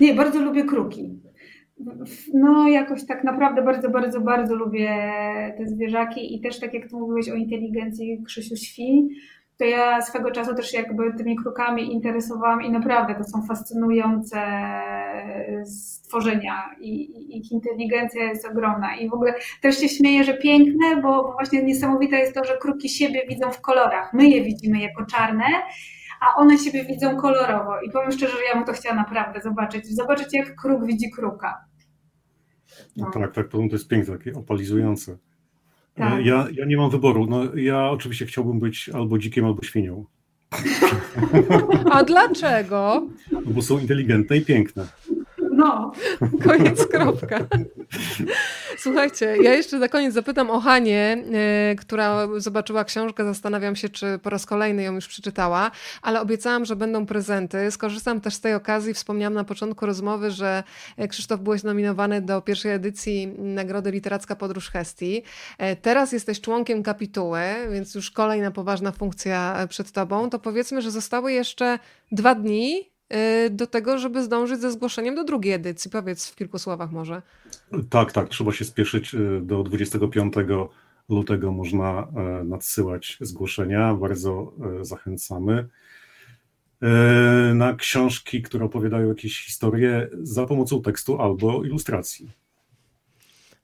Nie, 0.00 0.14
bardzo 0.14 0.40
lubię 0.40 0.64
kruki. 0.64 1.22
No, 2.34 2.68
jakoś 2.68 3.06
tak 3.06 3.24
naprawdę 3.24 3.62
bardzo, 3.62 3.90
bardzo, 3.90 4.20
bardzo 4.20 4.54
lubię 4.54 5.12
te 5.58 5.66
zwierzaki 5.66 6.34
i 6.34 6.40
też 6.40 6.60
tak 6.60 6.74
jak 6.74 6.88
ty 6.88 6.96
mówiłeś 6.96 7.28
o 7.28 7.34
inteligencji 7.34 8.22
Krzysiu 8.26 8.56
Świń, 8.56 9.08
to 9.58 9.64
ja 9.64 10.02
swego 10.02 10.30
czasu 10.30 10.54
też 10.54 10.72
jakby 10.72 11.12
tymi 11.16 11.36
krukami 11.36 11.92
interesowałam 11.92 12.62
i 12.62 12.70
naprawdę 12.70 13.14
to 13.14 13.24
są 13.24 13.46
fascynujące 13.46 14.40
stworzenia 15.64 16.70
i, 16.80 17.38
ich 17.38 17.52
inteligencja 17.52 18.24
jest 18.24 18.46
ogromna 18.46 18.96
i 18.96 19.08
w 19.08 19.14
ogóle 19.14 19.34
też 19.60 19.78
się 19.78 19.88
śmieję, 19.88 20.24
że 20.24 20.34
piękne, 20.34 21.02
bo 21.02 21.32
właśnie 21.32 21.62
niesamowite 21.62 22.16
jest 22.16 22.34
to, 22.34 22.44
że 22.44 22.58
kruki 22.58 22.88
siebie 22.88 23.22
widzą 23.28 23.50
w 23.50 23.60
kolorach. 23.60 24.12
My 24.12 24.28
je 24.28 24.44
widzimy 24.44 24.80
jako 24.80 25.06
czarne, 25.06 25.44
a 26.26 26.40
one 26.40 26.58
siebie 26.58 26.84
widzą 26.84 27.16
kolorowo. 27.16 27.80
I 27.80 27.90
powiem 27.90 28.12
szczerze, 28.12 28.32
że 28.32 28.44
ja 28.48 28.54
bym 28.54 28.64
to 28.64 28.72
chciała 28.72 28.94
naprawdę 28.94 29.40
zobaczyć. 29.40 29.86
Zobaczyć, 29.86 30.26
jak 30.32 30.54
kruk 30.54 30.86
widzi 30.86 31.10
kruka. 31.10 31.64
No. 32.96 33.10
Tak, 33.10 33.34
tak, 33.34 33.48
to 33.48 33.58
jest 33.72 33.88
piękne, 33.88 34.18
takie 34.18 34.34
opalizujące. 34.34 35.16
Tak. 35.94 36.26
Ja, 36.26 36.46
ja 36.52 36.64
nie 36.66 36.76
mam 36.76 36.90
wyboru. 36.90 37.26
No, 37.26 37.54
ja 37.54 37.90
oczywiście 37.90 38.26
chciałbym 38.26 38.58
być 38.58 38.90
albo 38.94 39.18
dzikiem, 39.18 39.44
albo 39.44 39.62
świnią. 39.62 40.04
A 41.92 42.04
dlaczego? 42.04 43.08
No, 43.32 43.40
bo 43.46 43.62
są 43.62 43.78
inteligentne 43.78 44.36
i 44.36 44.44
piękne. 44.44 44.86
No. 45.56 45.92
Koniec, 46.44 46.86
kropka. 46.92 47.38
Słuchajcie, 48.78 49.36
ja 49.42 49.54
jeszcze 49.54 49.78
na 49.78 49.88
koniec 49.88 50.14
zapytam 50.14 50.50
o 50.50 50.60
Hanię, 50.60 51.24
yy, 51.70 51.76
która 51.76 52.28
zobaczyła 52.36 52.84
książkę. 52.84 53.24
Zastanawiam 53.24 53.76
się, 53.76 53.88
czy 53.88 54.18
po 54.22 54.30
raz 54.30 54.46
kolejny 54.46 54.82
ją 54.82 54.94
już 54.94 55.08
przeczytała, 55.08 55.70
ale 56.02 56.20
obiecałam, 56.20 56.64
że 56.64 56.76
będą 56.76 57.06
prezenty. 57.06 57.70
Skorzystam 57.70 58.20
też 58.20 58.34
z 58.34 58.40
tej 58.40 58.54
okazji. 58.54 58.94
Wspomniałam 58.94 59.34
na 59.34 59.44
początku 59.44 59.86
rozmowy, 59.86 60.30
że 60.30 60.62
e, 60.96 61.08
Krzysztof 61.08 61.40
byłeś 61.40 61.62
nominowany 61.62 62.20
do 62.20 62.40
pierwszej 62.42 62.72
edycji 62.72 63.26
Nagrody 63.38 63.90
Literacka 63.90 64.36
Podróż 64.36 64.70
Hestii. 64.70 65.22
Yy, 65.58 65.76
teraz 65.76 66.12
jesteś 66.12 66.40
członkiem 66.40 66.82
kapituły, 66.82 67.40
więc 67.72 67.94
już 67.94 68.10
kolejna 68.10 68.50
poważna 68.50 68.92
funkcja 68.92 69.66
przed 69.68 69.92
tobą. 69.92 70.30
To 70.30 70.38
powiedzmy, 70.38 70.82
że 70.82 70.90
zostały 70.90 71.32
jeszcze 71.32 71.78
dwa 72.12 72.34
dni 72.34 72.93
do 73.50 73.66
tego, 73.66 73.98
żeby 73.98 74.22
zdążyć 74.22 74.60
ze 74.60 74.72
zgłoszeniem 74.72 75.14
do 75.14 75.24
drugiej 75.24 75.52
edycji. 75.52 75.90
Powiedz 75.90 76.30
w 76.30 76.36
kilku 76.36 76.58
słowach 76.58 76.90
może. 76.90 77.22
Tak, 77.90 78.12
tak, 78.12 78.28
trzeba 78.28 78.52
się 78.52 78.64
spieszyć. 78.64 79.14
Y, 79.14 79.40
do 79.42 79.62
25 79.62 80.34
lutego 81.08 81.52
można 81.52 82.08
e, 82.16 82.44
nadsyłać 82.44 83.18
zgłoszenia. 83.20 83.94
Bardzo 83.94 84.52
e, 84.80 84.84
zachęcamy. 84.84 85.68
E, 86.82 86.88
na 87.54 87.74
książki, 87.74 88.42
które 88.42 88.64
opowiadają 88.64 89.08
jakieś 89.08 89.44
historie 89.44 90.08
za 90.22 90.46
pomocą 90.46 90.82
tekstu 90.82 91.20
albo 91.20 91.64
ilustracji. 91.64 92.30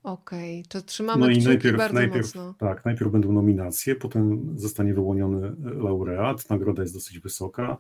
Okej, 0.02 0.60
okay, 0.60 0.68
to 0.68 0.82
trzymamy 0.82 1.26
no 1.26 1.32
i 1.32 1.38
najpierw, 1.38 1.78
bardzo 1.78 1.94
najpierw, 1.94 2.26
mocno. 2.26 2.54
Tak, 2.58 2.84
najpierw 2.84 3.10
będą 3.10 3.32
nominacje, 3.32 3.94
potem 3.94 4.54
zostanie 4.56 4.94
wyłoniony 4.94 5.52
laureat. 5.58 6.50
Nagroda 6.50 6.82
jest 6.82 6.94
dosyć 6.94 7.18
wysoka. 7.18 7.76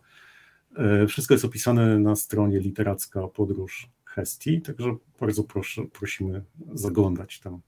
E, 0.76 1.06
wszystko 1.06 1.34
jest 1.34 1.44
opisane 1.44 1.98
na 1.98 2.16
stronie 2.16 2.58
Literacka 2.60 3.28
Podróż 3.28 3.88
Hestii, 4.04 4.62
także 4.62 4.96
bardzo 5.20 5.44
proszę, 5.44 5.82
prosimy 5.92 6.44
zaglądać 6.72 7.40
tam. 7.40 7.60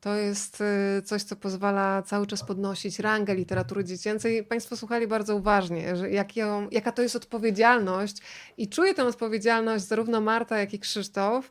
To 0.00 0.14
jest 0.14 0.60
e, 0.60 1.02
coś, 1.02 1.22
co 1.22 1.36
pozwala 1.36 2.02
cały 2.02 2.26
czas 2.26 2.44
podnosić 2.44 2.98
rangę 2.98 3.34
literatury 3.34 3.84
dziecięcej. 3.84 4.44
Państwo 4.44 4.76
słuchali 4.76 5.06
bardzo 5.06 5.36
uważnie, 5.36 5.96
że 5.96 6.10
jak 6.10 6.36
ją, 6.36 6.68
jaka 6.70 6.92
to 6.92 7.02
jest 7.02 7.16
odpowiedzialność 7.16 8.16
i 8.56 8.68
czuję 8.68 8.94
tę 8.94 9.04
odpowiedzialność 9.04 9.84
zarówno 9.84 10.20
Marta, 10.20 10.58
jak 10.58 10.74
i 10.74 10.78
Krzysztof, 10.78 11.50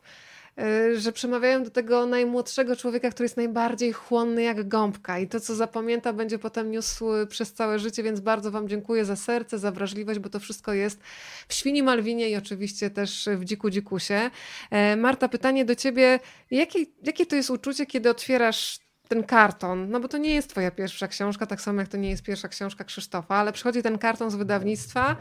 że 0.96 1.12
przemawiają 1.12 1.62
do 1.62 1.70
tego 1.70 2.06
najmłodszego 2.06 2.76
człowieka, 2.76 3.10
który 3.10 3.24
jest 3.24 3.36
najbardziej 3.36 3.92
chłonny 3.92 4.42
jak 4.42 4.68
gąbka. 4.68 5.18
I 5.18 5.28
to, 5.28 5.40
co 5.40 5.54
zapamięta, 5.54 6.12
będzie 6.12 6.38
potem 6.38 6.70
niósł 6.70 7.04
przez 7.28 7.52
całe 7.52 7.78
życie, 7.78 8.02
więc 8.02 8.20
bardzo 8.20 8.50
Wam 8.50 8.68
dziękuję 8.68 9.04
za 9.04 9.16
serce, 9.16 9.58
za 9.58 9.72
wrażliwość, 9.72 10.18
bo 10.20 10.28
to 10.28 10.40
wszystko 10.40 10.72
jest 10.72 11.00
w 11.48 11.54
Świni 11.54 11.82
Malwinie 11.82 12.30
i 12.30 12.36
oczywiście 12.36 12.90
też 12.90 13.28
w 13.36 13.44
Dziku 13.44 13.70
Dzikusie. 13.70 14.30
E, 14.70 14.96
Marta, 14.96 15.28
pytanie 15.28 15.64
do 15.64 15.74
Ciebie, 15.74 16.20
jakie, 16.50 16.78
jakie 17.02 17.26
to 17.26 17.36
jest 17.36 17.50
uczucie, 17.50 17.86
kiedy 17.86 18.10
otwierasz 18.10 18.78
ten 19.08 19.24
karton, 19.24 19.90
no 19.90 20.00
bo 20.00 20.08
to 20.08 20.18
nie 20.18 20.34
jest 20.34 20.50
twoja 20.50 20.70
pierwsza 20.70 21.08
książka, 21.08 21.46
tak 21.46 21.60
samo 21.60 21.80
jak 21.80 21.88
to 21.88 21.96
nie 21.96 22.10
jest 22.10 22.22
pierwsza 22.22 22.48
książka 22.48 22.84
Krzysztofa, 22.84 23.34
ale 23.34 23.52
przychodzi 23.52 23.82
ten 23.82 23.98
karton 23.98 24.30
z 24.30 24.34
wydawnictwa 24.34 25.16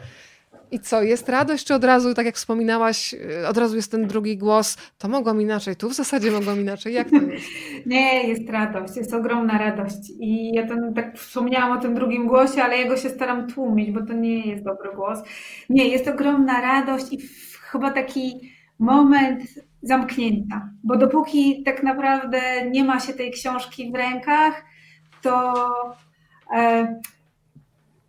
i 0.71 0.79
co, 0.79 1.01
jest 1.01 1.29
radość, 1.29 1.65
czy 1.65 1.75
od 1.75 1.83
razu, 1.83 2.13
tak 2.13 2.25
jak 2.25 2.35
wspominałaś, 2.35 3.13
y, 3.13 3.47
od 3.47 3.57
razu 3.57 3.75
jest 3.75 3.91
ten 3.91 4.07
drugi 4.07 4.37
głos, 4.37 4.77
to 4.97 5.07
mogłam 5.07 5.41
inaczej, 5.41 5.75
tu 5.75 5.89
w 5.89 5.93
zasadzie 5.93 6.31
mogłam 6.31 6.61
inaczej, 6.61 6.93
jak 6.93 7.09
to 7.09 7.15
jest? 7.15 7.45
Nie, 7.85 8.27
jest 8.27 8.49
radość, 8.49 8.97
jest 8.97 9.13
ogromna 9.13 9.57
radość 9.57 10.09
i 10.19 10.51
ja 10.53 10.67
ten, 10.67 10.93
tak 10.93 11.17
wspomniałam 11.17 11.77
o 11.77 11.81
tym 11.81 11.95
drugim 11.95 12.27
głosie, 12.27 12.63
ale 12.63 12.77
ja 12.77 12.87
go 12.87 12.97
się 12.97 13.09
staram 13.09 13.47
tłumić, 13.47 13.91
bo 13.91 14.05
to 14.05 14.13
nie 14.13 14.39
jest 14.39 14.63
dobry 14.63 14.89
głos. 14.95 15.19
Nie, 15.69 15.87
jest 15.87 16.07
ogromna 16.07 16.61
radość 16.61 17.13
i 17.13 17.19
chyba 17.61 17.91
taki 17.91 18.51
moment 18.79 19.43
zamknięcia, 19.81 20.69
bo 20.83 20.97
dopóki 20.97 21.63
tak 21.63 21.83
naprawdę 21.83 22.39
nie 22.71 22.83
ma 22.83 22.99
się 22.99 23.13
tej 23.13 23.31
książki 23.31 23.91
w 23.91 23.95
rękach, 23.95 24.65
to... 25.21 25.53
E, 26.55 26.99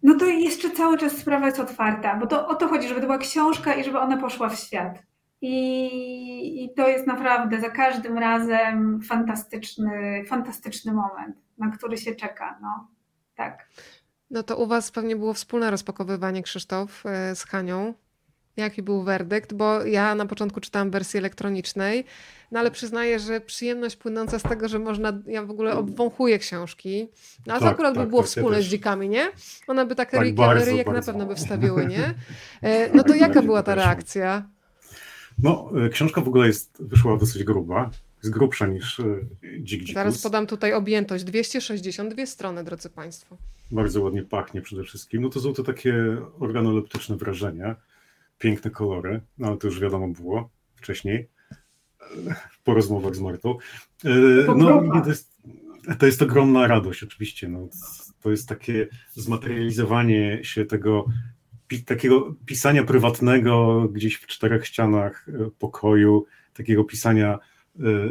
no 0.03 0.15
to 0.15 0.27
jeszcze 0.27 0.71
cały 0.71 0.99
czas 0.99 1.13
sprawa 1.13 1.47
jest 1.47 1.61
otwarta, 1.61 2.17
bo 2.17 2.27
to 2.27 2.49
o 2.49 2.55
to 2.55 2.69
chodzi, 2.69 2.89
żeby 2.89 3.01
to 3.01 3.07
była 3.07 3.19
książka 3.19 3.75
i 3.75 3.85
żeby 3.85 3.99
ona 3.99 4.17
poszła 4.17 4.49
w 4.49 4.59
świat. 4.59 5.03
I, 5.41 6.65
I, 6.65 6.75
to 6.75 6.89
jest 6.89 7.07
naprawdę 7.07 7.61
za 7.61 7.71
każdym 7.71 8.19
razem 8.19 9.01
fantastyczny, 9.03 10.25
fantastyczny 10.29 10.93
moment, 10.93 11.37
na 11.59 11.71
który 11.71 11.97
się 11.97 12.15
czeka. 12.15 12.59
No, 12.63 12.89
tak. 13.37 13.69
No 14.31 14.43
to 14.43 14.57
u 14.57 14.67
Was 14.67 14.91
pewnie 14.91 15.17
było 15.17 15.35
wspólne 15.35 15.71
rozpakowywanie, 15.71 16.43
Krzysztof, 16.43 17.07
e, 17.07 17.35
z 17.35 17.45
Hanią. 17.45 17.95
Jaki 18.59 18.83
był 18.83 19.03
werdykt? 19.03 19.55
Bo 19.55 19.85
ja 19.85 20.15
na 20.15 20.27
początku 20.27 20.61
czytałam 20.61 20.91
wersję 20.91 21.19
elektronicznej, 21.19 22.05
no 22.53 22.61
ale 22.61 22.71
przyznaję, 22.71 23.19
że 23.19 23.41
przyjemność 23.41 23.97
płynąca 23.97 24.39
z 24.39 24.43
tego, 24.43 24.69
że 24.69 24.79
można, 24.79 25.13
ja 25.27 25.45
w 25.45 25.51
ogóle 25.51 25.77
obwąchuję 25.77 26.39
książki, 26.39 27.09
no 27.47 27.55
a 27.55 27.59
to 27.59 27.65
tak, 27.65 27.75
akurat 27.75 27.95
tak, 27.95 28.05
by 28.05 28.11
było 28.11 28.23
tak, 28.23 28.29
wspólne 28.29 28.57
ja 28.57 28.63
z 28.63 28.67
dzikami, 28.67 29.09
nie? 29.09 29.31
One 29.67 29.87
by 29.87 29.95
takie 29.95 30.17
tak, 30.17 30.35
bardzo, 30.35 30.65
ryjek 30.65 30.87
bardzo. 30.87 31.01
na 31.01 31.07
pewno 31.07 31.27
by 31.27 31.37
wstawiły, 31.37 31.87
nie? 31.87 32.15
E, 32.63 32.97
no 32.97 33.05
to 33.05 33.15
jaka 33.25 33.43
była 33.43 33.63
ta 33.63 33.75
reakcja? 33.75 34.49
No, 35.43 35.71
e, 35.87 35.89
książka 35.89 36.21
w 36.21 36.29
ogóle 36.29 36.47
jest, 36.47 36.77
wyszła 36.81 37.17
dosyć 37.17 37.45
gruba, 37.45 37.91
jest 38.23 38.35
grubsza 38.35 38.67
niż 38.67 39.01
e, 39.01 39.05
Dzik 39.43 39.81
Dzikus. 39.81 39.95
Zaraz 39.95 40.23
podam 40.23 40.47
tutaj 40.47 40.73
objętość, 40.73 41.25
262 41.25 42.27
strony, 42.27 42.65
drodzy 42.65 42.91
Państwo. 42.91 43.37
Bardzo 43.71 44.03
ładnie 44.03 44.23
pachnie 44.23 44.63
przede 44.63 44.85
wszystkim. 44.85 45.23
No 45.23 45.29
to 45.29 45.41
są 45.41 45.53
to 45.53 45.63
takie 45.63 46.17
organoleptyczne 46.41 47.17
wrażenia, 47.17 47.77
piękne 48.39 48.71
kolory, 48.71 49.21
no 49.39 49.49
ale 49.49 49.57
to 49.57 49.67
już 49.67 49.81
wiadomo 49.81 50.09
było 50.09 50.51
wcześniej 50.77 51.29
po 52.65 52.75
rozmowach 52.75 53.15
z 53.15 53.21
Martą. 53.21 53.57
E, 54.05 54.11
no, 54.57 55.03
to 55.03 55.09
jest, 55.09 55.33
to 55.99 56.07
jest 56.07 56.23
ogromna 56.23 56.67
radość, 56.67 57.03
oczywiście. 57.03 57.49
No, 57.49 57.69
to 58.21 58.31
jest 58.31 58.49
takie 58.49 58.89
zmaterializowanie 59.15 60.45
się 60.45 60.65
tego 60.65 61.05
takiego 61.87 62.35
pisania 62.47 62.85
prywatnego 62.85 63.83
gdzieś 63.93 64.15
w 64.15 64.27
czterech 64.27 64.67
ścianach 64.67 65.29
e, 65.29 65.51
pokoju, 65.59 66.27
takiego 66.55 66.85
pisania 66.85 67.39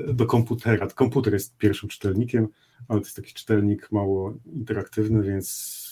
e, 0.07 0.13
do 0.13 0.25
komputera. 0.25 0.87
Komputer 0.87 1.33
jest 1.33 1.57
pierwszym 1.57 1.89
czytelnikiem, 1.89 2.47
ale 2.87 2.99
to 2.99 3.05
jest 3.05 3.15
taki 3.15 3.33
czytelnik 3.33 3.91
mało 3.91 4.33
interaktywny, 4.53 5.23
więc 5.23 5.87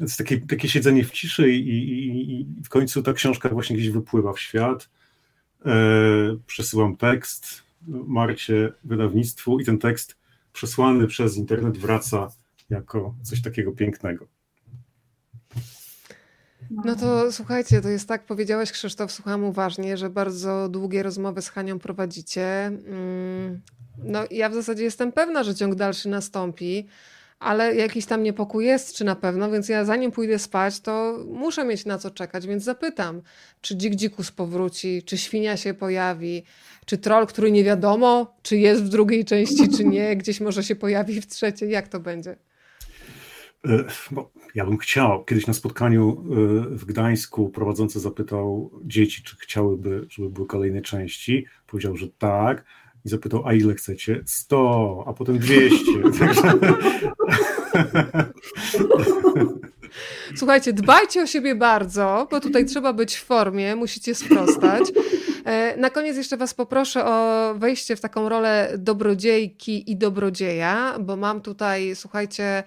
jest 0.00 0.18
takie, 0.18 0.40
takie 0.40 0.68
siedzenie 0.68 1.04
w 1.04 1.10
ciszy 1.10 1.50
i, 1.50 1.68
i, 1.68 2.40
i 2.40 2.46
w 2.64 2.68
końcu 2.68 3.02
ta 3.02 3.12
książka 3.12 3.48
właśnie 3.48 3.76
gdzieś 3.76 3.90
wypływa 3.90 4.32
w 4.32 4.40
świat 4.40 4.88
E, 5.66 5.72
przesyłam 6.46 6.96
tekst 6.96 7.62
Marcie, 7.88 8.72
wydawnictwu 8.84 9.60
i 9.60 9.64
ten 9.64 9.78
tekst 9.78 10.16
przesłany 10.52 11.06
przez 11.06 11.36
internet 11.36 11.78
wraca 11.78 12.28
jako 12.70 13.14
coś 13.22 13.42
takiego 13.42 13.72
pięknego. 13.72 14.26
No 16.70 16.96
to 16.96 17.32
słuchajcie, 17.32 17.80
to 17.80 17.88
jest 17.88 18.08
tak, 18.08 18.26
powiedziałeś 18.26 18.72
Krzysztof, 18.72 19.12
słucham 19.12 19.44
uważnie, 19.44 19.96
że 19.96 20.10
bardzo 20.10 20.68
długie 20.68 21.02
rozmowy 21.02 21.42
z 21.42 21.48
Hanią 21.48 21.78
prowadzicie. 21.78 22.66
Mm, 22.66 23.60
no 24.02 24.24
ja 24.30 24.48
w 24.48 24.54
zasadzie 24.54 24.84
jestem 24.84 25.12
pewna, 25.12 25.44
że 25.44 25.54
ciąg 25.54 25.74
dalszy 25.74 26.08
nastąpi 26.08 26.86
ale 27.40 27.74
jakiś 27.74 28.06
tam 28.06 28.22
niepokój 28.22 28.64
jest, 28.64 28.96
czy 28.96 29.04
na 29.04 29.16
pewno, 29.16 29.50
więc 29.50 29.68
ja 29.68 29.84
zanim 29.84 30.10
pójdę 30.10 30.38
spać, 30.38 30.80
to 30.80 31.24
muszę 31.28 31.64
mieć 31.64 31.84
na 31.84 31.98
co 31.98 32.10
czekać, 32.10 32.46
więc 32.46 32.64
zapytam, 32.64 33.22
czy 33.60 33.76
dzik 33.76 33.94
dzikus 33.94 34.30
powróci, 34.30 35.02
czy 35.02 35.18
świnia 35.18 35.56
się 35.56 35.74
pojawi, 35.74 36.42
czy 36.86 36.98
troll, 36.98 37.26
który 37.26 37.50
nie 37.50 37.64
wiadomo, 37.64 38.36
czy 38.42 38.56
jest 38.56 38.84
w 38.84 38.88
drugiej 38.88 39.24
części, 39.24 39.68
czy 39.76 39.84
nie, 39.84 40.16
gdzieś 40.16 40.40
może 40.40 40.64
się 40.64 40.76
pojawi 40.76 41.20
w 41.20 41.26
trzeciej, 41.26 41.70
jak 41.70 41.88
to 41.88 42.00
będzie? 42.00 42.36
E, 43.64 43.84
bo 44.10 44.32
ja 44.54 44.64
bym 44.64 44.78
chciał. 44.78 45.24
Kiedyś 45.24 45.46
na 45.46 45.54
spotkaniu 45.54 46.10
e, 46.10 46.76
w 46.76 46.84
Gdańsku 46.84 47.48
prowadzący 47.48 48.00
zapytał 48.00 48.70
dzieci, 48.84 49.22
czy 49.22 49.36
chciałyby, 49.36 50.06
żeby 50.10 50.30
były 50.30 50.46
kolejne 50.46 50.82
części. 50.82 51.46
Powiedział, 51.66 51.96
że 51.96 52.08
tak 52.08 52.64
i 53.04 53.08
zapytał, 53.08 53.46
a 53.46 53.52
ile 53.52 53.74
chcecie? 53.74 54.22
100, 54.26 55.04
a 55.06 55.12
potem 55.12 55.38
200. 55.38 55.76
Słuchajcie, 60.36 60.72
dbajcie 60.72 61.22
o 61.22 61.26
siebie 61.26 61.54
bardzo, 61.54 62.28
bo 62.30 62.40
tutaj 62.40 62.64
trzeba 62.64 62.92
być 62.92 63.16
w 63.16 63.24
formie, 63.24 63.76
musicie 63.76 64.14
sprostać. 64.14 64.92
E, 65.44 65.76
na 65.76 65.90
koniec 65.90 66.16
jeszcze 66.16 66.36
Was 66.36 66.54
poproszę 66.54 67.04
o 67.04 67.54
wejście 67.58 67.96
w 67.96 68.00
taką 68.00 68.28
rolę 68.28 68.72
dobrodziejki 68.78 69.90
i 69.90 69.96
dobrodzieja, 69.96 70.98
bo 71.00 71.16
mam 71.16 71.40
tutaj, 71.40 71.96
słuchajcie, 71.96 72.62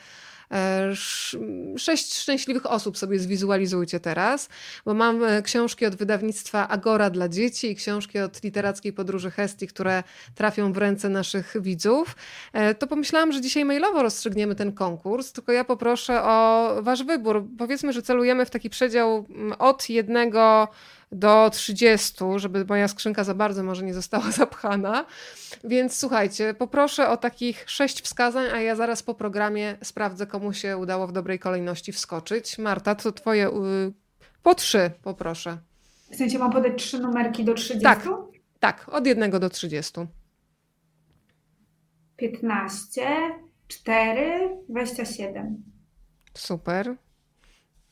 sześć 1.78 2.16
szczęśliwych 2.16 2.72
osób 2.72 2.98
sobie 2.98 3.20
zwizualizujcie 3.20 4.00
teraz, 4.00 4.50
bo 4.86 4.94
mam 4.94 5.24
e, 5.24 5.42
książki 5.42 5.86
od 5.86 5.96
wydawnictwa 5.96 6.70
Agora 6.70 7.10
dla 7.10 7.30
dzieci 7.30 7.72
i 7.72 7.76
książki 7.76 8.20
od 8.20 8.44
literackiej 8.44 8.94
podróży 8.94 9.32
Hestii, 9.32 9.68
które 9.68 10.04
trafią 10.36 10.74
w 10.74 10.78
ręce 10.78 11.10
naszych 11.10 11.54
widzów. 11.62 12.16
E, 12.54 12.76
to 12.76 12.88
pomyślałam, 12.88 13.32
że 13.32 13.42
dzisiaj 13.42 13.66
mailowo 13.66 14.04
rozstrzygniemy 14.04 14.56
ten 14.56 14.72
konkurs, 14.72 15.32
tylko 15.32 15.52
ja 15.52 15.64
poproszę 15.64 16.24
o 16.24 16.70
wasz 16.82 17.04
wybór. 17.04 17.46
Powiedzmy, 17.58 17.94
że 17.94 18.02
celujemy 18.02 18.46
w 18.46 18.50
taki 18.50 18.70
przedział 18.70 19.26
mm, 19.30 19.54
od 19.60 19.90
jednego 19.90 20.68
do 21.14 21.50
30, 21.50 22.24
żeby 22.36 22.66
moja 22.66 22.88
skrzynka 22.88 23.24
za 23.24 23.34
bardzo 23.34 23.64
może 23.64 23.84
nie 23.84 23.94
została 23.94 24.32
zapchana. 24.42 25.06
Więc 25.64 26.00
słuchajcie, 26.00 26.54
poproszę 26.54 27.10
o 27.10 27.18
takich 27.18 27.64
sześć 27.70 28.02
wskazań, 28.02 28.46
a 28.54 28.62
ja 28.62 28.76
zaraz 28.76 29.04
po 29.04 29.14
programie 29.14 29.78
sprawdzę, 29.84 30.28
komu 30.28 30.54
się 30.54 30.78
udało 30.78 31.08
w 31.08 31.12
dobrej 31.12 31.40
kolejności 31.40 31.92
wskoczyć. 31.92 32.58
Marta, 32.58 32.96
to 32.96 33.12
twoje 33.12 33.48
y, 33.48 33.52
po 34.44 34.56
trzy 34.56 34.92
poproszę. 35.04 35.58
W 36.12 36.16
sensie 36.16 36.40
mam 36.40 36.52
podać 36.52 36.74
trzy 36.84 37.00
numerki 37.00 37.46
do 37.46 37.54
30? 37.54 37.84
Tak, 37.84 38.08
tak, 38.60 38.90
od 38.92 39.08
jednego 39.08 39.40
do 39.40 39.50
30. 39.50 39.94
15, 42.18 43.02
4, 43.68 44.50
27. 44.70 45.64
Super. 46.34 46.96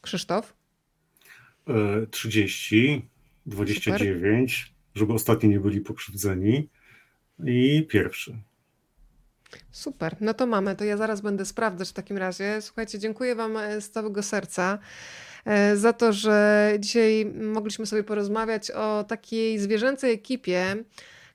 Krzysztof? 0.02 0.54
30, 2.12 3.10
29, 3.46 4.54
Super. 4.54 4.74
żeby 4.96 5.14
ostatni 5.14 5.50
nie 5.50 5.60
byli 5.60 5.82
pokrzywdzeni. 5.82 6.70
I 7.46 7.88
pierwszy. 7.90 8.38
Super, 9.72 10.16
no 10.22 10.34
to 10.34 10.48
mamy. 10.48 10.76
To 10.76 10.84
ja 10.84 10.98
zaraz 10.98 11.22
będę 11.22 11.46
sprawdzać 11.46 11.90
w 11.90 11.94
takim 11.94 12.18
razie. 12.18 12.62
Słuchajcie, 12.62 13.00
dziękuję 13.00 13.36
Wam 13.36 13.58
e, 13.58 13.82
z 13.82 13.90
całego 13.90 14.24
serca 14.24 14.80
e, 15.46 15.78
za 15.78 15.94
to, 15.94 16.14
że 16.14 16.72
dzisiaj 16.80 17.26
mogliśmy 17.26 17.86
sobie 17.86 18.04
porozmawiać 18.04 18.72
o 18.72 19.04
takiej 19.04 19.60
zwierzęcej 19.60 20.14
ekipie, 20.14 20.76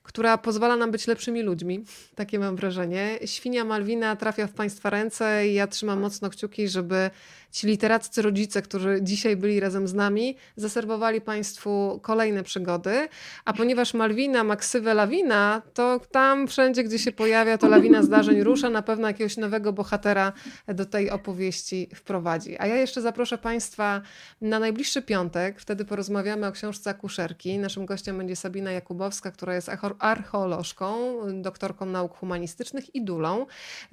która 0.03 0.37
pozwala 0.37 0.75
nam 0.75 0.91
być 0.91 1.07
lepszymi 1.07 1.41
ludźmi. 1.41 1.83
Takie 2.15 2.39
mam 2.39 2.55
wrażenie. 2.55 3.19
Świnia 3.25 3.65
Malwina 3.65 4.15
trafia 4.15 4.47
w 4.47 4.53
Państwa 4.53 4.89
ręce 4.89 5.47
i 5.47 5.53
ja 5.53 5.67
trzymam 5.67 5.99
mocno 5.99 6.29
kciuki, 6.29 6.67
żeby 6.67 7.09
ci 7.51 7.67
literaccy 7.67 8.21
rodzice, 8.21 8.61
którzy 8.61 8.99
dzisiaj 9.01 9.37
byli 9.37 9.59
razem 9.59 9.87
z 9.87 9.93
nami, 9.93 10.35
zaserwowali 10.55 11.21
Państwu 11.21 11.99
kolejne 12.03 12.43
przygody. 12.43 13.07
A 13.45 13.53
ponieważ 13.53 13.93
Malwina 13.93 14.43
ma 14.43 14.55
ksywę 14.55 14.93
lawina, 14.93 15.61
to 15.73 15.99
tam 16.11 16.47
wszędzie, 16.47 16.83
gdzie 16.83 16.99
się 16.99 17.11
pojawia, 17.11 17.57
to 17.57 17.67
lawina 17.67 18.03
zdarzeń 18.03 18.43
rusza, 18.43 18.69
na 18.69 18.81
pewno 18.81 19.07
jakiegoś 19.07 19.37
nowego 19.37 19.73
bohatera 19.73 20.33
do 20.67 20.85
tej 20.85 21.09
opowieści 21.09 21.89
wprowadzi. 21.95 22.55
A 22.59 22.67
ja 22.67 22.75
jeszcze 22.75 23.01
zaproszę 23.01 23.37
Państwa 23.37 24.01
na 24.41 24.59
najbliższy 24.59 25.01
piątek. 25.01 25.59
Wtedy 25.59 25.85
porozmawiamy 25.85 26.47
o 26.47 26.51
książce 26.51 26.89
Akuszerki. 26.89 27.57
Naszym 27.59 27.85
gościem 27.85 28.17
będzie 28.17 28.35
Sabina 28.35 28.71
Jakubowska, 28.71 29.31
która 29.31 29.55
jest 29.55 29.69
archeolożką, 29.99 31.17
doktorką 31.41 31.85
nauk 31.85 32.17
humanistycznych 32.17 32.95
i 32.95 33.01
dulą. 33.01 33.45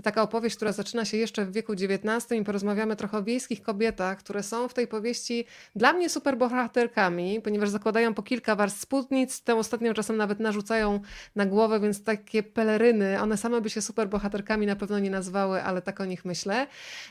Taka 0.03 0.23
opowieść, 0.23 0.57
która 0.57 0.73
zaczyna 0.73 1.05
się 1.05 1.17
jeszcze 1.17 1.45
w 1.45 1.53
wieku 1.53 1.73
XIX 1.73 2.41
i 2.41 2.45
porozmawiamy 2.45 2.97
trochę 2.97 3.19
o 3.19 3.23
wiejskich 3.23 3.54
wszystkich 3.55 3.67
kobietach, 3.67 4.19
które 4.19 4.43
są 4.43 4.69
w 4.69 4.75
tej 4.75 4.87
powieści 4.87 5.47
dla 5.77 5.93
mnie 5.93 6.09
superbohaterkami, 6.09 7.41
ponieważ 7.41 7.69
zakładają 7.69 8.15
po 8.15 8.23
kilka 8.23 8.57
warstw 8.57 8.81
spódnic, 8.81 9.43
tę 9.43 9.55
ostatnią 9.55 9.95
czasem 9.95 10.17
nawet 10.17 10.41
narzucają 10.41 11.01
na 11.37 11.47
głowę, 11.47 11.81
więc 11.81 12.05
takie 12.05 12.43
peleryny, 12.43 13.21
one 13.21 13.37
same 13.37 13.61
by 13.61 13.71
się 13.71 13.83
superbohaterkami 13.83 14.67
na 14.67 14.77
pewno 14.77 14.99
nie 14.99 15.11
nazwały, 15.11 15.63
ale 15.63 15.83
tak 15.83 16.01
o 16.01 16.05
nich 16.05 16.25
myślę. 16.25 16.67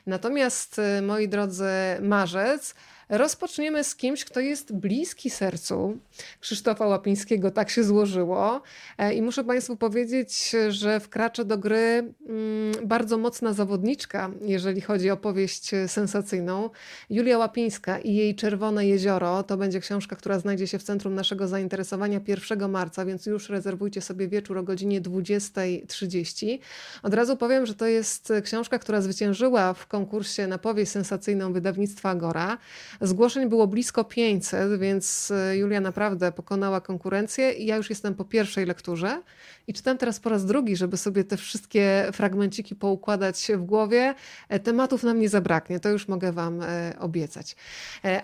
Natomiast, 0.05 0.79
y, 0.79 1.01
moi 1.01 1.27
drodzy, 1.27 1.65
marzec 2.01 2.75
Rozpoczniemy 3.09 3.83
z 3.83 3.95
kimś, 3.95 4.25
kto 4.25 4.39
jest 4.39 4.73
bliski 4.73 5.29
sercu 5.29 5.97
Krzysztofa 6.39 6.87
Łapińskiego. 6.87 7.51
Tak 7.51 7.69
się 7.69 7.83
złożyło. 7.83 8.61
E, 8.97 9.13
I 9.13 9.21
muszę 9.21 9.43
Państwu 9.43 9.75
powiedzieć, 9.75 10.55
że 10.69 10.99
wkracza 10.99 11.43
do 11.43 11.57
gry 11.57 11.77
mm, 11.77 12.87
bardzo 12.87 13.17
mocna 13.17 13.53
zawodniczka, 13.53 14.31
jeżeli 14.41 14.81
chodzi 14.81 15.09
o 15.09 15.17
powieść 15.17 15.71
sensacyjną. 15.87 16.69
Julia 17.09 17.37
Łapińska 17.37 17.99
i 17.99 18.13
jej 18.13 18.35
Czerwone 18.35 18.87
Jezioro 18.87 19.43
to 19.43 19.57
będzie 19.57 19.79
książka, 19.79 20.15
która 20.15 20.39
znajdzie 20.39 20.67
się 20.67 20.79
w 20.79 20.83
centrum 20.83 21.15
naszego 21.15 21.47
zainteresowania 21.47 22.19
1 22.27 22.71
marca, 22.71 23.05
więc 23.05 23.25
już 23.25 23.49
rezerwujcie 23.49 24.01
sobie 24.01 24.27
wieczór 24.27 24.57
o 24.57 24.63
godzinie 24.63 25.01
20.30. 25.01 26.59
Od 27.03 27.13
razu 27.13 27.37
powiem, 27.37 27.65
że 27.65 27.75
to 27.75 27.85
jest 27.87 28.33
książka, 28.43 28.79
która 28.79 29.01
zwyciężyła 29.01 29.73
w 29.73 29.87
konkursie 29.87 30.47
na 30.47 30.57
powieść 30.57 30.91
sensacyjną 30.91 31.53
wydawnictwa 31.53 32.09
Agora. 32.09 32.57
Zgłoszeń 33.01 33.49
było 33.49 33.67
blisko 33.67 34.03
500, 34.03 34.79
więc 34.79 35.31
e, 35.31 35.57
Julia 35.57 35.81
naprawdę 35.81 36.31
pokonała 36.31 36.81
konkurencję 36.81 37.51
i 37.51 37.65
ja 37.65 37.75
już 37.75 37.89
jestem 37.89 38.15
po 38.15 38.25
pierwszej 38.25 38.65
lekturze 38.65 39.21
i 39.67 39.73
czytam 39.73 39.97
teraz 39.97 40.19
po 40.19 40.29
raz 40.29 40.45
drugi, 40.45 40.75
żeby 40.75 40.97
sobie 40.97 41.23
te 41.23 41.37
wszystkie 41.37 42.07
fragmenciki 42.13 42.75
poukładać 42.75 43.51
w 43.55 43.61
głowie. 43.63 44.15
E, 44.49 44.59
tematów 44.59 45.03
nam 45.03 45.19
nie 45.19 45.29
zabraknie, 45.29 45.79
to 45.79 45.89
już 45.89 46.07
mogę 46.07 46.31
Wam 46.31 46.61
e, 46.61 46.93
obiecać. 46.99 47.55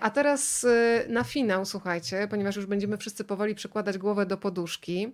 A 0.00 0.10
teraz 0.10 0.66
na 1.08 1.24
finał, 1.24 1.66
słuchajcie, 1.66 2.26
ponieważ 2.30 2.56
już 2.56 2.66
będziemy 2.66 2.96
wszyscy 2.96 3.24
powoli 3.24 3.54
przykładać 3.54 3.98
głowę 3.98 4.26
do 4.26 4.36
poduszki. 4.36 5.12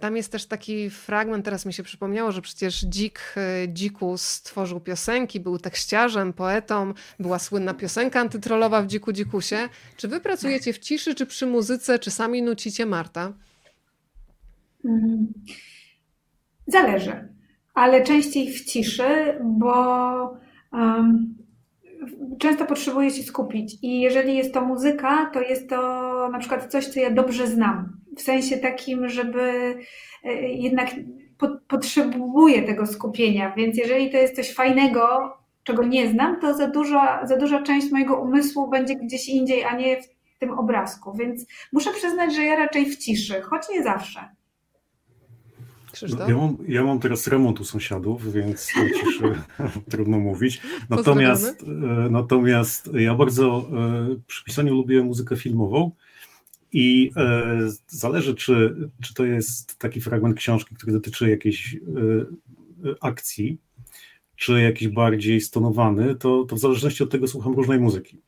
Tam 0.00 0.16
jest 0.16 0.32
też 0.32 0.46
taki 0.46 0.90
fragment, 0.90 1.44
teraz 1.44 1.66
mi 1.66 1.72
się 1.72 1.82
przypomniało, 1.82 2.32
że 2.32 2.42
przecież 2.42 2.84
Dzik, 2.84 3.34
Dzikus 3.68 4.22
stworzył 4.22 4.80
piosenki, 4.80 5.40
był 5.40 5.58
tekściarzem, 5.58 6.32
poetą, 6.32 6.94
była 7.18 7.38
słynna 7.38 7.74
piosenka 7.74 8.20
antytrolowa 8.42 8.82
w 8.82 8.86
Dziku 8.86 9.12
Dzikusie. 9.12 9.68
Czy 9.96 10.08
wy 10.08 10.20
pracujecie 10.20 10.72
w 10.72 10.78
ciszy, 10.78 11.14
czy 11.14 11.26
przy 11.26 11.46
muzyce, 11.46 11.98
czy 11.98 12.10
sami 12.10 12.42
nucicie 12.42 12.86
Marta? 12.86 13.32
Mhm. 14.84 15.32
Zależy, 16.66 17.28
ale 17.74 18.02
częściej 18.02 18.52
w 18.52 18.64
ciszy, 18.64 19.38
bo 19.40 19.72
um, 20.72 21.34
często 22.38 22.66
potrzebuję 22.66 23.10
się 23.10 23.22
skupić 23.22 23.76
i 23.82 24.00
jeżeli 24.00 24.36
jest 24.36 24.54
to 24.54 24.60
muzyka, 24.60 25.30
to 25.32 25.40
jest 25.40 25.68
to 25.68 25.78
na 26.32 26.38
przykład 26.38 26.66
coś, 26.66 26.86
co 26.86 27.00
ja 27.00 27.10
dobrze 27.10 27.46
znam. 27.46 28.00
W 28.16 28.22
sensie 28.22 28.56
takim, 28.56 29.08
żeby 29.08 29.74
e, 30.24 30.32
jednak 30.48 30.90
po, 31.38 31.48
potrzebuję 31.68 32.62
tego 32.62 32.86
skupienia, 32.86 33.54
więc 33.56 33.78
jeżeli 33.78 34.10
to 34.10 34.16
jest 34.16 34.36
coś 34.36 34.54
fajnego, 34.54 35.32
czego 35.64 35.84
nie 35.84 36.10
znam, 36.10 36.40
to 36.40 36.54
za 36.54 36.66
duża, 36.66 37.26
za 37.26 37.36
duża 37.36 37.62
część 37.62 37.90
mojego 37.90 38.16
umysłu 38.16 38.70
będzie 38.70 38.96
gdzieś 38.96 39.28
indziej, 39.28 39.64
a 39.64 39.76
nie 39.76 40.02
w 40.02 40.38
tym 40.38 40.50
obrazku. 40.50 41.16
Więc 41.16 41.46
muszę 41.72 41.90
przyznać, 41.92 42.34
że 42.34 42.44
ja 42.44 42.56
raczej 42.56 42.90
w 42.90 42.98
ciszy, 42.98 43.42
choć 43.42 43.62
nie 43.70 43.82
zawsze. 43.82 44.28
Ja, 46.28 46.36
mam, 46.36 46.56
ja 46.68 46.84
mam 46.84 47.00
teraz 47.00 47.26
remont 47.26 47.60
u 47.60 47.64
sąsiadów, 47.64 48.32
więc 48.32 48.68
o 48.76 49.04
ciszy 49.04 49.34
trudno 49.90 50.18
mówić. 50.18 50.60
Natomiast, 50.90 51.62
e, 51.62 51.66
natomiast 52.10 52.90
ja 52.94 53.14
bardzo 53.14 53.68
e, 53.72 54.16
przy 54.26 54.44
pisaniu 54.44 54.74
lubię 54.74 55.02
muzykę 55.02 55.36
filmową 55.36 55.90
i 56.72 57.10
e, 57.16 57.58
zależy, 57.86 58.34
czy, 58.34 58.76
czy 59.02 59.14
to 59.14 59.24
jest 59.24 59.78
taki 59.78 60.00
fragment 60.00 60.36
książki, 60.36 60.74
który 60.74 60.92
dotyczy 60.92 61.30
jakiejś 61.30 61.76
akcji, 63.00 63.58
czy 64.42 64.60
jakiś 64.60 64.88
bardziej 64.88 65.40
stonowany, 65.40 66.14
to, 66.14 66.44
to 66.44 66.56
w 66.56 66.58
zależności 66.58 67.02
od 67.02 67.10
tego 67.10 67.28
słucham 67.28 67.54
różnej 67.54 67.80
muzyki, 67.80 68.22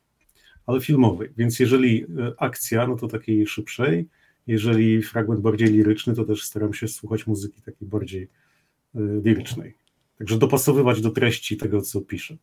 ale 0.65 0.81
filmowej. 0.81 1.29
Więc 1.37 1.59
jeżeli 1.59 2.03
e, 2.03 2.33
akcja, 2.37 2.87
no 2.87 2.95
to 2.95 3.07
takiej 3.07 3.47
szybszej, 3.47 4.07
jeżeli 4.47 5.03
fragment 5.03 5.41
bardziej 5.41 5.67
liryczny, 5.67 6.15
to 6.15 6.25
też 6.25 6.43
staram 6.43 6.73
się 6.73 6.87
słuchać 6.87 7.27
muzyki 7.27 7.61
takiej 7.61 7.87
bardziej 7.87 8.23
e, 8.23 8.99
lirycznej. 9.23 9.77
Także 10.17 10.37
dopasowywać 10.37 11.01
do 11.01 11.09
treści 11.09 11.57
tego, 11.57 11.81
co 11.81 12.01
piszę. 12.01 12.37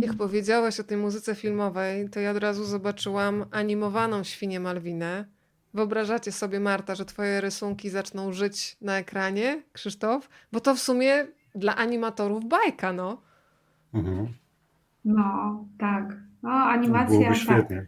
Jak 0.00 0.16
powiedziałaś 0.16 0.80
o 0.80 0.84
tej 0.84 0.96
muzyce 0.96 1.34
filmowej, 1.34 2.08
to 2.08 2.20
ja 2.20 2.30
od 2.30 2.36
razu 2.36 2.64
zobaczyłam 2.64 3.44
animowaną 3.50 4.24
świnię 4.24 4.60
Malwinę. 4.60 5.28
Wyobrażacie 5.74 6.32
sobie, 6.32 6.60
Marta, 6.60 6.94
że 6.94 7.04
twoje 7.04 7.40
rysunki 7.40 7.90
zaczną 7.90 8.32
żyć 8.32 8.76
na 8.80 8.98
ekranie, 8.98 9.62
Krzysztof? 9.72 10.28
Bo 10.52 10.60
to 10.60 10.74
w 10.74 10.78
sumie 10.78 11.26
dla 11.58 11.76
animatorów 11.76 12.48
bajka, 12.48 12.92
no. 12.92 13.22
Mhm. 13.94 14.34
No, 15.04 15.64
tak. 15.78 16.16
No, 16.42 16.50
animacja. 16.50 17.18
Byłoby 17.18 17.36
świetnie. 17.36 17.76
Tak. 17.76 17.86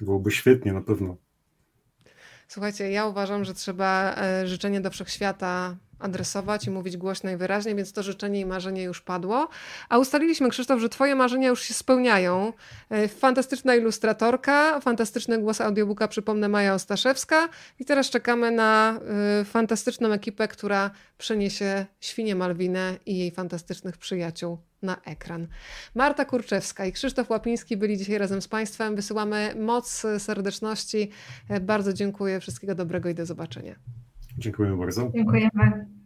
Byłoby 0.00 0.30
świetnie 0.30 0.72
na 0.72 0.80
pewno. 0.80 1.16
Słuchajcie, 2.48 2.90
ja 2.90 3.06
uważam, 3.06 3.44
że 3.44 3.54
trzeba 3.54 4.14
e, 4.16 4.46
życzenie 4.46 4.80
do 4.80 4.90
wszechświata 4.90 5.76
adresować 5.98 6.66
i 6.66 6.70
mówić 6.70 6.96
głośno 6.96 7.30
i 7.30 7.36
wyraźnie, 7.36 7.74
więc 7.74 7.92
to 7.92 8.02
życzenie 8.02 8.40
i 8.40 8.46
marzenie 8.46 8.82
już 8.82 9.00
padło. 9.00 9.48
A 9.88 9.98
ustaliliśmy, 9.98 10.48
Krzysztof, 10.50 10.80
że 10.80 10.88
Twoje 10.88 11.14
marzenia 11.14 11.48
już 11.48 11.62
się 11.62 11.74
spełniają. 11.74 12.52
E, 12.90 13.08
fantastyczna 13.08 13.74
ilustratorka, 13.74 14.80
fantastyczny 14.80 15.38
głos 15.38 15.60
audiobooka, 15.60 16.08
przypomnę, 16.08 16.48
Maja 16.48 16.74
Ostaszewska. 16.74 17.48
I 17.78 17.84
teraz 17.84 18.10
czekamy 18.10 18.50
na 18.50 19.00
y, 19.40 19.44
fantastyczną 19.44 20.12
ekipę, 20.12 20.48
która 20.48 20.90
przeniesie 21.18 21.86
Świnię 22.00 22.34
Malwinę 22.34 22.96
i 23.06 23.18
jej 23.18 23.30
fantastycznych 23.30 23.96
przyjaciół 23.96 24.58
na 24.82 24.96
ekran. 25.04 25.48
Marta 25.94 26.24
Kurczewska 26.24 26.86
i 26.86 26.92
Krzysztof 26.92 27.30
Łapiński 27.30 27.76
byli 27.76 27.98
dzisiaj 27.98 28.18
razem 28.18 28.42
z 28.42 28.48
Państwem. 28.48 28.96
Wysyłamy 28.96 29.54
moc 29.58 30.02
serdeczności. 30.18 31.10
E, 31.48 31.60
bardzo 31.60 31.92
dziękuję. 31.92 32.40
Wszystkiego 32.40 32.74
dobrego 32.74 33.08
i 33.08 33.14
do 33.14 33.26
zobaczenia. 33.26 34.07
Dziękujemy 34.38 34.76
bardzo. 34.76 35.10
Dziękujemy. 35.14 35.97